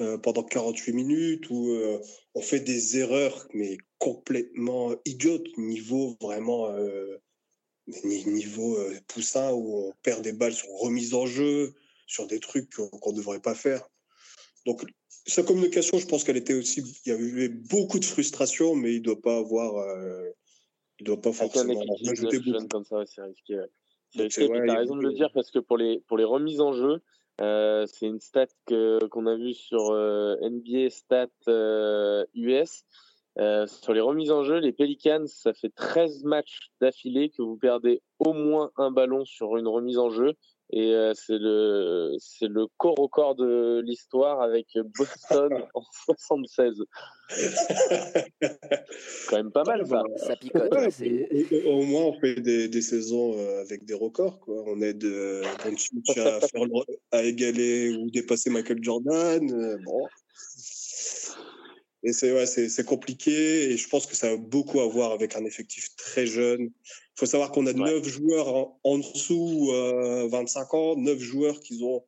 euh, 0.00 0.18
pendant 0.18 0.42
48 0.42 0.92
minutes, 0.92 1.50
où 1.50 1.70
euh, 1.70 2.00
on 2.34 2.40
fait 2.40 2.60
des 2.60 2.98
erreurs 2.98 3.46
mais 3.54 3.78
complètement 3.98 4.94
idiotes, 5.04 5.46
niveau 5.56 6.16
vraiment 6.20 6.68
euh, 6.70 7.18
niveau 8.04 8.78
euh, 8.78 8.98
poussin 9.08 9.52
où 9.52 9.88
on 9.88 9.92
perd 10.02 10.22
des 10.22 10.32
balles 10.32 10.54
sur 10.54 10.68
remise 10.80 11.14
en 11.14 11.26
jeu, 11.26 11.74
sur 12.06 12.26
des 12.26 12.40
trucs 12.40 12.70
qu'on 12.74 13.12
ne 13.12 13.16
devrait 13.16 13.40
pas 13.40 13.54
faire. 13.54 13.88
Donc, 14.66 14.84
sa 15.26 15.42
communication, 15.42 15.98
je 15.98 16.06
pense 16.06 16.24
qu'elle 16.24 16.36
était 16.36 16.54
aussi. 16.54 16.82
Il 17.04 17.10
y 17.10 17.12
avait 17.12 17.48
beaucoup 17.48 17.98
de 17.98 18.04
frustration, 18.04 18.74
mais 18.74 18.94
il 18.94 18.98
ne 18.98 19.04
doit 19.04 19.20
pas 19.20 19.36
avoir. 19.36 19.76
Euh, 19.76 20.30
il 21.00 21.04
doit 21.04 21.20
pas 21.20 21.32
forcément 21.32 21.80
ajouter 22.08 22.40
beaucoup. 22.40 22.66
Comme 22.68 22.84
ça, 22.84 23.04
c'est 23.06 23.22
risqué. 23.22 23.56
tu 24.12 24.20
as 24.20 24.74
raison 24.74 24.96
de 24.96 25.02
le 25.02 25.12
dire 25.12 25.30
parce 25.32 25.50
que 25.50 25.60
pour 25.60 25.76
les, 25.76 26.00
pour 26.08 26.18
les 26.18 26.24
remises 26.24 26.60
en 26.60 26.72
jeu, 26.72 27.00
euh, 27.40 27.86
c'est 27.86 28.06
une 28.06 28.20
stat 28.20 28.48
qu'on 28.66 29.26
a 29.26 29.36
vue 29.36 29.54
sur 29.54 29.92
NBA 29.92 30.90
Stat 30.90 31.30
US. 32.34 32.84
Euh, 33.40 33.66
sur 33.66 33.92
les 33.92 34.00
remises 34.00 34.32
en 34.32 34.42
jeu, 34.42 34.58
les 34.58 34.72
Pelicans, 34.72 35.26
ça 35.26 35.52
fait 35.54 35.72
13 35.74 36.24
matchs 36.24 36.70
d'affilée 36.80 37.30
que 37.30 37.42
vous 37.42 37.56
perdez 37.56 38.02
au 38.18 38.32
moins 38.32 38.72
un 38.76 38.90
ballon 38.90 39.24
sur 39.24 39.56
une 39.56 39.68
remise 39.68 39.98
en 39.98 40.10
jeu. 40.10 40.34
Et 40.70 40.92
euh, 40.92 41.14
c'est 41.14 41.38
le 41.38 42.14
c'est 42.18 42.48
le 42.48 42.66
co-record 42.76 43.36
de 43.36 43.80
l'histoire 43.86 44.42
avec 44.42 44.66
Boston 44.98 45.64
en 45.74 45.82
76. 46.04 46.82
quand 49.28 49.36
même 49.36 49.50
pas 49.50 49.64
mal 49.64 49.86
ça. 49.86 50.02
Ça 50.16 50.36
picote. 50.36 50.70
au 51.64 51.82
moins 51.84 52.02
on 52.02 52.20
fait 52.20 52.34
des, 52.34 52.68
des 52.68 52.82
saisons 52.82 53.38
euh, 53.38 53.62
avec 53.62 53.86
des 53.86 53.94
records 53.94 54.40
quoi. 54.40 54.62
On 54.66 54.82
est 54.82 54.92
de 54.92 55.42
à, 55.44 56.40
faire, 56.46 56.66
à 57.12 57.22
égaler 57.22 57.96
ou 57.96 58.10
dépasser 58.10 58.50
Michael 58.50 58.82
Jordan. 58.82 59.80
bon. 59.86 60.06
Et 62.04 62.12
c'est 62.12 62.32
ouais, 62.32 62.46
c'est 62.46 62.84
compliqué 62.84 63.72
et 63.72 63.76
je 63.76 63.88
pense 63.88 64.06
que 64.06 64.14
ça 64.14 64.28
a 64.28 64.36
beaucoup 64.36 64.80
à 64.80 64.86
voir 64.86 65.10
avec 65.10 65.34
un 65.34 65.44
effectif 65.44 65.96
très 65.96 66.26
jeune. 66.26 66.60
Il 66.62 67.18
faut 67.18 67.26
savoir 67.26 67.50
qu'on 67.50 67.66
a 67.66 67.72
neuf 67.72 68.04
joueurs 68.06 68.70
en, 68.84 68.98
dessous 68.98 69.70
euh, 69.72 70.28
25 70.28 70.74
ans, 70.74 70.96
neuf 70.96 71.18
joueurs 71.18 71.58
qui 71.58 71.82
ont 71.82 72.04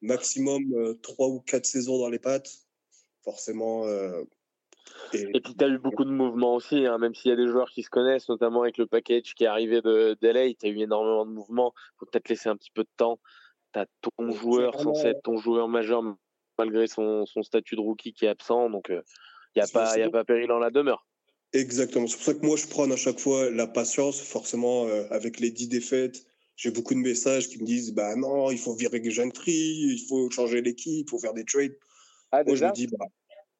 maximum 0.00 0.62
euh, 0.74 0.94
trois 1.02 1.28
ou 1.28 1.40
quatre 1.40 1.66
saisons 1.66 1.98
dans 1.98 2.08
les 2.08 2.18
pattes. 2.18 2.50
Forcément. 3.22 3.86
Euh, 3.86 4.22
et... 5.12 5.40
puis 5.40 5.54
tu 5.54 5.64
as 5.64 5.68
eu 5.68 5.78
beaucoup 5.78 6.04
de 6.04 6.10
mouvements 6.10 6.54
aussi, 6.54 6.86
hein, 6.86 6.96
même 6.96 7.14
s'il 7.14 7.30
y 7.30 7.34
a 7.34 7.36
des 7.36 7.48
joueurs 7.48 7.70
qui 7.70 7.82
se 7.82 7.90
connaissent, 7.90 8.28
notamment 8.30 8.62
avec 8.62 8.78
le 8.78 8.86
package 8.86 9.34
qui 9.34 9.44
est 9.44 9.48
arrivé 9.48 9.82
de 9.82 10.16
d'LA, 10.22 10.54
tu 10.54 10.66
as 10.66 10.68
eu 10.68 10.78
énormément 10.78 11.26
de 11.26 11.32
mouvements. 11.32 11.74
faut 11.98 12.06
peut-être 12.06 12.30
laisser 12.30 12.48
un 12.48 12.56
petit 12.56 12.70
peu 12.70 12.84
de 12.84 12.90
temps. 12.96 13.18
Tu 13.74 13.80
as 13.80 13.86
ton 14.00 14.30
joueur 14.30 14.80
censé 14.80 15.08
être 15.08 15.22
ton 15.22 15.36
joueur 15.36 15.68
majeur 15.68 16.02
malgré 16.58 16.86
son, 16.86 17.26
son 17.26 17.42
statut 17.42 17.76
de 17.76 17.80
rookie 17.80 18.12
qui 18.12 18.26
est 18.26 18.28
absent. 18.28 18.70
Donc 18.70 18.90
euh, 18.90 19.02
il 19.56 19.60
n'y 19.60 19.64
a, 19.64 19.68
pas, 19.68 19.98
y 19.98 20.02
a 20.02 20.10
pas 20.10 20.24
péril 20.24 20.50
en 20.52 20.58
la 20.58 20.70
demeure. 20.70 21.06
Exactement. 21.52 22.06
C'est 22.06 22.16
pour 22.16 22.24
ça 22.24 22.34
que 22.34 22.44
moi, 22.44 22.56
je 22.56 22.66
prends 22.66 22.90
à 22.90 22.96
chaque 22.96 23.20
fois 23.20 23.50
la 23.50 23.66
patience. 23.66 24.20
Forcément, 24.20 24.86
euh, 24.86 25.04
avec 25.10 25.38
les 25.38 25.50
dix 25.50 25.68
défaites, 25.68 26.26
j'ai 26.56 26.70
beaucoup 26.70 26.94
de 26.94 26.98
messages 27.00 27.48
qui 27.48 27.60
me 27.60 27.64
disent 27.64 27.92
bah 27.92 28.16
non, 28.16 28.50
il 28.50 28.58
faut 28.58 28.74
virer 28.74 29.02
Gentry, 29.10 29.52
il 29.52 30.04
faut 30.08 30.30
changer 30.30 30.60
l'équipe, 30.62 31.06
il 31.06 31.10
faut 31.10 31.18
faire 31.18 31.34
des 31.34 31.44
trades. 31.44 31.76
Ah, 32.32 32.42
Moi, 32.44 32.56
je 32.56 32.64
me 32.64 32.72
dis 32.72 32.88
bah 32.88 33.06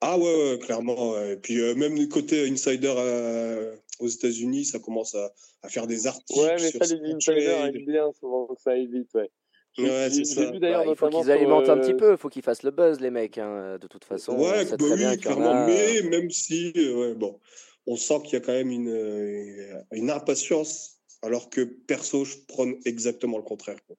ah 0.00 0.18
ouais, 0.18 0.24
ouais, 0.24 0.58
clairement. 0.58 1.18
Et 1.22 1.36
puis 1.36 1.60
euh, 1.60 1.74
même 1.76 1.96
du 1.96 2.08
côté 2.08 2.48
insider 2.48 2.92
euh, 2.96 3.74
aux 4.00 4.08
États-Unis, 4.08 4.64
ça 4.64 4.78
commence 4.78 5.14
à, 5.14 5.32
à 5.62 5.68
faire 5.68 5.86
des 5.86 6.06
articles. 6.06 6.40
Ouais, 6.40 6.56
mais 6.60 6.70
sur 6.70 6.84
ça, 6.84 6.94
les 6.94 7.12
insiders 7.14 7.66
aiment 7.66 7.86
bien 7.86 8.12
souvent 8.18 8.46
que 8.46 8.60
ça 8.60 8.72
aille 8.72 8.86
vite, 8.86 9.08
ouais. 9.14 9.30
Ouais, 9.78 10.08
c'est 10.10 10.24
ça. 10.24 10.50
Bah, 10.52 10.84
il 10.86 10.94
faut 10.96 11.08
qu'ils 11.08 11.30
alimentent 11.30 11.68
un 11.68 11.78
euh, 11.78 11.80
petit 11.80 11.94
peu, 11.94 12.12
il 12.12 12.16
faut 12.18 12.28
qu'ils 12.28 12.42
fassent 12.42 12.62
le 12.62 12.70
buzz, 12.70 13.00
les 13.00 13.10
mecs. 13.10 13.38
hein, 13.38 13.78
De 13.80 13.86
toute 13.88 14.04
façon, 14.04 14.32
on 14.32 14.42
Ouais, 14.50 14.64
sait 14.64 14.70
bah 14.72 14.76
très 14.76 14.96
bien 14.96 15.10
oui, 15.10 15.16
qu'il 15.18 15.26
y 15.26 15.32
en 15.32 15.36
clairement. 15.36 15.64
a. 15.64 15.66
Mais 15.66 16.02
même 16.02 16.30
si, 16.30 16.72
euh, 16.76 16.94
ouais, 16.94 17.14
bon, 17.14 17.40
on 17.86 17.96
sent 17.96 18.20
qu'il 18.24 18.34
y 18.34 18.36
a 18.36 18.40
quand 18.40 18.52
même 18.52 18.70
une, 18.70 18.88
euh, 18.88 19.82
une 19.92 20.10
impatience, 20.10 21.00
alors 21.22 21.50
que 21.50 21.62
perso, 21.62 22.24
je 22.24 22.36
prône 22.46 22.76
exactement 22.84 23.36
le 23.38 23.42
contraire. 23.44 23.78
quoi. 23.86 23.96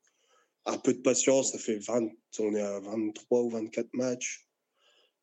Un 0.65 0.77
peu 0.77 0.93
de 0.93 0.99
patience, 1.01 1.51
ça 1.51 1.57
fait 1.59 1.77
20, 1.77 2.09
on 2.39 2.55
est 2.55 2.61
à 2.61 2.79
23 2.79 3.41
ou 3.41 3.49
24 3.49 3.93
matchs. 3.93 4.47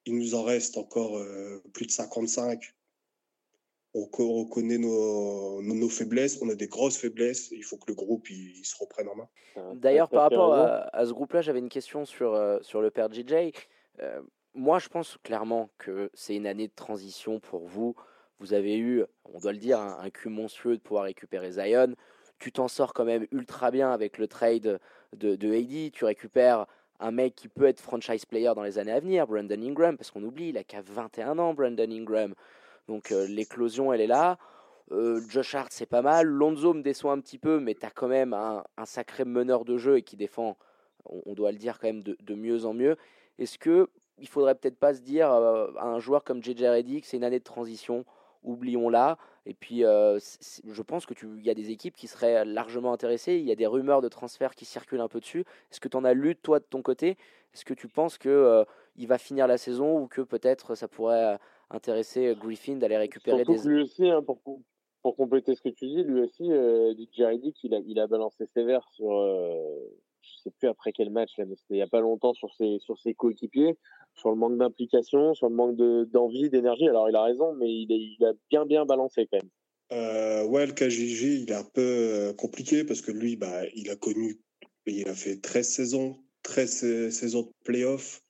Il 0.05 0.19
nous 0.19 0.35
en 0.35 0.43
reste 0.43 0.77
encore 0.77 1.17
euh, 1.19 1.63
plus 1.73 1.87
de 1.87 1.93
55. 1.93 2.61
On, 3.95 4.07
co- 4.07 4.39
on 4.41 4.45
connaît 4.47 4.79
nos, 4.79 5.61
nos, 5.63 5.75
nos 5.75 5.89
faiblesses, 5.89 6.41
on 6.41 6.49
a 6.49 6.55
des 6.55 6.67
grosses 6.67 6.97
faiblesses. 6.97 7.51
Il 7.53 7.63
faut 7.63 7.77
que 7.77 7.85
le 7.89 7.95
groupe 7.95 8.31
il, 8.31 8.57
il 8.59 8.65
se 8.65 8.75
reprenne 8.79 9.09
en 9.09 9.15
main. 9.17 9.29
T'as- 9.55 9.75
D'ailleurs, 9.75 10.09
par 10.09 10.23
rapport 10.31 10.55
à 10.93 11.05
ce 11.07 11.13
groupe-là, 11.13 11.43
j'avais 11.43 11.59
une 11.59 11.69
question 11.69 12.05
sur, 12.05 12.35
euh, 12.35 12.59
sur 12.63 12.81
le 12.81 12.91
père 12.91 13.13
JJ. 13.13 13.53
Euh, 14.01 14.21
moi, 14.55 14.79
je 14.79 14.89
pense 14.89 15.19
clairement 15.23 15.69
que 15.79 16.11
c'est 16.15 16.35
une 16.35 16.47
année 16.47 16.69
de 16.69 16.73
transition 16.75 17.39
pour 17.41 17.67
vous. 17.67 17.95
Vous 18.39 18.55
avez 18.55 18.77
eu, 18.79 19.05
on 19.33 19.39
doit 19.39 19.53
le 19.53 19.59
dire, 19.59 19.79
un, 19.79 19.99
un 20.01 20.11
cul 20.11 20.29
monstrueux 20.31 20.77
de 20.77 20.83
pouvoir 20.83 21.05
récupérer 21.05 21.53
Zion. 21.53 21.95
Tu 22.39 22.51
t'en 22.51 22.69
sors 22.69 22.93
quand 22.95 23.05
même 23.05 23.27
ultra 23.31 23.71
bien 23.71 23.93
avec 23.93 24.19
le 24.19 24.27
trade 24.27 24.81
de, 25.17 25.37
de 25.37 25.55
AD. 25.55 25.93
Tu 25.93 26.05
récupères 26.05 26.67
un 26.99 27.11
mec 27.11 27.35
qui 27.35 27.49
peut 27.49 27.67
être 27.67 27.81
franchise 27.81 28.25
player 28.25 28.53
dans 28.57 28.63
les 28.63 28.79
années 28.79 28.93
à 28.93 29.01
venir, 29.01 29.27
Brandon 29.27 29.61
Ingram, 29.63 29.97
parce 29.97 30.11
qu'on 30.11 30.23
oublie, 30.23 30.49
il 30.49 30.57
a 30.59 30.65
qu'à 30.65 30.81
21 30.83 31.39
ans, 31.39 31.53
Brandon 31.55 31.91
Ingram. 31.91 32.35
Donc 32.89 33.13
euh, 33.13 33.27
l'éclosion, 33.27 33.93
elle 33.93 34.01
est 34.01 34.07
là. 34.07 34.39
Euh, 34.91 35.21
Josh 35.29 35.55
Hart, 35.55 35.73
c'est 35.73 35.87
pas 35.87 36.03
mal. 36.03 36.27
Lonzo 36.27 36.75
me 36.75 36.83
déçoit 36.83 37.13
un 37.13 37.21
petit 37.21 37.39
peu, 37.39 37.61
mais 37.61 37.75
tu 37.75 37.87
as 37.87 37.91
quand 37.91 38.09
même 38.09 38.35
un, 38.35 38.65
sacré 38.85 39.25
meneur 39.25 39.65
de 39.65 39.79
jeu 39.79 39.99
et 39.99 40.03
qui 40.03 40.17
défend, 40.17 40.57
on, 41.05 41.35
doit 41.35 41.53
le 41.53 41.59
dire 41.59 41.79
quand 41.79 41.87
même, 41.87 42.03
de, 42.03 42.35
mieux 42.35 42.65
en 42.67 42.75
mieux. 42.75 42.97
Est-ce 43.39 43.59
que 43.59 43.89
il 44.19 44.29
faudrait 44.29 44.55
peut-être 44.55 44.79
pas 44.79 44.95
se 44.95 45.01
dire 45.01 45.33
euh, 45.33 45.71
à 45.79 45.87
un 45.87 45.99
joueur 45.99 46.23
comme 46.23 46.43
JJ 46.43 46.65
Redick, 46.65 47.07
c'est 47.07 47.17
une 47.17 47.25
année 47.25 47.39
de 47.39 47.45
transition, 47.45 48.05
oublions-la. 48.43 49.17
Et 49.47 49.55
puis, 49.55 49.81
je 49.81 50.83
pense 50.83 51.05
que 51.05 51.15
tu, 51.15 51.27
il 51.37 51.45
y 51.45 51.51
a 51.51 51.55
des 51.55 51.71
équipes 51.71 51.97
qui 51.97 52.07
seraient 52.07 52.45
largement 52.45 52.93
intéressées. 52.93 53.35
Il 53.35 53.45
y 53.45 53.51
a 53.51 53.57
des 53.57 53.67
rumeurs 53.67 54.01
de 54.01 54.09
transfert 54.09 54.55
qui 54.55 54.65
circulent 54.65 55.01
un 55.01 55.09
peu 55.09 55.19
dessus. 55.19 55.41
Est-ce 55.71 55.81
que 55.81 55.89
tu 55.89 55.97
en 55.97 56.05
as 56.05 56.15
lu 56.15 56.37
toi 56.37 56.61
de 56.61 56.65
ton 56.65 56.81
côté? 56.81 57.17
Est-ce 57.55 57.65
que 57.65 57.75
tu 57.75 57.89
penses 57.89 58.19
que 58.19 58.29
euh, 58.29 58.65
il 58.97 59.07
va 59.07 59.19
finir 59.19 59.47
la 59.47 59.59
saison 59.59 59.99
ou 59.99 60.07
que 60.07 60.21
peut-être 60.23 60.75
ça 60.75 60.89
pourrait 60.89 61.39
intéresser 61.73 62.35
Griffin 62.39 62.77
d'aller 62.77 62.97
récupérer 62.97 63.45
Surtout 63.45 63.69
des 63.69 63.83
aussi, 63.83 64.09
hein, 64.09 64.23
pour, 64.23 64.41
pour 65.03 65.17
compléter 65.17 65.55
ce 65.55 65.63
que 65.63 65.69
tu 65.69 65.87
dis, 65.87 66.03
lui 66.05 66.21
aussi, 66.21 66.51
euh, 66.51 66.95
DJ 66.95 67.23
Reddick, 67.23 67.57
il 67.65 67.75
a, 67.75 67.81
il 67.87 67.99
a 67.99 68.07
balancé 68.07 68.47
sévère 68.55 68.87
sur, 68.95 69.13
euh, 69.13 69.79
je 70.23 70.43
sais 70.45 70.51
plus 70.51 70.69
après 70.69 70.93
quel 70.93 71.11
match, 71.11 71.37
là, 71.39 71.45
mais 71.45 71.57
c'était 71.57 71.75
il 71.75 71.79
y 71.79 71.83
a 71.83 71.87
pas 71.89 72.01
longtemps 72.01 72.35
sur 72.35 72.55
ses, 72.55 72.79
sur 72.79 72.99
ses 72.99 73.15
coéquipiers, 73.15 73.77
sur 74.15 74.31
le 74.31 74.37
manque 74.37 74.59
d'implication, 74.59 75.35
sur 75.35 75.49
le 75.49 75.55
manque 75.55 75.77
de, 75.77 76.05
d'envie, 76.13 76.51
d'énergie. 76.51 76.89
Alors 76.89 77.09
il 77.09 77.17
a 77.17 77.23
raison, 77.25 77.55
mais 77.55 77.69
il, 77.71 77.91
est, 77.93 78.17
il 78.19 78.25
a 78.25 78.33
bien 78.51 78.65
bien 78.67 78.85
balancé 78.85 79.27
quand 79.31 79.39
même. 79.39 79.51
Euh, 79.93 80.47
ouais, 80.47 80.67
le 80.67 80.73
KGG, 80.73 81.43
il 81.43 81.51
est 81.51 81.55
un 81.55 81.65
peu 81.65 81.81
euh, 81.83 82.33
compliqué 82.33 82.85
parce 82.85 83.03
que 83.03 83.11
lui, 83.13 83.37
bah, 83.37 83.63
il 83.75 83.91
a 83.91 83.97
connu, 83.97 84.41
il 84.87 85.07
a 85.09 85.15
fait 85.15 85.37
13 85.41 85.69
saisons, 85.69 86.17
13 86.45 86.71
sa- 86.71 87.11
saisons 87.11 87.43
de 87.43 87.53
playoff. 87.65 88.22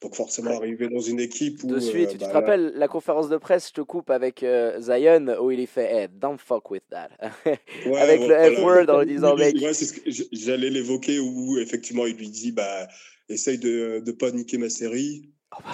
Donc 0.00 0.14
forcément, 0.14 0.50
Ouais. 0.50 0.56
arriver 0.58 0.88
dans 0.88 1.00
une 1.00 1.18
équipe 1.18 1.64
où... 1.64 1.66
De 1.66 1.80
suite, 1.80 2.10
euh, 2.10 2.12
tu 2.12 2.18
bah, 2.18 2.26
te 2.26 2.32
là- 2.32 2.40
rappelles 2.40 2.72
la 2.76 2.86
conférence 2.86 3.28
de 3.28 3.36
presse, 3.36 3.68
je 3.68 3.72
te 3.74 3.80
coupe 3.80 4.10
avec 4.10 4.44
euh, 4.44 4.80
Zion, 4.80 5.26
où 5.42 5.50
il 5.50 5.66
fait 5.66 5.92
hey, 5.92 6.08
Don't 6.12 6.38
fuck 6.38 6.70
with 6.70 6.84
that. 6.90 7.08
Ouais, 7.86 7.98
avec 7.98 8.20
ouais, 8.20 8.50
le 8.50 8.56
voilà. 8.56 8.84
F-word 8.86 8.90
en 8.96 9.00
lui 9.02 9.14
disant 9.14 9.34
Mec, 9.36 9.56
ce 9.74 9.84
j'allais 10.32 10.70
l'évoquer 10.70 11.18
où 11.18 11.58
effectivement 11.58 12.06
il 12.06 12.16
lui 12.16 12.28
dit 12.28 12.52
bah 12.52 12.86
essaye 13.28 13.58
de 13.58 14.00
ne 14.06 14.12
pas 14.12 14.30
niquer 14.30 14.56
ma 14.58 14.70
série. 14.70 15.30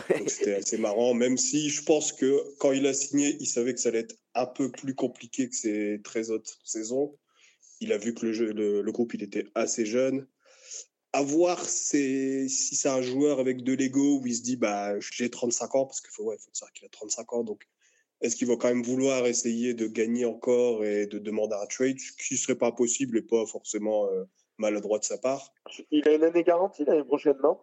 Donc 0.08 0.30
c'était 0.30 0.54
assez 0.54 0.78
marrant, 0.78 1.12
même 1.14 1.36
si 1.36 1.68
je 1.68 1.82
pense 1.82 2.12
que 2.12 2.40
quand 2.58 2.72
il 2.72 2.86
a 2.86 2.94
signé, 2.94 3.36
il 3.40 3.46
savait 3.46 3.74
que 3.74 3.80
ça 3.80 3.90
allait 3.90 4.00
être 4.00 4.16
un 4.34 4.46
peu 4.46 4.70
plus 4.70 4.94
compliqué 4.94 5.48
que 5.50 5.54
ses 5.54 6.00
13 6.02 6.30
autres 6.30 6.58
saisons. 6.64 7.14
Il 7.80 7.92
a 7.92 7.98
vu 7.98 8.14
que 8.14 8.24
le, 8.24 8.32
jeu, 8.32 8.52
le, 8.52 8.80
le 8.82 8.92
groupe 8.92 9.12
il 9.14 9.22
était 9.22 9.44
assez 9.54 9.84
jeune. 9.84 10.26
À 11.14 11.22
voir 11.22 11.60
c'est- 11.64 12.48
si 12.48 12.74
c'est 12.74 12.88
un 12.88 13.00
joueur 13.00 13.38
avec 13.38 13.62
de 13.62 13.72
l'ego 13.72 14.18
où 14.20 14.26
il 14.26 14.34
se 14.34 14.42
dit 14.42 14.56
bah 14.56 14.98
j'ai 14.98 15.30
35 15.30 15.76
ans 15.76 15.86
parce 15.86 16.00
qu'il 16.00 16.10
faut 16.10 16.24
ouais, 16.24 16.36
faut 16.38 16.50
savoir 16.52 16.72
qu'il 16.72 16.84
a 16.84 16.88
35 16.88 17.32
ans 17.34 17.44
donc 17.44 17.68
est-ce 18.20 18.34
qu'il 18.34 18.48
va 18.48 18.56
quand 18.56 18.66
même 18.66 18.82
vouloir 18.82 19.24
essayer 19.26 19.74
de 19.74 19.86
gagner 19.86 20.24
encore 20.24 20.84
et 20.84 21.06
de 21.06 21.18
demander 21.20 21.54
un 21.54 21.66
trade, 21.66 22.00
ce 22.00 22.10
qui 22.16 22.36
serait 22.36 22.56
pas 22.56 22.72
possible 22.72 23.18
et 23.18 23.22
pas 23.22 23.46
forcément 23.46 24.08
euh, 24.10 24.24
maladroit 24.58 24.98
de 24.98 25.04
sa 25.04 25.16
part. 25.16 25.52
Il 25.92 26.08
a 26.08 26.14
une 26.14 26.24
année 26.24 26.42
garantie 26.42 26.84
l'année 26.84 27.04
prochaine, 27.04 27.36
non? 27.44 27.58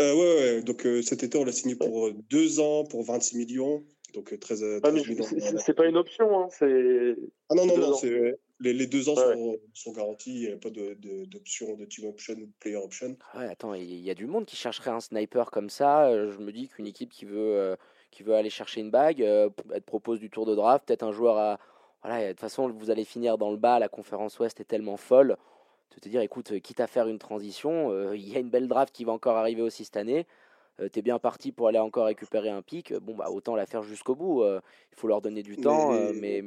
Euh, 0.00 0.14
ouais, 0.14 0.36
ouais, 0.56 0.62
donc 0.62 0.86
euh, 0.86 1.02
cet 1.02 1.22
été, 1.24 1.36
on 1.38 1.44
l'a 1.44 1.52
signé 1.52 1.74
pour 1.74 2.06
euh, 2.08 2.14
deux 2.30 2.60
ans, 2.60 2.84
pour 2.84 3.02
26 3.04 3.36
millions. 3.38 3.84
Donc 4.12 4.32
euh, 4.32 4.38
13, 4.38 4.62
euh, 4.62 4.80
Ah, 4.82 4.90
mais 4.92 5.00
13 5.02 5.08
millions. 5.32 5.58
c'est- 5.58 5.74
pas 5.74 5.86
une 5.86 5.96
option, 5.96 6.38
hein, 6.38 6.48
c'est. 6.50 7.16
Ah 7.48 7.54
non, 7.54 7.66
non, 7.66 7.78
non, 7.78 7.94
c'est, 7.94 8.34
les, 8.60 8.72
les 8.72 8.86
deux 8.86 9.08
ans 9.08 9.16
Ouais, 9.16 9.22
sont, 9.34 9.60
sont 9.74 9.92
garantis. 9.92 10.34
Il 10.34 10.46
n'y 10.48 10.52
a 10.52 10.58
pas 10.58 10.70
de, 10.70 10.94
de- 10.94 11.24
d'option 11.26 11.74
de 11.76 11.84
team 11.84 12.06
option 12.08 12.34
ou 12.34 12.46
de 12.46 12.52
player 12.60 12.76
option. 12.76 13.16
Ouais, 13.34 13.48
attends, 13.48 13.74
il 13.74 13.92
y 14.00 14.10
a 14.10 14.14
du 14.14 14.26
monde 14.26 14.44
qui 14.46 14.54
chercherait 14.56 14.90
un 14.90 15.00
sniper 15.00 15.50
comme 15.50 15.68
ça. 15.70 16.06
euh, 16.06 16.30
Je 16.30 16.38
me 16.38 16.52
dis 16.52 16.68
qu'une 16.68 16.86
équipe 16.86 17.10
qui 17.10 17.24
veut, 17.24 17.56
euh, 17.56 17.76
qui 18.10 18.22
veut 18.22 18.34
aller 18.34 18.50
chercher 18.50 18.80
une 18.80 18.90
bague, 18.90 19.22
euh, 19.22 19.50
elle 19.72 19.80
te 19.80 19.86
propose 19.86 20.20
du 20.20 20.30
tour 20.30 20.46
de 20.46 20.54
draft, 20.54 20.86
peut-être 20.86 21.02
un 21.02 21.12
joueur 21.12 21.36
à. 21.38 21.58
Voilà, 22.02 22.22
de 22.26 22.28
toute 22.32 22.40
façon, 22.40 22.68
vous 22.70 22.90
allez 22.90 23.04
finir 23.04 23.38
dans 23.38 23.50
le 23.50 23.56
bas. 23.56 23.78
La 23.78 23.88
conférence 23.88 24.38
Ouest 24.38 24.60
est 24.60 24.64
tellement 24.64 24.96
folle. 24.96 25.36
De 25.96 26.00
te 26.00 26.08
dire, 26.08 26.20
écoute, 26.22 26.60
quitte 26.60 26.80
à 26.80 26.86
faire 26.88 27.08
une 27.08 27.18
transition, 27.20 27.90
euh, 27.92 28.16
il 28.16 28.28
y 28.28 28.36
a 28.36 28.40
une 28.40 28.50
belle 28.50 28.68
draft 28.68 28.94
qui 28.94 29.04
va 29.04 29.12
encore 29.12 29.36
arriver 29.36 29.62
aussi 29.62 29.84
cette 29.84 29.96
année. 29.96 30.26
Euh, 30.80 30.88
T'es 30.88 31.02
bien 31.02 31.18
parti 31.20 31.52
pour 31.52 31.68
aller 31.68 31.78
encore 31.78 32.06
récupérer 32.06 32.50
un 32.50 32.62
pic. 32.62 32.94
Bon, 32.94 33.14
bah 33.16 33.30
autant 33.30 33.56
la 33.56 33.66
faire 33.66 33.82
jusqu'au 33.84 34.14
bout. 34.16 34.42
euh, 34.42 34.60
il 34.92 34.98
faut 34.98 35.08
leur 35.08 35.22
donner 35.22 35.42
du 35.42 35.58
temps, 35.58 35.94
euh, 35.94 36.12
mais 36.14 36.42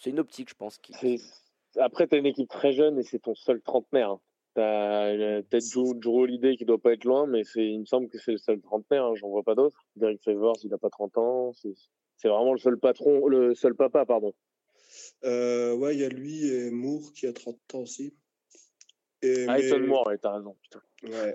c'est 0.00 0.10
une 0.10 0.18
optique, 0.20 0.48
je 0.50 0.54
pense. 0.54 0.78
Qui, 0.78 1.20
Après, 1.76 2.06
tu 2.08 2.14
as 2.14 2.18
une 2.18 2.26
équipe 2.26 2.48
très 2.48 2.72
jeune 2.72 2.98
et 2.98 3.02
c'est 3.02 3.18
ton 3.20 3.34
seul 3.34 3.60
trentenaire. 3.62 4.10
hein. 4.10 4.20
Tu 4.54 4.60
as 4.62 5.42
peut-être 5.48 5.66
Joe, 5.70 5.94
Joe 6.00 6.14
Holiday 6.22 6.56
qui 6.56 6.64
doit 6.64 6.80
pas 6.80 6.92
être 6.92 7.04
loin, 7.04 7.26
mais 7.26 7.44
c'est, 7.44 7.64
il 7.64 7.80
me 7.80 7.84
semble 7.86 8.08
que 8.08 8.18
c'est 8.18 8.32
le 8.32 8.38
seul 8.38 8.60
trentenaire. 8.60 9.04
hein, 9.04 9.14
J'en 9.14 9.28
vois 9.28 9.42
pas 9.44 9.54
d'autres. 9.54 9.78
Derek 9.96 10.20
Favors, 10.24 10.56
il 10.64 10.72
a 10.74 10.78
pas 10.78 10.90
30 10.90 11.16
ans. 11.18 11.52
C'est, 11.52 12.28
vraiment 12.28 12.52
le 12.52 12.58
seul 12.58 12.78
patron, 12.78 13.26
le 13.28 13.54
seul 13.54 13.74
papa, 13.74 14.04
pardon. 14.06 14.34
Euh, 15.24 15.74
ouais, 15.76 15.94
il 15.94 16.00
y 16.00 16.04
a 16.04 16.08
lui 16.08 16.48
et 16.48 16.70
Moore 16.70 17.12
qui 17.12 17.26
a 17.26 17.32
30 17.32 17.56
ans 17.74 17.80
aussi. 17.80 18.14
Et, 19.22 19.44
Ah, 19.48 19.58
mais- 19.58 19.78
Moore, 19.86 20.10
t'as 20.20 20.32
raison. 20.36 20.56
Putain. 20.62 20.80
Ouais. 21.04 21.34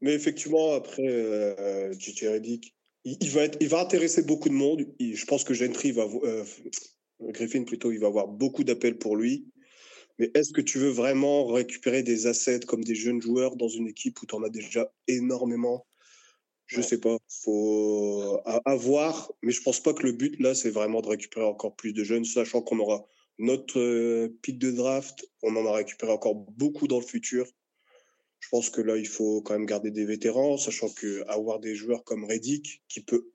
Mais 0.00 0.14
effectivement, 0.14 0.72
après, 0.74 1.06
euh, 1.06 1.92
JJ 1.92 2.28
Redick, 2.28 2.74
il, 3.04 3.16
il 3.20 3.30
va 3.30 3.42
être, 3.42 3.58
il 3.60 3.68
va 3.68 3.80
intéresser 3.80 4.22
beaucoup 4.22 4.48
de 4.48 4.54
monde. 4.54 4.82
Il- 4.98 5.16
je 5.16 5.26
pense 5.26 5.44
que 5.44 5.52
Gentry 5.54 5.92
va, 5.92 6.04
euh, 6.04 6.44
Griffin 7.30 7.64
plutôt, 7.64 7.92
il 7.92 7.98
va 8.00 8.08
avoir 8.08 8.28
beaucoup 8.28 8.64
d'appels 8.64 8.98
pour 8.98 9.16
lui. 9.16 9.46
Mais 10.18 10.30
est-ce 10.34 10.52
que 10.52 10.60
tu 10.60 10.78
veux 10.78 10.90
vraiment 10.90 11.46
récupérer 11.46 12.02
des 12.02 12.26
assets 12.26 12.60
comme 12.60 12.84
des 12.84 12.94
jeunes 12.94 13.20
joueurs 13.22 13.56
dans 13.56 13.68
une 13.68 13.88
équipe 13.88 14.20
où 14.22 14.26
tu 14.26 14.34
en 14.34 14.42
as 14.42 14.50
déjà 14.50 14.92
énormément? 15.08 15.86
Je 16.66 16.80
Ouais. 16.80 16.82
sais 16.82 17.00
pas. 17.00 17.16
Faut 17.44 18.40
à, 18.44 18.60
à 18.64 18.74
voir. 18.76 19.32
Mais 19.42 19.52
je 19.52 19.62
pense 19.62 19.80
pas 19.82 19.94
que 19.94 20.04
le 20.04 20.12
but 20.12 20.38
là, 20.40 20.54
c'est 20.54 20.70
vraiment 20.70 21.00
de 21.02 21.08
récupérer 21.08 21.46
encore 21.46 21.76
plus 21.76 21.92
de 21.92 22.04
jeunes, 22.04 22.24
sachant 22.24 22.62
qu'on 22.62 22.78
aura 22.78 23.04
notre 23.38 23.78
euh, 23.80 24.38
pic 24.42 24.58
de 24.58 24.70
draft. 24.70 25.24
On 25.42 25.56
en 25.56 25.66
a 25.66 25.72
récupéré 25.74 26.12
encore 26.12 26.34
beaucoup 26.34 26.88
dans 26.88 27.00
le 27.00 27.06
futur. 27.06 27.46
Je 28.40 28.48
pense 28.50 28.70
que 28.70 28.80
là, 28.80 28.96
il 28.96 29.06
faut 29.08 29.42
quand 29.42 29.54
même 29.54 29.66
garder 29.66 29.90
des 29.90 30.04
vétérans, 30.04 30.56
sachant 30.58 30.88
que 30.90 31.24
avoir 31.28 31.60
des 31.60 31.74
joueurs 31.74 32.04
comme 32.04 32.24
Reddick, 32.24 32.82
qui 32.88 33.00
peut, 33.02 33.32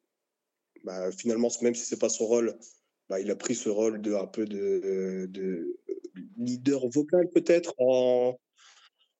bah, 0.83 1.11
finalement, 1.11 1.49
même 1.61 1.75
si 1.75 1.85
c'est 1.85 1.99
pas 1.99 2.09
son 2.09 2.25
rôle, 2.27 2.57
bah, 3.09 3.19
il 3.19 3.31
a 3.31 3.35
pris 3.35 3.55
ce 3.55 3.69
rôle 3.69 4.01
de 4.01 4.13
un 4.13 4.27
peu 4.27 4.45
de, 4.45 5.27
de 5.29 5.77
leader 6.37 6.87
vocal 6.89 7.29
peut-être 7.29 7.73
en, 7.77 8.37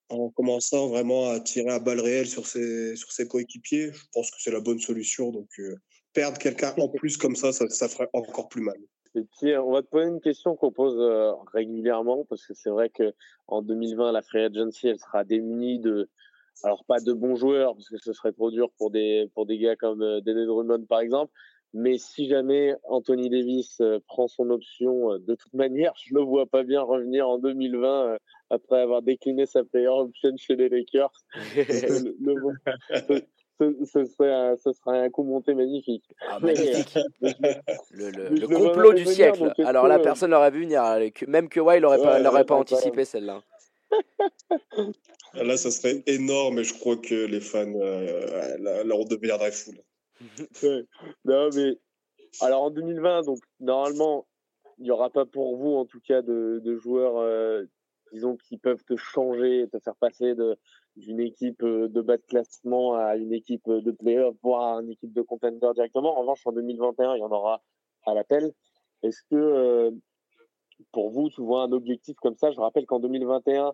en 0.10 0.30
commençant 0.30 0.88
vraiment 0.88 1.30
à 1.30 1.40
tirer 1.40 1.72
à 1.72 1.80
balles 1.80 2.00
réelles 2.00 2.28
sur 2.28 2.48
ses, 2.48 2.96
sur 2.96 3.12
ses 3.12 3.28
coéquipiers. 3.28 3.92
Je 3.92 4.04
pense 4.14 4.32
que 4.32 4.38
c'est 4.40 4.52
la 4.52 4.62
bonne 4.62 4.80
solution. 4.80 5.32
Donc, 5.32 5.50
euh, 5.60 5.76
perdre 6.14 6.38
quelqu'un 6.38 6.74
en 6.78 6.90
plus 6.90 7.18
comme 7.18 7.36
ça, 7.36 7.52
ça, 7.52 7.88
ferait 7.88 8.10
encore 8.14 8.48
plus 8.48 8.62
mal. 8.62 8.78
Et 9.16 9.24
puis, 9.40 9.56
on 9.58 9.72
va 9.72 9.82
te 9.82 9.88
poser 9.88 10.08
une 10.08 10.22
question 10.22 10.56
qu'on 10.56 10.72
pose 10.72 10.98
euh, 11.00 11.34
régulièrement, 11.54 12.26
parce 12.30 12.46
que 12.46 12.54
c'est 12.54 12.70
vrai 12.70 12.90
que 12.90 13.14
en 13.48 13.62
2020, 13.62 14.12
la 14.12 14.22
free 14.22 14.42
agency, 14.42 14.88
elle 14.88 15.00
sera 15.00 15.24
démunie 15.24 15.80
de, 15.80 16.10
alors 16.64 16.86
pas 16.86 17.00
de 17.00 17.14
bons 17.14 17.36
joueurs, 17.36 17.74
parce 17.74 17.90
que 17.90 17.98
ce 17.98 18.14
serait 18.14 18.32
trop 18.32 18.52
dur 18.52 18.70
pour 18.78 18.92
des, 18.92 19.30
pour 19.34 19.46
des 19.46 19.58
gars 19.58 19.76
comme 19.76 20.02
euh, 20.02 20.22
Dennis 20.22 20.46
Drummond, 20.46 20.86
par 20.86 21.02
exemple, 21.02 21.32
Mais 21.80 21.98
si 22.00 22.28
jamais 22.28 22.74
Anthony 22.86 23.30
Davis 23.30 23.78
euh, 23.82 24.00
prend 24.08 24.28
son 24.28 24.50
option, 24.50 25.12
euh, 25.14 25.20
de 25.20 25.36
toute 25.36 25.54
manière, 25.54 25.94
je 26.04 26.16
le 26.16 26.22
vois 26.22 26.48
pas 26.48 26.64
bien 26.64 26.82
revenir 26.82 27.30
en 27.30 27.38
2020 27.38 27.88
euh, 28.14 28.18
après 28.50 28.80
avoir 28.82 29.04
décliné 29.04 29.46
sa 29.46 29.64
player 29.64 29.88
option 29.88 30.32
chez 30.38 30.56
les 30.56 30.70
Lakers. 30.70 31.12
Le- 31.56 32.16
le- 32.20 33.22
ce, 33.60 33.74
ce 33.86 34.06
serait 34.06 34.32
un, 34.34 34.56
ce 34.56 34.72
serait 34.72 35.00
un 35.00 35.10
coup 35.10 35.24
monté 35.24 35.54
magnifique. 35.56 36.04
Ah, 36.30 36.40
magnifique. 36.40 36.96
Le, 37.92 38.10
le- 38.12 38.30
le 38.30 38.48
complot 38.48 38.94
du 38.94 39.02
venir, 39.04 39.16
siècle. 39.16 39.52
Alors 39.66 39.88
là, 39.88 39.98
personne 40.04 40.32
l'aurait 40.32 40.52
vu 40.52 40.62
venir. 40.62 40.84
Que- 41.14 41.26
Même 41.26 41.50
que 41.50 41.60
Wild 41.60 41.82
n'aurait 41.84 41.98
pas, 42.04 42.20
l'aurait 42.20 42.46
anticipé 42.52 43.04
celle-là. 43.06 43.42
Là, 45.34 45.58
ça 45.58 45.72
serait 45.72 46.04
énorme 46.08 46.60
et 46.60 46.64
je 46.64 46.74
crois 46.74 46.98
que 46.98 47.26
les 47.26 47.40
fans, 47.42 47.66
euh, 47.82 48.58
là, 48.60 48.84
là, 48.84 48.96
on 48.96 49.06
deviendrait 49.06 49.52
fou. 49.52 49.72
là. 49.72 49.80
Non, 51.26 51.50
mais 51.56 51.78
alors 52.42 52.64
en 52.64 52.72
2020, 52.72 53.24
donc 53.24 53.40
normalement, 53.60 54.28
il 54.78 54.84
n'y 54.84 54.92
aura 54.92 55.10
pas 55.10 55.26
pour 55.26 55.58
vous, 55.58 55.76
en 55.76 55.86
tout 55.86 56.00
cas, 56.00 56.22
de, 56.22 56.62
de 56.64 56.76
joueurs, 56.76 57.18
euh, 57.18 57.66
disons, 58.12 58.38
qui 58.38 58.58
peuvent 58.58 58.84
te 58.84 58.96
changer, 58.96 59.68
te 59.72 59.80
faire 59.80 59.96
passer 59.96 60.36
d'une 60.96 61.20
équipe 61.20 61.64
euh, 61.64 61.88
de 61.88 62.02
bas 62.02 62.18
de 62.18 62.24
classement 62.24 62.96
à 62.96 63.16
une 63.16 63.34
équipe 63.34 63.68
de 63.70 63.92
playoff, 63.92 64.36
voire 64.44 64.78
à 64.78 64.82
une 64.82 64.92
équipe 64.92 65.14
de 65.14 65.22
contender 65.22 65.68
directement. 65.74 66.18
En 66.18 66.22
revanche, 66.22 66.46
en 66.46 66.52
2021, 66.52 67.16
il 67.16 67.20
y 67.20 67.24
en 67.24 67.32
aura 67.32 67.64
à 68.06 68.14
l'appel. 68.14 68.52
Est-ce 69.04 69.22
que 69.30 69.36
euh, 69.36 69.92
pour 70.92 71.10
vous, 71.12 71.30
tu 71.30 71.42
vois 71.42 71.64
un 71.64 71.72
objectif 71.72 72.16
comme 72.18 72.36
ça? 72.36 72.52
Je 72.52 72.60
rappelle 72.60 72.86
qu'en 72.86 73.00
2021, 73.00 73.74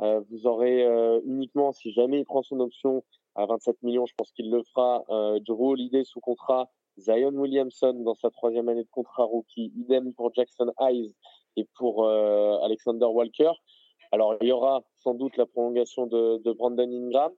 euh, 0.00 0.20
vous 0.30 0.46
aurez 0.46 0.84
uniquement, 1.24 1.72
si 1.72 1.92
jamais 1.92 2.20
il 2.20 2.24
prend 2.24 2.42
son 2.42 2.60
option 2.60 3.04
à 3.34 3.46
27 3.46 3.82
millions, 3.82 4.06
je 4.06 4.14
pense 4.16 4.30
qu'il 4.32 4.50
le 4.50 4.62
fera, 4.62 5.04
euh, 5.10 5.40
Drew 5.40 5.72
Holiday 5.72 6.04
sous 6.04 6.20
contrat, 6.20 6.70
Zion 6.98 7.32
Williamson 7.34 7.94
dans 8.04 8.14
sa 8.14 8.30
troisième 8.30 8.68
année 8.68 8.84
de 8.84 8.90
contrat 8.90 9.24
rookie, 9.24 9.72
idem 9.76 10.12
pour 10.14 10.32
Jackson 10.34 10.72
Hayes 10.78 11.14
et 11.56 11.66
pour 11.76 12.04
euh, 12.04 12.58
Alexander 12.62 13.06
Walker. 13.06 13.52
Alors, 14.12 14.36
il 14.40 14.48
y 14.48 14.52
aura 14.52 14.82
sans 14.96 15.14
doute 15.14 15.36
la 15.36 15.46
prolongation 15.46 16.06
de, 16.06 16.38
de 16.38 16.52
Brandon 16.52 16.88
Ingram. 16.88 17.32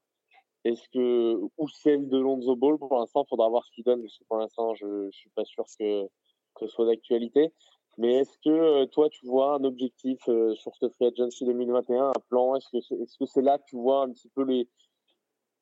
Est-ce 0.64 0.89
que, 0.90 1.40
ou 1.56 1.68
celle 1.68 2.09
de 2.09 2.18
Lonzo 2.18 2.56
Ball, 2.56 2.77
pour 2.77 2.98
l'instant, 2.98 3.24
il 3.24 3.28
faudra 3.28 3.48
voir 3.48 3.64
ce 3.64 3.70
qu'il 3.70 3.85
donne, 3.85 4.02
parce 4.02 4.18
que 4.18 4.24
pour 4.24 4.39
l'instant, 4.39 4.74
je 4.74 4.86
ne 4.86 5.10
suis 5.10 5.31
pas 5.31 5.44
sûr 5.44 5.64
que, 5.78 6.06
que 6.55 6.66
ce 6.66 6.68
soit 6.68 6.86
d'actualité. 6.86 7.52
Mais 7.98 8.14
est-ce 8.16 8.36
que 8.44 8.51
euh, 8.51 8.86
toi, 8.86 9.09
tu 9.09 9.27
vois 9.27 9.55
un 9.55 9.64
objectif 9.64 10.18
euh, 10.28 10.55
sur 10.55 10.74
ce 10.77 10.89
free 10.90 11.06
agency 11.06 11.47
2021, 11.47 12.09
un 12.09 12.12
plan? 12.28 12.55
Est-ce 12.56 12.68
que 12.70 12.81
c'est 12.81 12.94
est-ce 12.97 13.16
que 13.16 13.24
c'est 13.24 13.40
là 13.40 13.59
que 13.59 13.64
tu 13.68 13.77
vois 13.77 14.02
un 14.02 14.10
petit 14.10 14.28
peu 14.28 14.43
les, 14.43 14.68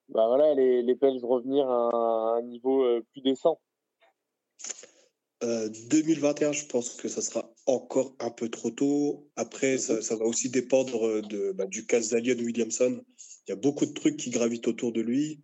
bah 0.09 0.26
voilà, 0.28 0.55
les, 0.55 0.82
les 0.82 0.94
Pels 0.94 1.24
revenir 1.24 1.68
à 1.68 2.36
un 2.36 2.43
niveau 2.43 2.85
euh, 2.85 3.02
plus 3.12 3.22
décent 3.22 3.60
Euh, 5.43 5.68
2021, 5.90 6.52
je 6.52 6.66
pense 6.66 6.94
que 6.94 7.09
ça 7.09 7.20
sera 7.20 7.52
encore 7.66 8.14
un 8.18 8.31
peu 8.31 8.48
trop 8.48 8.70
tôt. 8.70 9.28
Après, 9.36 9.78
ça, 9.78 10.01
ça 10.01 10.16
va 10.16 10.24
aussi 10.24 10.48
dépendre 10.48 11.20
de, 11.22 11.52
bah, 11.52 11.66
du 11.66 11.86
cas 11.86 12.01
Zalion 12.01 12.36
Williamson. 12.36 13.05
Il 13.47 13.51
y 13.51 13.52
a 13.52 13.56
beaucoup 13.56 13.85
de 13.85 13.93
trucs 13.93 14.16
qui 14.16 14.31
gravitent 14.31 14.68
autour 14.68 14.93
de 14.93 15.02
lui. 15.02 15.40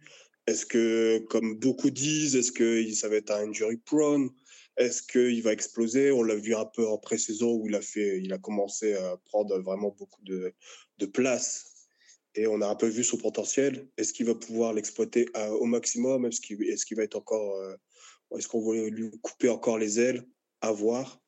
Est-ce 0.47 0.65
que, 0.65 1.19
comme 1.29 1.59
beaucoup 1.59 1.91
disent, 1.91 2.35
est-ce 2.35 2.53
que 2.53 2.91
ça 2.93 3.09
va 3.09 3.17
être 3.17 3.31
un 3.31 3.49
injury 3.49 3.77
prone? 3.77 4.31
Est-ce 4.77 5.03
qu'il 5.03 5.43
va 5.43 5.53
exploser? 5.53 6.11
On 6.11 6.23
l'a 6.23 6.37
vu 6.37 6.55
un 6.55 6.65
peu 6.65 6.87
en 6.89 6.97
pré-saison 6.97 7.55
où 7.57 7.69
il 7.69 7.75
a, 7.75 7.83
fait, 7.83 8.21
il 8.23 8.33
a 8.33 8.39
commencé 8.39 8.95
à 8.95 9.17
prendre 9.27 9.59
vraiment 9.61 9.95
beaucoup 9.99 10.23
de, 10.23 10.55
de 10.99 11.07
place. 11.07 11.70
Et 12.35 12.47
on 12.47 12.61
a 12.61 12.67
un 12.67 12.77
peu 12.77 12.87
vu 12.87 13.05
son 13.05 13.17
potentiel. 13.17 13.89
Est-ce 13.97 14.13
qu'il 14.13 14.27
va 14.27 14.35
pouvoir 14.35 14.73
l'exploiter 14.73 15.29
à- 15.35 15.53
au 15.53 15.65
maximum? 15.65 16.27
Est-ce 16.27 16.41
qu'il 16.41 16.97
va 16.97 17.03
être 17.03 17.17
encore 17.17 17.57
euh, 17.57 17.75
est-ce 18.37 18.49
qu'on 18.49 18.61
va 18.61 18.89
lui 18.89 19.11
couper 19.23 19.49
encore 19.49 19.79
les 19.79 19.99
ailes? 19.99 20.25
À 20.61 20.73
voir. 20.73 21.21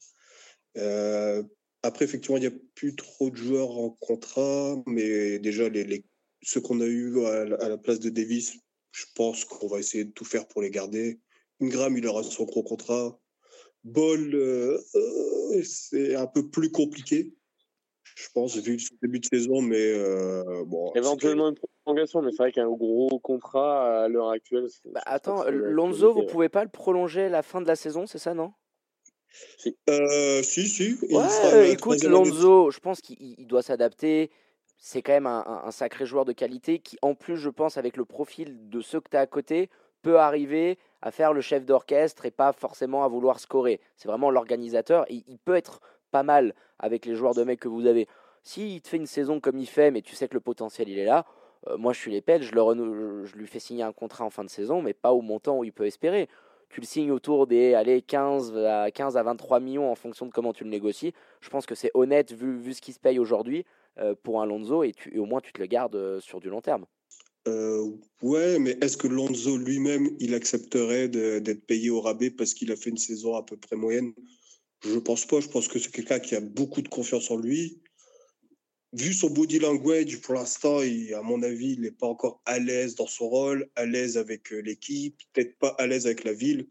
Euh, 0.76 1.42
après, 1.82 2.04
effectivement, 2.04 2.36
il 2.36 2.42
n'y 2.42 2.46
a 2.46 2.58
plus 2.74 2.94
trop 2.94 3.30
de 3.30 3.36
joueurs 3.36 3.70
en 3.70 3.90
contrat, 3.90 4.76
mais 4.86 5.38
déjà, 5.38 5.68
ceux 6.42 6.60
qu'on 6.60 6.80
a 6.80 6.86
eu 6.86 7.24
à, 7.24 7.44
la- 7.44 7.78
place 7.78 7.98
de 7.98 8.10
Davis, 8.10 8.52
je 8.92 9.04
pense 9.14 9.44
qu'on 9.44 9.66
va 9.66 9.78
essayer 9.78 10.04
de 10.04 10.12
tout 10.12 10.24
faire 10.24 10.46
pour 10.46 10.62
les 10.62 10.70
garder. 10.70 11.18
Ingram, 11.60 11.96
il 11.96 12.06
aura 12.06 12.22
son 12.22 12.44
gros 12.44 12.62
contrat. 12.62 13.18
Ball, 13.84 14.34
euh, 14.34 14.78
euh, 14.94 15.62
c'est 15.64 16.14
un 16.14 16.26
peu 16.26 16.48
plus 16.48 16.70
compliqué, 16.70 17.32
je 18.16 18.28
pense, 18.34 18.56
vu 18.56 18.76
le 18.76 18.96
début 19.06 19.20
de 19.20 19.24
saison, 19.26 19.60
mais 19.62 19.92
euh, 19.94 20.64
bon. 20.66 20.92
Éventuellement 20.94 21.48
une 21.48 21.56
prolongation, 21.84 22.22
mais 22.22 22.30
c'est 22.32 22.38
vrai 22.42 22.52
qu'un 22.52 22.68
gros 22.68 23.18
contrat 23.20 24.04
à 24.04 24.08
l'heure 24.08 24.30
actuelle. 24.30 24.66
Bah, 24.86 25.00
attends, 25.06 25.44
Lonzo, 25.50 26.12
vous 26.12 26.24
pouvez 26.26 26.48
pas 26.48 26.64
le 26.64 26.70
prolonger 26.70 27.24
à 27.24 27.28
la 27.28 27.42
fin 27.42 27.60
de 27.60 27.66
la 27.66 27.76
saison, 27.76 28.06
c'est 28.06 28.18
ça, 28.18 28.34
non? 28.34 28.52
C'est- 29.56 29.76
Euh, 29.88 30.42
si, 30.42 30.68
si. 30.68 30.96
il 31.08 31.16
Ouais, 31.16 31.24
euh, 31.54 31.64
écoute. 31.72 32.02
Lonzo, 32.04 32.70
je 32.70 32.78
pense 32.80 33.00
qu'il 33.00 33.16
il 33.20 33.46
doit 33.46 33.62
s'adapter. 33.62 34.30
C'est 34.76 35.00
quand 35.00 35.12
même 35.12 35.26
un, 35.26 35.44
un- 35.46 35.62
un 35.68 35.70
sacré 35.70 36.04
joueur 36.06 36.24
de 36.24 36.32
qualité 36.32 36.80
qui, 36.80 36.98
en 37.02 37.14
plus, 37.14 37.36
je 37.36 37.48
pense, 37.48 37.78
avec 37.78 37.96
le 37.96 38.04
profil 38.04 38.68
de 38.68 38.80
ceux 38.80 39.00
que 39.00 39.08
tu 39.08 39.16
as 39.16 39.20
à 39.20 39.26
côté, 39.26 39.70
peut 40.02 40.18
arriver 40.18 40.76
à 41.00 41.12
faire 41.12 41.32
le 41.32 41.40
chef 41.40 41.64
d'orchestre 41.64 42.26
et 42.26 42.32
pas 42.32 42.52
forcément 42.52 43.04
à 43.04 43.08
vouloir 43.08 43.38
scorer. 43.38 43.80
C'est 43.96 44.08
vraiment 44.08 44.30
l'organisateur. 44.30 45.06
et 45.08 45.22
Il 45.28 45.38
peut 45.38 45.54
être 45.54 45.80
pas 46.12 46.22
mal 46.22 46.54
avec 46.78 47.06
les 47.06 47.16
joueurs 47.16 47.34
de 47.34 47.42
mecs 47.42 47.58
que 47.58 47.68
vous 47.68 47.86
avez. 47.86 48.06
S'il 48.44 48.80
te 48.80 48.88
fait 48.88 48.96
une 48.96 49.06
saison 49.06 49.40
comme 49.40 49.58
il 49.58 49.66
fait, 49.66 49.90
mais 49.90 50.02
tu 50.02 50.14
sais 50.14 50.28
que 50.28 50.34
le 50.34 50.40
potentiel 50.40 50.88
il 50.88 50.98
est 50.98 51.04
là, 51.04 51.26
euh, 51.68 51.76
moi 51.76 51.92
je 51.92 51.98
suis 51.98 52.10
les 52.10 52.20
Pels, 52.20 52.42
je, 52.42 52.52
le 52.52 53.24
je 53.24 53.36
lui 53.36 53.46
fais 53.46 53.58
signer 53.58 53.82
un 53.82 53.92
contrat 53.92 54.24
en 54.24 54.30
fin 54.30 54.44
de 54.44 54.50
saison, 54.50 54.82
mais 54.82 54.92
pas 54.92 55.12
au 55.12 55.22
montant 55.22 55.58
où 55.58 55.64
il 55.64 55.72
peut 55.72 55.86
espérer. 55.86 56.28
Tu 56.68 56.80
le 56.80 56.86
signes 56.86 57.10
autour 57.10 57.46
des 57.46 57.74
allez, 57.74 58.02
15, 58.02 58.56
à, 58.56 58.90
15 58.90 59.16
à 59.16 59.22
23 59.22 59.60
millions 59.60 59.90
en 59.90 59.94
fonction 59.94 60.26
de 60.26 60.30
comment 60.30 60.52
tu 60.52 60.64
le 60.64 60.70
négocies. 60.70 61.12
Je 61.40 61.50
pense 61.50 61.66
que 61.66 61.74
c'est 61.74 61.90
honnête 61.94 62.32
vu, 62.32 62.72
ce 62.72 62.80
qui 62.80 62.92
se 62.92 63.00
paye 63.00 63.18
aujourd'hui 63.18 63.64
euh, 63.98 64.14
pour 64.22 64.40
un 64.40 64.46
Lonzo 64.46 64.82
et, 64.82 64.92
tu, 64.92 65.18
au 65.18 65.26
moins 65.26 65.40
tu 65.40 65.52
te 65.52 65.60
le 65.60 65.66
gardes 65.66 65.96
euh, 65.96 66.20
sur 66.20 66.40
du 66.40 66.48
long 66.48 66.62
terme. 66.62 66.86
Ouais, 68.22 68.58
mais 68.60 68.78
est-ce 68.80 68.96
que 68.96 69.08
Lonzo 69.08 69.58
lui-même, 69.58 70.08
il 70.20 70.34
accepterait 70.34 71.08
d'être 71.08 71.66
payé 71.66 71.90
au 71.90 72.00
rabais 72.00 72.30
parce 72.30 72.54
qu'il 72.54 72.70
a 72.70 72.76
fait 72.76 72.90
une 72.90 72.98
saison 72.98 73.34
à 73.34 73.42
peu 73.42 73.56
près 73.56 73.76
moyenne? 73.76 74.12
Je 74.84 74.98
pense 74.98 75.26
pas. 75.26 75.40
Je 75.40 75.48
pense 75.48 75.68
que 75.68 75.78
c'est 75.78 75.90
quelqu'un 75.90 76.18
qui 76.18 76.34
a 76.34 76.40
beaucoup 76.40 76.82
de 76.82 76.88
confiance 76.88 77.30
en 77.30 77.36
lui. 77.36 77.80
Vu 78.92 79.14
son 79.14 79.30
body 79.30 79.58
language, 79.58 80.20
pour 80.20 80.34
l'instant, 80.34 80.80
à 80.80 81.22
mon 81.22 81.42
avis, 81.42 81.72
il 81.72 81.80
n'est 81.80 81.92
pas 81.92 82.06
encore 82.06 82.42
à 82.44 82.58
l'aise 82.58 82.94
dans 82.94 83.06
son 83.06 83.28
rôle, 83.28 83.70
à 83.74 83.86
l'aise 83.86 84.18
avec 84.18 84.52
euh, 84.52 84.60
l'équipe, 84.60 85.18
peut-être 85.32 85.56
pas 85.58 85.74
à 85.78 85.86
l'aise 85.86 86.04
avec 86.04 86.24
la 86.24 86.34
ville. 86.34 86.68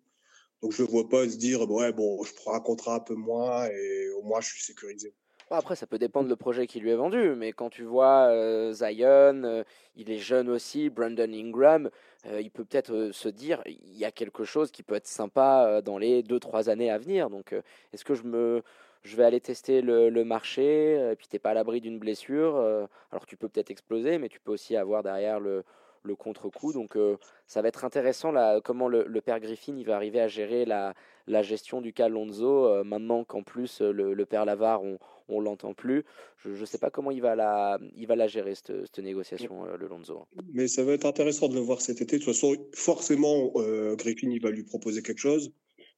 Donc 0.62 0.72
je 0.72 0.84
ne 0.84 0.88
vois 0.88 1.10
pas 1.10 1.28
se 1.28 1.38
dire, 1.38 1.68
ouais, 1.70 1.92
bon, 1.92 2.24
je 2.24 2.34
prends 2.36 2.54
un 2.54 2.60
contrat 2.60 2.96
un 2.96 3.00
peu 3.00 3.16
moins 3.16 3.66
et 3.66 4.10
au 4.12 4.22
moins 4.22 4.40
je 4.40 4.50
suis 4.50 4.64
sécurisé. 4.64 5.16
Après, 5.50 5.76
ça 5.76 5.86
peut 5.86 5.98
dépendre 5.98 6.30
le 6.30 6.36
projet 6.38 6.66
qui 6.66 6.80
lui 6.80 6.92
est 6.92 6.96
vendu, 6.96 7.36
mais 7.36 7.52
quand 7.52 7.70
tu 7.70 7.84
vois 7.84 8.28
euh, 8.30 8.72
Zion, 8.72 9.44
euh, 9.44 9.64
il 9.96 10.10
est 10.10 10.18
jeune 10.18 10.48
aussi, 10.48 10.90
Brandon 10.90 11.34
Ingram, 11.34 11.90
il 12.39 12.52
peut 12.52 12.64
peut-être 12.65 12.93
euh, 12.93 13.11
se 13.11 13.30
dire 13.30 13.61
il 13.65 13.98
y 13.98 14.06
a 14.06 14.11
quelque 14.11 14.43
chose 14.43 14.72
qui 14.72 14.84
peut 14.84 14.95
être 14.95 15.07
sympa 15.07 15.65
euh, 15.68 15.81
dans 15.81 15.98
les 15.98 16.23
2-3 16.23 16.69
années 16.69 16.91
à 16.91 16.98
venir. 16.98 17.30
Donc, 17.30 17.53
euh, 17.53 17.61
est-ce 17.93 18.06
que 18.06 18.14
je 18.15 18.23
me. 18.23 18.61
Je 19.03 19.15
vais 19.15 19.23
aller 19.23 19.41
tester 19.41 19.81
le, 19.81 20.11
marché, 20.23 20.95
euh, 20.99 21.14
et 21.14 21.15
puis 21.15 21.27
t'es 21.27 21.39
pas 21.39 21.49
à 21.52 21.53
l'abri 21.56 21.81
d'une 21.81 21.98
blessure. 21.98 22.56
euh, 22.57 22.85
alors 23.11 23.26
tu 23.26 23.35
peux 23.35 23.49
peut-être 23.49 23.72
exploser, 23.72 24.19
mais 24.19 24.30
tu 24.30 24.39
peux 24.39 24.52
aussi 24.52 24.77
avoir 24.77 25.02
derrière 25.02 25.39
le, 25.39 25.64
le 26.03 26.15
contre-coup. 26.15 26.72
Donc 26.72 26.95
euh, 26.95 27.18
ça 27.48 27.64
va 27.64 27.68
être 27.69 27.84
intéressant 27.84 28.31
là, 28.31 28.61
comment 28.61 28.88
le, 28.88 29.03
le 29.07 29.22
père 29.22 29.39
Griffin 29.39 29.73
il 29.76 29.85
va 29.85 29.95
arriver 29.95 30.22
à 30.22 30.27
gérer 30.27 30.65
la, 30.65 30.93
la 31.27 31.41
gestion 31.41 31.81
du 31.81 31.93
cas 31.93 32.10
Lonzo, 32.10 32.68
euh, 32.68 32.84
maintenant 32.84 33.23
qu'en 33.23 33.43
plus 33.43 33.81
euh, 33.81 33.91
le, 33.91 34.26
père 34.26 34.45
Lavar, 34.45 34.84
on, 34.84 34.99
on 35.27 35.39
l'entend 35.39 35.73
plus. 35.73 36.03
Je 36.38 36.49
ne 36.49 36.65
sais 36.65 36.77
pas 36.77 36.89
comment 36.89 37.11
il 37.11 37.22
va 37.22 37.35
la, 37.35 37.80
il 37.95 38.07
va 38.07 38.15
la 38.15 38.27
gérer, 38.27 38.53
cette, 38.56 38.99
négociation, 38.99 39.65
euh, 39.65 39.77
le 39.77 39.88
Lonzo. 39.88 40.26
Mais 40.53 40.68
ça 40.68 40.84
va 40.84 40.93
être 40.93 41.06
intéressant 41.06 41.48
de 41.48 41.56
le 41.56 41.61
voir 41.61 41.81
cet 41.81 42.02
été. 42.02 42.18
De 42.18 42.23
toute 42.23 42.34
façon, 42.34 42.56
forcément, 42.73 43.52
Griffin, 43.95 44.30
il 44.30 44.41
va 44.41 44.52
lui 44.52 44.64
proposer 44.64 45.02
quelque 45.02 45.19
chose. 45.19 45.53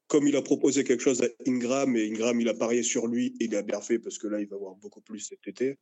Comme 0.07 0.27
il 0.27 0.35
a 0.35 0.41
proposé 0.41 0.83
quelque 0.83 1.01
chose 1.01 1.23
à 1.23 1.27
Ingram, 1.47 1.95
et 1.95 2.07
Ingram, 2.07 2.39
il 2.39 2.49
a 2.49 2.53
parié 2.53 2.83
sur 2.83 3.07
lui, 3.07 3.35
et 3.39 3.45
il 3.45 3.55
a 3.55 3.63
bien 3.63 3.81
fait 3.81 3.99
parce 3.99 4.17
que 4.17 4.27
là, 4.27 4.39
il 4.39 4.47
va 4.47 4.57
avoir 4.57 4.75
beaucoup 4.75 5.01
plus 5.01 5.19
cet 5.19 5.47
été. 5.47 5.77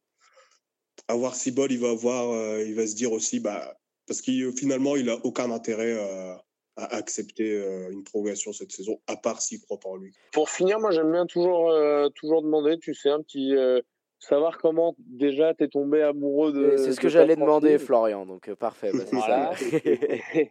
À 1.07 1.15
voir 1.15 1.35
il 1.45 1.79
va 1.79 1.89
avoir, 1.89 2.31
euh, 2.31 2.63
il 2.63 2.75
va 2.75 2.85
se 2.85 2.95
dire 2.95 3.11
aussi, 3.11 3.39
bah, 3.39 3.75
parce 4.07 4.21
qu'il 4.21 4.51
finalement, 4.53 4.95
il 4.95 5.09
a 5.09 5.17
aucun 5.25 5.51
intérêt 5.51 5.93
euh, 5.97 6.35
à 6.77 6.95
accepter 6.95 7.51
euh, 7.53 7.89
une 7.91 8.03
prolongation 8.03 8.53
cette 8.53 8.71
saison, 8.71 8.99
à 9.07 9.15
part 9.17 9.41
s'il 9.41 9.59
croit 9.61 9.79
pas 9.79 9.89
en 9.89 9.97
lui. 9.97 10.13
Pour 10.31 10.49
finir, 10.49 10.79
moi 10.79 10.91
j'aime 10.91 11.11
bien 11.11 11.25
toujours, 11.25 11.69
euh, 11.71 12.09
toujours 12.09 12.41
demander, 12.41 12.77
tu 12.79 12.93
sais, 12.93 13.09
un 13.09 13.21
petit. 13.21 13.55
euh, 13.55 13.81
savoir 14.19 14.59
comment 14.59 14.95
déjà 14.99 15.53
t'es 15.55 15.67
tombé 15.67 16.01
amoureux 16.03 16.53
de. 16.53 16.77
C'est 16.77 16.91
ce 16.91 16.97
de 16.97 17.01
que 17.01 17.09
j'allais 17.09 17.35
demander. 17.35 17.77
Florian, 17.79 18.25
donc 18.27 18.47
euh, 18.49 18.55
parfait. 18.55 18.91
bah, 18.93 18.99
c'est 19.05 19.15
Voilà. 19.15 19.55
ça. 19.55 19.65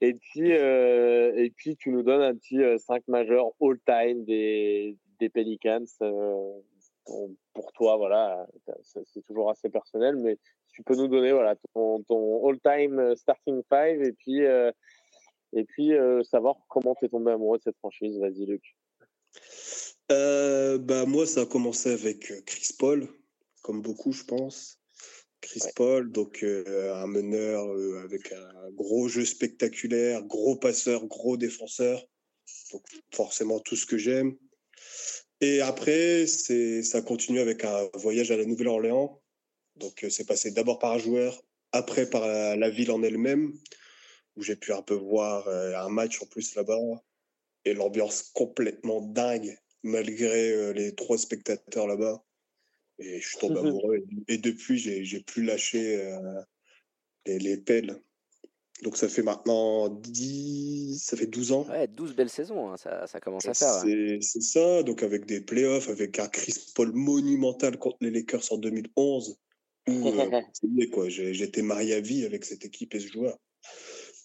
et, 0.00 0.14
puis, 0.14 0.52
euh, 0.52 1.32
et 1.36 1.50
puis, 1.50 1.76
tu 1.76 1.90
nous 1.90 2.02
donnes 2.04 2.22
un 2.22 2.34
petit 2.36 2.60
5 2.78 3.02
majeur 3.08 3.46
all-time 3.60 4.24
des, 4.24 4.96
des 5.18 5.28
Pelicans. 5.28 5.84
euh, 6.02 6.60
pour- 7.04 7.30
pour 7.54 7.72
toi, 7.72 7.96
voilà, 7.96 8.46
c'est 8.82 9.22
toujours 9.26 9.50
assez 9.50 9.68
personnel, 9.70 10.14
mais 10.16 10.36
tu 10.72 10.82
peux 10.84 10.94
nous 10.94 11.08
donner 11.08 11.32
voilà, 11.32 11.56
ton, 11.74 12.02
ton 12.04 12.46
all-time 12.48 13.16
starting 13.16 13.62
five 13.68 14.00
et 14.02 14.12
puis, 14.12 14.44
euh, 14.44 14.70
Et 15.52 15.64
puis, 15.64 15.92
savoir 16.30 16.56
comment 16.68 16.94
tu 16.94 17.06
es 17.06 17.08
tombé 17.08 17.32
amoureux 17.32 17.58
de 17.58 17.62
cette 17.62 17.78
franchise. 17.78 18.18
Vas-y, 18.18 18.46
Luc. 18.46 18.76
bah, 20.08 21.04
moi, 21.06 21.26
ça 21.26 21.42
a 21.42 21.46
commencé 21.46 21.90
avec 21.90 22.44
Chris 22.44 22.70
Paul, 22.78 23.08
comme 23.62 23.82
beaucoup, 23.82 24.12
je 24.12 24.24
pense. 24.24 24.78
Chris 25.40 25.62
Paul, 25.76 26.10
donc 26.10 26.44
un 26.44 27.06
meneur 27.06 27.64
avec 28.04 28.32
un 28.32 28.70
gros 28.72 29.08
jeu 29.08 29.24
spectaculaire, 29.24 30.22
gros 30.24 30.56
passeur, 30.56 31.06
gros 31.06 31.36
défenseur. 31.36 32.04
Donc 32.72 32.82
forcément 33.12 33.60
tout 33.60 33.76
ce 33.76 33.86
que 33.86 33.98
j'aime. 33.98 34.36
Et 35.40 35.60
après, 35.60 36.26
c'est 36.26 36.82
ça 36.82 37.02
continue 37.02 37.40
avec 37.40 37.64
un 37.64 37.88
voyage 37.94 38.30
à 38.30 38.36
la 38.36 38.44
Nouvelle-Orléans. 38.44 39.20
Donc 39.76 40.04
c'est 40.10 40.26
passé 40.26 40.50
d'abord 40.50 40.78
par 40.78 40.92
un 40.92 40.98
joueur, 40.98 41.42
après 41.72 42.08
par 42.10 42.26
la, 42.26 42.70
ville 42.70 42.90
en 42.90 43.02
elle-même, 43.02 43.52
où 44.38 44.42
j'ai 44.42 44.56
pu 44.56 44.72
un 44.72 44.82
peu 44.82 44.94
voir 44.94 45.46
un 45.48 45.88
match 45.88 46.22
en 46.22 46.26
plus 46.26 46.54
là-bas. 46.54 46.78
Et 47.64 47.74
l'ambiance 47.74 48.30
complètement 48.34 49.02
dingue, 49.02 49.58
malgré 49.82 50.72
les 50.72 50.94
trois 50.94 51.18
spectateurs 51.18 51.86
là-bas. 51.86 52.22
Et 52.98 53.20
je 53.20 53.28
suis 53.28 53.38
tombé 53.38 53.58
amoureux. 53.60 54.04
Et 54.28 54.38
depuis, 54.38 54.78
j'ai 54.78 55.20
plus 55.20 55.44
lâché 55.44 56.00
euh, 56.00 56.40
les, 57.26 57.38
les, 57.38 57.56
pelles. 57.56 58.00
Donc 58.82 58.96
ça 58.96 59.08
fait 59.08 59.22
maintenant 59.22 59.88
10, 59.88 61.02
ça 61.02 61.16
fait 61.16 61.26
12 61.26 61.52
ans. 61.52 61.66
Ouais, 61.68 61.88
12 61.88 62.14
belles 62.14 62.30
saisons, 62.30 62.70
hein, 62.70 62.76
ça, 62.76 63.06
ça, 63.08 63.18
commence 63.18 63.46
à 63.46 63.54
faire. 63.54 63.82
C'est 64.20 64.40
ça, 64.40 64.84
donc 64.84 65.02
avec 65.02 65.26
des 65.26 65.40
playoffs, 65.40 65.88
avec 65.88 66.18
un 66.20 66.28
Chris 66.28 66.54
Paul 66.76 66.92
monumental 66.92 67.76
contre 67.76 67.98
les 68.00 68.10
Lakers 68.10 68.52
en 68.52 68.58
2011. 68.58 69.36
quoi, 70.92 71.08
j'étais 71.08 71.62
marié 71.62 71.94
à 71.94 72.00
vie 72.00 72.24
avec 72.24 72.44
cette 72.44 72.64
équipe 72.64 72.94
et 72.94 73.00
ce 73.00 73.08
joueur. 73.08 73.38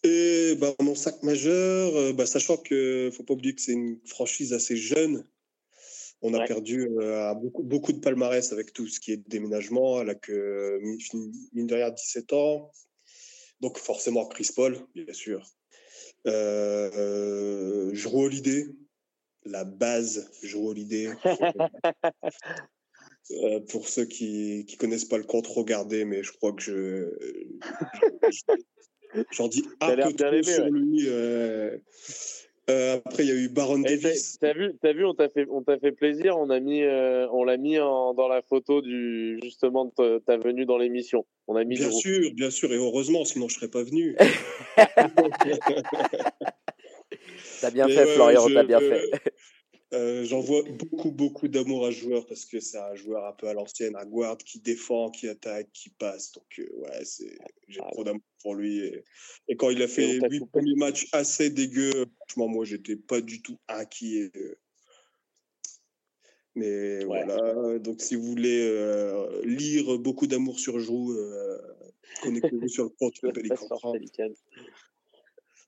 Et 0.03 0.55
bah, 0.55 0.73
mon 0.81 0.95
sac 0.95 1.23
majeur, 1.23 1.95
euh, 1.95 2.13
bah, 2.13 2.25
sachant 2.25 2.57
que 2.57 3.09
faut 3.13 3.23
pas 3.23 3.33
oublier 3.33 3.55
que 3.55 3.61
c'est 3.61 3.71
une 3.71 3.99
franchise 4.05 4.53
assez 4.53 4.75
jeune, 4.75 5.23
on 6.21 6.33
a 6.33 6.45
perdu 6.45 6.89
euh, 6.99 7.33
beaucoup, 7.33 7.63
beaucoup 7.63 7.91
de 7.91 7.99
palmarès 7.99 8.53
avec 8.53 8.71
tout 8.71 8.87
ce 8.87 8.99
qui 8.99 9.11
est 9.11 9.29
déménagement. 9.29 10.01
Elle 10.01 10.09
a 10.09 10.15
que, 10.15 10.79
mine 11.53 11.67
de 11.67 11.75
rien, 11.75 11.89
17 11.91 12.33
ans. 12.33 12.71
Donc, 13.59 13.77
forcément, 13.77 14.25
Chris 14.25 14.49
Paul, 14.55 14.77
bien 14.95 15.13
sûr. 15.13 15.45
Euh, 16.27 16.89
euh 16.95 18.07
Holiday, 18.13 18.67
la 19.45 19.65
base 19.65 20.31
Jrue 20.41 20.67
Holiday. 20.67 21.09
Euh, 23.31 23.61
pour 23.61 23.87
ceux 23.87 24.03
qui 24.03 24.65
ne 24.69 24.77
connaissent 24.77 25.05
pas 25.05 25.17
le 25.17 25.23
compte, 25.23 25.47
regardez, 25.47 26.03
mais 26.03 26.23
je 26.23 26.33
crois 26.33 26.51
que 26.51 26.61
je. 26.61 27.09
J'en 29.31 29.47
dis 29.47 29.63
un 29.81 29.95
peu 29.95 30.13
trop 30.13 30.43
sur 30.43 30.65
lui. 30.69 31.07
Euh, 32.69 32.97
après, 33.05 33.23
il 33.23 33.29
y 33.29 33.31
a 33.31 33.35
eu 33.35 33.49
Baron 33.49 33.79
Davis. 33.79 34.37
T'as 34.39 34.53
vu, 34.53 34.73
as 34.83 34.93
vu, 34.93 35.03
on 35.05 35.13
t'a 35.13 35.27
fait, 35.27 35.45
on 35.49 35.63
t'a 35.63 35.77
fait 35.79 35.91
plaisir. 35.91 36.37
On 36.37 36.49
a 36.49 36.61
mis, 36.61 36.81
euh, 36.81 37.27
on 37.31 37.43
l'a 37.43 37.57
mis 37.57 37.77
en, 37.77 38.13
dans 38.13 38.29
la 38.29 38.41
photo 38.41 38.81
du 38.81 39.37
justement 39.43 39.91
de 39.97 40.19
ta 40.25 40.37
venue 40.37 40.65
dans 40.65 40.77
l'émission. 40.77 41.25
On 41.47 41.57
a 41.57 41.65
mis. 41.65 41.75
Bien 41.75 41.91
sûr, 41.91 42.31
bien 42.33 42.49
sûr, 42.49 42.71
et 42.71 42.77
heureusement, 42.77 43.25
sinon 43.25 43.49
je 43.49 43.55
serais 43.55 43.67
pas 43.67 43.83
venu. 43.83 44.15
t'as 47.59 47.71
bien 47.71 47.89
fait, 47.89 48.05
Florian. 48.05 48.47
T'as 48.53 48.63
bien 48.63 48.79
fait. 48.79 49.11
Euh, 49.93 50.23
j'envoie 50.23 50.63
beaucoup, 50.63 51.11
beaucoup 51.11 51.47
d'amour 51.47 51.85
à 51.85 51.91
ce 51.91 51.97
joueur 51.99 52.25
parce 52.25 52.45
que 52.45 52.59
c'est 52.59 52.79
un 52.79 52.95
joueur 52.95 53.25
un 53.25 53.33
peu 53.33 53.47
à 53.47 53.53
l'ancienne, 53.53 53.95
un 53.95 54.05
guard 54.05 54.37
qui 54.37 54.59
défend, 54.59 55.11
qui 55.11 55.27
attaque, 55.27 55.69
qui 55.71 55.89
passe. 55.89 56.31
Donc, 56.31 56.45
euh, 56.59 56.67
ouais, 56.77 57.03
j'ai 57.67 57.79
ah 57.79 57.89
trop 57.91 58.03
d'amour 58.03 58.21
pour 58.41 58.55
lui. 58.55 58.79
Et, 59.47 59.55
quand 59.55 59.69
il 59.69 59.81
a 59.83 59.87
fait 59.87 60.19
huit 60.29 60.45
premiers 60.51 60.75
matchs 60.75 61.07
assez 61.11 61.51
dégueux, 61.51 62.05
franchement, 62.19 62.47
moi, 62.47 62.65
j'étais 62.65 62.95
pas 62.95 63.21
du 63.21 63.41
tout 63.43 63.59
inquiet. 63.67 64.31
Mais 66.55 67.03
voilà, 67.05 67.79
donc 67.79 68.01
si 68.01 68.15
vous 68.15 68.23
voulez 68.23 68.61
euh, 68.61 69.41
lire 69.43 69.97
beaucoup 69.99 70.27
d'amour 70.27 70.59
sur 70.59 70.79
Jou, 70.79 71.15
connectez-vous 72.21 72.67
sur 72.67 72.85
le 72.85 72.89
compte 72.89 73.19
Pelican. 73.33 73.67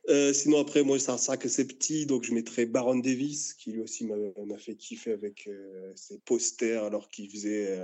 Euh, 0.07 0.33
sinon, 0.33 0.59
après, 0.59 0.83
moi, 0.83 0.99
c'est 0.99 1.11
un 1.11 1.17
sac 1.17 1.45
assez 1.45 1.65
petit, 1.65 2.05
donc 2.05 2.23
je 2.23 2.33
mettrais 2.33 2.65
Baron 2.65 2.99
Davis, 2.99 3.53
qui 3.53 3.71
lui 3.71 3.81
aussi 3.81 4.05
m'a 4.05 4.57
fait 4.57 4.75
kiffer 4.75 5.13
avec 5.13 5.47
euh, 5.47 5.93
ses 5.95 6.19
posters 6.19 6.83
alors 6.83 7.09
qu'il 7.09 7.29
faisait 7.29 7.79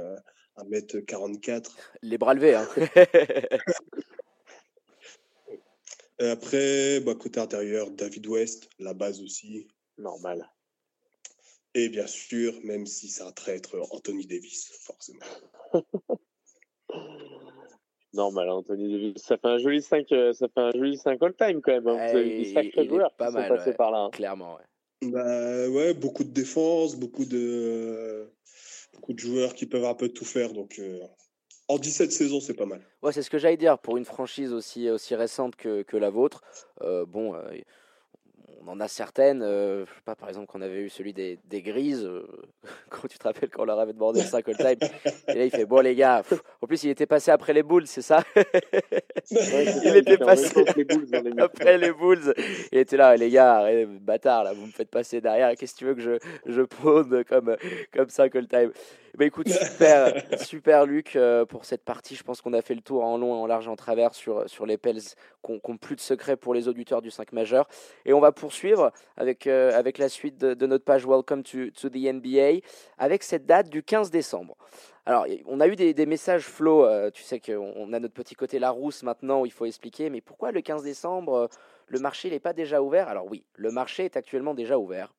1m44. 0.57 1.52
Euh, 1.52 1.61
Les 2.03 2.19
bras 2.19 2.35
levés, 2.35 2.56
hein. 2.56 2.68
après, 6.19 6.99
bah, 6.99 7.15
côté 7.15 7.39
intérieur, 7.39 7.89
David 7.89 8.27
West, 8.27 8.69
la 8.77 8.93
base 8.93 9.22
aussi. 9.22 9.68
Normal. 9.98 10.48
Et 11.73 11.89
bien 11.89 12.06
sûr, 12.06 12.53
même 12.64 12.85
si 12.85 13.07
c'est 13.07 13.23
un 13.23 13.31
traître, 13.31 13.76
Anthony 13.91 14.27
Davis, 14.27 14.69
forcément. 14.84 15.26
Normal, 18.13 18.49
Anthony 18.49 18.91
Davis. 18.91 19.23
Ça 19.23 19.38
fait 19.38 19.47
un 19.47 19.57
joli 19.57 19.81
5, 19.81 20.11
euh, 20.11 20.33
ça 20.33 20.47
fait 20.47 20.59
un 20.59 20.71
joli 20.71 20.97
5 20.97 21.21
all-time 21.21 21.61
quand 21.61 21.71
même. 21.71 21.88
Hein. 21.88 22.07
Vous 22.11 22.17
avez 22.17 22.38
des 22.38 22.53
sacrés 22.53 22.88
joueurs 22.88 23.13
pas 23.13 23.27
qui 23.27 23.33
mal, 23.35 23.47
sont 23.47 23.55
passés 23.55 23.73
par 23.73 23.91
là. 23.91 23.99
Hein. 23.99 24.09
Clairement, 24.11 24.55
ouais. 24.55 25.09
Bah, 25.09 25.69
ouais, 25.69 25.93
beaucoup 25.93 26.23
de 26.23 26.29
défense, 26.29 26.95
beaucoup 26.95 27.25
de, 27.25 28.29
beaucoup 28.93 29.13
de 29.13 29.19
joueurs 29.19 29.53
qui 29.53 29.65
peuvent 29.65 29.85
un 29.85 29.95
peu 29.95 30.09
tout 30.09 30.25
faire. 30.25 30.53
Donc, 30.53 30.77
euh, 30.79 30.99
en 31.67 31.77
17 31.77 32.11
saisons, 32.11 32.41
c'est 32.41 32.53
pas 32.53 32.65
mal. 32.65 32.81
Ouais, 33.01 33.13
c'est 33.13 33.23
ce 33.23 33.29
que 33.29 33.38
j'allais 33.38 33.57
dire. 33.57 33.79
Pour 33.79 33.97
une 33.97 34.05
franchise 34.05 34.51
aussi, 34.51 34.89
aussi 34.89 35.15
récente 35.15 35.55
que, 35.55 35.81
que 35.83 35.97
la 35.97 36.09
vôtre, 36.09 36.43
euh, 36.81 37.05
bon, 37.05 37.33
on 38.65 38.72
en 38.72 38.80
a 38.80 38.88
certaines. 38.88 39.41
Euh, 39.41 39.86
je 39.86 39.91
sais 39.91 40.02
pas, 40.06 40.15
par 40.15 40.30
exemple, 40.30 40.48
qu'on 40.48 40.61
avait 40.61 40.82
eu 40.82 40.90
celui 40.90 41.14
des, 41.14 41.40
des 41.45 41.61
Grises, 41.61 42.06
euh, 42.06 42.28
quand 42.90 43.07
tu 43.07 43.18
te 43.18 43.23
rappelles 43.23 43.49
qu'on 43.49 43.65
leur 43.65 43.80
avait 43.80 43.94
demandé 43.94 44.22
ça 44.22 44.38
all 44.38 44.57
time? 44.57 44.78
Et 45.28 45.34
là, 45.34 45.45
il 45.45 45.52
fait 45.52 45.65
Bon, 45.65 45.82
les 45.82 45.95
gars, 45.95 46.23
en 46.61 46.68
plus, 46.68 46.84
il 46.84 46.90
était 46.90 47.06
passé 47.06 47.32
après 47.32 47.53
les 47.53 47.64
Bulls, 47.64 47.88
c'est 47.88 48.02
ça? 48.02 48.23
Il 49.32 49.95
était 49.95 50.18
passé 50.18 50.65
après 51.38 51.78
les 51.78 51.91
Bulls. 51.94 52.34
Il 52.72 52.80
était 52.80 52.98
là, 52.98 53.15
les 53.15 53.30
gars, 53.30 53.65
bâtard, 53.86 54.44
là, 54.44 54.53
vous 54.53 54.65
me 54.65 54.72
faites 54.72 54.90
passer 54.90 55.22
derrière. 55.22 55.56
Qu'est-ce 55.56 55.73
que 55.73 55.80
tu 55.80 55.86
veux 55.86 55.95
que 55.95 56.02
je, 56.02 56.18
je 56.45 56.61
prône 56.61 57.23
comme, 57.23 57.56
comme 57.94 58.07
all 58.18 58.48
time? 58.48 58.72
Bah 59.17 59.25
écoute, 59.25 59.49
super, 59.49 60.13
super 60.39 60.85
Luc 60.85 61.15
euh, 61.15 61.45
pour 61.45 61.65
cette 61.65 61.83
partie. 61.83 62.15
Je 62.15 62.23
pense 62.23 62.41
qu'on 62.41 62.53
a 62.53 62.61
fait 62.61 62.75
le 62.75 62.81
tour 62.81 63.03
en 63.03 63.17
long, 63.17 63.33
en 63.33 63.45
large, 63.45 63.67
en 63.67 63.75
travers 63.75 64.13
sur, 64.13 64.49
sur 64.49 64.65
les 64.65 64.77
Pels 64.77 65.01
qui 65.43 65.51
n'ont 65.51 65.77
plus 65.77 65.95
de 65.95 66.01
secrets 66.01 66.38
pour 66.38 66.53
les 66.53 66.67
auditeurs 66.67 67.01
du 67.01 67.11
5 67.11 67.33
majeur. 67.33 67.67
Et 68.05 68.13
on 68.13 68.21
va 68.21 68.31
poursuivre 68.31 68.91
avec, 69.17 69.47
euh, 69.47 69.77
avec 69.77 69.97
la 69.97 70.07
suite 70.07 70.38
de, 70.38 70.65
notre 70.65 70.85
page 70.85 71.05
Welcome 71.05 71.43
to, 71.43 71.71
to, 71.71 71.89
the 71.89 72.13
NBA 72.13 72.65
avec 72.97 73.23
cette 73.23 73.45
date 73.45 73.69
du 73.69 73.83
15 73.83 74.11
décembre. 74.11 74.55
Alors, 75.05 75.25
on 75.45 75.59
a 75.59 75.67
eu 75.67 75.75
des, 75.75 75.93
des 75.93 76.05
messages 76.05 76.43
flow. 76.43 76.85
Euh, 76.85 77.09
tu 77.11 77.23
sais 77.23 77.39
qu'on 77.39 77.91
a 77.91 77.99
notre 77.99 78.13
petit 78.13 78.35
côté 78.35 78.59
Larousse 78.59 79.03
maintenant 79.03 79.41
où 79.41 79.45
il 79.45 79.51
faut 79.51 79.65
expliquer. 79.65 80.09
Mais 80.09 80.21
pourquoi 80.21 80.51
le 80.51 80.61
15 80.61 80.83
décembre, 80.83 81.49
le 81.88 81.99
marché 81.99 82.29
n'est 82.29 82.39
pas 82.39 82.53
déjà 82.53 82.81
ouvert? 82.81 83.09
Alors 83.09 83.25
oui, 83.29 83.43
le 83.55 83.71
marché 83.71 84.05
est 84.05 84.15
actuellement 84.15 84.53
déjà 84.53 84.77
ouvert. 84.77 85.11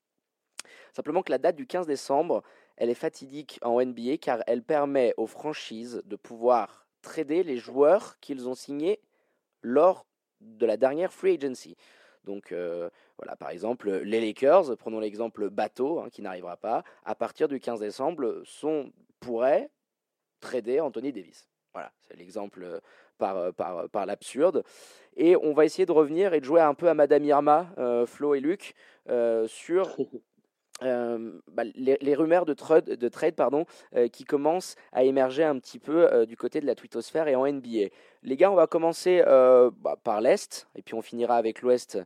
Simplement 0.95 1.23
que 1.23 1.31
la 1.31 1.39
date 1.39 1.57
du 1.57 1.67
15 1.67 1.87
décembre, 1.87 2.43
elle 2.77 2.91
est 2.91 2.95
fatidique 2.95 3.59
en 3.63 3.81
NBA 3.81 4.19
car 4.19 4.43
elle 4.47 4.63
permet 4.63 5.15
aux 5.17 5.27
franchises 5.27 6.03
de 6.05 6.17
pouvoir 6.17 6.87
trader 7.03 7.43
les 7.43 7.57
joueurs 7.57 8.19
qu'ils 8.21 8.49
ont 8.49 8.55
signés 8.55 9.01
lors 9.63 10.07
de 10.41 10.67
la 10.67 10.77
dernière 10.77 11.13
free 11.13 11.35
agency. 11.35 11.77
Donc 12.25 12.53
euh, 12.53 12.89
voilà, 13.19 13.37
par 13.37 13.51
exemple, 13.51 13.91
les 13.91 14.21
Lakers, 14.21 14.77
prenons 14.77 15.01
l'exemple 15.01 15.51
bateau, 15.51 16.01
hein, 16.01 16.09
qui 16.11 16.23
n'arrivera 16.23 16.57
pas, 16.57 16.85
à 17.05 17.15
partir 17.15 17.49
du 17.49 17.59
15 17.59 17.81
décembre, 17.81 18.43
sont, 18.45 18.93
pourraient 19.21 19.71
trader 20.41 20.81
Anthony 20.81 21.13
Davis. 21.13 21.49
Voilà, 21.73 21.91
c'est 22.03 22.17
l'exemple 22.17 22.81
par, 23.19 23.53
par, 23.55 23.89
par 23.89 24.07
l'absurde. 24.07 24.63
Et 25.17 25.37
on 25.37 25.53
va 25.53 25.65
essayer 25.65 25.87
de 25.87 25.93
revenir 25.93 26.35
et 26.35 26.41
de 26.41 26.45
jouer 26.45 26.61
un 26.61 26.75
peu 26.75 26.89
à 26.89 26.95
Madame 26.95 27.25
Irma, 27.25 27.69
euh, 27.79 28.07
Flo 28.07 28.35
et 28.35 28.41
Luc, 28.41 28.75
euh, 29.09 29.47
sur 29.47 29.97
Euh, 30.87 31.33
bah, 31.49 31.65
les, 31.75 32.15
rumeurs 32.15 32.47
de 32.47 32.55
trade, 32.55 32.85
de 32.85 33.09
trade 33.09 33.35
pardon, 33.35 33.67
euh, 33.97 34.09
qui 34.09 34.25
commencent 34.25 34.77
à 34.93 35.05
émerger 35.05 35.45
un 35.45 35.59
petit 35.59 35.79
peu 35.79 36.13
euh, 36.13 36.27
du 36.27 36.37
côté 36.37 36.61
de 36.61 36.67
la 36.67 36.75
twittosphère 36.75 37.29
et 37.29 37.35
en 37.35 37.47
NBA. 37.47 37.89
Les 38.23 38.37
gars, 38.37 38.51
on 38.51 38.55
va 38.55 38.67
commencer 38.67 39.23
bah, 39.27 39.97
par 40.03 40.21
l'Est, 40.21 40.69
et 40.77 40.83
puis 40.83 40.95
on 40.95 41.03
finira 41.03 41.37
avec 41.37 41.63
l'Ouest 41.63 41.99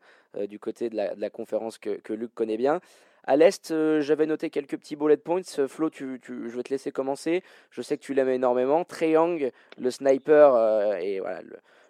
du 0.48 0.58
côté 0.58 0.88
de 0.88 0.96
la, 0.96 1.30
conférence 1.30 1.78
que, 1.78 1.90
que, 2.00 2.12
Luc 2.12 2.32
connaît 2.34 2.56
bien. 2.56 2.80
À 3.24 3.36
l'Est, 3.36 3.74
j'avais 4.00 4.24
noté 4.24 4.48
quelques 4.48 4.78
petits 4.78 4.96
bullet 4.96 5.18
points. 5.18 5.42
Flo, 5.68 5.90
je 5.92 6.56
vais 6.56 6.62
te 6.62 6.70
laisser 6.70 6.90
commencer. 6.90 7.42
Je 7.70 7.82
sais 7.82 7.98
que 7.98 8.02
tu 8.02 8.14
l'aimes 8.14 8.30
énormément. 8.30 8.84
Trey 8.84 9.10
Young, 9.10 9.50
le 9.78 9.90
sniper, 9.90 10.96
et 11.00 11.20
voilà, 11.20 11.42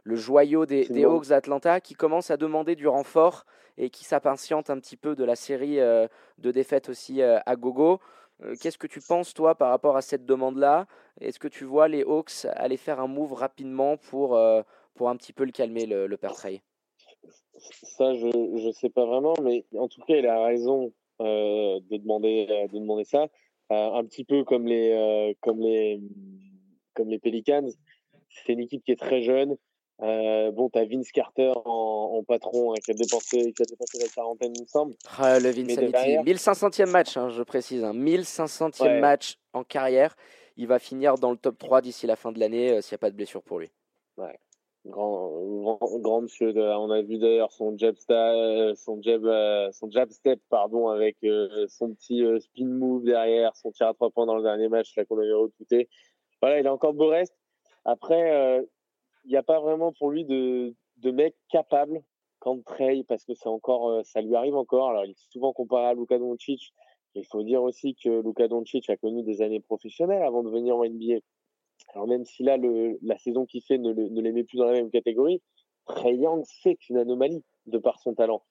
le 0.06 0.14
joyau 0.14 0.66
des, 0.66 0.86
des 0.86 1.04
Hawks 1.04 1.28
d'Atlanta, 1.28 1.80
qui 1.80 1.94
commence 1.94 2.30
à 2.30 2.36
demander 2.36 2.76
du 2.76 2.86
renfort 2.86 3.44
et 3.76 3.90
qui 3.90 4.04
s'impatiente 4.04 4.70
un 4.70 4.78
petit 4.78 4.96
peu 4.96 5.16
de 5.16 5.24
la 5.24 5.34
série 5.34 5.80
euh, 5.80 6.06
de 6.38 6.52
défaites 6.52 6.88
aussi 6.88 7.20
euh, 7.20 7.38
à 7.44 7.56
gogo. 7.56 7.98
Euh, 8.42 8.54
qu'est-ce 8.60 8.78
que 8.78 8.86
tu 8.86 9.00
penses, 9.00 9.34
toi, 9.34 9.56
par 9.56 9.70
rapport 9.70 9.96
à 9.96 10.02
cette 10.02 10.24
demande-là? 10.24 10.86
Est-ce 11.20 11.40
que 11.40 11.48
tu 11.48 11.64
vois 11.64 11.88
les 11.88 12.02
Hawks 12.02 12.46
aller 12.54 12.76
faire 12.76 13.00
un 13.00 13.08
move 13.08 13.32
rapidement 13.32 13.96
pour, 13.96 14.38
pour 14.94 15.08
un 15.08 15.16
petit 15.16 15.32
peu 15.32 15.44
le 15.44 15.50
calmer, 15.50 15.86
le, 15.86 16.06
le 16.06 16.16
père 16.16 16.34
Ça, 16.34 16.54
je 18.14 18.66
ne 18.66 18.72
sais 18.72 18.90
pas 18.90 19.06
vraiment, 19.06 19.34
mais 19.42 19.64
en 19.76 19.88
tout 19.88 20.02
cas, 20.02 20.14
il 20.14 20.26
a 20.26 20.44
raison 20.44 20.92
euh, 21.20 21.80
de, 21.90 21.96
demander, 21.96 22.46
euh, 22.48 22.68
de 22.68 22.78
demander 22.78 23.04
ça. 23.04 23.26
Euh, 23.72 23.92
un 23.94 24.04
petit 24.04 24.24
peu 24.24 24.44
comme 24.44 24.66
les, 24.66 25.34
comme 25.40 25.60
les, 25.60 26.00
comme 26.94 27.08
les 27.08 27.18
Pelicans. 27.18 27.68
C'est 28.28 28.52
une 28.52 28.60
équipe 28.60 28.84
qui 28.84 28.92
est 28.92 29.00
très 29.00 29.22
jeune. 29.22 29.56
Euh, 30.02 30.50
bon, 30.50 30.68
tu 30.68 30.78
as 30.78 30.84
Vince 30.84 31.10
Carter 31.10 31.52
en, 31.64 32.16
en 32.18 32.22
patron 32.22 32.72
hein, 32.72 32.76
qui, 32.84 32.90
a 32.90 32.94
dépensé, 32.94 33.52
qui 33.54 33.62
a 33.62 33.64
dépensé 33.64 33.98
la 33.98 34.08
quarantaine, 34.08 34.52
il 34.54 34.62
me 34.62 34.66
semble. 34.66 34.94
Ah, 35.18 35.38
le 35.40 35.50
Vince 35.50 35.74
derrière- 35.76 36.22
1500e 36.22 36.90
match, 36.90 37.16
hein, 37.16 37.30
je 37.30 37.42
précise. 37.42 37.82
Hein, 37.82 37.94
1500e 37.94 38.82
Ouais. 38.86 39.00
match 39.00 39.38
en 39.54 39.64
carrière. 39.64 40.14
Il 40.58 40.66
va 40.66 40.78
finir 40.78 41.14
dans 41.16 41.30
le 41.30 41.36
top 41.38 41.56
3 41.58 41.80
d'ici 41.80 42.06
la 42.06 42.16
fin 42.16 42.30
de 42.32 42.38
l'année 42.38 42.72
euh, 42.72 42.80
s'il 42.82 42.94
n'y 42.94 42.96
a 42.96 42.98
pas 42.98 43.10
de 43.10 43.16
blessure 43.16 43.42
pour 43.42 43.58
lui. 43.58 43.70
Grand, 44.86 45.30
grand, 45.42 45.78
grand 45.98 46.20
monsieur. 46.20 46.52
de- 46.52 46.60
on 46.60 46.90
a 46.92 47.02
vu 47.02 47.18
d'ailleurs 47.18 47.50
son 47.50 47.76
jab, 47.76 47.96
sta- 47.96 48.12
euh, 48.36 48.74
son 48.76 49.02
jab, 49.02 49.24
euh, 49.24 49.68
son 49.72 49.90
jab 49.90 50.10
step, 50.10 50.38
pardon, 50.48 50.88
avec 50.88 51.16
son 51.68 51.92
petit 51.94 52.22
spin 52.40 52.66
move 52.66 53.02
derrière, 53.02 53.56
son 53.56 53.72
tir 53.72 53.88
à 53.88 53.94
trois 53.94 54.10
points 54.10 54.26
dans 54.26 54.36
le 54.36 54.42
dernier 54.44 54.68
match 54.68 54.94
là 54.96 55.04
qu'on 55.04 55.18
avait 55.18 55.32
recruté. 55.32 55.88
Voilà, 56.40 56.60
il 56.60 56.66
a 56.68 56.72
encore 56.72 56.92
beau 56.94 57.08
reste. 57.08 57.34
Après, 57.84 58.62
il 59.26 59.30
n'y 59.30 59.36
a 59.36 59.42
pas 59.42 59.60
vraiment 59.60 59.92
pour 59.92 60.10
lui 60.10 60.24
de, 60.24 60.74
mec 61.04 61.34
capable 61.50 62.02
quand 62.38 62.62
Trey, 62.64 63.04
parce 63.08 63.24
que 63.24 63.34
c'est 63.34 63.48
encore, 63.48 63.88
euh, 63.88 64.02
ça 64.04 64.20
lui 64.20 64.34
arrive 64.36 64.54
encore. 64.54 64.90
Alors, 64.90 65.04
il 65.04 65.10
est 65.10 65.32
souvent 65.32 65.52
comparé 65.52 65.86
à 65.86 65.94
Luka 65.94 66.18
Doncic. 66.18 66.72
Il 67.14 67.26
faut 67.26 67.42
dire 67.42 67.62
aussi 67.62 67.96
que 67.96 68.22
Luka 68.22 68.46
Doncic 68.46 68.88
a 68.88 68.96
connu 68.96 69.22
des 69.22 69.42
années 69.42 69.60
professionnelles 69.60 70.22
avant 70.22 70.42
de 70.42 70.50
venir 70.50 70.76
en 70.76 70.84
NBA. 70.84 71.18
Alors 71.94 72.06
même 72.06 72.24
si 72.24 72.42
là, 72.42 72.56
la 73.02 73.18
saison 73.18 73.46
qu'il 73.46 73.62
fait 73.62 73.78
ne 73.78 73.90
les 73.92 74.32
met 74.32 74.44
plus 74.44 74.58
dans 74.58 74.66
la 74.66 74.72
même 74.72 74.90
catégorie, 74.90 75.42
Trey 75.86 76.16
Young, 76.16 76.42
c'est 76.44 76.88
une 76.88 76.98
anomalie 76.98 77.42
de 77.66 77.78
par 77.78 77.98
son 78.00 78.14
talent. 78.14 78.42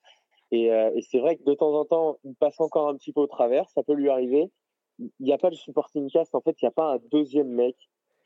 Et, 0.50 0.72
euh, 0.72 0.90
et 0.94 1.02
c'est 1.02 1.18
vrai 1.18 1.36
que 1.36 1.44
de 1.44 1.54
temps 1.54 1.72
en 1.74 1.84
temps, 1.84 2.18
il 2.24 2.34
passe 2.34 2.60
encore 2.60 2.88
un 2.88 2.96
petit 2.96 3.12
peu 3.12 3.20
au 3.20 3.26
travers, 3.26 3.68
ça 3.70 3.82
peut 3.82 3.94
lui 3.94 4.08
arriver. 4.08 4.50
Il 4.98 5.10
n'y 5.20 5.32
a 5.32 5.38
pas 5.38 5.50
de 5.50 5.54
supporting 5.54 6.10
cast, 6.10 6.34
en 6.34 6.40
fait, 6.40 6.60
il 6.60 6.64
n'y 6.64 6.68
a 6.68 6.72
pas 6.72 6.94
un 6.94 6.98
deuxième 7.10 7.48
mec 7.48 7.76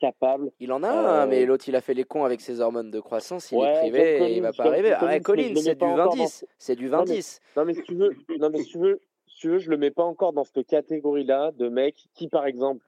capable. 0.01 0.51
Il 0.59 0.71
en 0.73 0.83
a 0.83 0.91
Euh, 0.91 1.23
un, 1.23 1.25
mais 1.27 1.45
l'autre, 1.45 1.65
il 1.69 1.75
a 1.75 1.81
fait 1.81 1.93
les 1.93 2.03
cons 2.03 2.25
avec 2.25 2.41
ses 2.41 2.59
hormones 2.59 2.89
de 2.91 2.99
croissance. 2.99 3.51
Il 3.51 3.57
Ouais, 3.59 3.67
est 3.73 3.79
privé 3.79 4.15
et 4.15 4.17
Collins, 4.19 4.31
il 4.35 4.41
va 4.41 4.51
pas 4.53 4.65
arriver. 4.65 4.91
Ah, 4.91 5.05
mets 5.05 5.61
c'est 5.61 5.75
du 5.75 5.85
encore 5.85 6.15
20-10. 6.15 6.45
C'est 6.57 6.75
du 6.75 6.89
Non, 6.89 6.97
mais- 7.05 7.13
20-10. 7.13 7.39
Non, 7.55 7.65
mais 7.65 7.73
si 7.75 7.81
tu 7.83 7.95
veux, 7.95 8.11
non, 8.39 8.49
mais 8.49 8.57
si 8.63 8.71
tu 8.71 8.77
veux, 8.79 8.99
si 9.27 9.37
tu 9.37 9.49
veux, 9.49 9.57
je 9.59 9.69
le 9.69 9.77
mets 9.77 9.91
pas 9.91 10.03
encore 10.03 10.33
dans 10.33 10.43
cette 10.43 10.65
catégorie-là 10.67 11.51
de 11.55 11.69
mecs 11.69 12.07
qui, 12.15 12.27
par 12.27 12.45
exemple, 12.47 12.85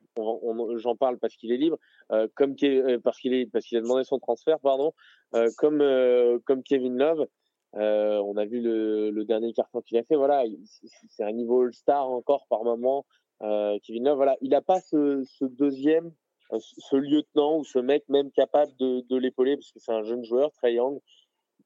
j'en 0.77 0.95
parle 0.95 1.17
parce 1.19 1.35
qu'il 1.35 1.51
est 1.51 1.57
libre, 1.57 1.77
euh, 2.11 2.27
comme 2.35 2.55
euh, 2.63 2.99
parce 3.03 3.19
qu'il 3.19 3.33
est 3.33 3.45
parce 3.45 3.65
qu'il 3.65 3.77
a 3.77 3.81
demandé 3.81 4.03
son 4.03 4.19
transfert, 4.19 4.59
pardon, 4.59 4.91
euh, 5.35 5.49
comme 5.57 5.81
euh, 5.81 6.39
comme 6.45 6.63
Kevin 6.63 6.97
Love. 6.97 7.27
Euh, 7.75 8.17
on 8.23 8.37
a 8.37 8.45
vu 8.45 8.61
le, 8.61 9.09
le 9.09 9.25
dernier 9.25 9.51
carton 9.53 9.81
qu'il 9.81 9.97
a 9.97 10.03
fait. 10.03 10.15
Voilà, 10.15 10.45
il- 10.45 10.59
c'est- 11.09 11.23
un 11.23 11.31
niveau 11.31 11.61
All-Star 11.63 12.07
encore 12.09 12.45
par 12.47 12.63
moment. 12.63 13.05
Euh, 13.41 13.79
Kevin 13.83 14.03
Love, 14.05 14.15
voilà, 14.17 14.35
il 14.41 14.49
n'a 14.51 14.61
pas 14.61 14.79
ce, 14.79 15.23
ce 15.25 15.45
deuxième, 15.45 16.07
euh, 16.07 16.09
ce 16.59 16.95
lieutenant 16.95 17.57
ou 17.57 17.63
ce 17.63 17.79
mec 17.79 18.07
même 18.09 18.31
capable 18.31 18.71
de, 18.77 19.17
l'épauler 19.17 19.55
parce 19.55 19.71
que 19.71 19.79
c'est 19.79 19.91
un 19.91 20.03
jeune 20.03 20.23
joueur, 20.23 20.51
Trey 20.51 20.73
Young. 20.73 20.99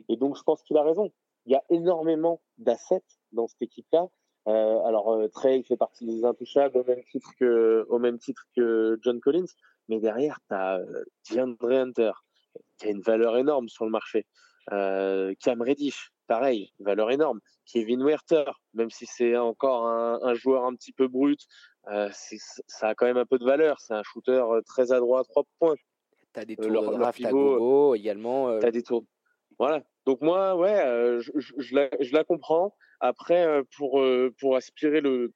Et 0.09 0.17
donc, 0.17 0.37
je 0.37 0.43
pense 0.43 0.63
qu'il 0.63 0.77
a 0.77 0.83
raison. 0.83 1.11
Il 1.45 1.53
y 1.53 1.55
a 1.55 1.63
énormément 1.69 2.41
d'assets 2.57 3.03
dans 3.31 3.47
cette 3.47 3.61
équipe-là. 3.61 4.07
Euh, 4.47 4.79
alors, 4.83 5.11
euh, 5.11 5.27
Trey 5.27 5.63
fait 5.63 5.77
partie 5.77 6.05
des 6.05 6.23
intouchables 6.23 6.77
au 6.77 6.83
même 7.99 8.19
titre 8.19 8.43
que, 8.55 8.99
John 9.01 9.19
Collins. 9.19 9.45
Mais 9.89 9.99
derrière, 9.99 10.39
tu 10.47 10.55
as 10.55 10.79
DeAndre 11.31 11.71
Hunter, 11.71 12.11
qui 12.77 12.87
a 12.87 12.91
une 12.91 13.01
valeur 13.01 13.37
énorme 13.37 13.69
sur 13.69 13.85
le 13.85 13.91
marché. 13.91 14.25
Euh, 14.73 15.33
Cam 15.41 15.61
Reddish, 15.61 16.11
pareil, 16.27 16.73
valeur 16.79 17.11
énorme. 17.11 17.39
Kevin 17.65 18.03
Werther, 18.03 18.51
même 18.73 18.89
si 18.89 19.05
c'est 19.05 19.37
encore 19.37 19.87
un 19.87 20.33
joueur 20.35 20.65
un 20.65 20.73
petit 20.75 20.93
peu 20.93 21.07
brut, 21.07 21.39
euh, 21.91 22.09
ça 22.11 22.89
a 22.89 22.95
quand 22.95 23.05
même 23.05 23.17
un 23.17 23.25
peu 23.25 23.37
de 23.37 23.45
valeur. 23.45 23.79
C'est 23.79 23.93
un 23.93 24.03
shooter 24.03 24.31
euh, 24.31 24.61
très 24.65 24.91
adroit 24.91 25.21
à 25.21 25.23
trois 25.23 25.43
points. 25.59 25.75
T'as 26.33 26.45
des 26.45 26.53
Euh, 26.59 26.63
tours 26.63 26.71
leur- 26.71 26.81
de 26.83 26.87
leur 26.91 26.97
draft 26.99 27.23
à 27.25 27.27
pivot, 27.29 27.57
gogo 27.57 27.95
également. 27.95 28.59
T'as 28.59 28.71
des 28.71 28.83
tours. 28.83 29.03
Voilà. 29.59 29.83
Donc 30.05 30.21
moi, 30.21 30.55
ouais, 30.55 31.17
je, 31.19 31.31
je- 31.35 31.53
je 31.57 31.75
la, 31.75 31.89
je 31.99 32.13
la 32.13 32.23
comprends. 32.23 32.75
Après, 32.99 33.61
pour 33.77 34.01
pour 34.39 34.55
aspirer 34.55 35.01
le 35.01 35.31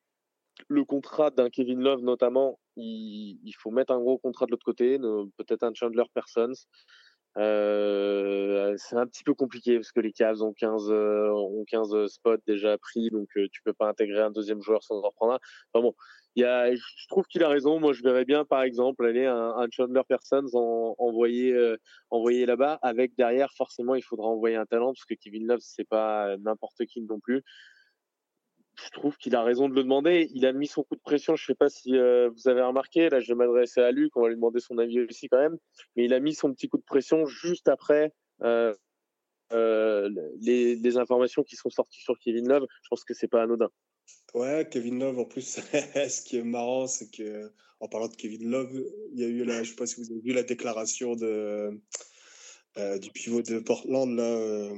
le 0.67 0.83
contrat 0.85 1.31
d'un 1.31 1.49
Kevin 1.49 1.79
Love 1.79 2.01
notamment, 2.01 2.59
il, 2.75 3.39
il 3.43 3.53
faut 3.53 3.71
mettre 3.71 3.91
un 3.93 3.99
gros 3.99 4.17
contrat 4.19 4.45
de 4.45 4.51
l'autre 4.51 4.65
côté, 4.65 4.99
peut-être 5.37 5.63
un 5.63 5.73
Chandler 5.73 6.03
Parsons. 6.13 6.53
Euh, 7.37 8.75
c'est 8.77 8.97
un 8.97 9.07
petit 9.07 9.23
peu 9.23 9.33
compliqué 9.33 9.75
parce 9.77 9.91
que 9.91 10.01
les 10.01 10.11
Cavs 10.11 10.41
ont 10.41 10.53
15 10.53 10.91
euh, 10.91 11.29
ont 11.31 11.63
15 11.65 12.07
spots 12.07 12.37
déjà 12.45 12.77
pris, 12.77 13.09
donc 13.09 13.29
euh, 13.37 13.47
tu 13.51 13.61
peux 13.63 13.73
pas 13.73 13.87
intégrer 13.87 14.21
un 14.21 14.31
deuxième 14.31 14.61
joueur 14.61 14.83
sans 14.83 15.01
en 15.01 15.11
prendre 15.11 15.33
un. 15.33 15.39
Enfin 15.73 15.81
bon, 15.81 15.95
il 16.35 16.43
y 16.43 16.45
a, 16.45 16.73
je 16.73 17.07
trouve 17.09 17.25
qu'il 17.25 17.43
a 17.43 17.49
raison. 17.49 17.79
Moi, 17.79 17.93
je 17.93 18.03
verrais 18.03 18.25
bien, 18.25 18.45
par 18.45 18.63
exemple, 18.63 19.05
aller 19.05 19.25
un, 19.25 19.53
un 19.57 19.67
Chandler 19.69 20.01
Parsons 20.07 20.49
en, 20.53 20.95
envoyer 20.97 21.53
euh, 21.53 21.77
envoyer 22.09 22.45
là-bas. 22.45 22.79
Avec 22.81 23.15
derrière, 23.17 23.51
forcément, 23.53 23.95
il 23.95 24.03
faudra 24.03 24.27
envoyer 24.27 24.55
un 24.55 24.65
talent 24.65 24.93
parce 24.93 25.05
que 25.05 25.13
Kevin 25.15 25.47
Love, 25.47 25.59
c'est 25.61 25.87
pas 25.87 26.29
euh, 26.29 26.37
n'importe 26.37 26.85
qui 26.85 27.01
non 27.01 27.19
plus. 27.19 27.43
Je 28.85 28.89
trouve 28.91 29.17
qu'il 29.17 29.35
a 29.35 29.43
raison 29.43 29.69
de 29.69 29.75
le 29.75 29.83
demander. 29.83 30.29
Il 30.33 30.45
a 30.45 30.53
mis 30.53 30.67
son 30.67 30.83
coup 30.83 30.95
de 30.95 31.01
pression. 31.01 31.35
Je 31.35 31.45
sais 31.45 31.55
pas 31.55 31.69
si 31.69 31.95
euh, 31.95 32.29
vous 32.29 32.47
avez 32.47 32.61
remarqué. 32.61 33.09
Là, 33.09 33.19
je 33.19 33.27
vais 33.27 33.35
m'adresser 33.35 33.81
à 33.81 33.91
Luc. 33.91 34.15
On 34.15 34.21
va 34.21 34.29
lui 34.29 34.35
demander 34.35 34.59
son 34.59 34.77
avis 34.77 35.01
aussi 35.01 35.27
quand 35.29 35.39
même. 35.39 35.57
Mais 35.95 36.05
il 36.05 36.13
a 36.13 36.19
mis 36.19 36.33
son 36.33 36.53
petit 36.53 36.67
coup 36.67 36.77
de 36.77 36.83
pression 36.83 37.25
juste 37.25 37.67
après 37.67 38.13
euh, 38.41 38.73
euh, 39.51 40.09
les, 40.39 40.97
informations 40.97 41.43
qui 41.43 41.55
sont 41.55 41.69
sorties 41.69 42.01
sur 42.01 42.17
Kevin 42.19 42.47
Love. 42.47 42.65
Je 42.83 42.87
pense 42.89 43.03
que 43.03 43.13
c'est 43.13 43.27
pas 43.27 43.43
anodin. 43.43 43.69
Ouais, 44.33 44.67
Kevin 44.69 44.99
Love, 44.99 45.19
en 45.19 45.25
plus, 45.25 45.41
ce 45.73 46.21
qui 46.21 46.37
est 46.37 46.43
marrant, 46.43 46.87
c'est 46.87 47.09
que, 47.11 47.51
en 47.79 47.87
parlant 47.87 48.07
de 48.07 48.15
Kevin 48.15 48.49
Love, 48.49 48.71
il 49.13 49.19
y 49.19 49.23
a 49.23 49.27
eu 49.27 49.43
la, 49.43 49.63
je 49.63 49.69
sais 49.69 49.75
pas 49.75 49.85
si 49.85 50.01
vous 50.01 50.11
avez 50.11 50.21
vu 50.21 50.33
la 50.33 50.43
déclaration 50.43 51.15
de, 51.15 51.79
du 52.99 53.11
pivot 53.11 53.41
de 53.41 53.59
Portland, 53.59 54.09
là, 54.15 54.69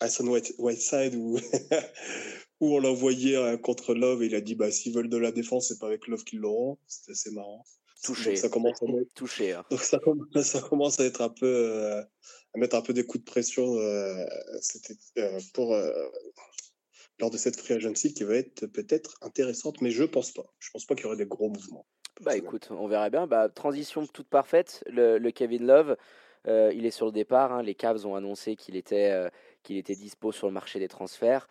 Hassan 0.00 0.28
White, 0.28 0.54
Whiteside, 0.58 1.14
où, 1.14 1.38
où 2.60 2.74
on 2.76 2.78
l'a 2.80 2.90
envoyé 2.90 3.36
euh, 3.36 3.56
contre 3.56 3.94
Love 3.94 4.22
et 4.22 4.26
il 4.26 4.34
a 4.34 4.40
dit, 4.40 4.54
bah, 4.54 4.70
s'ils 4.70 4.94
veulent 4.94 5.08
de 5.08 5.16
la 5.16 5.32
défense, 5.32 5.68
c'est 5.68 5.78
pas 5.78 5.86
avec 5.86 6.06
Love 6.08 6.24
qu'ils 6.24 6.40
l'auront. 6.40 6.78
C'était 6.86 7.12
assez 7.12 7.30
marrant. 7.30 7.64
Touché. 8.02 8.30
Donc 8.30 8.38
ça 8.38 8.48
commence 8.50 8.82
à 8.82 8.86
être, 9.00 9.14
touché. 9.14 9.52
hein. 9.52 9.64
donc 9.70 9.80
ça 9.80 9.98
commence, 9.98 10.26
ça 10.42 10.60
commence 10.60 11.00
à 11.00 11.04
être 11.04 11.22
un 11.22 11.30
peu, 11.30 11.46
euh, 11.46 12.00
à 12.02 12.58
mettre 12.58 12.76
un 12.76 12.82
peu 12.82 12.92
des 12.92 13.04
coups 13.04 13.24
de 13.24 13.30
pression, 13.30 13.76
euh, 13.78 14.24
euh, 15.18 15.40
pour, 15.54 15.74
lors 17.20 17.30
de 17.30 17.36
cette 17.38 17.56
free 17.56 17.74
agency 17.74 18.12
qui 18.12 18.24
va 18.24 18.34
être 18.36 18.66
peut-être 18.66 19.16
intéressante, 19.22 19.80
mais 19.80 19.90
je 19.90 20.04
pense 20.04 20.32
pas. 20.32 20.52
Je 20.58 20.68
pense 20.70 20.84
pas 20.84 20.94
qu'il 20.94 21.04
y 21.04 21.06
aurait 21.06 21.16
des 21.16 21.26
gros 21.26 21.48
mouvements. 21.48 21.86
Bah 22.20 22.36
écoute, 22.36 22.68
on 22.70 22.86
verra 22.88 23.08
bien. 23.10 23.26
Bah, 23.26 23.48
transition 23.48 24.06
toute 24.06 24.28
parfaite. 24.28 24.84
Le, 24.86 25.18
le 25.18 25.30
Kevin 25.30 25.66
Love, 25.66 25.96
il 26.46 26.84
est 26.84 26.90
sur 26.90 27.06
le 27.06 27.12
départ. 27.12 27.52
hein. 27.52 27.62
Les 27.62 27.74
Cavs 27.74 28.04
ont 28.06 28.14
annoncé 28.16 28.54
qu'il 28.54 28.76
était, 28.76 29.30
qu'il 29.64 29.76
était 29.76 29.96
dispo 29.96 30.30
sur 30.30 30.46
le 30.46 30.52
marché 30.52 30.78
des 30.78 30.86
transferts. 30.86 31.48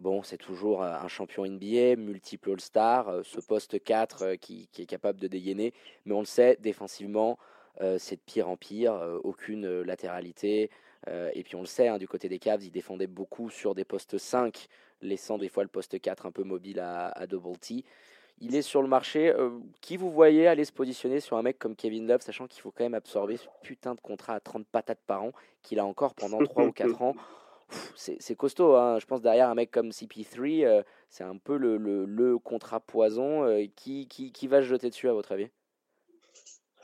Bon, 0.00 0.22
c'est 0.24 0.38
toujours 0.38 0.82
euh, 0.82 0.92
un 0.92 1.08
champion 1.08 1.46
NBA, 1.46 1.96
multiple 1.96 2.50
All-Star, 2.50 3.08
euh, 3.08 3.22
ce 3.22 3.40
poste 3.40 3.82
4 3.82 4.22
euh, 4.22 4.36
qui, 4.36 4.68
est 4.76 4.86
capable 4.86 5.20
de 5.20 5.28
dégainer. 5.28 5.72
Mais 6.04 6.14
on 6.14 6.18
le 6.20 6.26
sait, 6.26 6.58
défensivement, 6.60 7.38
c'est 7.98 8.16
de 8.16 8.20
pire 8.24 8.48
en 8.48 8.56
pire. 8.56 8.94
aucune 9.24 9.80
latéralité. 9.82 10.70
Et 11.08 11.42
puis 11.42 11.56
on 11.56 11.60
le 11.60 11.66
sait, 11.66 11.88
hein, 11.88 11.98
du 11.98 12.06
côté 12.06 12.28
des 12.28 12.38
Cavs, 12.38 12.62
ils 12.62 12.70
défendaient 12.70 13.08
beaucoup 13.08 13.50
sur 13.50 13.74
des 13.74 13.84
postes 13.84 14.16
5, 14.16 14.68
laissant 15.02 15.38
des 15.38 15.48
fois 15.48 15.64
le 15.64 15.68
poste 15.68 16.00
4 16.00 16.26
un 16.26 16.30
peu 16.30 16.44
mobile 16.44 16.78
à, 16.78 17.08
à 17.08 17.26
double 17.26 17.58
T. 17.58 17.84
Il 18.38 18.54
est 18.56 18.62
sur 18.62 18.82
le 18.82 18.88
marché. 18.88 19.30
euh, 19.30 19.50
qui 19.80 19.96
vous 19.96 20.10
voyez 20.10 20.46
aller 20.46 20.64
se 20.64 20.72
positionner 20.72 21.20
sur 21.20 21.36
un 21.36 21.42
mec 21.42 21.58
comme 21.58 21.76
Kevin 21.76 22.06
Love, 22.06 22.20
sachant 22.20 22.46
qu'il 22.46 22.60
faut 22.62 22.70
quand 22.70 22.84
même 22.84 22.94
absorber 22.94 23.36
ce 23.36 23.46
putain 23.62 23.94
de 23.94 24.00
contrat 24.00 24.34
à 24.34 24.40
30 24.40 24.66
patates 24.66 25.00
par 25.06 25.22
an 25.22 25.32
qu'il 25.62 25.78
a 25.78 25.84
encore 25.84 26.14
pendant 26.14 26.38
3 26.42 26.64
ou 26.64 26.72
4 26.72 27.02
ans 27.02 27.14
c'est 27.96 28.36
costaud. 28.36 28.74
hein. 28.76 28.98
Je 29.00 29.06
pense 29.06 29.22
derrière 29.22 29.48
un 29.48 29.54
mec 29.54 29.70
comme 29.70 29.90
CP3, 29.90 30.64
euh, 30.64 30.82
c'est 31.08 31.24
un 31.24 31.36
peu 31.38 31.56
le, 31.56 31.76
le, 31.76 32.04
le 32.04 32.38
contrat 32.38 32.80
poison. 32.80 33.44
euh, 33.44 33.64
qui, 33.74 34.06
qui, 34.08 34.32
qui 34.32 34.46
va 34.48 34.60
se 34.60 34.66
jeter 34.66 34.90
dessus, 34.90 35.08
à 35.08 35.12
votre 35.12 35.32
avis? 35.32 35.48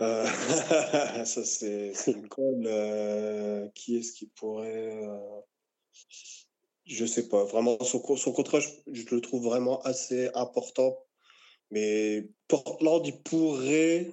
Euh, 0.00 0.24
ça, 1.24 1.44
c'est 1.44 1.92
une 2.06 2.28
colle. 2.28 3.70
qui 3.74 3.98
est-ce 3.98 4.12
qui 4.12 4.26
pourrait. 4.26 5.00
Je 6.86 7.04
sais 7.06 7.28
pas. 7.28 7.44
Vraiment, 7.44 7.78
son, 7.82 8.00
co- 8.00 8.16
son 8.16 8.32
contrat, 8.32 8.60
je, 8.60 8.68
je 8.90 9.14
le 9.14 9.20
trouve 9.20 9.44
vraiment 9.44 9.80
assez 9.82 10.30
important. 10.34 10.96
Mais 11.70 12.28
Portland, 12.48 13.06
il 13.06 13.20
pourrait, 13.22 14.12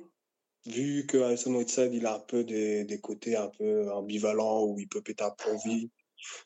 vu 0.66 1.06
que 1.08 1.18
Alison 1.18 1.56
Whiteside, 1.56 1.94
il 1.94 2.06
a 2.06 2.16
un 2.16 2.20
peu 2.20 2.44
des, 2.44 2.84
des 2.84 3.00
côtés 3.00 3.36
un 3.36 3.50
peu 3.50 3.92
ambivalents 3.92 4.64
où 4.66 4.80
il 4.80 4.88
peut 4.88 5.02
péter 5.02 5.24
un 5.24 5.36
vie. 5.66 5.90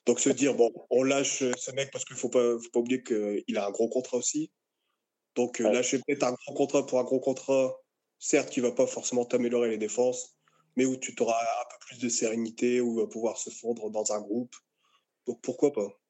Donc 0.06 0.20
se 0.20 0.30
dire, 0.30 0.56
bon, 0.56 0.72
on 0.90 1.04
lâche 1.04 1.44
ce 1.58 1.72
mec 1.72 1.92
parce 1.92 2.06
qu'il 2.06 2.16
faut 2.16 2.30
pas, 2.30 2.58
faut 2.60 2.70
pas 2.72 2.80
oublier 2.80 3.04
qu'il 3.04 3.58
a 3.58 3.68
un 3.68 3.72
gros 3.72 3.90
contrat 3.90 4.18
aussi. 4.18 4.52
Donc 5.36 5.62
euh, 5.62 5.72
lâcher 5.72 6.00
peut-être 6.00 6.24
un 6.24 6.34
gros 6.34 6.54
contrat 6.54 6.86
pour 6.86 7.00
un 7.00 7.04
gros 7.04 7.20
contrat, 7.20 7.74
certes, 8.20 8.50
qui 8.50 8.60
va 8.60 8.72
pas 8.72 8.88
forcément 8.88 9.26
t'améliorer 9.26 9.70
les 9.70 9.78
défenses, 9.78 10.36
mais 10.76 10.86
où 10.86 10.98
tu 10.98 11.16
auras 11.22 11.40
un 11.40 11.66
peu 11.70 11.78
plus 11.88 12.00
de 12.00 12.10
sérénité, 12.10 12.82
où 12.82 12.94
il 13.00 13.02
va 13.02 13.08
pouvoir 13.08 13.38
se 13.38 13.50
fondre 13.50 13.90
dans 13.90 14.12
un 14.12 14.22
groupe. 14.22 14.56
Donc 15.26 15.42
pourquoi 15.42 15.72
pas? 15.72 16.01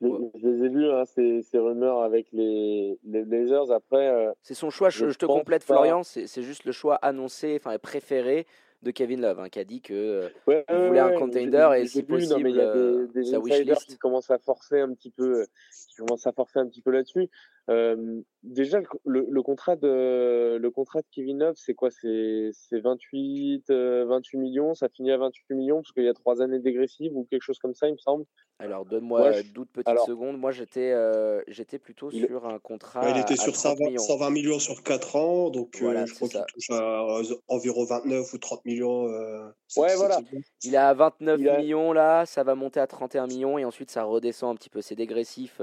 Je, 0.00 0.08
je 0.34 0.48
les 0.48 0.64
ai 0.64 0.68
vus, 0.68 0.90
hein, 0.90 1.04
ces, 1.06 1.42
ces 1.42 1.58
rumeurs 1.58 2.02
avec 2.02 2.26
les, 2.32 2.98
les 3.04 3.24
Blazers. 3.24 3.70
Après, 3.70 4.08
euh, 4.08 4.32
C'est 4.42 4.54
son 4.54 4.70
choix, 4.70 4.90
je, 4.90 5.06
te 5.06 5.26
complète 5.26 5.64
pas. 5.64 5.74
Florian, 5.74 6.02
c'est 6.02 6.42
juste 6.42 6.64
le 6.64 6.72
choix 6.72 6.96
annoncé, 6.96 7.58
enfin 7.60 7.78
préféré 7.78 8.46
de 8.82 8.90
Kevin 8.90 9.22
Love, 9.22 9.40
hein, 9.40 9.48
qui 9.48 9.58
a 9.58 9.64
dit 9.64 9.80
que 9.80 9.94
euh, 9.94 10.28
ouais, 10.46 10.64
Il 10.68 10.74
ouais, 10.74 10.86
voulait 10.88 11.00
un 11.00 11.18
contender 11.18 11.70
et 11.78 11.86
si 11.86 12.02
vu, 12.02 12.26
non, 12.28 12.38
mais 12.38 12.50
il 12.50 12.56
y 12.56 12.60
a 12.60 12.66
possible, 12.72 13.12
des, 13.12 13.22
des 13.22 13.30
sa 13.30 13.36
insiders 13.38 13.58
wishlist. 13.58 13.86
qui 13.86 13.96
commencent 13.96 14.30
à 14.30 14.38
forcer 14.38 14.80
un 14.80 14.92
petit 14.92 15.10
peu, 15.10 15.46
qui 15.88 15.96
commencent 15.96 16.26
à 16.26 16.32
forcer 16.32 16.58
un 16.58 16.66
petit 16.66 16.82
peu 16.82 16.90
là-dessus. 16.90 17.28
Euh, 17.68 18.20
déjà, 18.44 18.80
le, 19.04 19.42
contrat 19.42 19.74
de 19.74 20.56
le 20.56 20.70
contrat 20.70 21.00
de 21.00 21.06
Kevin 21.10 21.40
Love, 21.40 21.54
c'est 21.56 21.74
quoi? 21.74 21.90
C'est 21.90 22.50
c'est 22.52 22.78
28 22.78 23.70
euh, 23.70 24.04
28 24.06 24.38
millions? 24.38 24.74
Ça 24.74 24.88
finit 24.88 25.10
à 25.10 25.16
28 25.18 25.54
millions 25.54 25.76
parce 25.82 25.90
qu'il 25.92 26.04
y 26.04 26.08
a 26.08 26.14
trois 26.14 26.40
années 26.42 26.60
dégressives 26.60 27.16
ou 27.16 27.26
quelque 27.28 27.42
chose 27.42 27.58
comme 27.58 27.74
ça, 27.74 27.88
il 27.88 27.94
me 27.94 27.98
semble. 27.98 28.24
Alors 28.60 28.86
donne-moi 28.86 29.18
Moi, 29.18 29.32
je- 29.32 29.52
12 29.52 29.66
petites 29.72 29.88
alors- 29.88 30.06
secondes. 30.06 30.38
Moi 30.38 30.52
j'étais 30.52 30.92
euh, 30.92 31.42
j'étais 31.48 31.78
plutôt 31.80 32.08
Il- 32.12 32.26
sur 32.26 32.46
un 32.46 32.58
contrat 32.60 33.00
Ouais, 33.04 33.10
Il 33.14 33.20
était 33.20 33.34
à 33.34 33.36
sur 33.36 33.52
30 33.52 33.76
120 33.76 33.84
millions. 33.86 33.98
120 34.02 34.30
millions 34.30 34.58
sur 34.60 34.82
4 34.84 35.16
ans, 35.16 35.50
donc 35.50 35.74
euh, 35.76 35.84
Voilà, 35.86 36.06
je 36.06 36.14
crois 36.14 36.28
qu'il 36.28 36.38
ça. 36.38 36.46
touche 36.46 36.70
à 36.70 37.18
euh, 37.18 37.22
environ 37.48 37.84
29 37.84 38.32
ou 38.32 38.38
30 38.38 38.64
millions. 38.64 39.08
euh, 39.08 39.44
Ouais, 39.76 39.94
voilà. 39.96 40.18
Il 40.62 40.72
est 40.72 40.76
à 40.78 40.94
29 40.94 41.40
Il 41.40 41.48
a- 41.48 41.58
millions 41.58 41.92
là, 41.92 42.24
ça 42.26 42.44
va 42.44 42.54
monter 42.54 42.78
à 42.78 42.86
31 42.86 43.26
millions 43.26 43.58
et 43.58 43.64
ensuite 43.64 43.90
ça 43.90 44.04
redescend 44.04 44.52
un 44.52 44.54
petit 44.54 44.70
peu. 44.70 44.80
C'est 44.80 44.94
dégressif 44.94 45.60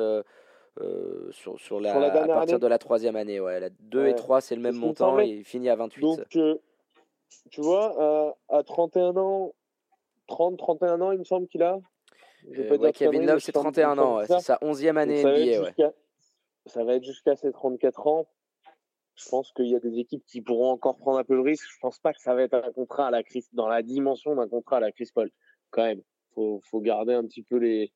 euh, 0.82 1.32
sur, 1.32 1.60
sur, 1.60 1.80
la, 1.80 1.92
Sur 1.92 2.00
la 2.00 2.08
à 2.08 2.12
partir 2.28 2.56
année 2.56 2.60
de 2.60 2.68
la 2.68 2.78
troisième 2.80 3.16
année. 3.16 3.40
Ouais. 3.40 3.60
La 3.60 3.70
2 3.70 4.00
et 4.00 4.04
Ouais. 4.10 4.16
3 4.16 4.42
c'est 4.42 4.56
le 4.56 4.62
même 4.62 4.76
montant 4.76 5.20
et 5.20 5.28
il 5.28 5.44
finit 5.46 5.70
à 5.70 5.76
28. 5.76 6.02
Donc, 6.02 6.36
euh, 6.36 6.56
tu 7.52 7.62
vois, 7.62 8.36
à, 8.50 8.58
à 8.58 8.64
31 8.64 9.16
ans, 9.18 9.54
30, 10.28 10.58
31 10.58 11.02
ans, 11.02 11.12
il 11.12 11.20
me 11.20 11.24
semble 11.24 11.48
qu'il 11.48 11.62
a. 11.64 11.80
Euh, 12.58 12.78
ouais, 12.78 12.92
Kevin 12.92 13.26
Love 13.26 13.40
c'est 13.40 13.56
il 13.56 13.60
me 13.60 13.64
semble- 13.64 13.76
il 13.78 13.82
me 13.82 13.86
31 13.86 13.90
semble 13.96 14.00
ans, 14.02 14.18
ouais, 14.18 14.26
c'est 14.28 14.40
sa 14.40 14.58
11e 14.62 14.96
Donc, 14.96 15.02
année 15.04 15.22
ça 15.22 15.30
va 15.32 15.38
être 15.40 15.60
NBA. 15.78 15.94
Ça 16.66 16.84
va 16.84 16.96
être 16.96 17.04
jusqu'à 17.04 17.36
ses 17.36 17.52
34 17.52 18.08
ans. 18.08 18.28
Je 19.16 19.30
pense 19.30 19.52
qu'il 19.52 19.68
y 19.68 19.76
a 19.76 19.80
des 19.80 20.00
équipes 20.00 20.26
qui 20.26 20.42
pourront 20.42 20.72
encore 20.72 20.98
prendre 20.98 21.20
un 21.20 21.24
peu 21.24 21.36
le 21.36 21.42
risque. 21.42 21.68
Je 21.72 21.78
pense 21.80 22.00
pas 22.00 22.14
que 22.14 22.20
ça 22.22 22.34
va 22.34 22.42
être 22.42 22.56
un 22.56 22.72
contrat 22.72 23.08
à 23.08 23.12
la 23.12 23.22
Chris, 23.22 23.46
dans 23.54 23.68
la 23.68 23.84
dimension 23.84 24.34
d'un 24.36 24.48
contrat 24.48 24.78
à 24.78 24.80
la 24.80 24.92
Chris 24.92 25.10
Paul. 25.14 25.30
Quand 25.70 25.84
même, 25.84 26.02
faut, 26.34 26.62
faut 26.64 26.80
garder 26.80 27.14
un 27.14 27.24
petit 27.26 27.44
peu 27.44 27.58
les, 27.58 27.92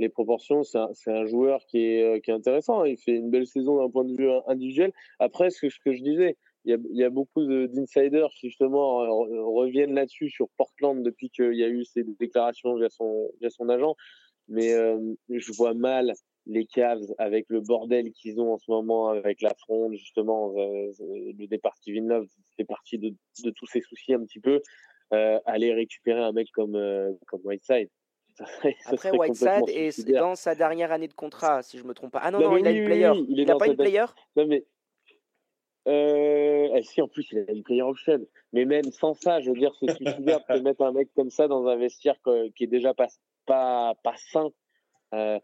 les 0.00 0.08
proportions. 0.08 0.62
C'est 0.64 1.10
un, 1.10 1.26
joueur 1.26 1.64
qui 1.66 1.78
est, 1.78 2.02
euh, 2.02 2.20
qui 2.20 2.30
est 2.30 2.34
intéressant. 2.34 2.84
Il 2.84 2.96
fait 2.96 3.12
une 3.12 3.30
belle 3.30 3.46
saison 3.46 3.76
d'un 3.76 3.90
point 3.90 4.04
de 4.04 4.16
vue 4.16 4.30
individuel. 4.46 4.92
Après, 5.18 5.50
ce 5.50 5.60
que, 5.60 5.92
je 5.92 6.02
disais, 6.02 6.36
il 6.64 6.78
y 6.92 7.04
a, 7.04 7.10
beaucoup 7.10 7.44
de- 7.44 7.66
d'insiders 7.66 8.30
qui 8.38 8.48
justement 8.48 9.02
euh, 9.02 9.44
reviennent 9.44 9.94
là-dessus 9.94 10.30
sur 10.30 10.48
Portland 10.56 11.02
depuis 11.02 11.30
qu'il 11.30 11.54
y 11.54 11.64
a 11.64 11.68
eu 11.68 11.84
ces 11.84 12.04
déclarations 12.18 12.74
via 12.76 12.88
son, 12.90 13.68
agent. 13.68 13.94
Mais 14.48 14.72
euh, 14.72 14.98
je 15.28 15.52
vois 15.52 15.74
mal 15.74 16.14
les 16.46 16.66
Cavs 16.66 17.06
avec 17.18 17.46
le 17.48 17.60
bordel 17.60 18.10
qu'ils 18.12 18.40
ont 18.40 18.54
en 18.54 18.58
ce 18.58 18.70
moment 18.70 19.08
avec 19.08 19.40
la 19.42 19.54
fronde 19.54 19.94
justement 19.94 20.52
euh, 20.56 20.90
le 20.98 21.46
départ 21.46 21.74
de 21.74 21.84
Kevin 21.84 22.08
Love 22.08 22.26
fait 22.56 22.64
partie 22.64 22.98
de, 22.98 23.14
tous 23.54 23.66
ces 23.66 23.80
soucis 23.82 24.14
un 24.14 24.24
petit 24.24 24.40
peu 24.40 24.60
euh, 25.12 25.38
aller 25.44 25.72
récupérer 25.72 26.20
un 26.20 26.32
mec 26.32 26.48
euh, 26.58 27.12
comme 27.26 27.40
Whiteside 27.44 27.88
Ça 28.40 28.46
serait- 28.56 28.76
ça 28.80 28.90
Après 28.92 29.10
Whiteside 29.10 29.68
est 29.68 30.12
dans 30.14 30.34
sa 30.34 30.54
dernière 30.54 30.92
année 30.92 31.08
de 31.08 31.14
contrat 31.14 31.62
si 31.62 31.78
je 31.78 31.84
me 31.84 31.92
trompe 31.94 32.12
pas. 32.12 32.20
Ah 32.22 32.30
non 32.30 32.40
Non, 32.40 32.56
il 32.56 32.66
a 32.66 32.70
oui, 32.70 32.76
une 32.76 32.82
oui, 32.82 32.86
player. 32.86 33.10
oui, 33.10 33.26
il 33.28 33.38
il 33.40 33.50
a 33.50 33.52
dans 33.52 33.58
pas 33.58 33.66
sa 33.66 33.70
une 33.72 33.76
player? 33.76 34.04
Non 34.36 34.46
mais 34.46 34.64
euh, 35.88 36.68
eh, 36.74 36.82
si 36.82 37.00
en 37.00 37.08
plus 37.08 37.26
il 37.32 37.38
a 37.38 37.52
une 37.52 37.62
player 37.62 37.82
option 37.82 38.18
mais 38.52 38.64
même 38.66 38.84
sans 38.92 39.14
ça 39.14 39.40
je 39.40 39.50
veux 39.50 39.56
dire 39.56 39.72
c'est 39.80 39.90
suicidaire 39.94 40.40
de 40.50 40.58
mettre 40.62 40.82
un 40.82 40.92
mec 40.92 41.08
comme 41.16 41.30
ça 41.30 41.48
dans 41.48 41.66
un 41.66 41.76
vestiaire 41.76 42.16
qui 42.54 42.64
est 42.64 42.66
déjà 42.66 42.92
pas 42.92 43.06
pas 43.46 43.94
pas 44.04 44.14
sain 44.16 44.50
euh, 45.14 45.38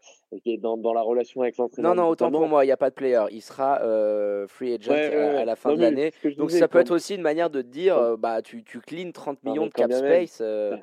est 0.45 0.57
dans, 0.57 0.77
dans 0.77 0.93
la 0.93 1.01
relation 1.01 1.41
avec 1.41 1.57
l'entraîneur 1.57 1.93
Non, 1.93 2.03
non, 2.03 2.07
autant 2.09 2.31
pour 2.31 2.47
moi, 2.47 2.63
il 2.63 2.67
n'y 2.67 2.71
a 2.71 2.77
pas 2.77 2.89
de 2.89 2.95
player. 2.95 3.25
Il 3.31 3.41
sera 3.41 3.81
euh, 3.81 4.47
free 4.47 4.75
agent 4.75 4.93
Ouais, 4.93 5.09
ouais, 5.09 5.35
à, 5.35 5.43
la 5.43 5.57
fin 5.57 5.71
Non, 5.71 5.75
de 5.75 5.81
l'année. 5.81 6.13
ce 6.23 6.29
Donc 6.29 6.51
ça 6.51 6.69
peut 6.69 6.79
être 6.79 6.91
aussi 6.91 7.15
une 7.15 7.21
manière 7.21 7.49
de 7.49 7.61
dire, 7.61 7.97
euh, 7.97 8.15
bah 8.15 8.41
tu, 8.41 8.63
tu 8.63 8.79
clean 8.79 9.11
30 9.11 9.43
Non, 9.43 9.51
millions 9.51 9.65
de 9.65 9.71
cap 9.73 9.91
space. 9.91 10.37
euh, 10.39 10.77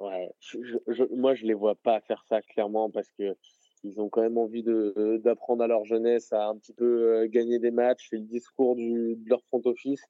Ouais, 0.00 0.30
je, 0.40 0.58
je- 0.88 1.14
moi 1.14 1.34
je 1.34 1.44
les 1.44 1.52
vois 1.52 1.74
pas 1.74 2.00
faire 2.00 2.24
ça 2.26 2.40
clairement 2.40 2.88
parce 2.90 3.10
que 3.18 3.36
ils 3.84 4.00
ont 4.00 4.08
quand 4.08 4.22
même 4.22 4.38
envie 4.38 4.62
de 4.62 5.20
d'apprendre 5.22 5.62
à 5.62 5.66
leur 5.66 5.84
jeunesse 5.84 6.32
à 6.32 6.46
un 6.48 6.56
petit 6.56 6.72
peu 6.72 6.84
euh, 7.18 7.26
gagner 7.28 7.58
des 7.58 7.70
matchs. 7.70 8.06
C'est 8.08 8.16
le 8.16 8.22
discours 8.22 8.76
du, 8.76 9.16
de 9.16 9.28
leur 9.28 9.42
front 9.44 9.60
office. 9.66 10.02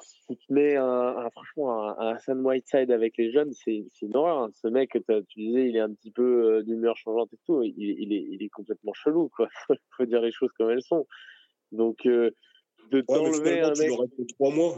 Si 0.00 0.36
tu 0.36 0.46
te 0.46 0.52
mets 0.52 0.76
un, 0.76 0.84
un- 0.86 1.30
franchement 1.30 1.82
un, 1.90 1.98
un 1.98 2.14
Hassan 2.14 2.40
Whiteside 2.40 2.90
avec 2.90 3.18
les 3.18 3.30
jeunes, 3.32 3.52
c'est 3.52 3.84
c'est 3.92 4.06
une 4.06 4.16
horreur. 4.16 4.38
hein. 4.44 4.50
Ce 4.54 4.66
mec, 4.68 4.90
tu 5.28 5.40
disais, 5.40 5.68
il 5.68 5.76
est 5.76 5.80
un 5.80 5.92
petit 5.92 6.10
peu 6.10 6.56
euh, 6.58 6.62
d'humeur 6.62 6.96
changeante 6.96 7.32
et 7.34 7.38
tout. 7.46 7.62
Il, 7.62 7.74
il 7.78 8.12
est 8.14 8.26
il 8.30 8.42
est 8.42 8.48
complètement 8.48 8.94
chelou 8.94 9.28
quoi. 9.28 9.48
Faut, 9.96 10.06
dire 10.06 10.22
les 10.22 10.32
choses 10.32 10.52
comme 10.56 10.70
elles 10.70 10.82
sont. 10.82 11.06
Donc 11.72 12.06
euh, 12.06 12.30
de 12.90 13.00
Ouais, 13.00 13.04
t'enlever 13.18 13.60
un 13.60 13.72
tu 13.72 13.80
mec 13.80 13.90
fait 14.16 14.26
3 14.34 14.50
mois. 14.54 14.76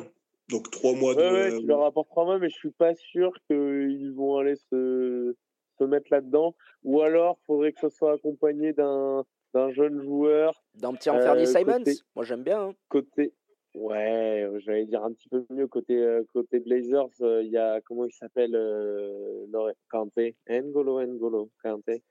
Donc 0.51 0.71
3 0.71 0.95
mois 0.95 1.15
de. 1.15 1.21
Ouais, 1.21 1.31
ouais, 1.53 1.59
tu 1.61 1.67
leur 1.67 1.85
apportes 1.85 2.09
trois 2.09 2.25
mois, 2.25 2.39
mais 2.39 2.49
je 2.49 2.57
suis 2.57 2.71
pas 2.71 2.95
sûr 2.95 3.33
qu'ils 3.47 4.13
vont 4.15 4.39
aller 4.39 4.57
se, 4.57 5.35
se 5.79 5.85
mettre 5.85 6.09
là-dedans. 6.11 6.55
Ou 6.85 7.01
alors, 7.03 7.39
faudrait 7.47 7.73
que 7.73 7.81
ce 7.81 7.89
soit 7.89 8.13
accompagné 8.15 8.73
d'un 8.73 9.25
d'un 9.53 9.71
jeune 9.73 10.01
joueur 10.01 10.63
D'un 10.75 10.95
petit 10.95 11.11
Anthony 11.11 11.43
Euh, 11.43 11.47
Simons. 11.47 11.79
côté- 11.79 11.95
Moi 12.15 12.25
j'aime 12.25 12.43
bien. 12.45 12.61
hein. 12.69 12.75
côté. 12.89 13.33
Ouais, 13.75 14.49
j'allais 14.59 14.85
dire 14.87 15.05
un 15.05 15.13
petit 15.13 15.29
peu 15.29 15.45
mieux 15.51 15.67
côté 15.69 15.97
euh, 15.97 16.23
côté 16.33 16.59
Blazers. 16.61 17.09
euh, 17.21 17.43
Il 17.45 17.51
y 17.51 17.57
a 17.57 17.81
comment 17.83 18.05
il 18.05 18.13
s'appelle 18.13 18.55
euh, 18.55 19.47
leur 19.53 19.71
Kanté, 19.91 20.37
N'Golo 20.49 21.01
N'Golo 21.05 21.51
Kanté. 21.63 22.03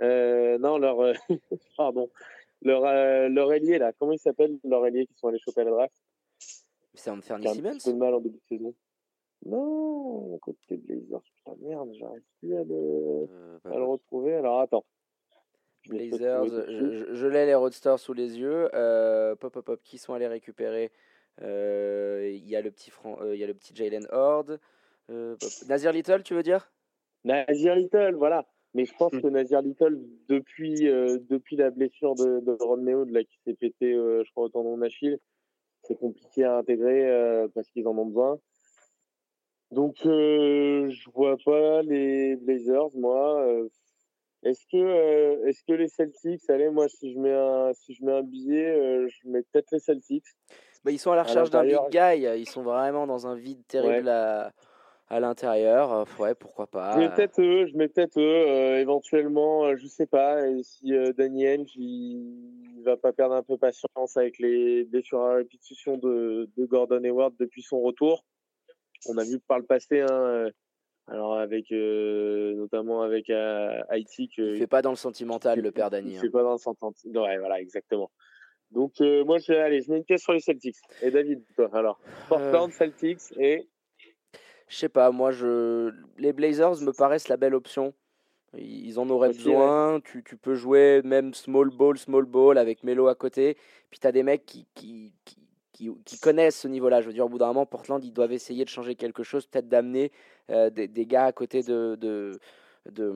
Euh, 0.00 0.58
non, 0.58 0.78
leur 0.78 1.00
euh, 1.00 1.12
pardon, 1.76 2.08
leur 2.62 2.84
euh, 2.84 3.28
leur 3.28 3.52
ailier 3.52 3.78
là. 3.78 3.92
Comment 3.98 4.12
il 4.12 4.18
s'appelle 4.20 4.58
leur 4.64 4.86
ailier 4.86 5.06
qui 5.06 5.14
sont 5.16 5.28
allés 5.28 5.38
choper 5.40 5.62
à 5.62 5.64
la 5.64 5.70
draft? 5.72 5.94
C'est 6.98 7.10
petit 7.52 7.62
peu 7.62 7.78
Simmons. 7.78 7.94
de 7.94 7.98
mal 7.98 8.14
en 8.14 8.20
début 8.20 8.36
de 8.38 8.56
saison. 8.56 8.74
Non, 9.46 10.38
côté 10.38 10.76
Blazers, 10.76 11.22
putain 11.22 11.56
merde, 11.62 11.90
j'arrive 11.98 12.22
plus 12.40 12.56
à 12.56 12.64
le, 12.64 12.74
Euh, 12.74 13.58
à 13.64 13.76
le 13.76 13.84
retrouver. 13.84 14.34
Alors 14.34 14.60
attends. 14.60 14.84
Je 15.82 15.90
Blazers, 15.90 16.44
je, 16.46 16.62
suite. 16.62 16.90
je- 17.08 17.14
je 17.14 17.26
l'ai 17.28 17.46
les 17.46 17.54
Roadsters 17.54 17.98
sous 18.00 18.12
les 18.12 18.38
yeux. 18.38 18.68
Euh, 18.74 19.36
pop, 19.36 19.52
pop, 19.52 19.64
pop, 19.64 19.80
qui 19.84 19.96
sont 19.98 20.12
allés 20.12 20.26
récupérer? 20.26 20.90
Euh, 21.40 22.28
Il 22.32 22.48
y 22.48 22.56
a 22.56 22.60
le 22.60 22.70
petit, 22.72 22.90
Fran- 22.90 23.16
y 23.32 23.44
a 23.44 23.46
le 23.46 23.54
petit 23.54 23.74
Jalen 23.74 24.06
Horde. 24.10 24.58
Nazir 25.68 25.92
Little, 25.92 26.22
tu 26.24 26.34
veux 26.34 26.42
dire? 26.42 26.70
Nazir 27.24 27.74
Little, 27.76 28.16
voilà. 28.16 28.46
Mais 28.74 28.84
je 28.84 28.94
pense 28.98 29.12
Mm. 29.12 29.22
que 29.22 29.26
Nazir 29.28 29.62
Little, 29.62 29.98
depuis, 30.28 30.80
depuis 30.80 31.56
la 31.56 31.70
blessure 31.70 32.16
de, 32.16 32.40
de 32.40 32.56
Romeo, 32.60 33.04
de 33.04 33.12
là, 33.14 33.22
qui 33.24 33.38
s'est 33.44 33.54
pété, 33.54 33.94
je 33.94 34.30
crois, 34.32 34.44
au 34.44 34.48
tendon 34.48 34.76
d'Achille, 34.78 35.18
c'est 35.88 35.98
compliqué 35.98 36.44
à 36.44 36.58
intégrer 36.58 37.08
euh, 37.08 37.48
parce 37.54 37.68
qu'ils 37.70 37.88
en 37.88 37.96
ont 37.96 38.06
besoin. 38.06 38.38
Donc, 39.70 39.96
euh, 40.06 40.88
je 40.88 41.10
vois 41.10 41.36
pas 41.44 41.82
les 41.82 42.36
Blazers, 42.36 42.90
moi. 42.94 43.42
Euh, 43.42 43.68
est-ce 44.44 44.64
que, 44.70 45.46
est-ce 45.48 45.64
que 45.64 45.72
les 45.72 45.88
Celtics, 45.88 46.48
allez, 46.48 46.70
moi, 46.70 46.88
si 46.88 47.12
je 47.12 47.18
mets 47.18 47.34
un, 47.34 47.72
si 47.74 47.94
je 47.94 48.04
mets 48.04 48.12
un 48.12 48.22
billet, 48.22 49.08
je 49.08 49.28
mets 49.28 49.42
peut-être 49.42 49.70
les 49.72 49.80
Celtics. 49.80 50.24
bah, 50.84 50.92
Ils 50.92 50.98
sont 50.98 51.10
à 51.10 51.16
la 51.16 51.24
recherche 51.24 51.50
d'un 51.50 51.64
big 51.64 51.76
guy. 51.90 52.26
Ils 52.38 52.48
sont 52.48 52.62
vraiment 52.62 53.06
dans 53.06 53.26
un 53.26 53.34
vide 53.34 53.66
terrible 53.66 54.08
à, 54.08 54.52
à 55.10 55.20
l'intérieur. 55.20 55.92
Euh, 55.92 56.04
Ouais, 56.18 56.34
pourquoi 56.34 56.66
pas. 56.66 56.94
Je 56.94 56.98
mets 56.98 57.10
peut-être 57.10 57.40
eux, 57.40 57.66
je 57.66 57.76
mets 57.76 57.88
peut-être 57.88 58.18
eux, 58.18 58.22
euh, 58.48 58.80
éventuellement, 58.80 59.64
euh, 59.64 59.76
je 59.76 59.86
sais 59.86 60.06
pas, 60.06 60.46
et 60.48 60.62
si 60.62 60.94
euh, 60.94 61.12
Danny 61.12 61.46
Ainge, 61.46 61.76
il, 61.76 62.82
va 62.84 62.96
pas 62.96 63.12
perdre 63.12 63.34
un 63.34 63.42
peu 63.42 63.58
patience 63.58 64.16
avec 64.16 64.38
les 64.38 64.84
blessures 64.84 65.20
à 65.20 65.34
répétition 65.34 65.98
de, 65.98 66.48
de 66.56 66.64
Gordon 66.64 67.02
Hayward 67.04 67.34
depuis 67.38 67.62
son 67.62 67.80
retour. 67.80 68.24
On 69.08 69.18
a 69.18 69.24
vu 69.24 69.38
par 69.40 69.58
le 69.58 69.64
passé, 69.64 70.00
hein, 70.00 70.06
euh, 70.10 70.50
alors 71.06 71.36
avec 71.36 71.70
euh, 71.72 72.54
notamment 72.54 73.02
avec 73.02 73.30
euh, 73.30 73.80
Haïti 73.88 74.28
que 74.28 74.54
Il 74.54 74.58
fait 74.58 74.66
pas 74.66 74.82
dans 74.82 74.90
le 74.90 74.96
sentimental, 74.96 75.60
le 75.60 75.70
père 75.72 75.90
Dany. 75.90 76.12
il 76.12 76.16
hein. 76.16 76.20
fait 76.20 76.30
pas 76.30 76.42
dans 76.42 76.52
le 76.52 76.58
sens 76.58 76.76
Ouais, 77.04 77.38
voilà, 77.38 77.60
exactement. 77.60 78.10
Donc 78.70 79.00
euh, 79.00 79.24
moi 79.24 79.38
je 79.38 79.52
vais 79.52 79.58
aller, 79.58 79.80
je 79.80 79.90
mets 79.90 79.98
une 79.98 80.04
pièce 80.04 80.22
sur 80.22 80.32
les 80.32 80.40
Celtics. 80.40 80.76
Et 81.02 81.10
David, 81.10 81.42
toi, 81.56 81.70
alors? 81.72 82.00
Portland, 82.28 82.70
Celtics 82.70 83.32
et 83.38 83.68
Je 84.68 84.76
sais 84.76 84.88
pas, 84.88 85.10
moi, 85.10 85.30
je... 85.32 85.92
les 86.18 86.32
Blazers 86.32 86.80
me 86.82 86.92
paraissent 86.92 87.28
la 87.28 87.36
belle 87.36 87.54
option. 87.54 87.94
Ils 88.56 88.98
en 88.98 89.08
auraient 89.10 89.28
besoin. 89.36 90.00
Tu, 90.00 90.22
tu 90.22 90.36
peux 90.36 90.54
jouer 90.54 91.02
même 91.04 91.34
small 91.34 91.68
ball, 91.70 91.98
small 91.98 92.24
ball 92.24 92.56
avec 92.56 92.82
Melo 92.82 93.08
à 93.08 93.14
côté. 93.14 93.56
Puis 93.90 94.00
tu 94.00 94.06
as 94.06 94.12
des 94.12 94.22
mecs 94.22 94.46
qui, 94.46 94.66
qui, 94.74 95.12
qui, 95.24 95.36
qui, 95.72 95.90
qui 96.04 96.18
connaissent 96.18 96.60
ce 96.60 96.68
niveau-là. 96.68 97.02
Je 97.02 97.06
veux 97.08 97.12
dire, 97.12 97.26
au 97.26 97.28
bout 97.28 97.38
d'un 97.38 97.48
moment, 97.48 97.66
Portland, 97.66 98.02
ils 98.02 98.12
doivent 98.12 98.32
essayer 98.32 98.64
de 98.64 98.70
changer 98.70 98.94
quelque 98.94 99.22
chose, 99.22 99.46
peut-être 99.46 99.68
d'amener 99.68 100.12
euh, 100.50 100.70
des, 100.70 100.88
des 100.88 101.04
gars 101.06 101.26
à 101.26 101.32
côté 101.32 101.62
de, 101.62 101.96
de, 102.00 102.38
de, 102.90 103.14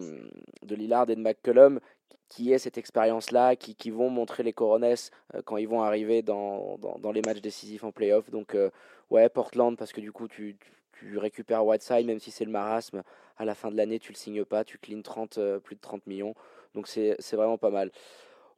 de 0.63 0.75
Lillard 0.75 1.09
et 1.09 1.17
de 1.17 1.21
McCollum 1.21 1.81
qui 2.29 2.53
aient 2.53 2.59
cette 2.59 2.79
expérience-là, 2.79 3.57
qui, 3.57 3.75
qui 3.75 3.91
vont 3.91 4.11
montrer 4.11 4.43
les 4.43 4.53
coronesses 4.53 5.11
euh, 5.35 5.43
quand 5.45 5.57
ils 5.57 5.69
vont 5.69 5.83
arriver 5.83 6.23
dans, 6.23 6.77
dans, 6.79 6.99
dans 6.99 7.13
les 7.13 7.23
matchs 7.23 7.41
décisifs 7.41 7.85
en 7.85 7.93
playoff. 7.93 8.31
Donc, 8.31 8.55
euh, 8.55 8.71
ouais, 9.11 9.29
Portland, 9.29 9.77
parce 9.77 9.93
que 9.93 10.01
du 10.01 10.13
coup, 10.13 10.29
tu, 10.29 10.57
tu- 10.59 10.71
tu 10.93 11.19
récupères 11.19 11.65
Whiteside, 11.65 12.07
même 12.07 12.21
si 12.21 12.31
c'est 12.31 12.45
le 12.45 12.51
marasme, 12.51 13.03
à 13.37 13.45
la 13.45 13.55
fin 13.55 13.71
de 13.71 13.77
l'année, 13.77 13.99
tu 13.99 14.13
le 14.13 14.17
signes 14.17 14.45
pas, 14.45 14.65
tu 14.65 14.79
clean 14.79 15.03
30, 15.03 15.39
plus 15.63 15.77
de 15.77 15.81
30 15.81 16.07
millions. 16.07 16.35
Donc 16.75 16.89
c'est 16.89 17.17
vraiment 17.33 17.59
pas 17.59 17.71
mal. 17.71 17.91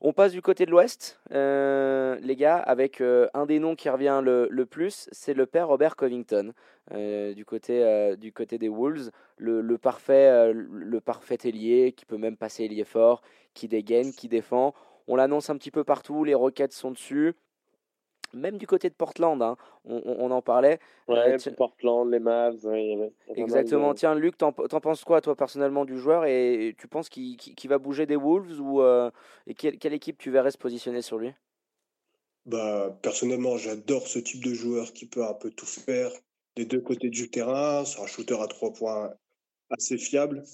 On 0.07 0.13
passe 0.13 0.33
du 0.33 0.43
côté 0.43 0.67
de 0.67 0.71
l'Ouest, 0.71 1.19
euh, 1.33 2.17
les 2.21 2.37
gars, 2.37 2.59
avec 2.59 3.01
euh, 3.01 3.27
un 3.33 3.47
des 3.47 3.59
noms 3.59 3.75
qui 3.75 3.89
revient 3.89 4.21
le, 4.23 4.65
plus, 4.65 5.09
c'est 5.13 5.33
le 5.33 5.47
père 5.47 5.69
Robert 5.69 5.97
Covington, 5.97 6.53
euh, 6.93 7.33
du, 7.33 7.47
côté, 7.47 8.15
du 8.19 8.31
côté 8.31 8.59
des 8.59 8.69
Wolves, 8.69 9.11
le, 9.39 9.79
parfait, 9.79 10.53
le 10.53 11.01
parfait 11.01 11.39
ailier, 11.45 11.93
qui 11.97 12.05
peut 12.05 12.19
même 12.19 12.37
passer 12.37 12.65
ailier 12.65 12.85
fort, 12.85 13.23
qui 13.55 13.67
dégaine, 13.67 14.13
qui 14.13 14.29
défend. 14.29 14.75
On 15.07 15.17
l'annonce 15.17 15.49
un 15.49 15.57
petit 15.57 15.71
peu 15.71 15.85
partout, 15.85 16.23
les 16.25 16.35
Rockets 16.35 16.73
sont 16.73 16.91
dessus 16.91 17.35
même 18.35 18.59
du 18.59 18.67
côté 18.67 18.89
de 18.89 18.95
Portland, 18.95 19.41
hein, 19.43 19.57
on, 19.85 20.31
en 20.31 20.43
parlait. 20.43 20.79
Ouais, 21.09 21.37
Portland, 21.57 22.11
les 22.11 22.19
Mavs. 22.19 22.67
Exactement. 23.35 23.95
Tiens, 23.95 24.15
Luc, 24.15 24.37
t'en, 24.37 24.53
penses 24.53 25.05
quoi, 25.05 25.21
toi, 25.21 25.35
personnellement, 25.37 25.85
du 25.85 25.99
joueur 25.99 26.25
Et 26.25 26.75
tu 26.79 26.89
penses 26.89 27.09
qu'il, 27.09 27.39
va 27.69 27.79
bouger 27.79 28.07
des 28.07 28.17
Wolves 28.17 28.61
ou 28.61 28.81
euh, 28.81 29.11
et 29.47 29.55
quelle, 29.55 29.93
équipe 29.93 30.19
tu 30.19 30.31
verrais 30.31 30.51
se 30.51 30.59
positionner 30.59 31.03
sur 31.03 31.19
lui? 31.19 31.33
Bah, 32.47 32.97
Personnellement, 33.03 33.57
j'adore 33.57 34.07
ce 34.07 34.19
type 34.19 34.45
de 34.45 34.53
joueur 34.53 34.93
qui 34.93 35.07
peut 35.07 35.25
un 35.25 35.35
peu 35.35 35.51
tout 35.51 35.67
faire 35.67 36.11
des 36.57 36.65
deux 36.65 36.81
côtés 36.81 37.11
du 37.11 37.31
terrain. 37.31 37.85
C'est 37.85 38.01
un 38.01 38.07
shooter 38.07 38.41
à 38.41 38.47
trois 38.47 38.73
points 38.73 39.13
assez 39.71 39.97
fiable 39.97 40.45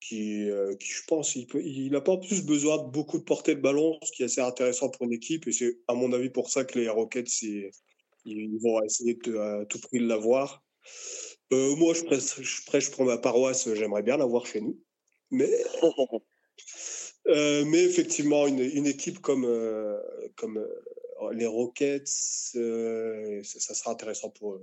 qui, 0.00 0.48
euh, 0.50 0.74
qui, 0.76 0.88
je 0.88 1.02
pense, 1.06 1.36
il, 1.36 1.46
n'a 1.54 1.60
il 1.60 2.02
pas 2.02 2.12
en 2.12 2.18
plus 2.18 2.44
besoin 2.44 2.78
de 2.78 2.90
beaucoup 2.90 3.18
de 3.18 3.24
porter 3.24 3.54
le 3.54 3.60
ballon, 3.60 3.98
ce 4.02 4.12
qui 4.12 4.22
est 4.22 4.26
assez 4.26 4.40
intéressant 4.40 4.88
pour 4.88 5.06
une 5.06 5.12
équipe. 5.12 5.46
Et 5.46 5.52
c'est, 5.52 5.78
à 5.88 5.94
mon 5.94 6.12
avis, 6.12 6.30
pour 6.30 6.50
ça 6.50 6.64
que 6.64 6.78
les 6.78 6.88
Rockets, 6.88 7.42
ils 7.42 8.58
vont 8.62 8.82
essayer 8.82 9.14
de, 9.14 9.36
à 9.36 9.66
tout 9.66 9.80
prix 9.80 9.98
de 9.98 10.06
l'avoir. 10.06 10.62
Euh, 11.52 11.76
moi, 11.76 11.94
je 11.94 12.02
prêche, 12.02 12.40
je 12.40 12.64
prêche 12.64 12.90
pour 12.90 13.04
ma 13.04 13.18
paroisse, 13.18 13.72
j'aimerais 13.74 14.02
bien 14.02 14.16
l'avoir 14.16 14.46
chez 14.46 14.60
nous. 14.60 14.78
Mais, 15.30 15.50
euh, 17.28 17.64
mais 17.66 17.84
effectivement, 17.84 18.46
une, 18.46 18.60
une 18.60 18.86
équipe 18.86 19.20
comme, 19.20 19.46
comme 20.36 20.66
les 21.32 21.46
Rockets, 21.46 22.06
ça, 22.06 23.60
ça 23.60 23.74
sera 23.74 23.90
intéressant 23.90 24.30
pour 24.30 24.54
eux. 24.54 24.62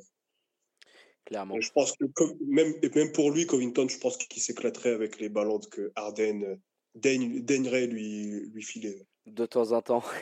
Je 1.32 1.72
pense 1.72 1.94
que 1.98 2.24
même, 2.48 2.74
même 2.96 3.12
pour 3.12 3.32
lui, 3.32 3.46
Covington, 3.46 3.88
je 3.88 3.98
pense 3.98 4.18
qu'il 4.18 4.42
s'éclaterait 4.42 4.92
avec 4.92 5.20
les 5.20 5.30
ballons 5.30 5.60
que 5.60 5.92
Harden 5.96 6.44
euh, 6.44 6.56
daignerait 6.96 7.88
lui, 7.88 8.50
lui 8.54 8.64
filer. 8.64 9.06
De 9.26 9.46
temps 9.46 9.72
en 9.72 9.82
temps. 9.82 10.04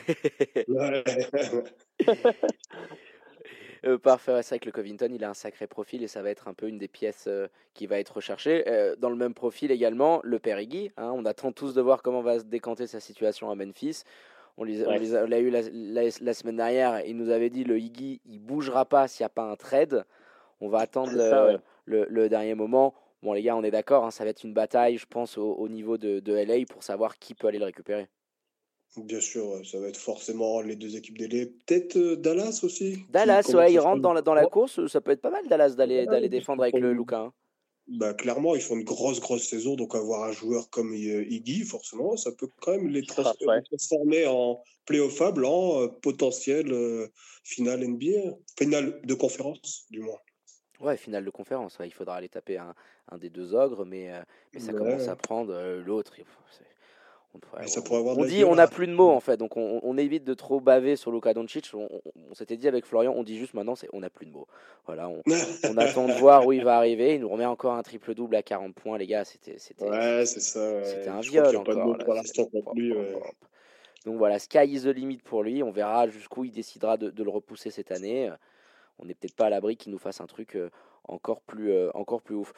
Euh, 3.84 3.98
parfait, 3.98 4.42
c'est 4.42 4.56
vrai 4.56 4.58
que 4.58 4.64
le 4.64 4.72
Covington, 4.72 5.08
il 5.12 5.22
a 5.22 5.30
un 5.30 5.34
sacré 5.34 5.68
profil 5.68 6.02
et 6.02 6.08
ça 6.08 6.20
va 6.20 6.30
être 6.30 6.48
un 6.48 6.54
peu 6.54 6.66
une 6.66 6.78
des 6.78 6.88
pièces 6.88 7.26
euh, 7.28 7.46
qui 7.72 7.86
va 7.86 8.00
être 8.00 8.16
recherchée. 8.16 8.64
dans 8.98 9.10
le 9.10 9.16
même 9.16 9.34
profil 9.34 9.70
également, 9.70 10.20
le 10.24 10.40
père 10.40 10.58
Iggy. 10.58 10.90
Hein, 10.96 11.12
on 11.14 11.24
attend 11.24 11.52
tous 11.52 11.72
de 11.72 11.80
voir 11.80 12.02
comment 12.02 12.20
va 12.20 12.40
se 12.40 12.44
décanter 12.44 12.88
sa 12.88 12.98
situation 12.98 13.48
à 13.48 13.54
Memphis. 13.54 14.02
On 14.56 14.64
l'a 14.64 15.38
eu 15.38 15.50
la, 15.50 15.62
la, 16.20 16.34
semaine 16.34 16.56
dernière, 16.56 17.04
il 17.06 17.16
nous 17.16 17.30
avait 17.30 17.50
dit 17.50 17.62
le 17.62 17.78
Iggy, 17.78 18.22
il 18.24 18.40
bougera 18.40 18.86
pas 18.86 19.06
s'il 19.06 19.22
n'y 19.22 19.26
a 19.26 19.28
pas 19.28 19.44
un 19.44 19.56
trade. 19.56 20.04
On 20.60 20.68
va 20.68 20.80
attendre 20.80 21.12
le, 21.84 22.28
dernier 22.28 22.54
moment. 22.54 22.94
Bon, 23.22 23.32
les 23.32 23.42
gars, 23.42 23.56
on 23.56 23.64
est 23.64 23.70
d'accord, 23.70 24.04
hein, 24.04 24.10
ça 24.10 24.24
va 24.24 24.30
être 24.30 24.44
une 24.44 24.54
bataille, 24.54 24.98
je 24.98 25.06
pense, 25.06 25.38
au, 25.38 25.68
niveau 25.68 25.98
de, 25.98 26.32
LA 26.32 26.64
pour 26.66 26.82
savoir 26.82 27.18
qui 27.18 27.34
peut 27.34 27.48
aller 27.48 27.58
le 27.58 27.64
récupérer. 27.64 28.08
Bien 28.96 29.20
sûr, 29.20 29.60
ça 29.66 29.78
va 29.78 29.88
être 29.88 29.98
forcément 29.98 30.62
les 30.62 30.76
deux 30.76 30.96
équipes 30.96 31.18
d'LA. 31.18 31.46
Peut-être 31.66 31.96
euh, 31.96 32.16
Dallas 32.16 32.60
aussi. 32.62 33.04
Dallas, 33.10 33.50
ouais, 33.52 33.72
ils 33.72 33.78
rentrent 33.78 34.00
dans 34.00 34.14
la, 34.14 34.22
dans 34.22 34.32
la 34.32 34.46
course. 34.46 34.86
Ça 34.86 35.02
peut 35.02 35.10
être 35.10 35.20
pas 35.20 35.30
mal, 35.30 35.46
Dallas, 35.48 35.74
d'aller 35.74 36.28
défendre 36.30 36.62
avec 36.62 36.78
le 36.78 36.94
Luca. 36.94 37.18
Hein. 37.18 37.32
Bah, 37.88 38.14
clairement, 38.14 38.54
ils 38.54 38.62
font 38.62 38.76
une 38.76 38.84
grosse, 38.84 39.20
grosse 39.20 39.46
saison. 39.46 39.74
Donc, 39.74 39.94
avoir 39.94 40.24
un 40.24 40.32
joueur 40.32 40.70
comme 40.70 40.94
euh, 40.94 41.26
Iggy, 41.28 41.62
forcément, 41.64 42.16
ça 42.16 42.32
peut 42.32 42.48
quand 42.60 42.72
même 42.72 42.88
les, 42.88 43.02
transformer 43.02 44.26
en 44.26 44.62
playoffable, 44.86 45.44
en 45.44 45.82
euh, 45.82 45.88
potentiel 45.88 46.72
finale 47.44 47.86
NBA, 47.86 48.38
finale 48.58 49.00
de 49.04 49.14
conférence, 49.14 49.86
du 49.90 50.00
moins. 50.00 50.18
Ouais, 50.80 50.96
finale 50.96 51.24
de 51.24 51.30
conférence. 51.30 51.78
il 51.84 51.92
faudra 51.92 52.16
aller 52.16 52.28
taper 52.28 52.58
un, 52.58 52.74
un 53.10 53.18
des 53.18 53.30
deux 53.30 53.54
ogres, 53.54 53.84
mais, 53.84 54.12
euh, 54.12 54.20
mais 54.52 54.60
ça 54.60 54.72
commence 54.72 55.08
à 55.08 55.16
prendre 55.16 55.52
euh, 55.54 55.82
l'autre. 55.82 56.14
On, 57.62 58.24
dit 58.24 58.44
on 58.44 58.54
n'a 58.54 58.66
plus 58.66 58.86
de 58.86 58.94
mots 58.94 59.10
en 59.10 59.20
fait, 59.20 59.36
donc 59.36 59.58
on, 59.58 59.80
on, 59.82 59.98
évite 59.98 60.24
de 60.24 60.32
trop 60.32 60.58
baver 60.58 60.96
sur 60.96 61.12
Luka 61.12 61.34
Doncic. 61.34 61.70
On, 61.74 62.34
s'était 62.34 62.56
dit 62.56 62.66
avec 62.66 62.86
Florian, 62.86 63.12
on 63.14 63.22
dit 63.22 63.38
juste 63.38 63.52
maintenant, 63.52 63.74
c'est 63.74 63.88
on 63.92 64.00
n'a 64.00 64.08
plus 64.08 64.24
de 64.24 64.30
mots. 64.30 64.46
Voilà, 64.86 65.08
on, 65.64 65.76
attend 65.76 66.06
de 66.06 66.12
voir 66.12 66.46
où 66.46 66.52
il 66.52 66.64
va 66.64 66.76
arriver. 66.76 67.14
Il 67.14 67.20
nous 67.20 67.28
remet 67.28 67.44
encore 67.44 67.74
un 67.74 67.82
triple 67.82 68.14
double 68.14 68.36
à 68.36 68.42
40 68.42 68.74
points, 68.74 68.96
les 68.96 69.06
gars. 69.06 69.24
C'était 69.24 69.58
c'était 69.58 70.24
c'était 70.24 71.08
un 71.08 71.20
viol 71.20 71.56
encore. 71.56 71.96
Donc 74.06 74.18
voilà, 74.18 74.38
sky 74.38 74.64
is 74.64 74.82
the 74.82 74.86
limit 74.86 75.18
pour 75.18 75.42
lui. 75.42 75.62
On 75.62 75.72
verra 75.72 76.08
jusqu'où 76.08 76.44
il 76.44 76.52
décidera 76.52 76.96
de, 76.96 77.10
de 77.10 77.22
le 77.22 77.30
repousser 77.30 77.70
cette 77.70 77.90
année 77.90 78.30
on 78.98 79.04
n'est 79.04 79.14
peut-être 79.14 79.36
pas 79.36 79.46
à 79.46 79.50
l'abri 79.50 79.76
qu'il 79.76 79.92
nous 79.92 79.98
fasse 79.98 80.20
un 80.20 80.26
truc 80.26 80.56
euh, 80.56 80.70
encore, 81.04 81.40
plus, 81.42 81.70
euh, 81.70 81.90
encore 81.94 82.22
plus 82.22 82.34
ouf. 82.34 82.52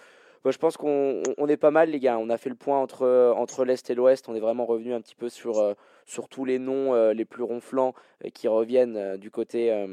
je 0.44 0.56
pense 0.59 0.77
qu'on 0.77 1.23
est 1.48 1.56
pas 1.56 1.70
mal, 1.70 1.90
les 1.90 2.01
gars. 2.01 2.19
On 2.19 2.31
a 2.31 2.39
fait 2.39 2.51
le 2.51 2.56
point 2.56 2.81
entre, 2.81 3.02
euh, 3.02 3.32
entre 3.32 3.65
l'Est 3.65 3.90
et 3.90 3.94
l'Ouest. 3.94 4.28
On 4.28 4.35
est 4.35 4.40
vraiment 4.40 4.66
revenu 4.66 4.94
un 4.94 5.01
petit 5.01 5.15
peu 5.15 5.28
sur, 5.28 5.74
sur 6.06 6.28
tous 6.28 6.44
les 6.44 6.59
noms 6.59 7.10
les 7.12 7.24
plus 7.24 7.43
ronflants 7.43 7.94
qui 8.35 8.48
reviennent 8.48 9.16
du 9.16 9.31
côté 9.31 9.86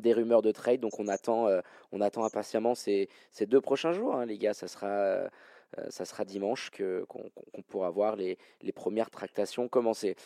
des 0.00 0.12
rumeurs 0.12 0.42
de 0.42 0.52
trade. 0.52 0.80
Donc, 0.80 0.98
on 0.98 1.08
attend, 1.08 1.48
on 1.92 2.00
attend 2.00 2.24
impatiemment 2.24 2.74
ces, 2.74 3.08
ces 3.30 3.46
deux 3.46 3.60
prochains 3.60 3.92
jours, 3.92 4.14
hein, 4.14 4.26
les 4.26 4.38
gars. 4.38 4.54
Ça 4.54 4.68
sera, 4.68 5.28
ça 5.90 6.04
sera 6.04 6.24
dimanche 6.24 6.70
qu'on 6.70 7.62
pourra 7.68 7.90
voir 7.90 8.16
les, 8.16 8.38
les 8.62 8.72
premières 8.72 9.10
tractations 9.10 9.68
commencer. 9.68 10.16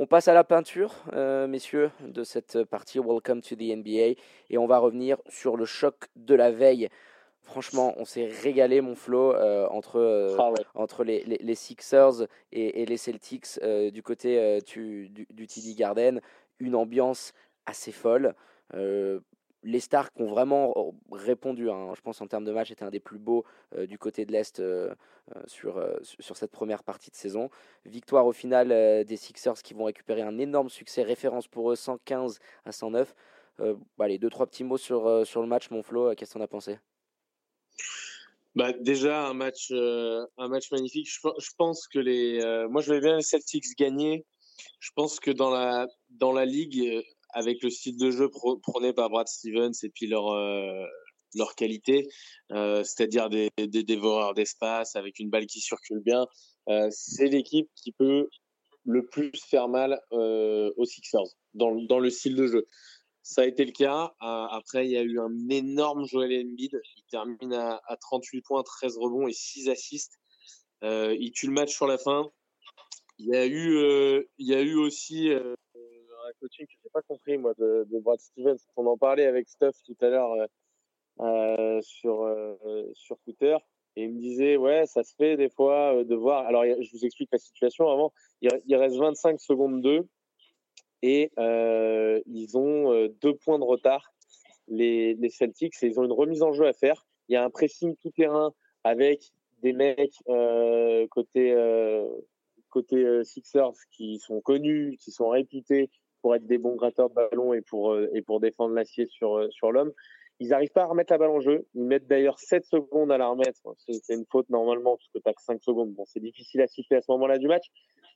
On 0.00 0.06
passe 0.06 0.28
à 0.28 0.32
la 0.32 0.44
peinture, 0.44 0.94
euh, 1.12 1.48
messieurs, 1.48 1.90
de 2.02 2.22
cette 2.22 2.62
partie 2.62 3.00
Welcome 3.00 3.42
to 3.42 3.56
the 3.56 3.76
NBA. 3.76 4.14
Et 4.48 4.56
on 4.56 4.68
va 4.68 4.78
revenir 4.78 5.16
sur 5.28 5.56
le 5.56 5.64
choc 5.64 6.06
de 6.14 6.36
la 6.36 6.52
veille. 6.52 6.88
Franchement, 7.42 7.94
on 7.96 8.04
s'est 8.04 8.30
régalé, 8.44 8.80
mon 8.80 8.94
Flo, 8.94 9.34
euh, 9.34 9.66
entre, 9.70 9.96
euh, 9.96 10.36
ah 10.38 10.52
entre 10.76 11.02
les, 11.02 11.24
les, 11.24 11.54
Sixers 11.56 12.28
et, 12.52 12.86
les 12.86 12.96
Celtics 12.96 13.58
du 13.92 14.02
côté 14.04 14.60
du, 14.60 15.08
du, 15.08 15.46
TD 15.48 15.74
Garden. 15.74 16.20
Une 16.60 16.76
ambiance 16.76 17.32
assez 17.66 17.90
folle 17.90 18.36
les 19.62 19.80
Stars 19.80 20.12
qui 20.12 20.22
ont 20.22 20.28
vraiment 20.28 20.72
oh, 20.76 20.94
répondu, 21.10 21.66
je 21.66 22.00
pense 22.00 22.20
en 22.20 22.26
termes 22.26 22.44
de 22.44 22.52
match, 22.52 22.68
c'était 22.68 22.84
un 22.84 22.90
des 22.90 23.00
plus 23.00 23.18
beaux 23.18 23.44
euh, 23.74 23.86
du 23.86 23.98
côté 23.98 24.24
de 24.24 24.32
l'Est 24.32 24.60
euh, 24.60 24.94
euh, 25.36 25.42
sur, 25.46 25.84
sur 26.02 26.36
cette 26.36 26.50
première 26.50 26.84
partie 26.84 27.10
de 27.10 27.16
saison. 27.16 27.50
Victoire 27.84 28.26
au 28.26 28.32
final 28.32 28.68
des 29.04 29.16
Sixers 29.16 29.60
qui 29.62 29.74
vont 29.74 29.84
récupérer 29.84 30.22
un 30.22 30.38
énorme 30.38 30.68
succès, 30.68 31.02
référence 31.02 31.48
pour 31.48 31.70
eux 31.72 31.76
115 31.76 32.38
à 32.64 32.72
109. 32.72 33.14
allez, 33.98 34.18
deux, 34.18 34.30
trois 34.30 34.46
petits 34.46 34.64
mots 34.64 34.78
sur, 34.78 35.26
sur 35.26 35.42
le 35.42 35.48
match, 35.48 35.70
mon 35.70 35.82
Flo, 35.82 36.14
qu'est-ce 36.14 36.38
en 36.38 36.40
as 36.40 36.48
pensé? 36.48 36.78
Bah, 38.54 38.72
déjà 38.72 39.26
un 39.26 39.34
match, 39.34 39.70
un 39.72 40.48
match 40.48 40.70
magnifique. 40.72 41.08
Je, 41.10 41.28
je 41.38 41.50
pense 41.56 41.86
que 41.88 41.98
les, 41.98 42.66
moi 42.70 42.80
je 42.80 42.92
vais 42.92 43.00
bien 43.00 43.16
les 43.16 43.22
Celtics 43.22 43.76
gagner. 43.76 44.24
Je 44.80 44.90
pense 44.94 45.20
que 45.20 45.30
dans 45.30 45.50
la 45.50 45.86
dans 46.10 46.32
la 46.32 46.44
ligue, 46.44 47.04
avec 47.30 47.62
le 47.62 47.70
style 47.70 47.96
de 47.96 48.10
jeu 48.10 48.28
prôné 48.62 48.92
par 48.92 49.10
Brad 49.10 49.28
Stevens 49.28 49.72
et 49.82 49.90
puis 49.90 50.06
leur 50.06 50.32
euh, 50.32 50.84
leur 51.34 51.54
qualité, 51.54 52.08
euh, 52.52 52.82
c'est-à-dire 52.84 53.28
des, 53.28 53.50
des, 53.58 53.82
dévoreurs 53.82 54.32
d'espace 54.32 54.96
avec 54.96 55.18
une 55.18 55.28
balle 55.28 55.46
qui 55.46 55.60
circule 55.60 56.00
bien, 56.00 56.26
euh, 56.70 56.88
c'est 56.90 57.26
l'équipe 57.26 57.68
qui 57.76 57.92
peut 57.92 58.28
le 58.86 59.04
plus 59.04 59.30
faire 59.38 59.68
mal 59.68 60.00
aux 60.10 60.84
Sixers 60.86 61.36
dans, 61.52 61.74
dans 61.74 61.98
le 61.98 62.08
style 62.08 62.34
de 62.34 62.46
jeu. 62.46 62.66
Ça 63.22 63.42
a 63.42 63.44
été 63.44 63.66
le 63.66 63.72
cas. 63.72 64.14
après, 64.20 64.86
il 64.86 64.92
y 64.92 64.96
a 64.96 65.02
eu 65.02 65.20
un 65.20 65.50
énorme 65.50 66.06
Joel 66.06 66.32
Embiid. 66.46 66.80
Il 66.96 67.04
termine 67.10 67.52
à, 67.52 67.82
à 67.86 67.96
38 67.98 68.40
points, 68.40 68.62
13 68.62 68.96
rebonds 68.96 69.28
et 69.28 69.34
6 69.34 69.68
assists. 69.68 70.14
il 70.82 71.30
tue 71.34 71.48
le 71.48 71.52
match 71.52 71.74
sur 71.74 71.86
la 71.86 71.98
fin. 71.98 72.30
Il 73.18 73.26
y 73.26 73.36
a 73.36 73.46
eu, 73.46 74.24
il 74.38 74.48
y 74.48 74.54
a 74.54 74.62
eu 74.62 74.76
aussi 74.76 75.28
coaching 76.40 76.66
que 76.66 76.72
j'ai 76.82 76.90
pas 76.90 77.02
compris 77.02 77.38
moi 77.38 77.54
de, 77.58 77.86
Brad 78.00 78.20
Stevens. 78.20 78.58
On 78.76 78.86
en 78.86 78.96
parlait 78.96 79.26
avec 79.26 79.48
Stuff 79.48 79.76
tout 79.84 79.96
à 80.00 80.08
l'heure 80.08 80.32
euh, 80.32 80.46
euh, 81.20 81.80
sur 81.82 82.22
euh, 82.22 82.56
sur 82.94 83.18
Twitter 83.20 83.56
et 83.96 84.04
il 84.04 84.14
me 84.14 84.18
disait 84.20 84.56
ouais 84.56 84.86
ça 84.86 85.02
se 85.02 85.14
fait 85.14 85.36
des 85.36 85.48
fois 85.48 86.04
de 86.04 86.14
voir. 86.14 86.46
Alors 86.46 86.64
je 86.64 86.90
vous 86.92 87.04
explique 87.04 87.30
la 87.32 87.38
situation 87.38 87.88
avant. 87.90 88.12
Il, 88.40 88.76
reste 88.76 88.96
25 88.96 89.40
secondes 89.40 89.82
2 89.82 90.06
et 91.02 91.30
ils 91.36 92.58
ont 92.58 93.08
deux 93.20 93.34
points 93.34 93.58
de 93.58 93.64
retard 93.64 94.12
les, 94.68 95.14
les 95.14 95.30
Celtics 95.30 95.74
et 95.82 95.86
ils 95.86 95.98
ont 95.98 96.04
une 96.04 96.12
remise 96.12 96.42
en 96.42 96.52
jeu 96.52 96.66
à 96.66 96.72
faire. 96.72 97.06
Il 97.28 97.34
y 97.34 97.36
a 97.36 97.44
un 97.44 97.50
pressing 97.50 97.96
tout 97.96 98.10
terrain 98.10 98.52
avec 98.84 99.32
des 99.62 99.72
mecs 99.72 100.16
côté 101.10 101.54
côté 102.68 103.24
Sixers 103.24 103.74
qui 103.90 104.18
sont 104.18 104.40
connus, 104.40 104.96
qui 104.98 105.10
sont 105.10 105.28
réputés 105.28 105.90
pour 106.28 106.36
être 106.36 106.46
des 106.46 106.58
bons 106.58 106.74
gratteurs 106.74 107.08
de 107.08 107.14
ballon 107.14 107.54
et 107.54 107.62
pour, 107.62 107.92
euh, 107.92 108.10
et 108.12 108.20
pour 108.20 108.38
défendre 108.38 108.74
l'acier 108.74 109.06
sur, 109.06 109.38
euh, 109.38 109.48
sur 109.48 109.72
l'homme. 109.72 109.94
Ils 110.40 110.48
n'arrivent 110.48 110.72
pas 110.72 110.82
à 110.82 110.84
remettre 110.84 111.10
la 111.10 111.16
balle 111.16 111.30
en 111.30 111.40
jeu. 111.40 111.66
Ils 111.72 111.84
mettent 111.84 112.06
d'ailleurs 112.06 112.38
7 112.38 112.66
secondes 112.66 113.10
à 113.10 113.16
la 113.16 113.28
remettre. 113.28 113.62
C'est 113.78 114.14
une 114.14 114.26
faute 114.30 114.50
normalement, 114.50 114.98
parce 114.98 115.08
que 115.08 115.18
tu 115.26 115.34
que 115.34 115.40
5 115.40 115.62
secondes. 115.62 115.94
Bon, 115.94 116.04
c'est 116.04 116.20
difficile 116.20 116.60
à 116.60 116.66
siffler 116.66 116.98
à 116.98 117.00
ce 117.00 117.10
moment-là 117.12 117.38
du 117.38 117.48
match. 117.48 117.64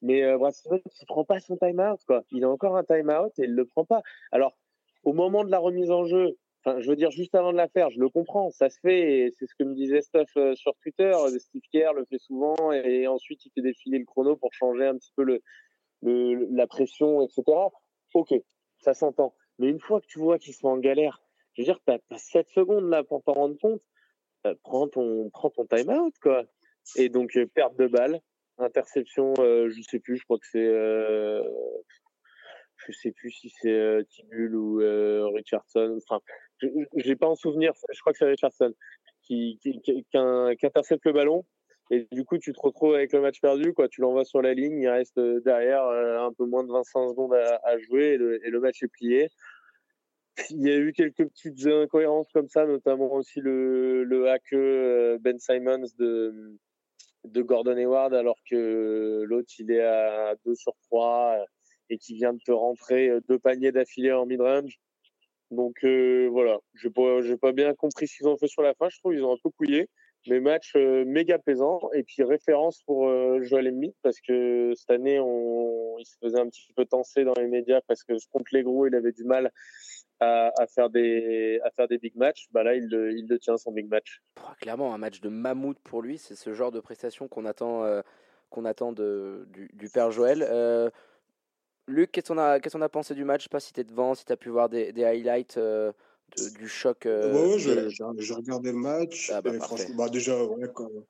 Mais 0.03 0.23
euh, 0.25 0.37
Brasilov, 0.37 0.83
il 0.85 1.07
prend 1.07 1.25
pas 1.25 1.41
son 1.41 1.57
time-out. 1.57 2.01
Il 2.33 2.45
a 2.45 2.51
encore 2.51 2.77
un 2.77 2.85
time-out 2.85 3.33
et 3.39 3.45
il 3.45 3.55
le 3.55 3.65
prend 3.65 3.87
pas. 3.87 4.03
Alors, 4.31 4.59
au 5.05 5.15
moment 5.15 5.43
de 5.43 5.51
la 5.51 5.59
remise 5.59 5.91
en 5.91 6.05
jeu, 6.05 6.37
je 6.67 6.91
veux 6.91 6.97
dire, 6.97 7.11
juste 7.11 7.35
avant 7.35 7.53
de 7.53 7.57
la 7.57 7.69
faire, 7.69 7.89
je 7.89 7.99
le 7.99 8.11
comprends. 8.11 8.51
Ça 8.51 8.69
se 8.69 8.79
fait. 8.81 9.31
C'est 9.39 9.47
ce 9.47 9.55
que 9.59 9.65
me 9.65 9.75
disait 9.75 10.03
Steph 10.03 10.27
euh, 10.37 10.55
sur 10.55 10.75
Twitter. 10.83 11.15
Steve 11.39 11.63
Kerr 11.73 11.95
le 11.95 12.05
fait 12.05 12.19
souvent. 12.19 12.73
Et 12.73 13.07
ensuite, 13.07 13.43
il 13.47 13.53
fait 13.55 13.63
défiler 13.63 13.99
le 13.99 14.05
chrono 14.05 14.37
pour 14.37 14.53
changer 14.53 14.85
un 14.85 14.99
petit 14.99 15.13
peu 15.17 15.23
le, 15.23 15.41
le 16.03 16.49
la 16.51 16.67
pression, 16.67 17.23
etc. 17.23 17.43
Ok, 18.15 18.35
ça 18.81 18.95
s'entend. 18.95 19.35
Mais 19.59 19.69
une 19.69 19.81
fois 19.81 20.01
que 20.01 20.07
tu 20.07 20.19
vois 20.19 20.39
qu'ils 20.39 20.55
sont 20.55 20.69
en 20.69 20.79
galère, 20.79 21.23
je 21.55 21.63
veux 21.63 21.67
dire, 21.67 21.79
tu 21.87 21.93
as, 21.93 22.19
7 22.19 22.49
secondes 22.51 22.89
là 22.89 23.05
pour 23.05 23.23
t'en 23.23 23.35
rendre 23.35 23.59
compte. 23.61 23.83
Euh, 24.47 24.55
prends 24.65 24.89
ton, 24.89 25.31
prends 25.31 25.51
ton 25.51 25.67
time-out, 25.67 26.15
quoi. 26.21 26.45
Et 26.97 27.09
donc, 27.09 27.37
euh, 27.37 27.47
perte 27.47 27.77
de 27.77 27.87
balle, 27.87 28.21
interception, 28.59 29.35
euh, 29.39 29.69
je 29.71 29.83
sais 29.83 30.01
plus, 30.01 30.17
je 30.17 30.25
crois 30.25 30.39
que 30.39 30.47
c'est. 30.51 30.67
Euh, 30.67 31.43
je 32.77 32.93
sais 32.93 33.13
plus 33.13 33.31
si 33.31 33.51
c'est 33.61 34.05
Tibul 34.09 34.57
ou 34.57 34.79
Richardson. 35.35 35.99
Enfin, 36.03 36.21
j'ai 36.97 37.15
pas 37.15 37.29
en 37.29 37.37
souvenir, 37.37 37.73
je 37.93 38.01
crois 38.01 38.13
que 38.13 38.19
c'est 38.19 38.25
Richardson 38.25 38.75
qui, 39.23 39.61
qui, 39.63 39.81
qui, 39.83 40.05
intercepte 40.17 41.05
le 41.07 41.13
ballon. 41.13 41.45
Et 41.91 42.07
du 42.11 42.25
coup, 42.25 42.39
tu 42.39 42.53
te 42.53 42.61
retrouves 42.61 42.95
avec 42.95 43.13
le 43.13 43.21
match 43.21 43.41
perdu, 43.41 43.75
quoi. 43.75 43.89
Tu 43.89 44.01
l'envoies 44.01 44.25
sur 44.25 44.41
la 44.41 44.55
ligne, 44.55 44.79
il 44.79 44.89
reste 44.89 45.19
derrière 45.19 45.85
un 45.85 46.33
peu 46.33 46.47
moins 46.47 46.65
de 46.65 46.73
25 46.73 47.11
secondes 47.11 47.35
à, 47.35 47.79
jouer 47.79 48.19
et 48.45 48.51
le, 48.51 48.61
match 48.61 48.83
est 48.83 48.89
plié 48.89 49.29
il 50.51 50.63
y 50.63 50.71
a 50.71 50.77
eu 50.77 50.93
quelques 50.93 51.27
petites 51.29 51.67
incohérences 51.67 52.29
comme 52.33 52.49
ça, 52.49 52.67
notamment 52.67 53.13
aussi 53.13 53.41
le, 53.41 54.29
hack 54.29 54.53
euh, 54.53 55.19
Ben 55.21 55.39
Simons 55.39 55.85
de, 55.99 56.57
Gordon 57.43 57.77
Hayward, 57.77 58.15
alors 58.15 58.39
que 58.49 59.25
l'autre, 59.27 59.53
il 59.59 59.71
est 59.71 59.83
à 59.83 60.35
2 60.45 60.55
sur 60.55 60.75
3 60.89 61.37
euh, 61.41 61.45
et 61.91 61.99
qui 61.99 62.15
vient 62.15 62.33
de 62.33 62.41
te 62.45 62.53
rentrer 62.53 63.11
euh, 63.11 63.21
deux 63.29 63.39
paniers 63.39 63.73
d'affilée 63.73 64.13
en 64.13 64.27
mid-range. 64.27 64.79
Donc 65.51 65.85
euh, 65.85 66.29
voilà, 66.31 66.59
j'ai 66.75 66.91
pas, 66.91 67.21
j'ai 67.23 67.37
pas 67.37 67.53
bien 67.53 67.75
compris 67.75 68.09
ce 68.09 68.17
qu'ils 68.17 68.29
ont 68.29 68.39
fait 68.39 68.49
sur 68.49 68.63
la 68.63 68.75
fin. 68.75 68.89
Je 68.89 68.99
trouve 68.99 69.13
qu'ils 69.13 69.25
ont 69.25 69.35
un 69.35 69.39
peu 69.43 69.51
couillé, 69.51 69.89
mais 70.29 70.41
match 70.41 70.73
euh, 70.77 71.05
méga 71.05 71.39
plaisant. 71.39 71.81
Et 71.95 72.03
puis 72.03 72.23
référence 72.23 72.83
pour 72.83 73.09
euh, 73.09 73.43
Joel 73.43 73.69
Embiid 73.69 73.95
parce 74.03 74.21
que 74.21 74.73
cette 74.75 74.91
année, 74.91 75.17
il 75.17 76.05
se 76.05 76.17
faisait 76.21 76.41
un 76.41 76.49
petit 76.49 76.73
peu 76.75 76.85
tenser 76.85 77.25
dans 77.25 77.35
les 77.35 77.49
médias 77.49 77.81
parce 77.87 78.05
que 78.05 78.15
contre 78.31 78.51
les 78.53 78.63
gros, 78.63 78.87
il 78.87 78.95
avait 78.95 79.13
du 79.13 79.25
mal 79.25 79.51
à, 80.21 80.53
faire 80.69 80.89
des 80.89 81.61
à 81.65 81.71
faire 81.71 81.89
des 81.89 81.99
big 81.99 82.15
matchs, 82.15 82.47
bah 82.53 82.63
là 82.63 82.77
il 82.77 82.87
le, 82.87 83.13
il 83.13 83.27
tient 83.41 83.57
son 83.57 83.73
big 83.73 83.89
match. 83.89 84.23
clairement 84.61 84.95
un 84.95 84.99
match 84.99 85.21
de 85.21 85.29
mammouth 85.29 85.81
pour 85.81 86.01
lui, 86.01 86.17
c'est 86.17 86.37
ce 86.37 86.53
genre 86.53 86.71
de 86.71 86.79
prestation 86.79 87.27
qu'on 87.27 87.45
attend 87.45 87.83
euh, 87.83 88.03
qu'on 88.49 88.65
attend 88.65 88.93
de, 88.93 89.49
du, 89.51 89.89
père 89.89 90.13
Joël. 90.13 90.47
Luc, 91.89 92.13
qu'est-ce 92.13 92.29
qu'on 92.29 92.39
a 92.39 92.61
qu'est-ce 92.61 92.77
qu'on 92.77 92.83
a 92.83 92.89
pensé 92.89 93.15
du 93.15 93.25
match? 93.25 93.41
Je 93.41 93.45
sais 93.45 93.49
pas 93.49 93.59
si 93.59 93.73
tu 93.73 93.81
es 93.81 93.85
devant, 93.85 94.15
si 94.15 94.25
tu 94.25 94.33
as 94.33 94.37
pu 94.37 94.51
voir 94.51 94.69
des, 94.69 94.93
highlights 95.05 95.59
de, 96.37 96.59
du 96.59 96.69
choc. 96.69 96.99
je, 97.05 97.89
j'ai 98.19 98.35
regardé 98.35 98.73
le 98.73 98.79
match. 98.79 99.31
Ah 99.33 99.43
bah, 99.43 99.53
franchement, 99.61 99.95
bah 99.97 100.09
déjà 100.09 100.43
ouais, 100.45 100.69
comme, 100.75 101.05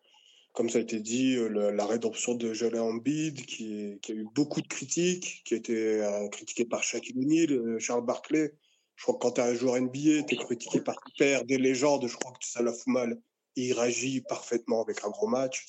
comme 0.53 0.71
ça 0.71 0.79
a 0.79 0.81
été 0.83 1.01
dit, 1.01 1.35
le, 1.37 1.71
la 1.71 1.87
rédemption 1.87 2.35
de 2.35 2.53
Joel 2.53 2.79
Embiid 2.79 3.45
qui, 3.47 3.99
qui 4.03 4.13
a 4.13 4.15
eu 4.15 4.27
beaucoup 4.35 4.61
de 4.61 4.69
critiques, 4.69 5.43
qui 5.45 5.55
a 5.55 5.57
été 5.57 6.29
critiqué 6.31 6.65
par 6.65 6.83
Shaquille 6.83 7.19
O'Neal, 7.19 7.79
Charles 7.79 8.05
Barkley. 8.05 8.55
Je 8.97 9.05
crois 9.05 9.15
que 9.15 9.21
quand 9.21 9.33
tu 9.33 9.41
es 9.41 9.45
un 9.45 9.55
joueur 9.55 9.81
NBA, 9.81 10.23
tu 10.29 10.35
es 10.35 10.37
critiqué 10.37 10.81
par 10.81 10.97
père 11.19 11.45
des 11.45 11.59
légendes, 11.59 12.07
je 12.07 12.17
crois 12.17 12.33
que 12.33 12.47
ça 12.47 12.63
la 12.63 12.73
fout 12.73 12.87
mal. 12.87 13.21
Et 13.57 13.69
il 13.69 13.73
réagit 13.73 14.21
parfaitement 14.23 14.83
avec 14.83 15.05
un 15.05 15.11
gros 15.11 15.27
match. 15.27 15.67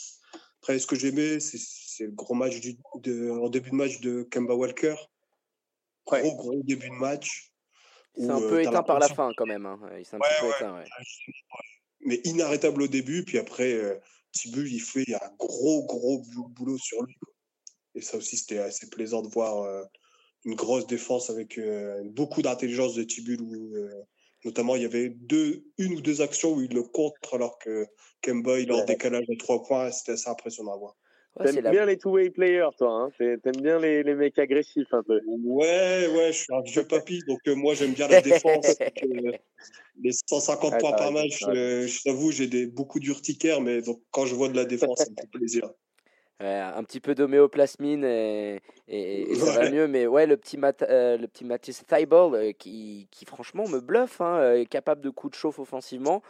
Après, 0.62 0.80
ce 0.80 0.88
que 0.88 0.96
j'aimais, 0.96 1.40
c'est 1.40 2.06
le 2.06 2.12
gros 2.12 2.36
match 2.36 2.60
du, 2.60 2.78
de, 2.98 3.30
en 3.30 3.50
début 3.50 3.72
de 3.72 3.76
match 3.76 4.00
de 4.02 4.24
Kemba 4.24 4.54
Walker. 4.54 4.96
Gros, 6.06 6.16
ouais. 6.16 6.36
gros 6.36 6.62
début 6.64 6.90
de 6.90 6.96
match. 6.96 7.53
C'est 8.16 8.30
un 8.30 8.40
peu 8.40 8.56
euh, 8.56 8.62
éteint 8.62 8.84
par 8.84 9.00
la 9.00 9.08
fin 9.08 9.32
quand 9.36 9.46
même. 9.46 9.66
Hein. 9.66 9.80
Il 9.98 10.06
s'est 10.06 10.16
un 10.16 10.20
ouais, 10.20 10.28
petit 10.30 10.42
peu 10.42 10.48
ouais. 10.48 10.54
éteint. 10.56 10.76
Ouais. 10.78 10.86
Mais 12.06 12.22
inarrêtable 12.26 12.82
au 12.82 12.88
début, 12.88 13.24
puis 13.24 13.38
après, 13.38 13.74
euh, 13.74 13.96
Tibu, 14.32 14.70
il 14.70 14.80
fait 14.80 15.14
un 15.14 15.32
gros, 15.40 15.86
gros 15.86 16.24
boulot 16.50 16.78
sur 16.78 17.02
lui. 17.04 17.16
Quoi. 17.16 17.34
Et 17.96 18.02
ça 18.02 18.18
aussi, 18.18 18.38
c'était 18.38 18.60
assez 18.60 18.90
plaisant 18.90 19.22
de 19.22 19.30
voir. 19.30 19.64
Euh, 19.64 19.84
une 20.46 20.56
grosse 20.56 20.86
défense 20.88 21.30
avec 21.30 21.58
beaucoup 22.04 22.42
d'intelligence 22.42 22.96
de 22.96 23.04
Tibul 23.04 23.40
où 23.40 23.78
notamment 24.44 24.76
il 24.76 24.82
y 24.82 24.86
avait 24.86 25.08
deux 25.08 25.64
une 25.78 25.94
ou 25.94 26.02
deux 26.02 26.20
actions 26.20 26.54
où 26.56 26.62
il 26.62 26.74
le 26.74 26.84
contre 26.84 27.34
alors 27.34 27.58
que 27.60 27.88
Kemba 28.22 28.60
il 28.60 28.70
est 28.70 28.74
en 28.74 28.84
décalage 28.84 29.26
de 29.26 29.38
trois 29.38 29.64
points 29.64 29.90
c'était 29.92 30.12
assez 30.12 30.30
impressionnant 30.30 30.74
à 30.74 30.78
voir 30.78 30.98
Ouais, 31.40 31.46
T'aimes 31.46 31.72
bien 31.72 31.86
la... 31.86 31.86
les 31.88 31.98
two-way 31.98 32.30
players, 32.30 32.70
toi. 32.78 32.92
Hein 32.92 33.10
T'aimes 33.18 33.62
bien 33.62 33.80
les, 33.80 34.04
les 34.04 34.14
mecs 34.14 34.38
agressifs 34.38 34.94
un 34.94 35.02
peu. 35.02 35.20
Ouais, 35.26 36.08
ouais, 36.08 36.28
je 36.32 36.38
suis 36.38 36.54
un 36.54 36.62
vieux 36.62 36.86
papy, 36.86 37.24
donc 37.28 37.40
euh, 37.48 37.56
moi 37.56 37.74
j'aime 37.74 37.94
bien 37.94 38.08
la 38.08 38.22
défense. 38.22 38.66
euh, 39.04 39.32
les 40.02 40.12
150 40.12 40.74
ah, 40.74 40.78
points 40.78 40.94
par 40.94 41.12
match, 41.12 41.44
euh, 41.48 41.88
je 41.88 42.04
t'avoue, 42.04 42.32
j'ai 42.32 42.48
des, 42.48 42.68
beaucoup 42.68 43.00
d'urticaire, 43.00 43.62
mais 43.62 43.82
donc 43.82 44.02
quand 44.12 44.26
je 44.26 44.36
vois 44.36 44.50
de 44.50 44.56
la 44.56 44.66
défense, 44.66 45.00
ça 45.00 45.10
me 45.10 45.16
fait 45.20 45.30
plaisir. 45.32 45.70
Ouais, 46.40 46.60
un 46.60 46.84
petit 46.84 47.00
peu 47.00 47.14
d'homéoplasmine 47.14 48.04
et, 48.04 48.60
et, 48.88 49.32
et, 49.32 49.36
ça 49.36 49.46
ouais. 49.46 49.66
va 49.66 49.70
mieux, 49.70 49.88
mais 49.88 50.08
ouais, 50.08 50.26
le 50.26 50.36
petit, 50.36 50.58
Mat, 50.58 50.82
euh, 50.82 51.16
le 51.16 51.28
petit 51.28 51.46
Thibault 51.86 52.34
euh, 52.34 52.52
qui, 52.52 53.08
qui, 53.12 53.26
franchement 53.26 53.68
me 53.68 53.80
bluffe, 53.80 54.20
hein, 54.20 54.40
euh, 54.40 54.66
capable 54.66 55.02
de 55.02 55.10
coups 55.12 55.32
de 55.32 55.38
chauffe 55.38 55.60
offensivement. 55.60 56.24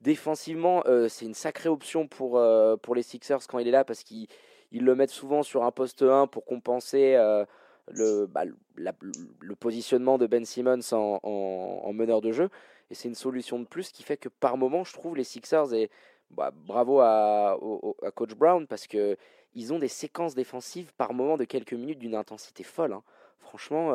Défensivement, 0.00 0.82
euh, 0.86 1.08
c'est 1.08 1.24
une 1.24 1.34
sacrée 1.34 1.68
option 1.68 2.06
pour, 2.06 2.38
euh, 2.38 2.76
pour 2.76 2.94
les 2.94 3.02
Sixers 3.02 3.46
quand 3.48 3.58
il 3.58 3.68
est 3.68 3.72
là 3.72 3.84
parce 3.84 4.02
qu'ils 4.02 4.28
le 4.72 4.94
mettent 4.94 5.10
souvent 5.10 5.42
sur 5.42 5.64
un 5.64 5.70
poste 5.70 6.02
1 6.02 6.26
pour 6.26 6.44
compenser 6.44 7.14
euh, 7.14 7.44
le, 7.88 8.26
bah, 8.26 8.44
le 8.76 9.54
positionnement 9.54 10.18
de 10.18 10.26
Ben 10.26 10.44
Simmons 10.44 10.92
en, 10.92 11.20
en, 11.22 11.80
en 11.84 11.92
meneur 11.92 12.20
de 12.20 12.32
jeu. 12.32 12.50
Et 12.90 12.94
c'est 12.94 13.08
une 13.08 13.14
solution 13.14 13.58
de 13.58 13.64
plus 13.64 13.92
qui 13.92 14.02
fait 14.02 14.16
que 14.16 14.28
par 14.28 14.56
moment, 14.56 14.84
je 14.84 14.92
trouve 14.92 15.16
les 15.16 15.24
Sixers 15.24 15.72
et 15.72 15.90
bah, 16.30 16.50
bravo 16.54 17.00
à, 17.00 17.58
coach 18.14 18.34
Brown 18.34 18.66
parce 18.66 18.86
que 18.86 19.16
ils 19.54 19.72
ont 19.72 19.78
des 19.78 19.88
séquences 19.88 20.34
défensives 20.34 20.92
par 20.96 21.14
moment 21.14 21.36
de 21.36 21.44
quelques 21.44 21.74
minutes 21.74 22.00
d'une 22.00 22.16
intensité 22.16 22.64
folle. 22.64 22.92
Hein. 22.92 23.04
Franchement, 23.38 23.94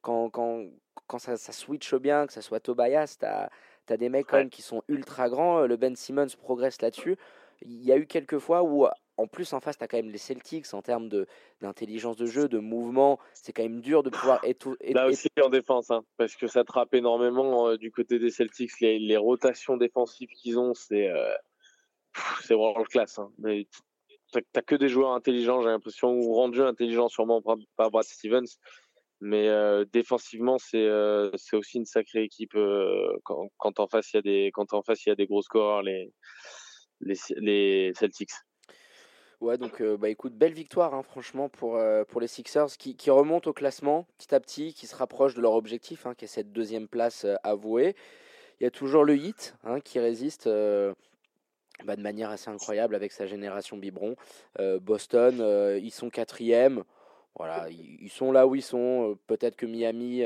quand, 0.00 0.30
quand, 0.30 0.64
quand 1.06 1.18
ça, 1.18 1.36
ça, 1.36 1.52
switch 1.52 1.94
bien, 1.94 2.26
que 2.26 2.32
ça 2.32 2.40
soit 2.40 2.60
Tobias, 2.60 3.18
tu 3.86 3.92
as, 3.92 3.96
des 3.96 4.08
mecs 4.08 4.32
ouais. 4.32 4.48
qui 4.48 4.62
sont 4.62 4.82
ultra 4.88 5.28
grands. 5.28 5.66
Le 5.66 5.76
Ben 5.76 5.96
Simmons 5.96 6.26
progresse 6.38 6.80
là-dessus. 6.82 7.16
Il 7.62 7.84
y 7.84 7.92
a 7.92 7.96
eu 7.96 8.06
quelques 8.06 8.38
fois 8.38 8.62
où, 8.62 8.86
en 9.16 9.26
plus, 9.26 9.52
en 9.52 9.60
face, 9.60 9.78
tu 9.78 9.84
as 9.84 9.88
quand 9.88 9.96
même 9.96 10.10
les 10.10 10.18
Celtics 10.18 10.74
en 10.74 10.82
termes 10.82 11.08
d'intelligence 11.60 12.16
de, 12.16 12.24
de, 12.24 12.30
jeu, 12.30 12.48
de 12.48 12.58
mouvement. 12.58 13.18
C'est 13.32 13.52
quand 13.52 13.62
même 13.62 13.80
dur 13.80 14.02
de 14.02 14.10
pouvoir 14.10 14.44
étou 14.44 14.76
Là 14.80 15.06
aussi 15.06 15.28
en 15.42 15.48
défense, 15.48 15.90
hein, 15.90 16.04
parce 16.16 16.34
que 16.34 16.46
ça 16.46 16.64
trappe 16.64 16.94
énormément 16.94 17.68
euh, 17.68 17.76
du 17.76 17.90
côté 17.90 18.18
des 18.18 18.30
Celtics. 18.30 18.80
Les, 18.80 18.98
les 18.98 19.16
rotations 19.16 19.76
défensives 19.76 20.28
qu'ils 20.28 20.58
ont, 20.58 20.74
c'est. 20.74 21.08
Euh 21.08 21.32
c'est 22.42 22.54
world 22.54 22.88
class. 22.88 23.18
Hein. 23.18 23.30
Mais 23.38 23.66
t'as 24.52 24.62
que 24.62 24.74
des 24.74 24.88
joueurs 24.88 25.12
intelligents, 25.12 25.60
j'ai 25.62 25.68
l'impression, 25.68 26.12
ou 26.12 26.34
rendus 26.34 26.62
intelligents 26.62 27.08
sûrement 27.08 27.42
par, 27.42 27.56
par 27.76 27.90
Brad 27.90 28.04
Stevens. 28.04 28.58
Mais 29.20 29.48
défensivement, 29.92 30.56
c'est 30.58 30.88
aussi 31.52 31.78
une 31.78 31.86
sacrée 31.86 32.24
équipe 32.24 32.56
quand, 33.24 33.80
en 33.80 33.86
face 33.86 34.12
il 34.12 34.16
y 34.16 34.18
a 34.18 34.22
des 34.22 34.50
quand 34.52 34.72
en 34.74 34.82
face 34.82 35.06
il 35.06 35.10
y 35.10 35.12
a 35.12 35.14
des 35.14 35.26
gros 35.26 35.42
scores 35.42 35.82
les 35.82 36.12
les, 37.00 37.92
Celtics. 37.94 38.30
Ouais, 39.40 39.58
donc 39.58 39.82
bah 39.82 40.08
écoute, 40.08 40.34
belle 40.34 40.52
victoire 40.52 40.94
hein, 40.94 41.02
franchement 41.02 41.48
pour 41.48 41.80
pour 42.08 42.20
les 42.20 42.26
Sixers 42.26 42.76
qui, 42.78 42.96
qui 42.96 43.10
remontent 43.10 43.50
au 43.50 43.52
classement 43.52 44.06
petit 44.18 44.34
à 44.34 44.40
petit, 44.40 44.74
qui 44.74 44.86
se 44.86 44.96
rapprochent 44.96 45.34
de 45.34 45.42
leur 45.42 45.52
objectif, 45.52 46.06
hein, 46.06 46.14
qui 46.14 46.24
est 46.24 46.28
cette 46.28 46.52
deuxième 46.52 46.88
place 46.88 47.26
avouée. 47.42 47.94
Il 48.60 48.64
y 48.64 48.66
a 48.66 48.70
toujours 48.70 49.04
le 49.04 49.16
Heat 49.16 49.56
hein, 49.64 49.80
qui 49.80 49.98
résiste 49.98 50.48
bah, 51.84 51.96
de 51.96 52.02
manière 52.02 52.30
assez 52.30 52.50
incroyable 52.50 52.94
avec 52.94 53.12
sa 53.12 53.26
génération 53.26 53.76
biberon. 53.76 54.16
Boston, 54.80 55.78
ils 55.82 55.92
sont 55.92 56.10
quatrième. 56.10 56.84
Voilà, 57.36 57.68
ils, 57.68 58.10
sont 58.10 58.30
là 58.30 58.46
où 58.46 58.54
ils 58.54 58.62
sont. 58.62 59.10
Euh, 59.10 59.18
peut-être 59.26 59.56
que 59.56 59.66
Miami 59.66 60.22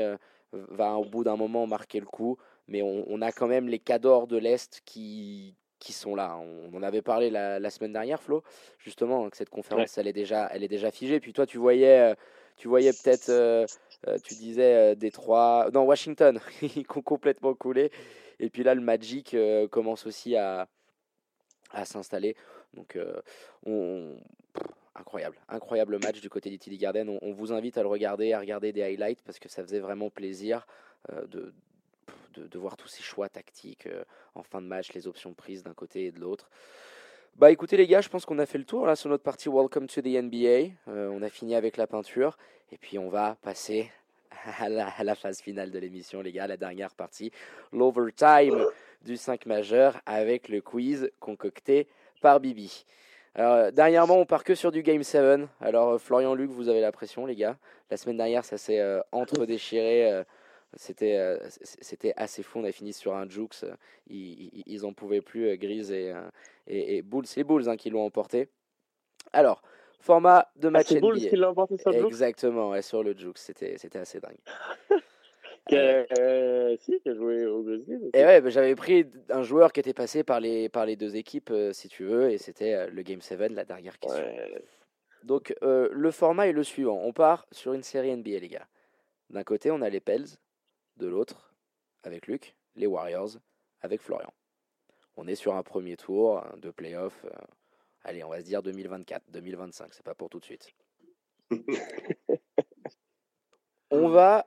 va 0.51 0.95
au 0.95 1.05
bout 1.05 1.23
d'un 1.23 1.35
moment 1.35 1.67
marquer 1.67 1.99
le 1.99 2.05
coup, 2.05 2.37
mais 2.67 2.81
on, 2.81 3.05
on 3.07 3.21
a 3.21 3.31
quand 3.31 3.47
même 3.47 3.67
les 3.67 3.79
cadors 3.79 4.27
de 4.27 4.37
l'Est 4.37 4.81
qui, 4.85 5.55
qui 5.79 5.93
sont 5.93 6.15
là. 6.15 6.37
On 6.37 6.75
en 6.75 6.83
avait 6.83 7.01
parlé 7.01 7.29
la, 7.29 7.59
la 7.59 7.69
semaine 7.69 7.93
dernière, 7.93 8.21
Flo, 8.21 8.43
justement, 8.79 9.29
que 9.29 9.37
cette 9.37 9.49
conférence, 9.49 9.95
ouais. 9.95 10.01
elle, 10.01 10.07
est 10.07 10.13
déjà, 10.13 10.49
elle 10.51 10.63
est 10.63 10.67
déjà 10.67 10.91
figée. 10.91 11.19
Puis 11.19 11.33
toi, 11.33 11.45
tu 11.45 11.57
voyais, 11.57 12.15
tu 12.59 12.67
voyais 12.67 12.91
peut-être, 12.91 13.29
euh, 13.29 13.65
tu 14.23 14.35
disais, 14.35 14.91
euh, 14.91 14.95
Détroit, 14.95 15.69
non, 15.73 15.83
Washington, 15.83 16.39
ils 16.61 16.85
ont 16.93 17.01
complètement 17.01 17.53
coulé. 17.55 17.89
Et 18.39 18.49
puis 18.49 18.63
là, 18.63 18.75
le 18.75 18.81
Magic 18.81 19.33
euh, 19.33 19.67
commence 19.69 20.05
aussi 20.05 20.35
à, 20.35 20.67
à 21.71 21.85
s'installer. 21.85 22.35
Donc, 22.73 22.97
euh, 22.97 23.21
on, 23.65 24.17
incroyable, 24.95 25.37
incroyable 25.47 25.99
match 25.99 26.21
du 26.21 26.29
côté 26.29 26.49
d'Italy 26.49 26.77
Garden. 26.77 27.17
On, 27.21 27.31
vous 27.31 27.51
invite 27.53 27.77
à 27.77 27.81
le 27.81 27.87
regarder, 27.87 28.33
à 28.33 28.39
regarder 28.39 28.71
des 28.71 28.83
highlights 28.83 29.21
parce 29.23 29.39
que 29.39 29.49
ça 29.49 29.63
faisait 29.63 29.79
vraiment 29.79 30.09
plaisir 30.09 30.67
euh, 31.11 31.25
de 31.27 31.53
de, 32.33 32.47
de 32.47 32.59
voir 32.59 32.77
tous 32.77 32.87
ces 32.87 33.01
choix 33.01 33.29
tactiques 33.29 33.87
euh, 33.87 34.03
en 34.35 34.43
fin 34.43 34.61
de 34.61 34.67
match, 34.67 34.93
les 34.93 35.07
options 35.07 35.33
prises 35.33 35.63
d'un 35.63 35.73
côté 35.73 36.05
et 36.05 36.11
de 36.11 36.19
l'autre. 36.19 36.49
Bah 37.35 37.51
écoutez 37.51 37.77
les 37.77 37.87
gars, 37.87 38.01
je 38.01 38.09
pense 38.09 38.25
qu'on 38.25 38.39
a 38.39 38.45
fait 38.45 38.57
le 38.57 38.65
tour 38.65 38.85
là 38.85 38.95
sur 38.95 39.09
notre 39.09 39.23
partie 39.23 39.49
Welcome 39.49 39.87
to 39.87 40.01
the 40.01 40.21
NBA. 40.21 40.73
Euh, 40.87 41.09
on 41.11 41.21
a 41.21 41.29
fini 41.29 41.55
avec 41.55 41.77
la 41.77 41.87
peinture 41.87 42.37
et 42.71 42.77
puis 42.77 42.99
on 42.99 43.09
va 43.09 43.35
passer 43.41 43.91
à 44.59 44.69
la, 44.69 44.89
à 44.89 45.03
la 45.03 45.15
phase 45.15 45.41
finale 45.41 45.71
de 45.71 45.79
l'émission 45.79 46.21
les 46.21 46.31
gars, 46.31 46.47
la 46.47 46.57
dernière 46.57 46.93
partie, 46.93 47.31
l'overtime 47.71 48.65
du 49.05 49.15
5 49.15 49.45
majeur 49.45 50.01
avec 50.05 50.49
le 50.49 50.61
quiz 50.61 51.11
concocté 51.19 51.87
par 52.21 52.39
Bibi. 52.39 52.85
Alors, 53.35 53.53
euh, 53.55 53.71
dernièrement, 53.71 54.17
on 54.17 54.25
part 54.25 54.43
que 54.43 54.55
sur 54.55 54.71
du 54.71 54.81
Game 54.83 55.03
7. 55.03 55.41
Alors, 55.61 55.89
euh, 55.91 55.97
Florian 55.97 56.33
Luc, 56.35 56.49
vous 56.51 56.67
avez 56.69 56.81
la 56.81 56.91
pression, 56.91 57.25
les 57.25 57.35
gars. 57.35 57.57
La 57.89 57.97
semaine 57.97 58.17
dernière, 58.17 58.43
ça 58.45 58.57
s'est 58.57 58.79
euh, 58.79 59.01
entre-déchiré. 59.11 60.11
euh, 60.11 60.23
c'était, 60.75 61.17
euh, 61.17 61.37
c'était 61.61 62.13
assez 62.15 62.43
fou. 62.43 62.59
On 62.59 62.63
a 62.63 62.71
fini 62.71 62.93
sur 62.93 63.15
un 63.15 63.27
Jukes. 63.27 63.65
Ils, 64.07 64.63
ils, 64.65 64.85
en 64.85 64.93
pouvaient 64.93 65.21
plus, 65.21 65.57
Grise 65.57 65.91
et, 65.91 66.13
et, 66.67 66.97
et 66.97 67.01
Bulls. 67.01 67.25
C'est 67.25 67.39
les 67.39 67.43
Bulls 67.43 67.67
hein, 67.69 67.77
qui 67.77 67.89
l'ont 67.89 68.05
emporté. 68.05 68.49
Alors, 69.33 69.61
format 69.99 70.51
de 70.55 70.67
Ah, 70.67 70.71
match 70.71 70.87
c'est 70.89 70.99
Bulls 71.01 71.17
NBA. 71.17 71.29
qui 71.29 71.35
l'a 71.37 71.49
emporté 71.49 71.77
sur 71.77 71.91
le 71.91 71.97
Jukes 71.99 72.07
Exactement, 72.07 72.69
ouais, 72.69 72.81
sur 72.83 73.03
le 73.03 73.13
Jukes. 73.17 73.37
C'était, 73.39 73.77
c'était 73.77 73.99
assez 73.99 74.19
dingue. 74.19 74.37
Qui 75.69 75.77
a- 75.77 76.05
euh, 76.17 76.75
Si, 76.79 76.99
qui 76.99 77.09
a 77.09 77.13
joué 77.13 77.45
au 77.45 77.59
aussi. 77.63 77.91
Et 78.13 78.25
ouais, 78.25 78.41
bah, 78.41 78.49
j'avais 78.49 78.75
pris 78.75 79.05
un 79.29 79.43
joueur 79.43 79.71
qui 79.71 79.79
était 79.79 79.93
passé 79.93 80.23
par 80.23 80.39
les, 80.39 80.67
par 80.67 80.85
les 80.85 80.95
deux 80.95 81.15
équipes, 81.15 81.51
euh, 81.51 81.73
si 81.73 81.87
tu 81.89 82.05
veux, 82.05 82.31
et 82.31 82.39
c'était 82.39 82.73
euh, 82.73 82.89
le 82.89 83.03
Game 83.03 83.21
7, 83.21 83.51
la 83.51 83.65
dernière 83.65 83.99
question. 83.99 84.23
Ouais. 84.23 84.63
Donc, 85.23 85.53
le 85.61 86.11
format 86.11 86.47
est 86.47 86.53
le 86.53 86.63
suivant. 86.63 86.99
On 87.03 87.11
part 87.13 87.45
sur 87.51 87.73
une 87.73 87.83
série 87.83 88.09
NBA, 88.15 88.39
les 88.39 88.47
gars. 88.47 88.67
D'un 89.29 89.43
côté, 89.43 89.69
on 89.69 89.81
a 89.81 89.89
les 89.89 89.99
Pels. 89.99 90.25
De 90.97 91.07
l'autre, 91.07 91.53
avec 92.03 92.27
Luc, 92.27 92.55
les 92.75 92.85
Warriors, 92.87 93.29
avec 93.81 94.01
Florian. 94.01 94.33
On 95.15 95.27
est 95.27 95.35
sur 95.35 95.55
un 95.55 95.63
premier 95.63 95.95
tour 95.95 96.39
euh, 96.39 96.57
de 96.57 96.71
playoff. 96.71 97.25
allez, 98.03 98.23
on 98.23 98.29
va 98.29 98.39
se 98.39 98.45
dire 98.45 98.61
2024, 98.63 99.23
2025. 99.29 99.93
C'est 99.93 100.03
pas 100.03 100.15
pour 100.15 100.29
tout 100.29 100.39
de 100.39 100.45
suite. 100.45 100.73
on 103.91 104.09
va. 104.09 104.45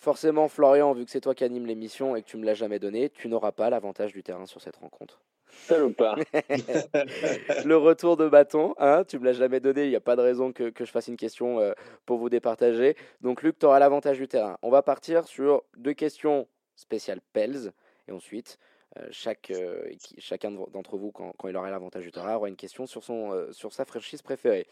Forcément, 0.00 0.48
Florian, 0.48 0.94
vu 0.94 1.04
que 1.04 1.10
c'est 1.10 1.20
toi 1.20 1.34
qui 1.34 1.44
anime 1.44 1.66
l'émission 1.66 2.16
et 2.16 2.22
que 2.22 2.26
tu 2.26 2.38
me 2.38 2.44
l'as 2.46 2.54
jamais 2.54 2.78
donné, 2.78 3.10
tu 3.10 3.28
n'auras 3.28 3.52
pas 3.52 3.68
l'avantage 3.68 4.14
du 4.14 4.22
terrain 4.22 4.46
sur 4.46 4.62
cette 4.62 4.76
rencontre. 4.76 5.20
Salopard. 5.50 6.16
le 7.64 7.76
retour 7.76 8.16
de 8.16 8.26
bâton, 8.26 8.74
hein, 8.78 9.04
tu 9.06 9.18
me 9.18 9.26
l'as 9.26 9.34
jamais 9.34 9.60
donné, 9.60 9.84
il 9.84 9.90
n'y 9.90 9.96
a 9.96 10.00
pas 10.00 10.16
de 10.16 10.22
raison 10.22 10.52
que, 10.52 10.70
que 10.70 10.86
je 10.86 10.90
fasse 10.90 11.08
une 11.08 11.18
question 11.18 11.60
euh, 11.60 11.72
pour 12.06 12.16
vous 12.16 12.30
départager. 12.30 12.96
Donc 13.20 13.42
Luc, 13.42 13.58
tu 13.58 13.66
auras 13.66 13.78
l'avantage 13.78 14.16
du 14.16 14.26
terrain. 14.26 14.56
On 14.62 14.70
va 14.70 14.80
partir 14.82 15.26
sur 15.26 15.64
deux 15.76 15.92
questions 15.92 16.48
spéciales 16.76 17.20
Pels, 17.34 17.72
et 18.08 18.12
ensuite, 18.12 18.58
euh, 18.96 19.06
chaque, 19.10 19.50
euh, 19.50 19.82
qui- 20.00 20.18
chacun 20.18 20.50
de- 20.50 20.70
d'entre 20.70 20.96
vous, 20.96 21.12
quand, 21.12 21.32
quand 21.36 21.48
il 21.48 21.56
aura 21.58 21.70
l'avantage 21.70 22.04
du 22.04 22.10
terrain, 22.10 22.36
aura 22.36 22.48
une 22.48 22.56
question 22.56 22.86
sur, 22.86 23.04
son, 23.04 23.48
sur 23.52 23.74
sa 23.74 23.84
franchise 23.84 24.22
préférée. 24.22 24.66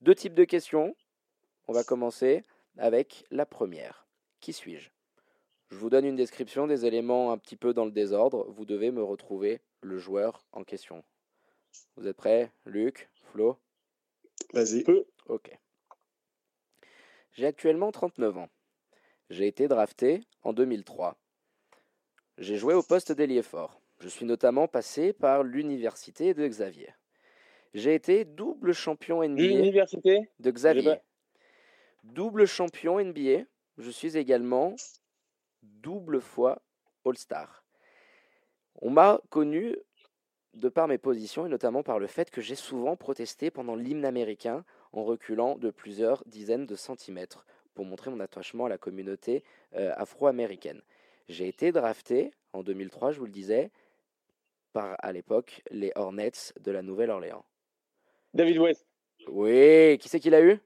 Deux 0.00 0.14
types 0.14 0.34
de 0.34 0.44
questions. 0.44 0.96
On 1.68 1.74
va 1.74 1.84
commencer 1.84 2.42
avec 2.78 3.24
la 3.30 3.44
première. 3.44 4.01
Qui 4.42 4.52
suis-je? 4.52 4.90
Je 5.70 5.76
vous 5.76 5.88
donne 5.88 6.04
une 6.04 6.16
description 6.16 6.66
des 6.66 6.84
éléments 6.84 7.30
un 7.30 7.38
petit 7.38 7.54
peu 7.56 7.72
dans 7.72 7.84
le 7.84 7.92
désordre. 7.92 8.44
Vous 8.50 8.64
devez 8.66 8.90
me 8.90 9.02
retrouver 9.02 9.60
le 9.82 9.98
joueur 9.98 10.44
en 10.50 10.64
question. 10.64 11.04
Vous 11.96 12.08
êtes 12.08 12.16
prêts? 12.16 12.50
Luc? 12.66 13.08
Flo? 13.30 13.56
Vas-y. 14.52 14.84
Ok. 15.28 15.56
J'ai 17.34 17.46
actuellement 17.46 17.92
39 17.92 18.36
ans. 18.36 18.48
J'ai 19.30 19.46
été 19.46 19.68
drafté 19.68 20.24
en 20.42 20.52
2003. 20.52 21.16
J'ai 22.36 22.56
joué 22.56 22.74
au 22.74 22.82
poste 22.82 23.12
d'ailier 23.12 23.42
fort. 23.42 23.80
Je 24.00 24.08
suis 24.08 24.26
notamment 24.26 24.66
passé 24.66 25.12
par 25.12 25.44
l'université 25.44 26.34
de 26.34 26.46
Xavier. 26.48 26.92
J'ai 27.74 27.94
été 27.94 28.24
double 28.24 28.72
champion 28.74 29.22
NBA 29.22 29.40
L'université? 29.40 30.28
de 30.40 30.50
Xavier. 30.50 30.96
Double 32.02 32.46
champion 32.46 32.98
NBA. 32.98 33.44
Je 33.78 33.90
suis 33.90 34.16
également 34.16 34.74
double 35.62 36.20
fois 36.20 36.62
All-Star. 37.04 37.64
On 38.80 38.90
m'a 38.90 39.20
connu 39.30 39.76
de 40.54 40.68
par 40.68 40.88
mes 40.88 40.98
positions 40.98 41.46
et 41.46 41.48
notamment 41.48 41.82
par 41.82 41.98
le 41.98 42.06
fait 42.06 42.30
que 42.30 42.40
j'ai 42.40 42.54
souvent 42.54 42.96
protesté 42.96 43.50
pendant 43.50 43.74
l'hymne 43.74 44.04
américain 44.04 44.64
en 44.92 45.04
reculant 45.04 45.56
de 45.56 45.70
plusieurs 45.70 46.22
dizaines 46.26 46.66
de 46.66 46.76
centimètres 46.76 47.46
pour 47.74 47.86
montrer 47.86 48.10
mon 48.10 48.20
attachement 48.20 48.66
à 48.66 48.68
la 48.68 48.78
communauté 48.78 49.44
euh, 49.74 49.92
afro-américaine. 49.96 50.82
J'ai 51.28 51.48
été 51.48 51.72
drafté 51.72 52.32
en 52.52 52.62
2003, 52.62 53.12
je 53.12 53.18
vous 53.18 53.24
le 53.24 53.32
disais, 53.32 53.70
par 54.72 54.96
à 54.98 55.12
l'époque 55.12 55.62
les 55.70 55.92
Hornets 55.94 56.52
de 56.60 56.70
la 56.70 56.82
Nouvelle-Orléans. 56.82 57.44
David 58.34 58.58
West. 58.58 58.86
Oui, 59.28 59.98
qui 59.98 60.08
c'est 60.08 60.20
qui 60.20 60.30
l'a 60.30 60.42
eu? 60.42 60.58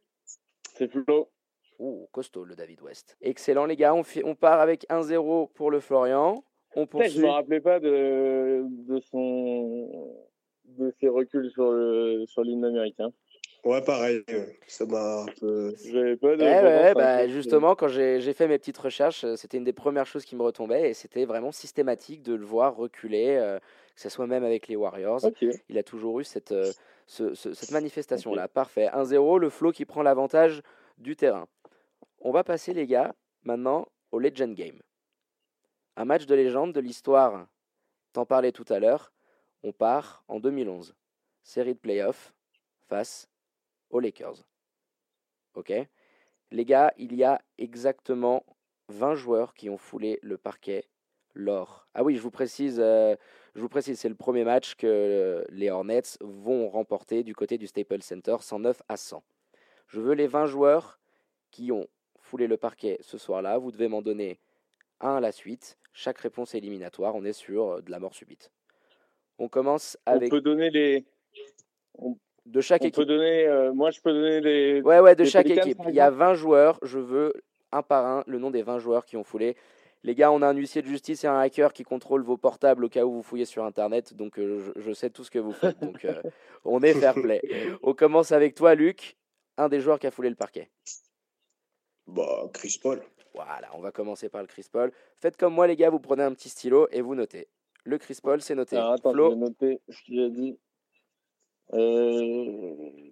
C'est 0.76 0.90
Flo. 0.90 1.28
Ouh, 1.78 2.08
costaud 2.12 2.44
le 2.44 2.54
David 2.54 2.80
West. 2.82 3.16
Excellent 3.20 3.66
les 3.66 3.76
gars, 3.76 3.94
on, 3.94 4.02
fi- 4.02 4.22
on 4.24 4.34
part 4.34 4.60
avec 4.60 4.86
1-0 4.88 5.50
pour 5.52 5.70
le 5.70 5.80
Florian. 5.80 6.42
On 6.74 6.86
Putain, 6.86 7.04
je 7.04 7.08
poursuit. 7.08 7.20
me 7.22 7.28
rappelais 7.28 7.60
pas 7.60 7.80
de, 7.80 8.64
de 8.68 9.00
son 9.00 10.14
de 10.64 10.92
ses 11.00 11.08
reculs 11.08 11.50
sur 11.50 11.70
le 11.72 12.24
sur 12.26 12.42
l'hymne 12.42 12.64
américain. 12.64 13.12
Ouais, 13.64 13.82
pareil. 13.82 14.22
Ça 14.68 14.86
m'a 14.86 15.22
un 15.22 15.26
peu. 15.40 15.74
J'avais 15.90 16.16
pas 16.16 16.36
de. 16.36 16.42
Ouais, 16.42 16.60
c'est 16.62 16.90
un 16.90 16.94
bah, 16.94 17.26
justement, 17.28 17.74
quand 17.74 17.88
j'ai 17.88 18.20
j'ai 18.20 18.32
fait 18.32 18.46
mes 18.46 18.58
petites 18.58 18.78
recherches, 18.78 19.24
euh, 19.24 19.36
c'était 19.36 19.56
une 19.58 19.64
des 19.64 19.72
premières 19.72 20.06
choses 20.06 20.24
qui 20.24 20.36
me 20.36 20.42
retombait 20.42 20.90
et 20.90 20.94
c'était 20.94 21.24
vraiment 21.24 21.50
systématique 21.50 22.22
de 22.22 22.34
le 22.34 22.44
voir 22.44 22.76
reculer, 22.76 23.36
euh, 23.36 23.58
que 23.58 24.00
ce 24.00 24.08
soit 24.08 24.26
même 24.26 24.44
avec 24.44 24.68
les 24.68 24.76
Warriors. 24.76 25.20
Il 25.68 25.78
a 25.78 25.82
toujours 25.82 26.20
eu 26.20 26.24
cette, 26.24 26.52
euh, 26.52 26.70
ce- 27.06 27.34
ce- 27.34 27.54
cette 27.54 27.72
manifestation-là. 27.72 28.46
Parfait. 28.48 28.88
1-0, 28.92 29.38
le 29.38 29.48
flow 29.50 29.72
qui 29.72 29.84
prend 29.84 30.02
l'avantage 30.02 30.62
du 30.98 31.16
terrain. 31.16 31.46
On 32.20 32.32
va 32.32 32.44
passer, 32.44 32.72
les 32.72 32.86
gars, 32.86 33.14
maintenant 33.42 33.86
au 34.10 34.18
Legend 34.18 34.54
Game. 34.54 34.80
Un 35.96 36.04
match 36.04 36.26
de 36.26 36.34
légende 36.34 36.72
de 36.72 36.80
l'histoire. 36.80 37.46
T'en 38.12 38.26
parlais 38.26 38.52
tout 38.52 38.64
à 38.68 38.78
l'heure. 38.78 39.12
On 39.62 39.72
part 39.72 40.24
en 40.28 40.40
2011. 40.40 40.94
Série 41.42 41.74
de 41.74 41.78
playoffs 41.78 42.34
face 42.88 43.28
aux 43.90 44.00
Lakers. 44.00 44.46
Ok? 45.54 45.72
Les 46.50 46.64
gars, 46.64 46.92
il 46.96 47.14
y 47.14 47.24
a 47.24 47.40
exactement 47.58 48.44
20 48.88 49.14
joueurs 49.14 49.54
qui 49.54 49.68
ont 49.68 49.78
foulé 49.78 50.18
le 50.22 50.38
parquet 50.38 50.88
lors. 51.34 51.86
Ah 51.94 52.02
oui, 52.02 52.16
je 52.16 52.22
vous 52.22 52.30
précise, 52.30 52.78
euh, 52.80 53.16
c'est 53.54 54.08
le 54.08 54.14
premier 54.14 54.44
match 54.44 54.74
que 54.74 54.86
euh, 54.86 55.44
les 55.50 55.70
Hornets 55.70 56.18
vont 56.20 56.68
remporter 56.68 57.22
du 57.22 57.34
côté 57.34 57.58
du 57.58 57.66
Staples 57.66 58.02
Center, 58.02 58.36
109 58.40 58.82
à 58.88 58.96
100. 58.96 59.22
Je 59.88 60.00
veux 60.00 60.14
les 60.14 60.26
20 60.26 60.46
joueurs 60.46 60.98
qui 61.50 61.72
ont 61.72 61.86
foulé 62.26 62.46
le 62.46 62.56
parquet 62.56 62.98
ce 63.00 63.16
soir-là. 63.18 63.58
Vous 63.58 63.70
devez 63.72 63.88
m'en 63.88 64.02
donner 64.02 64.38
un 65.00 65.16
à 65.16 65.20
la 65.20 65.32
suite. 65.32 65.78
Chaque 65.92 66.18
réponse 66.18 66.54
est 66.54 66.58
éliminatoire. 66.58 67.14
On 67.14 67.24
est 67.24 67.32
sur 67.32 67.72
euh, 67.76 67.80
de 67.80 67.90
la 67.90 67.98
mort 67.98 68.14
subite. 68.14 68.50
On 69.38 69.48
commence 69.48 69.96
avec 70.06 70.32
On 70.32 70.36
peut 70.36 70.40
donner 70.42 70.70
les. 70.70 71.04
de 72.46 72.60
chaque 72.60 72.82
On 72.82 72.86
équipe. 72.86 72.96
peut 72.96 73.04
donner. 73.06 73.46
euh, 73.46 73.72
moi, 73.72 73.90
je 73.90 74.00
peux 74.00 74.12
donner 74.12 74.40
les. 74.40 74.80
Ouais, 74.82 75.00
ouais, 75.00 75.14
de 75.14 75.22
les 75.24 75.28
chaque 75.30 75.48
équipe. 75.48 75.78
Il 75.88 75.94
y 75.94 76.00
a 76.00 76.06
exemple 76.06 76.18
20 76.18 76.34
joueurs. 76.34 76.78
Je 76.82 76.98
veux 76.98 77.32
un 77.72 77.82
par 77.82 78.06
un 78.06 78.24
le 78.26 78.38
nom 78.38 78.50
des 78.50 78.62
20 78.62 78.78
joueurs 78.78 79.04
qui 79.04 79.16
ont 79.16 79.24
foulé. 79.24 79.56
Les 80.02 80.14
gars, 80.14 80.30
on 80.30 80.40
a 80.40 80.46
un 80.46 80.54
huissier 80.54 80.82
de 80.82 80.86
justice 80.86 81.24
et 81.24 81.26
un 81.26 81.38
hacker 81.38 81.72
qui 81.72 81.82
contrôle 81.82 82.22
vos 82.22 82.36
portables 82.36 82.84
au 82.84 82.88
cas 82.88 83.04
où 83.04 83.12
vous 83.12 83.22
fouillez 83.22 83.44
sur 83.44 83.64
Internet. 83.64 84.14
Donc, 84.14 84.38
euh, 84.38 84.72
je, 84.76 84.80
je 84.80 84.92
sais 84.92 85.10
tout 85.10 85.24
ce 85.24 85.30
que 85.30 85.38
vous 85.40 85.52
faites. 85.52 85.78
Donc, 85.80 86.04
euh, 86.04 86.22
on 86.64 86.80
est 86.82 86.94
fair 86.94 87.14
play. 87.14 87.40
On 87.82 87.92
commence 87.92 88.30
avec 88.30 88.54
toi, 88.54 88.74
Luc, 88.76 89.16
un 89.56 89.68
des 89.68 89.80
joueurs 89.80 89.98
qui 89.98 90.06
a 90.06 90.10
foulé 90.12 90.28
le 90.28 90.36
parquet. 90.36 90.70
Bah, 92.06 92.48
Chris 92.52 92.78
Paul. 92.82 93.02
Voilà, 93.34 93.68
on 93.74 93.80
va 93.80 93.92
commencer 93.92 94.28
par 94.28 94.40
le 94.40 94.46
Chris 94.46 94.66
Paul. 94.70 94.92
Faites 95.16 95.36
comme 95.36 95.54
moi, 95.54 95.66
les 95.66 95.76
gars, 95.76 95.90
vous 95.90 96.00
prenez 96.00 96.22
un 96.22 96.32
petit 96.32 96.48
stylo 96.48 96.88
et 96.90 97.02
vous 97.02 97.14
notez. 97.14 97.48
Le 97.84 97.98
Chris 97.98 98.18
Paul, 98.22 98.40
c'est 98.40 98.54
noté. 98.54 98.76
Alors, 98.76 98.92
attends, 98.92 99.10
je 99.10 99.14
Flo, 99.14 99.30
vais 99.30 99.36
noter 99.36 99.80
ce 99.88 100.02
qu'il 100.02 100.20
a 100.20 100.28
dit. 100.28 100.58
Euh... 101.72 103.10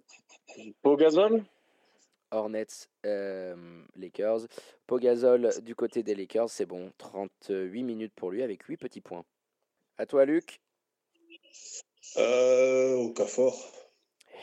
Pogazol 0.81 1.43
Hornets, 2.31 2.89
euh, 3.05 3.83
Lakers. 3.95 4.47
Pogazol 4.87 5.51
du 5.61 5.75
côté 5.75 6.03
des 6.03 6.15
Lakers, 6.15 6.49
c'est 6.49 6.65
bon. 6.65 6.91
38 6.97 7.83
minutes 7.83 8.13
pour 8.15 8.31
lui 8.31 8.43
avec 8.43 8.63
8 8.63 8.77
petits 8.77 9.01
points. 9.01 9.25
À 9.97 10.05
toi, 10.05 10.25
Luc. 10.25 10.59
Euh, 12.17 12.95
Okafor. 12.95 13.71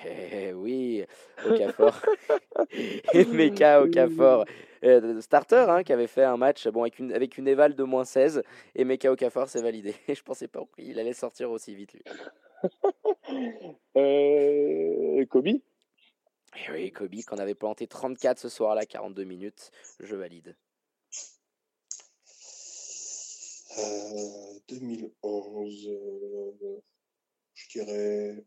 Eh 0.05 0.52
oui, 0.52 1.05
Okafor. 1.44 2.01
Meka 3.32 3.82
Okafor. 3.82 4.44
Euh, 4.85 5.20
starter 5.20 5.66
hein, 5.69 5.85
qui 5.85 5.93
avait 5.93 6.09
fait 6.09 6.24
un 6.24 6.36
match 6.36 6.66
bon, 6.66 6.82
avec, 6.82 6.98
une, 6.98 7.12
avec 7.12 7.39
une 7.39 7.47
éval 7.47 7.77
de 7.77 7.85
moins 7.85 8.05
16 8.05 8.43
et 8.74 8.85
Meka 8.85 9.12
Okafor 9.12 9.48
s'est 9.48 9.62
validé. 9.62 9.94
Je 10.09 10.23
pensais 10.23 10.48
pas 10.48 10.64
qu'il 10.77 10.98
allait 10.98 11.12
sortir 11.12 11.51
aussi 11.51 11.74
vite 11.74 11.93
lui. 11.93 12.02
euh... 13.97 15.24
Kobe? 15.27 15.47
Et 15.47 16.70
oui, 16.70 16.90
Kobe, 16.90 17.23
qu'on 17.27 17.39
avait 17.39 17.55
planté 17.55 17.86
34 17.86 18.39
ce 18.39 18.48
soir-là, 18.48 18.85
42 18.85 19.24
minutes, 19.24 19.70
je 20.01 20.16
valide. 20.16 20.56
Euh, 23.78 24.59
2011, 24.69 25.89
euh, 25.89 26.81
je 27.55 27.69
dirais. 27.69 28.44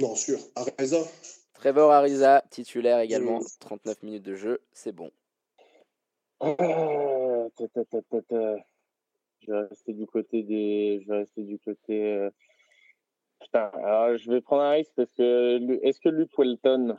Non, 0.00 0.14
sûr. 0.16 0.38
Areza. 0.56 0.98
Trevor 1.54 1.92
Ariza, 1.92 2.42
titulaire 2.50 3.00
également, 3.00 3.40
39 3.60 4.02
minutes 4.02 4.22
de 4.22 4.34
jeu, 4.34 4.60
c'est 4.72 4.92
bon. 4.92 5.10
Ah, 6.40 6.54
ta, 7.56 7.68
ta, 7.68 7.84
ta, 7.84 8.00
ta, 8.02 8.22
ta. 8.22 8.56
Je 9.42 9.52
vais 9.52 9.60
rester 9.68 9.92
du 9.92 10.06
côté 10.06 10.42
des. 10.42 11.02
Je 11.02 11.08
vais 11.12 11.18
rester 11.18 11.42
du 11.42 11.58
côté. 11.58 12.14
euh, 12.14 12.30
Putain, 13.40 13.70
alors 13.74 14.16
je 14.16 14.30
vais 14.30 14.40
prendre 14.40 14.62
un 14.62 14.70
risque 14.72 14.92
parce 14.96 15.12
que. 15.12 15.78
Est-ce 15.86 16.00
que 16.00 16.08
Luke 16.08 16.36
Welton 16.38 16.96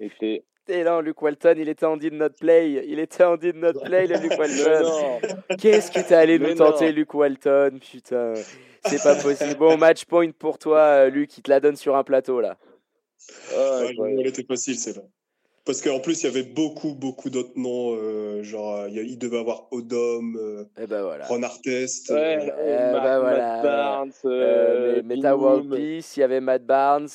était. 0.00 0.44
Et 0.68 0.84
non, 0.84 1.00
Luke 1.00 1.20
Walton, 1.20 1.54
il 1.58 1.68
était 1.68 1.86
en 1.86 1.96
did 1.96 2.12
not 2.14 2.30
play. 2.40 2.84
Il 2.86 2.98
était 3.00 3.24
en 3.24 3.36
did 3.36 3.56
not 3.56 3.72
play, 3.84 4.06
le 4.06 4.16
Luke 4.16 4.32
Walton. 4.38 5.20
Qu'est-ce 5.58 5.90
que 5.90 6.00
t'es 6.00 6.14
allé 6.14 6.38
Mais 6.38 6.50
nous 6.50 6.54
tenter, 6.58 6.86
non. 6.90 6.92
Luke 6.96 7.14
Walton? 7.14 7.78
Putain, 7.80 8.34
c'est 8.86 9.02
pas 9.02 9.16
possible. 9.16 9.56
Bon, 9.56 9.76
match 9.76 10.04
point 10.04 10.30
pour 10.30 10.58
toi, 10.58 10.78
euh, 10.78 11.10
Luc. 11.10 11.36
Il 11.36 11.42
te 11.42 11.50
la 11.50 11.58
donne 11.60 11.76
sur 11.76 11.96
un 11.96 12.04
plateau, 12.04 12.40
là. 12.40 12.56
Ah, 13.56 13.80
Ouais, 13.98 14.14
elle 14.20 14.26
était 14.26 14.44
facile, 14.44 14.76
celle-là. 14.76 15.02
Parce 15.64 15.80
qu'en 15.80 16.00
plus, 16.00 16.22
il 16.22 16.26
y 16.26 16.28
avait 16.28 16.42
beaucoup, 16.42 16.94
beaucoup 16.94 17.30
d'autres 17.30 17.52
noms. 17.56 17.94
euh, 17.96 18.42
genre, 18.42 18.88
il 18.88 18.94
y 18.94 18.98
a- 18.98 19.02
il 19.02 19.16
devait 19.16 19.38
avoir 19.38 19.68
Odom, 19.72 20.34
euh, 20.36 20.64
Et 20.80 20.86
ben 20.88 21.02
voilà. 21.02 21.24
Ron 21.26 21.42
Artest. 21.44 22.10
Ouais, 22.10 22.16
euh, 22.50 22.50
Euh, 22.58 22.92
Matt- 22.92 23.02
bah 23.02 23.02
Matt 23.02 23.20
voilà. 23.20 23.62
Barnes, 23.62 24.12
Euh, 24.24 24.96
euh, 24.98 25.02
Meta 25.04 25.36
World. 25.36 25.70
Peace, 25.72 26.16
il 26.16 26.20
y 26.20 26.22
avait 26.24 26.40
Matt 26.40 26.64
Barnes, 26.66 27.06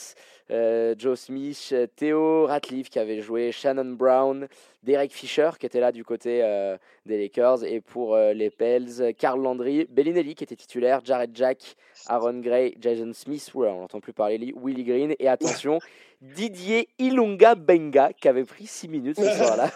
Joe 0.98 1.16
Smith, 1.16 1.70
euh, 1.74 1.88
Theo 1.96 2.46
Ratliff 2.46 2.90
qui 2.90 3.00
avait 3.00 3.22
joué, 3.22 3.52
Shannon 3.52 3.94
Brown, 3.94 4.48
Derek 4.88 5.12
Fisher 5.14 5.52
qui 5.60 5.66
était 5.66 5.82
là 5.82 5.92
du 5.92 6.04
côté 6.06 6.42
euh, 6.44 6.78
des 7.06 7.20
Lakers, 7.20 7.66
et 7.66 7.82
pour 7.82 8.16
euh, 8.16 8.32
les 8.34 8.50
Pels, 8.50 9.14
Carl 9.18 9.42
Landry, 9.42 9.86
Bellinelli 9.90 10.34
qui 10.34 10.46
était 10.46 10.56
titulaire, 10.56 11.02
Jared 11.04 11.32
Jack, 11.36 11.76
Aaron 12.08 12.40
Gray, 12.40 12.74
Jason 12.80 13.12
Smith, 13.14 13.52
oula, 13.54 13.72
on 13.74 13.82
n'entend 13.82 14.00
plus 14.00 14.14
parler, 14.14 14.54
Willie 14.56 14.86
Green, 14.86 15.14
et 15.20 15.28
attention, 15.28 15.80
Didier 16.22 16.88
Ilunga 16.98 17.54
Benga 17.56 18.12
qui 18.14 18.28
avait 18.28 18.44
pris 18.46 18.66
6 18.66 18.88
minutes 18.88 19.18
ce 19.20 19.30
soir-là. 19.30 19.70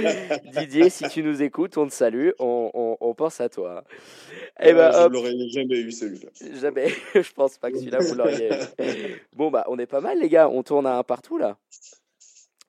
Didier, 0.60 0.88
si 0.88 1.06
tu 1.08 1.22
nous 1.22 1.42
écoutes, 1.42 1.76
on 1.76 1.86
te 1.86 1.92
salue, 1.92 2.30
on, 2.38 2.70
on- 2.72 2.96
on 3.00 3.14
pense 3.14 3.40
à 3.42 3.48
toi. 3.50 3.84
Et 4.62 4.66
ouais, 4.68 4.72
ben, 4.74 4.92
je 4.92 4.98
hop, 4.98 5.12
l'aurais 5.12 5.34
jamais 5.50 5.80
eu, 5.80 5.92
celui-là. 5.92 6.30
Jamais. 6.60 6.86
je 7.14 7.32
pense 7.32 7.58
pas 7.58 7.70
que 7.70 7.78
celui-là, 7.78 7.98
vous 7.98 8.14
l'auriez 8.14 8.48
eu. 8.80 9.22
Bon, 9.34 9.50
bah, 9.50 9.64
on 9.68 9.78
est 9.78 9.86
pas 9.86 10.00
mal, 10.00 10.18
les 10.18 10.28
gars. 10.30 10.48
On 10.48 10.62
tourne 10.62 10.86
à 10.86 10.96
un 10.96 11.02
partout, 11.02 11.36
là. 11.36 11.58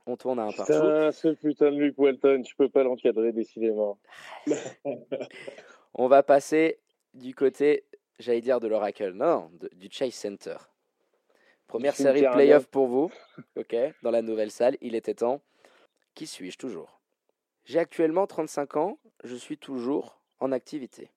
On 0.05 0.17
tourne 0.17 0.39
à 0.39 0.43
un 0.43 0.51
partout. 0.51 0.73
Putain, 0.73 1.11
ce 1.11 1.27
putain 1.30 1.71
de 1.71 1.77
Luke 1.77 1.97
Welton, 1.97 2.41
tu 2.43 2.55
peux 2.55 2.67
pas 2.69 2.84
l'encadrer 2.84 3.31
décidément. 3.31 3.97
On 5.93 6.07
va 6.07 6.23
passer 6.23 6.80
du 7.13 7.34
côté, 7.34 7.85
j'allais 8.19 8.41
dire 8.41 8.59
de 8.59 8.67
l'Oracle. 8.67 9.11
Non, 9.11 9.49
de- 9.53 9.69
du 9.73 9.88
Chase 9.89 10.13
Center. 10.13 10.57
Première 11.67 11.95
série 11.95 12.21
de 12.21 12.27
playoff 12.31 12.67
pour 12.67 12.88
vous. 12.88 13.11
OK, 13.55 13.75
dans 14.01 14.11
la 14.11 14.21
nouvelle 14.21 14.51
salle. 14.51 14.77
Il 14.81 14.95
était 14.95 15.13
temps. 15.15 15.41
Qui 16.15 16.27
suis-je 16.27 16.57
toujours? 16.57 16.99
J'ai 17.65 17.80
actuellement 17.80 18.27
35 18.27 18.75
ans. 18.77 18.99
Je 19.23 19.35
suis 19.35 19.57
toujours 19.57 20.19
en 20.39 20.51
activité. 20.51 21.09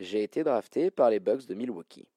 J'ai 0.00 0.22
été 0.22 0.44
drafté 0.44 0.90
par 0.90 1.08
les 1.10 1.18
Bucks 1.18 1.46
de 1.46 1.54
Milwaukee. 1.54 2.08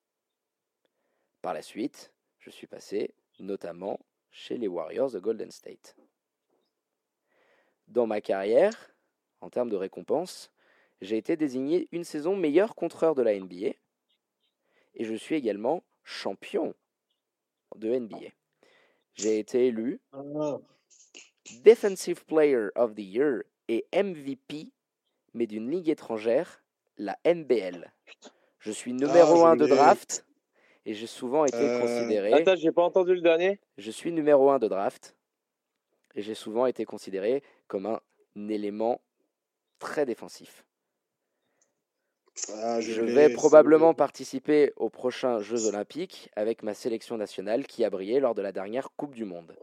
Par 1.41 1.53
la 1.53 1.61
suite, 1.61 2.11
je 2.39 2.49
suis 2.49 2.67
passé 2.67 3.13
notamment 3.39 3.99
chez 4.35 4.57
les 4.57 4.67
Warriors 4.67 5.11
de 5.11 5.19
Golden 5.19 5.49
State. 5.49 5.95
Dans 7.87 8.05
ma 8.05 8.19
carrière, 8.19 8.93
en 9.39 9.49
termes 9.49 9.69
de 9.69 9.77
récompenses, 9.77 10.51
j'ai 10.99 11.15
été 11.17 11.37
désigné 11.37 11.87
une 11.93 12.03
saison 12.03 12.35
meilleur 12.35 12.75
contreur 12.75 13.15
de 13.15 13.21
la 13.21 13.39
NBA 13.39 13.75
et 14.95 15.05
je 15.05 15.15
suis 15.15 15.35
également 15.35 15.83
champion 16.03 16.75
de 17.77 17.97
NBA. 17.97 18.27
J'ai 19.13 19.39
été 19.39 19.67
élu 19.67 20.01
Ah, 20.11 20.57
Defensive 21.63 22.25
Player 22.25 22.67
of 22.75 22.93
the 22.93 22.99
Year 22.99 23.43
et 23.69 23.85
MVP, 23.93 24.73
mais 25.33 25.47
d'une 25.47 25.71
ligue 25.71 25.89
étrangère, 25.89 26.61
la 26.97 27.17
NBL. 27.23 27.93
Je 28.59 28.71
suis 28.71 28.91
numéro 28.93 29.37
je 29.37 29.45
1 29.45 29.55
de 29.55 29.65
l'ai. 29.65 29.69
draft 29.69 30.25
et 30.85 30.93
j'ai 30.93 31.07
souvent 31.07 31.45
été 31.45 31.57
Euh, 31.57 31.79
considéré. 31.81 32.33
Attends, 32.33 32.55
j'ai 32.55 32.71
pas 32.71 32.83
entendu 32.83 33.13
le 33.15 33.21
dernier. 33.21 33.59
Je 33.77 33.91
suis 33.91 34.11
numéro 34.11 34.49
1 34.51 34.59
de 34.59 34.67
draft 34.67 35.15
et 36.15 36.21
j'ai 36.21 36.35
souvent 36.35 36.65
été 36.65 36.85
considéré 36.85 37.43
comme 37.67 37.85
un 37.85 37.99
élément 38.49 39.01
très 39.79 40.05
défensif. 40.05 40.65
ah, 42.53 42.79
Je 42.81 43.01
vais 43.01 43.29
probablement 43.29 43.93
participer 43.93 44.73
aux 44.75 44.89
prochains 44.89 45.39
Jeux 45.39 45.65
Olympiques 45.67 46.29
avec 46.35 46.63
ma 46.63 46.73
sélection 46.73 47.17
nationale 47.17 47.65
qui 47.65 47.83
a 47.83 47.89
brillé 47.89 48.19
lors 48.19 48.35
de 48.35 48.41
la 48.41 48.51
dernière 48.51 48.89
Coupe 48.95 49.15
du 49.15 49.25
Monde. 49.25 49.55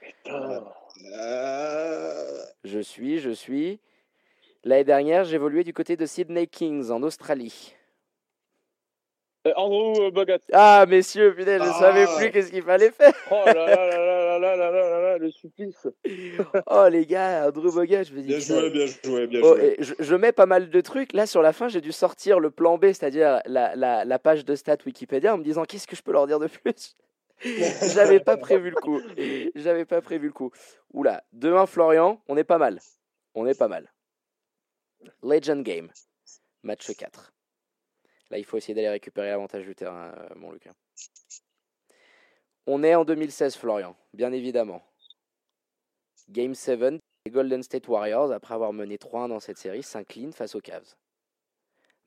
Putain. 0.00 0.64
Ah, 1.16 2.44
Je 2.64 2.78
suis, 2.80 3.18
je 3.18 3.30
suis. 3.30 3.80
L'année 4.62 4.84
dernière, 4.84 5.24
j'évoluais 5.24 5.64
du 5.64 5.74
côté 5.74 5.96
de 5.96 6.06
Sydney 6.06 6.46
Kings 6.46 6.90
en 6.90 7.02
Australie. 7.02 7.74
Euh, 9.46 9.52
Andrew 9.56 10.04
euh, 10.06 10.10
Bogut. 10.10 10.38
Ah, 10.52 10.86
messieurs, 10.88 11.34
putain, 11.34 11.58
je 11.58 11.68
Ah. 11.68 11.78
savais 11.78 12.06
plus 12.16 12.30
qu'est-ce 12.30 12.50
qu'il 12.50 12.62
fallait 12.62 12.90
faire. 12.90 13.12
Oh 13.30 13.42
là 13.46 13.52
là 13.54 13.76
là 13.76 14.38
là 14.38 14.38
là 14.38 14.56
là 14.56 14.70
là 14.70 15.00
là 15.02 15.18
le 15.18 15.30
supplice. 15.30 15.86
Oh, 16.66 16.86
les 16.90 17.04
gars, 17.04 17.48
Andrew 17.48 17.70
Bogut, 17.72 18.04
je 18.04 18.14
me 18.14 18.20
dis. 18.22 18.28
Bien 18.28 18.38
joué, 18.38 18.70
bien 18.70 18.86
joué, 18.86 19.26
bien 19.26 19.40
Oh, 19.44 19.54
joué. 19.56 19.76
je, 19.80 19.94
je 19.98 20.14
mets 20.14 20.32
pas 20.32 20.46
mal 20.46 20.70
de 20.70 20.80
trucs. 20.80 21.12
Là, 21.12 21.26
sur 21.26 21.42
la 21.42 21.52
fin, 21.52 21.68
j'ai 21.68 21.80
dû 21.82 21.92
sortir 21.92 22.40
le 22.40 22.50
plan 22.50 22.78
B, 22.78 22.86
c'est-à-dire 22.86 23.40
la, 23.44 23.76
la, 23.76 24.04
la 24.06 24.18
page 24.18 24.44
de 24.46 24.54
stats 24.54 24.78
Wikipédia, 24.86 25.34
en 25.34 25.38
me 25.38 25.44
disant 25.44 25.64
qu'est-ce 25.64 25.86
que 25.86 25.94
je 25.96 26.02
peux 26.02 26.12
leur 26.12 26.26
dire 26.26 26.38
de 26.40 26.46
plus? 26.46 26.96
J'avais 27.94 28.20
pas 28.20 28.38
prévu 28.38 28.70
le 28.70 28.76
coup. 28.76 29.00
J'avais 29.56 29.84
pas 29.84 30.00
prévu 30.00 30.28
le 30.28 30.32
coup. 30.32 30.52
Oula, 30.94 31.22
2-1 31.36 31.66
Florian, 31.66 32.22
on 32.28 32.36
est 32.38 32.44
pas 32.44 32.58
mal. 32.58 32.78
On 33.34 33.46
est 33.46 33.58
pas 33.58 33.68
mal. 33.68 33.92
Legend 35.22 35.62
Game, 35.62 35.90
match 36.62 36.90
4. 36.96 37.33
Là, 38.34 38.38
il 38.38 38.44
faut 38.44 38.56
essayer 38.56 38.74
d'aller 38.74 38.88
récupérer 38.88 39.28
l'avantage 39.28 39.64
du 39.64 39.76
terrain, 39.76 40.12
euh, 40.12 40.28
mon 40.34 40.50
Lucas. 40.50 40.72
On 42.66 42.82
est 42.82 42.96
en 42.96 43.04
2016, 43.04 43.54
Florian, 43.54 43.94
bien 44.12 44.32
évidemment. 44.32 44.82
Game 46.28 46.52
7, 46.52 47.00
les 47.26 47.30
Golden 47.30 47.62
State 47.62 47.86
Warriors, 47.86 48.32
après 48.32 48.54
avoir 48.54 48.72
mené 48.72 48.96
3-1 48.96 49.28
dans 49.28 49.38
cette 49.38 49.56
série, 49.56 49.84
s'inclinent 49.84 50.32
face 50.32 50.56
aux 50.56 50.60
Cavs. 50.60 50.96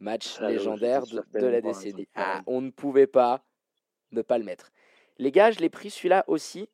Match 0.01 0.35
Ah, 0.41 0.49
légendaire 0.49 1.05
de, 1.05 1.23
la 1.33 1.59
un 1.59 1.61
décennie. 1.61 2.09
Ah, 2.13 2.41
on 2.45 2.59
ne 2.59 2.71
pouvait 2.71 3.07
pas 3.07 3.45
ne 4.11 4.21
pas 4.21 4.37
le 4.37 4.43
mettre. 4.43 4.73
Les 5.19 5.31
gars, 5.31 5.51
je 5.51 5.59
l'ai 5.59 5.69
pris 5.69 5.89
celui-là 5.89 6.25
aussi 6.27 6.67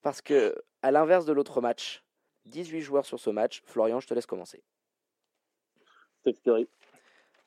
parce 0.00 0.22
que, 0.22 0.56
à 0.80 0.90
l'inverse 0.90 1.26
de 1.26 1.34
l'autre 1.34 1.60
match, 1.60 2.02
18 2.46 2.80
joueurs 2.80 3.04
sur 3.04 3.20
ce 3.20 3.28
match. 3.28 3.60
Florian, 3.66 4.00
je 4.00 4.06
te 4.06 4.14
laisse 4.14 4.24
commencer. 4.24 4.62
Steph 6.22 6.40
Curry. 6.42 6.66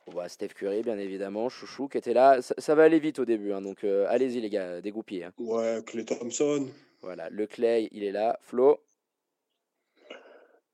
On 0.06 0.12
voit 0.12 0.28
Steph 0.28 0.50
Curry, 0.50 0.82
bien 0.82 0.98
évidemment, 0.98 1.50
Chouchou 1.50 1.88
qui 1.88 1.98
était 1.98 2.14
là. 2.14 2.42
Ça, 2.42 2.54
ça 2.58 2.76
va 2.76 2.84
aller 2.84 3.00
vite 3.00 3.20
au 3.20 3.26
début, 3.26 3.54
hein, 3.54 3.62
donc 3.62 3.84
euh, 3.84 4.06
allez-y 4.10 4.42
les 4.42 4.50
gars, 4.50 4.82
dégoupillez. 4.82 5.26
hein. 5.26 5.34
Ouais, 5.38 5.82
Clay 5.86 6.06
Thompson. 6.06 6.70
Voilà, 7.02 7.30
le 7.30 7.48
Clay, 7.48 7.88
il 7.92 8.04
est 8.04 8.12
là. 8.12 8.38
Flo, 8.42 8.84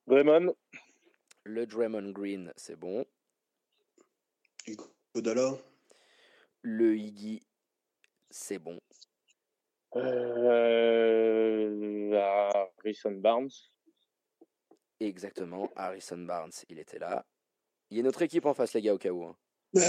Draymond. 0.08 0.56
le 1.44 1.66
Draymond 1.68 2.12
Green, 2.12 2.52
c'est 2.56 2.76
bon. 2.76 3.06
Godala. 5.16 5.54
Le 6.62 6.96
Iggy, 6.98 7.42
c'est 8.30 8.60
bon. 8.60 8.80
Euh, 9.96 12.12
Harrison 12.14 13.12
Barnes. 13.12 13.50
Exactement, 15.00 15.70
Harrison 15.76 16.18
Barnes, 16.20 16.52
il 16.68 16.80
était 16.80 17.00
là. 17.00 17.26
Il 17.92 17.98
y 17.98 18.00
a 18.00 18.04
notre 18.04 18.22
équipe 18.22 18.46
en 18.46 18.54
face, 18.54 18.74
les 18.74 18.82
gars, 18.82 18.94
au 18.94 18.98
cas 18.98 19.10
où. 19.10 19.24
hein. 19.24 19.36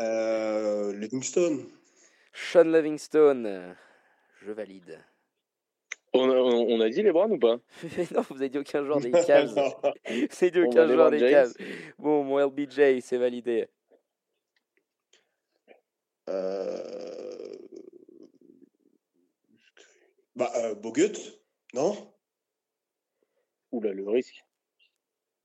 euh, 0.00 0.92
Livingston. 0.94 1.66
Sean 2.32 2.64
Livingstone, 2.64 3.76
je 4.42 4.52
valide. 4.52 4.98
On 6.12 6.30
a, 6.30 6.34
on 6.34 6.68
on 6.76 6.80
a 6.80 6.88
dit 6.88 7.02
les 7.02 7.12
Browns 7.12 7.32
ou 7.32 7.38
pas? 7.38 7.58
Non, 8.14 8.22
vous 8.30 8.36
avez 8.36 8.48
dit 8.48 8.58
aucun 8.58 8.84
joueur 8.84 9.00
des 9.00 9.10
Cavs. 9.26 9.52
Vous 9.54 9.62
avez 10.12 10.50
dit 10.50 10.60
aucun 10.60 10.86
joueur 10.86 11.10
des. 11.10 11.18
Cavs. 11.18 11.52
Bon, 11.98 12.24
mon 12.24 12.38
LBJ, 12.38 13.00
c'est 13.00 13.18
validé. 13.18 13.68
Euh... 16.28 17.54
Bah, 20.34 20.52
euh, 20.56 20.74
Bogut, 20.74 21.12
non? 21.74 22.12
Oula, 23.72 23.92
le 23.92 24.08
risque? 24.08 24.44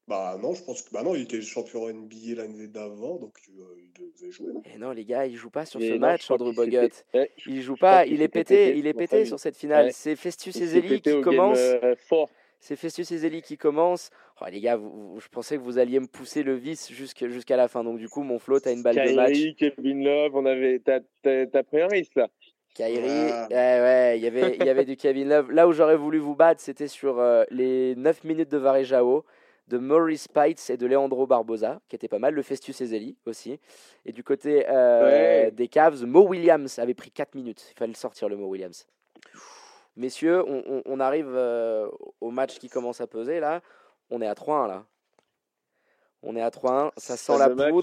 Bah 0.07 0.38
non, 0.41 0.53
je 0.53 0.64
pense 0.64 0.81
que 0.81 0.91
bah 0.91 1.03
non, 1.03 1.15
il 1.15 1.22
était 1.22 1.41
champion 1.41 1.88
NBA 1.88 2.35
l'année 2.35 2.68
d'avant, 2.68 3.18
donc 3.18 3.38
euh, 3.57 3.76
il 3.77 3.91
devait 3.93 4.31
jouer. 4.31 4.52
non? 4.52 4.61
Et 4.65 4.77
non, 4.77 4.91
les 4.91 5.06
gars, 5.06 5.26
il 5.26 5.35
joue 5.38 5.49
pas 5.52 5.65
sur 5.65 5.80
Et 5.80 5.88
ce 5.89 5.93
non, 5.93 5.99
match, 5.99 6.30
Andrew 6.30 6.53
Bogut. 6.53 6.89
Je- 7.14 7.27
Il 7.45 7.61
joue 7.61 7.76
pas, 7.77 8.06
il 8.06 8.22
est 8.22 8.27
pété, 8.27 8.56
pété, 8.68 8.77
il 8.80 8.88
est 8.88 8.93
pété 8.93 9.26
sur 9.26 9.39
cette 9.39 9.56
finale. 9.56 9.85
Ouais. 9.85 9.91
C'est 9.93 10.15
Festus 10.15 10.56
Ezeli 10.56 11.02
qui 11.02 11.22
commence. 11.22 11.57
game, 11.60 11.80
euh, 11.84 11.95
fort. 11.95 12.30
C'est 12.60 12.76
Festus 12.76 13.10
Ezeli 13.11 13.41
qui 13.41 13.57
commence. 13.57 14.10
Oh, 14.41 14.45
les 14.52 14.60
gars, 14.60 14.76
vous- 14.76 15.14
vous- 15.14 15.19
je 15.19 15.30
pensais 15.30 15.56
que 15.57 15.61
vous 15.61 15.77
alliez 15.77 15.99
me 15.99 16.07
pousser 16.07 16.43
le 16.43 16.56
vice 16.56 16.91
jusqu'à 16.91 17.56
la 17.57 17.68
fin. 17.68 17.84
Donc, 17.84 17.98
du 17.98 18.10
coup, 18.10 18.23
mon 18.23 18.38
flow, 18.38 18.60
t'as 18.60 18.73
une 18.73 18.84
balle 18.84 18.95
de 18.95 19.14
match. 19.15 19.38
Kevin 19.57 20.03
Love, 20.03 20.35
on 20.35 20.45
avait. 20.45 20.80
T'as 20.80 20.99
t'as- 21.22 21.48
t'as 21.48 21.64
pris 21.64 21.81
un 21.81 21.88
risque 21.88 22.15
là. 22.15 22.27
Kyrie, 22.73 23.31
Ah. 23.31 23.48
ouais, 23.49 23.56
ouais, 23.56 24.14
il 24.18 24.23
y 24.23 24.27
avait, 24.27 24.56
il 24.56 24.65
y 24.65 24.69
avait 24.69 24.85
du 24.85 24.95
Kevin 24.95 25.27
Love. 25.30 25.52
Là 25.52 25.68
où 25.68 25.73
j'aurais 25.73 25.98
voulu 25.98 26.19
vous 26.19 26.35
battre, 26.35 26.61
c'était 26.61 26.88
sur 26.88 27.19
euh, 27.19 27.43
les 27.49 27.95
9 27.98 28.23
minutes 28.23 28.49
de 28.49 28.57
Varejao, 28.57 29.26
de 29.68 29.77
Maurice 29.77 30.27
Pites 30.27 30.69
et 30.69 30.77
de 30.77 30.85
Leandro 30.88 31.27
Barbosa, 31.27 31.81
qui 31.89 31.95
était 31.95 32.07
pas 32.07 32.19
mal. 32.19 32.34
Le 32.34 32.41
Festus 32.41 32.80
Ezeli 32.81 33.18
aussi. 33.26 33.60
Et 34.06 34.11
du 34.14 34.23
côté 34.23 34.65
euh, 34.69 35.45
Ouais. 35.45 35.52
des 35.52 35.68
Cavs, 35.68 36.03
Mo 36.06 36.22
Williams 36.27 36.80
avait 36.80 36.93
pris 36.93 37.11
4 37.11 37.35
minutes. 37.35 37.68
Il 37.73 37.77
fallait 37.77 37.93
sortir, 37.93 38.30
le 38.30 38.38
Mo 38.38 38.48
Williams. 38.48 38.88
Messieurs, 39.98 40.43
on, 40.48 40.64
on- 40.68 40.81
on 40.85 40.99
arrive 41.02 41.27
euh, 41.30 41.89
au 42.22 42.31
match 42.31 42.57
qui 42.57 42.69
commence 42.69 43.02
à 43.02 43.07
peser 43.07 43.39
là. 43.41 43.61
On 44.10 44.22
est 44.22 44.27
à 44.27 44.34
3-1 44.34 44.68
là. 44.68 44.85
On 46.23 46.35
est 46.35 46.41
à 46.41 46.49
3-1, 46.49 46.91
ça 46.98 47.18
sent 47.18 47.38
la 47.38 47.49
de 47.49 47.53
match. 47.56 47.73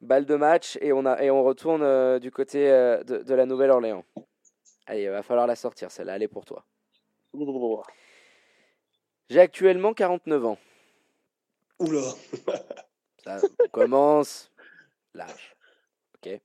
Balle 0.00 0.26
de 0.26 0.36
match 0.36 0.78
et 0.80 0.92
on, 0.92 1.06
a, 1.06 1.22
et 1.22 1.30
on 1.30 1.42
retourne 1.42 1.82
euh, 1.82 2.18
du 2.18 2.30
côté 2.30 2.70
euh, 2.70 3.02
de, 3.02 3.18
de 3.18 3.34
la 3.34 3.46
Nouvelle-Orléans. 3.46 4.04
Allez, 4.86 5.02
il 5.04 5.10
va 5.10 5.22
falloir 5.22 5.46
la 5.46 5.56
sortir 5.56 5.90
celle-là, 5.90 6.16
elle 6.16 6.22
est 6.22 6.28
pour 6.28 6.44
toi. 6.44 6.64
J'ai 9.28 9.40
actuellement 9.40 9.94
49 9.94 10.44
ans. 10.46 10.58
Oula. 11.78 12.02
Ça, 13.24 13.40
on 13.64 13.68
commence 13.68 14.52
large. 15.14 15.56
Ok. 16.14 16.40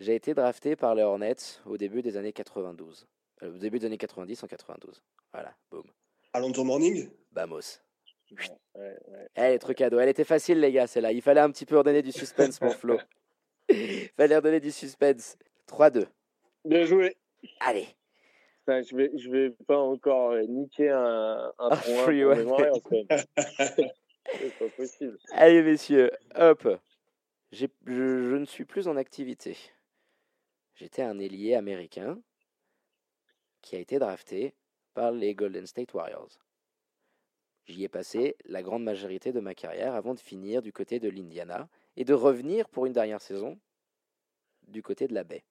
J'ai 0.00 0.14
été 0.14 0.34
drafté 0.34 0.76
par 0.76 0.94
les 0.94 1.02
Hornets 1.02 1.60
au 1.64 1.78
début 1.78 2.02
des 2.02 2.16
années 2.16 2.32
92. 2.32 3.06
Euh, 3.42 3.54
au 3.54 3.58
début 3.58 3.78
des 3.78 3.86
années 3.86 3.98
90 3.98 4.44
en 4.44 4.46
92. 4.46 5.02
Voilà, 5.32 5.54
boum. 5.70 5.84
Alonso 6.32 6.64
Morning. 6.64 7.10
Vamos. 7.32 7.80
Ouais, 8.74 8.96
ouais. 9.08 9.28
Eh, 9.36 9.50
les 9.52 9.58
trucs 9.58 9.78
cadeaux. 9.78 9.98
Elle 9.98 10.08
était 10.08 10.24
facile, 10.24 10.60
les 10.60 10.72
gars, 10.72 10.86
celle-là. 10.86 11.12
Il 11.12 11.22
fallait 11.22 11.40
un 11.40 11.50
petit 11.50 11.66
peu 11.66 11.78
redonner 11.78 12.02
du 12.02 12.12
suspense, 12.12 12.60
mon 12.60 12.70
flow. 12.70 12.98
Il 13.68 14.08
fallait 14.16 14.36
redonner 14.36 14.60
du 14.60 14.70
suspense. 14.72 15.36
3-2. 15.68 16.06
Bien 16.64 16.84
joué. 16.84 17.16
Allez. 17.60 17.86
Je 18.68 18.96
vais, 18.96 19.10
je 19.16 19.30
vais 19.30 19.50
pas 19.68 19.78
encore 19.78 20.32
euh, 20.32 20.42
niquer 20.42 20.90
un, 20.90 21.52
un 21.58 21.68
point 21.68 22.04
free. 22.04 22.22
C'est 24.40 24.58
pas 24.58 24.68
possible. 24.76 25.16
Allez, 25.32 25.62
messieurs, 25.62 26.10
hop. 26.34 26.66
J'ai- 27.52 27.70
Je, 27.86 27.92
je 28.30 28.36
ne 28.36 28.44
suis 28.44 28.64
plus 28.64 28.88
en 28.88 28.96
activité. 28.96 29.56
J'étais 30.74 31.02
un 31.02 31.18
ailier 31.20 31.54
américain 31.54 32.18
qui 33.62 33.76
a 33.76 33.78
été 33.78 33.98
drafté 34.00 34.54
par 34.94 35.12
les 35.12 35.34
Golden 35.36 35.66
State 35.66 35.94
Warriors. 35.94 36.28
J'y 37.66 37.82
ai 37.82 37.88
passé 37.88 38.36
la 38.44 38.62
grande 38.62 38.84
majorité 38.84 39.32
de 39.32 39.40
ma 39.40 39.54
carrière 39.54 39.94
avant 39.94 40.14
de 40.14 40.20
finir 40.20 40.62
du 40.62 40.72
côté 40.72 41.00
de 41.00 41.08
l'Indiana 41.08 41.68
et 41.96 42.04
de 42.04 42.14
revenir 42.14 42.68
pour 42.68 42.86
une 42.86 42.92
dernière 42.92 43.20
saison 43.20 43.58
du 44.68 44.82
côté 44.82 45.08
de 45.08 45.14
la 45.14 45.24
baie. 45.24 45.44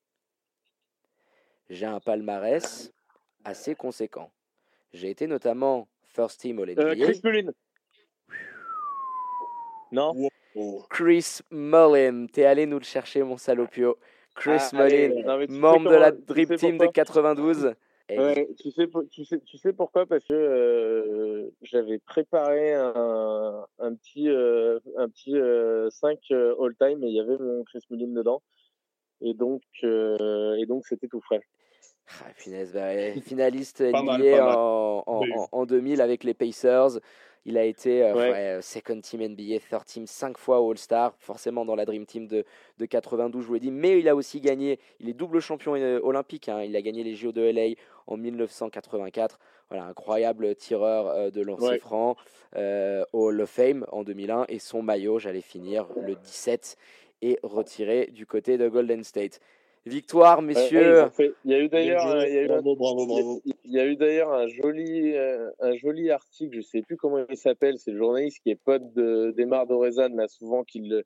J'ai 1.69 1.85
un 1.85 1.99
palmarès 1.99 2.93
assez 3.43 3.75
conséquent. 3.75 4.31
J'ai 4.93 5.09
été 5.09 5.27
notamment 5.27 5.89
first 6.03 6.39
team 6.39 6.59
All 6.59 6.71
NBA. 6.71 6.81
Euh, 6.81 6.95
Chris 6.95 7.21
Mullin. 7.23 7.51
Non. 9.91 10.29
Chris 10.89 11.39
Mullin, 11.51 12.27
t'es 12.31 12.45
allé 12.45 12.65
nous 12.65 12.79
le 12.79 12.85
chercher, 12.85 13.23
mon 13.23 13.37
salopio. 13.37 13.97
Chris 14.35 14.59
Ah, 14.71 14.83
allez, 14.83 15.09
Mullin, 15.09 15.37
non, 15.37 15.59
membre 15.59 15.91
de 15.91 15.95
la 15.95 16.11
Dream 16.11 16.55
Team 16.55 16.77
de 16.77 16.85
pourquoi 16.85 16.93
92. 16.93 17.75
Et 18.09 18.19
Ouais, 18.19 18.47
tu 18.61 18.69
sais, 18.71 18.87
tu 19.09 19.25
sais, 19.25 19.39
tu 19.39 19.57
sais 19.57 19.73
pourquoi? 19.73 20.05
Parce 20.05 20.23
que 20.25 20.33
euh, 20.33 21.49
j'avais 21.63 21.97
préparé 21.99 22.73
un, 22.73 23.65
un 23.79 23.95
petit, 23.95 24.29
euh, 24.29 24.79
un 24.97 25.09
petit 25.09 25.35
euh, 25.35 25.89
5 25.89 26.19
euh, 26.31 26.55
all-time 26.61 27.03
et 27.03 27.07
il 27.07 27.13
y 27.15 27.19
avait 27.19 27.37
mon 27.39 27.63
Chris 27.63 27.81
Mullin 27.89 28.13
dedans. 28.13 28.43
Et 29.21 29.33
donc, 29.33 29.63
euh, 29.83 30.55
et 30.55 30.65
donc 30.67 30.85
c'était 30.85 31.07
tout 31.07 31.21
frais. 31.21 31.41
Ah, 32.21 32.29
punaise, 32.37 32.71
bah 32.73 32.91
finaliste 33.21 33.81
NBA 33.81 34.17
mal. 34.17 34.39
en, 34.55 35.03
en- 35.07 35.21
Oui. 35.21 35.31
en- 35.33 35.47
en 35.51 35.65
2000 35.65 36.01
avec 36.01 36.23
les 36.23 36.35
Pacers. 36.35 36.99
Il 37.47 37.57
a 37.59 37.63
été 37.63 38.03
euh, 38.03 38.13
Ouais. 38.15 38.31
ouais, 38.31 38.59
second 38.61 38.99
team 39.01 39.21
NBA, 39.21 39.59
third 39.69 39.85
team, 39.85 40.07
5 40.07 40.35
fois 40.37 40.57
All-Star, 40.57 41.13
forcément 41.19 41.63
dans 41.63 41.75
la 41.75 41.85
Dream 41.85 42.05
Team 42.07 42.27
de, 42.27 42.43
de 42.79 42.85
92, 42.87 43.43
je 43.43 43.47
vous 43.47 43.53
l'ai 43.53 43.59
dit. 43.59 43.69
Mais 43.71 43.99
il 43.99 44.09
a 44.09 44.15
aussi 44.15 44.41
gagné, 44.41 44.79
il 44.99 45.09
est 45.09 45.13
double 45.13 45.39
champion 45.41 45.75
euh, 45.75 45.99
olympique. 46.01 46.49
hein, 46.49 46.63
il 46.63 46.75
a 46.75 46.81
gagné 46.81 47.03
les 47.03 47.13
JO 47.13 47.31
de 47.31 47.41
LA 47.43 47.75
en 48.07 48.17
1984. 48.17 49.39
Voilà, 49.69 49.85
incroyable 49.85 50.55
tireur 50.55 51.07
euh, 51.07 51.29
de 51.31 51.41
lancer 51.41 51.65
Ouais. 51.65 51.79
franc 51.79 52.15
euh, 52.55 53.03
au 53.13 53.27
Hall 53.29 53.41
of 53.41 53.49
Fame 53.49 53.85
en 53.91 54.03
2001. 54.03 54.45
Et 54.49 54.59
son 54.59 54.81
maillot, 54.81 55.19
j'allais 55.19 55.41
finir 55.41 55.87
le 55.99 56.15
17 56.15 56.77
et 57.21 57.39
retiré 57.43 58.07
du 58.07 58.25
côté 58.25 58.57
de 58.57 58.67
Golden 58.69 59.03
State. 59.03 59.39
Victoire, 59.87 60.41
messieurs. 60.41 61.03
ouais, 61.19 61.31
il 61.45 61.51
y 61.51 61.53
a 61.53 61.59
eu 61.59 61.69
d'ailleurs, 61.69 62.05
Bien 62.05 62.15
euh, 62.15 62.19
joué. 62.21 62.29
il 62.29 62.35
y 62.35 62.37
a 63.79 63.85
eu 63.85 63.91
un- 63.91 63.95
d'ailleurs 63.95 64.47
joli, 64.49 65.13
euh, 65.15 65.51
un 65.59 65.75
joli 65.77 66.09
article, 66.09 66.55
je 66.55 66.61
sais 66.61 66.81
plus 66.81 66.97
comment 66.97 67.23
il 67.29 67.37
s'appelle, 67.37 67.77
c'est 67.77 67.91
le 67.91 67.97
journaliste 67.99 68.39
qui 68.41 68.49
est 68.49 68.55
pote 68.55 68.93
de 68.93 69.31
d'Emar 69.37 69.67
Dorezan, 69.67 70.09
là 70.15 70.27
souvent 70.27 70.63
qui 70.63 70.79
le- 70.79 71.03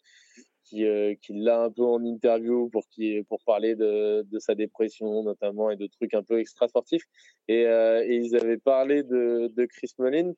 qui, 0.69 0.85
euh, 0.85 1.15
qui 1.21 1.33
l'a 1.33 1.63
un 1.63 1.71
peu 1.71 1.81
en 1.83 2.03
interview 2.05 2.69
pour 2.69 2.87
qui 2.89 3.23
pour 3.27 3.39
parler 3.43 3.75
de, 3.75 4.21
de 4.21 4.39
sa 4.39 4.53
dépression 4.53 5.23
notamment 5.23 5.71
et 5.71 5.75
de 5.77 5.87
trucs 5.87 6.13
un 6.13 6.21
peu 6.23 6.39
extra 6.39 6.67
sportifs 6.67 7.05
et, 7.47 7.65
euh, 7.65 8.03
et 8.05 8.15
ils 8.17 8.35
avaient 8.35 8.57
parlé 8.59 9.01
de, 9.03 9.51
de 9.57 9.65
Chris 9.65 9.91
Mullin 9.97 10.33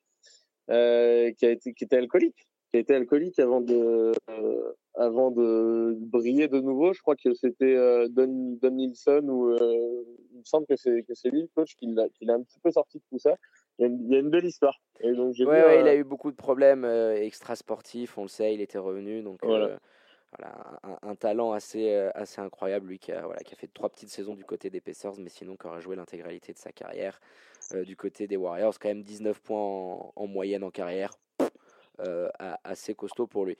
euh, 0.70 1.30
qui 1.32 1.44
a 1.46 1.50
été 1.50 1.74
qui 1.74 1.84
était 1.84 1.96
alcoolique 1.96 2.48
qui 2.70 2.78
a 2.78 2.80
été 2.80 2.94
alcoolique 2.94 3.38
avant 3.38 3.60
de 3.60 4.12
euh, 4.30 4.72
avant 4.94 5.30
de 5.30 5.94
briller 5.98 6.48
de 6.48 6.60
nouveau 6.60 6.92
je 6.94 7.00
crois 7.02 7.16
que 7.16 7.34
c'était 7.34 7.74
euh, 7.76 8.08
Don, 8.08 8.58
Don 8.62 8.70
Nilsson 8.70 9.22
ou 9.28 9.50
euh, 9.50 10.04
il 10.32 10.38
me 10.38 10.44
semble 10.44 10.66
que 10.66 10.76
c'est 10.76 11.02
que 11.02 11.14
c'est 11.14 11.28
lui 11.30 11.42
le 11.42 11.48
coach 11.54 11.74
qui 11.76 11.86
l'a 11.86 12.08
qui 12.08 12.24
l'a 12.24 12.34
un 12.34 12.42
petit 12.42 12.58
peu 12.60 12.70
sorti 12.70 12.98
de 12.98 13.04
tout 13.10 13.18
ça 13.18 13.34
il 13.78 13.82
y 13.82 13.84
a 13.84 13.88
une, 13.88 14.00
il 14.06 14.12
y 14.12 14.16
a 14.16 14.20
une 14.20 14.30
belle 14.30 14.44
histoire 14.46 14.80
et 15.00 15.12
donc 15.12 15.34
Ouais, 15.38 15.44
vu 15.44 15.46
ouais, 15.46 15.78
un- 15.78 15.80
il 15.82 15.88
a 15.88 15.96
eu 15.96 16.04
beaucoup 16.04 16.30
de 16.30 16.36
problèmes 16.36 16.84
euh, 16.84 17.14
extra-sportifs, 17.16 18.16
on 18.18 18.22
le 18.22 18.28
sait, 18.28 18.54
il 18.54 18.60
était 18.60 18.78
revenu. 18.78 19.22
Donc, 19.22 19.40
Voilà. 19.42 19.78
Voilà, 20.38 20.54
un, 21.02 21.14
talent 21.14 21.52
assez, 21.52 21.90
euh, 21.92 22.10
assez 22.14 22.40
incroyable, 22.40 22.88
lui 22.88 22.98
qui 22.98 23.12
a, 23.12 23.22
voilà, 23.22 23.40
qui 23.40 23.52
a 23.54 23.56
fait 23.56 23.68
trois 23.72 23.90
petites 23.90 24.08
saisons 24.08 24.34
du 24.34 24.44
côté 24.44 24.70
des 24.70 24.80
Pacers, 24.80 25.14
mais 25.18 25.28
sinon 25.28 25.56
qui 25.56 25.66
aura 25.66 25.80
joué 25.80 25.94
l'intégralité 25.94 26.52
de 26.52 26.58
sa 26.58 26.72
carrière 26.72 27.20
euh, 27.74 27.84
du 27.84 27.96
côté 27.96 28.26
des 28.26 28.36
Warriors. 28.36 28.78
Quand 28.78 28.88
même 28.88 29.02
19 29.02 29.40
points 29.40 29.60
en, 29.60 30.12
en 30.16 30.26
moyenne 30.26 30.64
en 30.64 30.70
carrière. 30.70 31.10
Euh, 32.00 32.30
assez 32.64 32.94
costaud 32.94 33.26
pour 33.26 33.44
lui. 33.44 33.56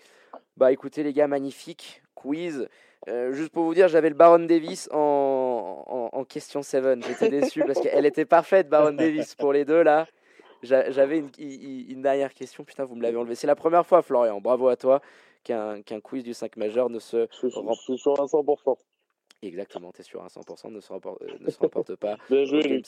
Bah 0.57 0.73
écoutez 0.73 1.03
les 1.03 1.13
gars, 1.13 1.29
magnifique 1.29 2.03
quiz. 2.15 2.67
Juste 3.31 3.51
pour 3.51 3.65
vous 3.65 3.75
dire, 3.75 3.89
j'avais 3.89 4.09
le 4.09 4.15
Baron 4.15 4.39
Davis 4.39 4.89
en, 4.91 6.09
en, 6.13 6.25
question 6.25 6.63
7. 6.63 7.05
J'étais 7.07 7.29
déçu 7.29 7.63
parce 7.67 7.81
qu'elle 7.81 8.07
était 8.07 8.25
parfaite, 8.25 8.69
Baron 8.69 8.93
Davis, 8.93 9.35
pour 9.35 9.53
les 9.53 9.65
deux 9.65 9.83
là. 9.83 10.07
J'a- 10.63 10.91
J'avais 10.91 11.19
une 11.39 12.03
dernière 12.03 12.33
question, 12.33 12.65
putain, 12.65 12.85
vous 12.85 12.95
me 12.95 13.03
l'avez 13.03 13.17
enlevé. 13.17 13.35
C'est 13.35 13.47
la 13.49 13.57
première 13.57 13.85
fois, 13.87 14.03
Florian, 14.03 14.41
bravo 14.41 14.69
à 14.69 14.77
toi, 14.77 15.03
qu'un 15.43 15.83
qu'un 15.83 16.01
quiz 16.01 16.25
du 16.25 16.35
5 16.35 16.57
majeur 16.57 16.89
ne 16.91 16.99
se. 16.99 17.27
je, 17.31 17.37
suis- 17.49 17.59
rem- 17.59 17.75
je 17.75 17.81
suis 17.81 17.99
sur 17.99 18.21
un 18.21 18.27
100% 18.27 18.77
Exactement, 19.45 19.91
t'es 19.91 20.05
sûr 20.05 20.23
à 20.23 20.29
100%, 20.29 20.71
ne 20.71 20.79
se 20.79 20.93
remporte, 20.93 21.21
ne 21.41 21.51
se 21.51 21.59
remporte 21.59 21.97
pas. 21.97 22.17
bien 22.31 22.45
joué 22.45 22.63
Luc. 22.63 22.87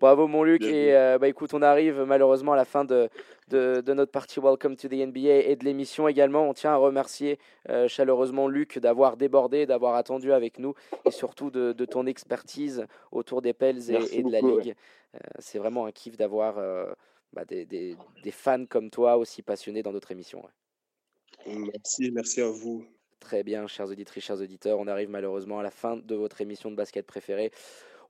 Bravo 0.00 0.26
mon 0.26 0.42
Luc 0.42 0.60
Bien 0.60 0.70
et 0.70 0.96
euh, 0.96 1.18
bah 1.18 1.28
écoute 1.28 1.54
on 1.54 1.62
arrive 1.62 2.00
malheureusement 2.02 2.52
à 2.54 2.56
la 2.56 2.64
fin 2.64 2.84
de, 2.84 3.08
de, 3.46 3.80
de 3.80 3.94
notre 3.94 4.10
partie 4.10 4.40
Welcome 4.40 4.74
to 4.74 4.88
the 4.88 4.94
NBA 4.94 5.46
et 5.48 5.54
de 5.54 5.64
l'émission 5.64 6.08
également. 6.08 6.48
On 6.48 6.52
tient 6.52 6.72
à 6.72 6.76
remercier 6.76 7.38
euh, 7.68 7.86
chaleureusement 7.86 8.48
Luc 8.48 8.80
d'avoir 8.80 9.16
débordé, 9.16 9.66
d'avoir 9.66 9.94
attendu 9.94 10.32
avec 10.32 10.58
nous 10.58 10.74
et 11.04 11.12
surtout 11.12 11.52
de, 11.52 11.72
de 11.72 11.84
ton 11.84 12.06
expertise 12.06 12.84
autour 13.12 13.40
des 13.40 13.52
Pels 13.52 13.88
et, 13.92 14.22
de 14.24 14.32
la 14.32 14.40
beaucoup, 14.40 14.56
ouais. 14.56 14.62
Ligue. 14.64 14.74
Euh, 15.14 15.18
C'est 15.38 15.58
vraiment 15.60 15.86
un 15.86 15.92
kiff 15.92 16.16
d'avoir 16.16 16.56
bah, 17.32 17.44
des, 17.44 17.64
des, 17.66 17.94
des 18.24 18.30
fans 18.32 18.66
comme 18.66 18.90
toi 18.90 19.16
aussi 19.16 19.42
passionnés 19.42 19.84
dans 19.84 19.92
notre 19.92 20.10
émission. 20.10 20.40
ouais. 20.40 20.50
Merci, 21.46 22.10
merci 22.10 22.40
à 22.40 22.48
vous. 22.48 22.84
Très 23.20 23.42
bien, 23.42 23.66
chers 23.66 23.88
auditrices, 23.88 24.24
chers 24.24 24.40
auditeurs, 24.40 24.78
on 24.78 24.86
arrive 24.86 25.10
malheureusement 25.10 25.58
à 25.58 25.62
la 25.62 25.70
fin 25.70 25.96
de 25.96 26.14
votre 26.14 26.40
émission 26.40 26.70
de 26.70 26.76
basket 26.76 27.06
préférée. 27.06 27.50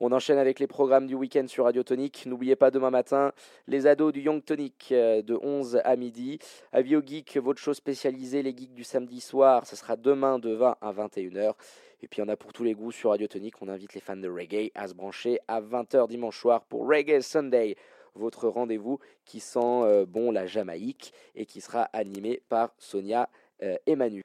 On 0.00 0.12
enchaîne 0.12 0.38
avec 0.38 0.60
les 0.60 0.68
programmes 0.68 1.08
du 1.08 1.16
week-end 1.16 1.46
sur 1.48 1.64
Radio 1.64 1.82
Tonic. 1.82 2.24
N'oubliez 2.26 2.54
pas 2.54 2.70
demain 2.70 2.90
matin 2.90 3.32
les 3.66 3.88
ados 3.88 4.12
du 4.12 4.20
Young 4.20 4.44
Tonic 4.44 4.90
euh, 4.92 5.22
de 5.22 5.36
11 5.42 5.80
à 5.82 5.96
midi. 5.96 6.38
Avio 6.70 7.02
Geek, 7.04 7.36
votre 7.38 7.60
show 7.60 7.74
spécialisé, 7.74 8.42
les 8.42 8.56
geeks 8.56 8.74
du 8.74 8.84
samedi 8.84 9.20
soir, 9.20 9.66
ce 9.66 9.74
sera 9.74 9.96
demain 9.96 10.38
de 10.38 10.50
20 10.50 10.76
à 10.80 10.92
21h. 10.92 11.54
Et 12.00 12.06
puis 12.06 12.22
on 12.22 12.28
a 12.28 12.36
pour 12.36 12.52
tous 12.52 12.62
les 12.62 12.74
goûts 12.74 12.92
sur 12.92 13.10
Radio 13.10 13.26
Tonic, 13.26 13.60
on 13.60 13.68
invite 13.68 13.94
les 13.94 14.00
fans 14.00 14.16
de 14.16 14.28
reggae 14.28 14.70
à 14.76 14.86
se 14.86 14.94
brancher 14.94 15.40
à 15.48 15.60
20h 15.60 16.06
dimanche 16.06 16.38
soir 16.38 16.64
pour 16.66 16.88
Reggae 16.88 17.20
Sunday, 17.20 17.74
votre 18.14 18.48
rendez-vous 18.48 18.98
qui 19.24 19.40
sent 19.40 19.58
euh, 19.62 20.06
bon 20.06 20.30
la 20.30 20.46
Jamaïque 20.46 21.12
et 21.34 21.46
qui 21.46 21.60
sera 21.60 21.82
animé 21.92 22.42
par 22.48 22.74
Sonia 22.78 23.28
euh, 23.62 23.76
et 23.86 23.96
Manu. 23.96 24.22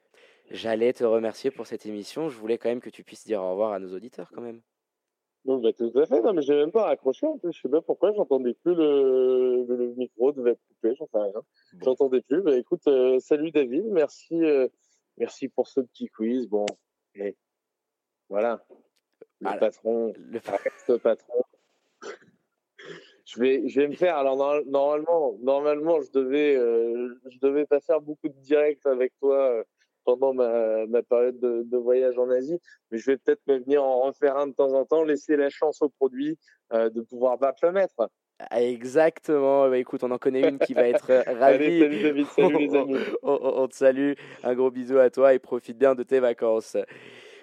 J'allais 0.50 0.92
te 0.92 1.04
remercier 1.04 1.50
pour 1.50 1.66
cette 1.66 1.86
émission. 1.86 2.28
Je 2.28 2.38
voulais 2.38 2.58
quand 2.58 2.68
même 2.68 2.80
que 2.80 2.90
tu 2.90 3.02
puisses 3.02 3.24
dire 3.24 3.42
au 3.42 3.50
revoir 3.50 3.72
à 3.72 3.78
nos 3.78 3.94
auditeurs 3.94 4.30
quand 4.34 4.42
même. 4.42 4.60
Donc, 5.44 5.62
bah, 5.62 5.72
tout 5.72 5.92
à 5.96 6.06
fait. 6.06 6.22
Non, 6.22 6.32
mais 6.32 6.42
j'ai 6.42 6.54
même 6.54 6.72
pas 6.72 6.84
raccroché. 6.84 7.26
En 7.26 7.36
plus, 7.38 7.52
je 7.52 7.60
sais 7.60 7.68
pas 7.68 7.82
pourquoi. 7.82 8.12
J'entendais 8.12 8.54
plus 8.54 8.74
le, 8.74 9.64
le, 9.68 9.94
micro 9.94 10.32
devait 10.32 10.56
coupé. 10.56 10.94
J'en 10.96 11.06
sais 11.06 11.18
rien. 11.18 11.42
J'entendais 11.82 12.22
plus. 12.22 12.42
Bah, 12.42 12.56
écoute, 12.56 12.86
euh, 12.86 13.18
salut 13.20 13.50
David. 13.50 13.84
Merci, 13.86 14.34
euh, 14.42 14.68
merci 15.18 15.48
pour 15.48 15.68
ce 15.68 15.80
petit 15.80 16.08
quiz. 16.08 16.46
Bon, 16.48 16.64
et 17.14 17.36
voilà. 18.28 18.64
Le 19.40 19.58
patron, 19.58 20.12
le 20.16 20.98
patron. 20.98 21.44
Je 23.24 23.40
vais, 23.40 23.68
je 23.68 23.80
vais 23.80 23.88
me 23.88 23.94
faire. 23.94 24.16
Alors 24.16 24.36
normalement, 24.66 25.36
normalement, 25.42 26.00
je 26.00 26.10
devais, 26.12 26.56
euh, 26.56 27.14
je 27.30 27.38
devais 27.40 27.66
pas 27.66 27.80
faire 27.80 28.00
beaucoup 28.00 28.28
de 28.28 28.40
directs 28.40 28.86
avec 28.86 29.12
toi 29.20 29.64
pendant 30.04 30.34
ma, 30.34 30.86
ma 30.86 31.02
période 31.02 31.38
de, 31.40 31.62
de, 31.64 31.76
voyage 31.76 32.18
en 32.18 32.30
Asie, 32.30 32.58
mais 32.90 32.98
je 32.98 33.10
vais 33.10 33.16
peut-être 33.16 33.40
me 33.46 33.58
venir 33.58 33.82
en 33.82 34.02
refaire 34.02 34.36
un 34.36 34.46
de 34.46 34.52
temps 34.52 34.72
en 34.74 34.84
temps, 34.84 35.02
laisser 35.02 35.36
la 35.36 35.50
chance 35.50 35.82
au 35.82 35.88
produit 35.88 36.38
euh, 36.72 36.90
de 36.90 37.00
pouvoir 37.00 37.38
battre 37.38 37.64
le 37.64 37.72
maître. 37.72 38.10
Ah, 38.38 38.62
exactement. 38.62 39.68
Bah, 39.68 39.78
écoute, 39.78 40.02
on 40.02 40.10
en 40.10 40.18
connaît 40.18 40.48
une 40.48 40.58
qui 40.58 40.74
va 40.74 40.88
être 40.88 41.10
euh, 41.10 41.22
ravie. 41.38 41.80
salut 41.80 42.02
David, 42.02 42.26
salut 42.26 42.58
les 42.58 42.74
amis. 42.74 42.96
On, 43.22 43.68
te 43.68 43.74
salue. 43.74 44.12
Un 44.42 44.54
gros 44.54 44.70
bisou 44.70 44.98
à 44.98 45.10
toi 45.10 45.34
et 45.34 45.38
profite 45.38 45.78
bien 45.78 45.94
de 45.94 46.02
tes 46.02 46.20
vacances. 46.20 46.76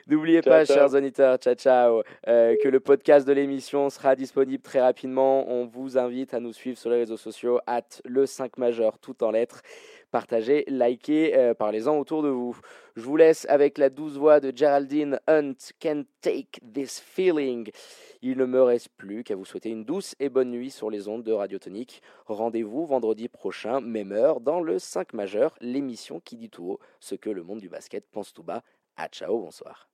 N'oubliez 0.08 0.42
pas, 0.42 0.66
chers 0.66 0.94
auditeurs, 0.94 1.38
ciao 1.38 1.56
ciao, 1.56 2.04
euh, 2.28 2.56
que 2.64 2.68
le 2.68 2.80
podcast 2.80 3.28
de 3.28 3.34
l'émission 3.34 3.90
sera 3.90 4.16
disponible 4.16 4.62
très 4.62 4.82
rapidement. 4.82 5.50
On 5.50 5.66
vous 5.66 5.98
invite 5.98 6.34
à 6.34 6.40
nous 6.40 6.54
suivre 6.54 6.78
sur 6.78 6.90
les 6.90 6.98
réseaux 6.98 7.18
sociaux, 7.18 7.60
at 7.68 8.02
le 8.06 8.26
5 8.26 8.58
majeur, 8.58 9.00
tout 9.00 9.24
en 9.24 9.32
lettres 9.32 9.62
partagez, 10.12 10.66
likez, 10.68 11.36
euh, 11.36 11.54
parlez-en 11.54 11.98
autour 11.98 12.22
de 12.22 12.28
vous. 12.28 12.56
Je 12.96 13.02
vous 13.02 13.16
laisse 13.16 13.48
avec 13.50 13.78
la 13.78 13.90
douce 13.90 14.18
voix 14.18 14.40
de 14.40 14.56
Geraldine 14.56 15.20
Hunt, 15.28 15.56
Can't 15.80 16.06
Take 16.20 16.60
This 16.74 17.00
Feeling. 17.00 17.72
Il 18.22 18.38
ne 18.38 18.46
me 18.46 18.62
reste 18.62 18.90
plus 18.98 19.24
qu'à 19.24 19.36
vous 19.36 19.46
souhaiter 19.46 19.70
une 19.70 19.86
douce 19.86 20.14
et 20.20 20.30
bonne 20.30 20.52
nuit 20.52 20.70
sur 20.70 20.90
les 20.90 21.08
ondes 21.08 21.24
de 21.24 21.32
Radio 21.32 21.58
Tonique. 21.58 22.02
Rendez-vous 22.28 22.86
vendredi 22.86 23.30
prochain, 23.30 23.82
même 23.82 24.12
heure, 24.12 24.42
dans 24.42 24.62
le 24.62 24.78
5 24.78 25.14
majeur, 25.14 25.56
l'émission 25.62 26.20
qui 26.20 26.36
dit 26.36 26.50
tout 26.50 26.66
haut 26.66 26.80
ce 27.00 27.16
que 27.16 27.30
le 27.30 27.44
monde 27.44 27.60
du 27.60 27.70
basket 27.70 28.06
pense 28.12 28.34
tout 28.34 28.44
bas. 28.44 28.62
À 28.98 29.08
ciao, 29.08 29.40
bonsoir. 29.40 29.91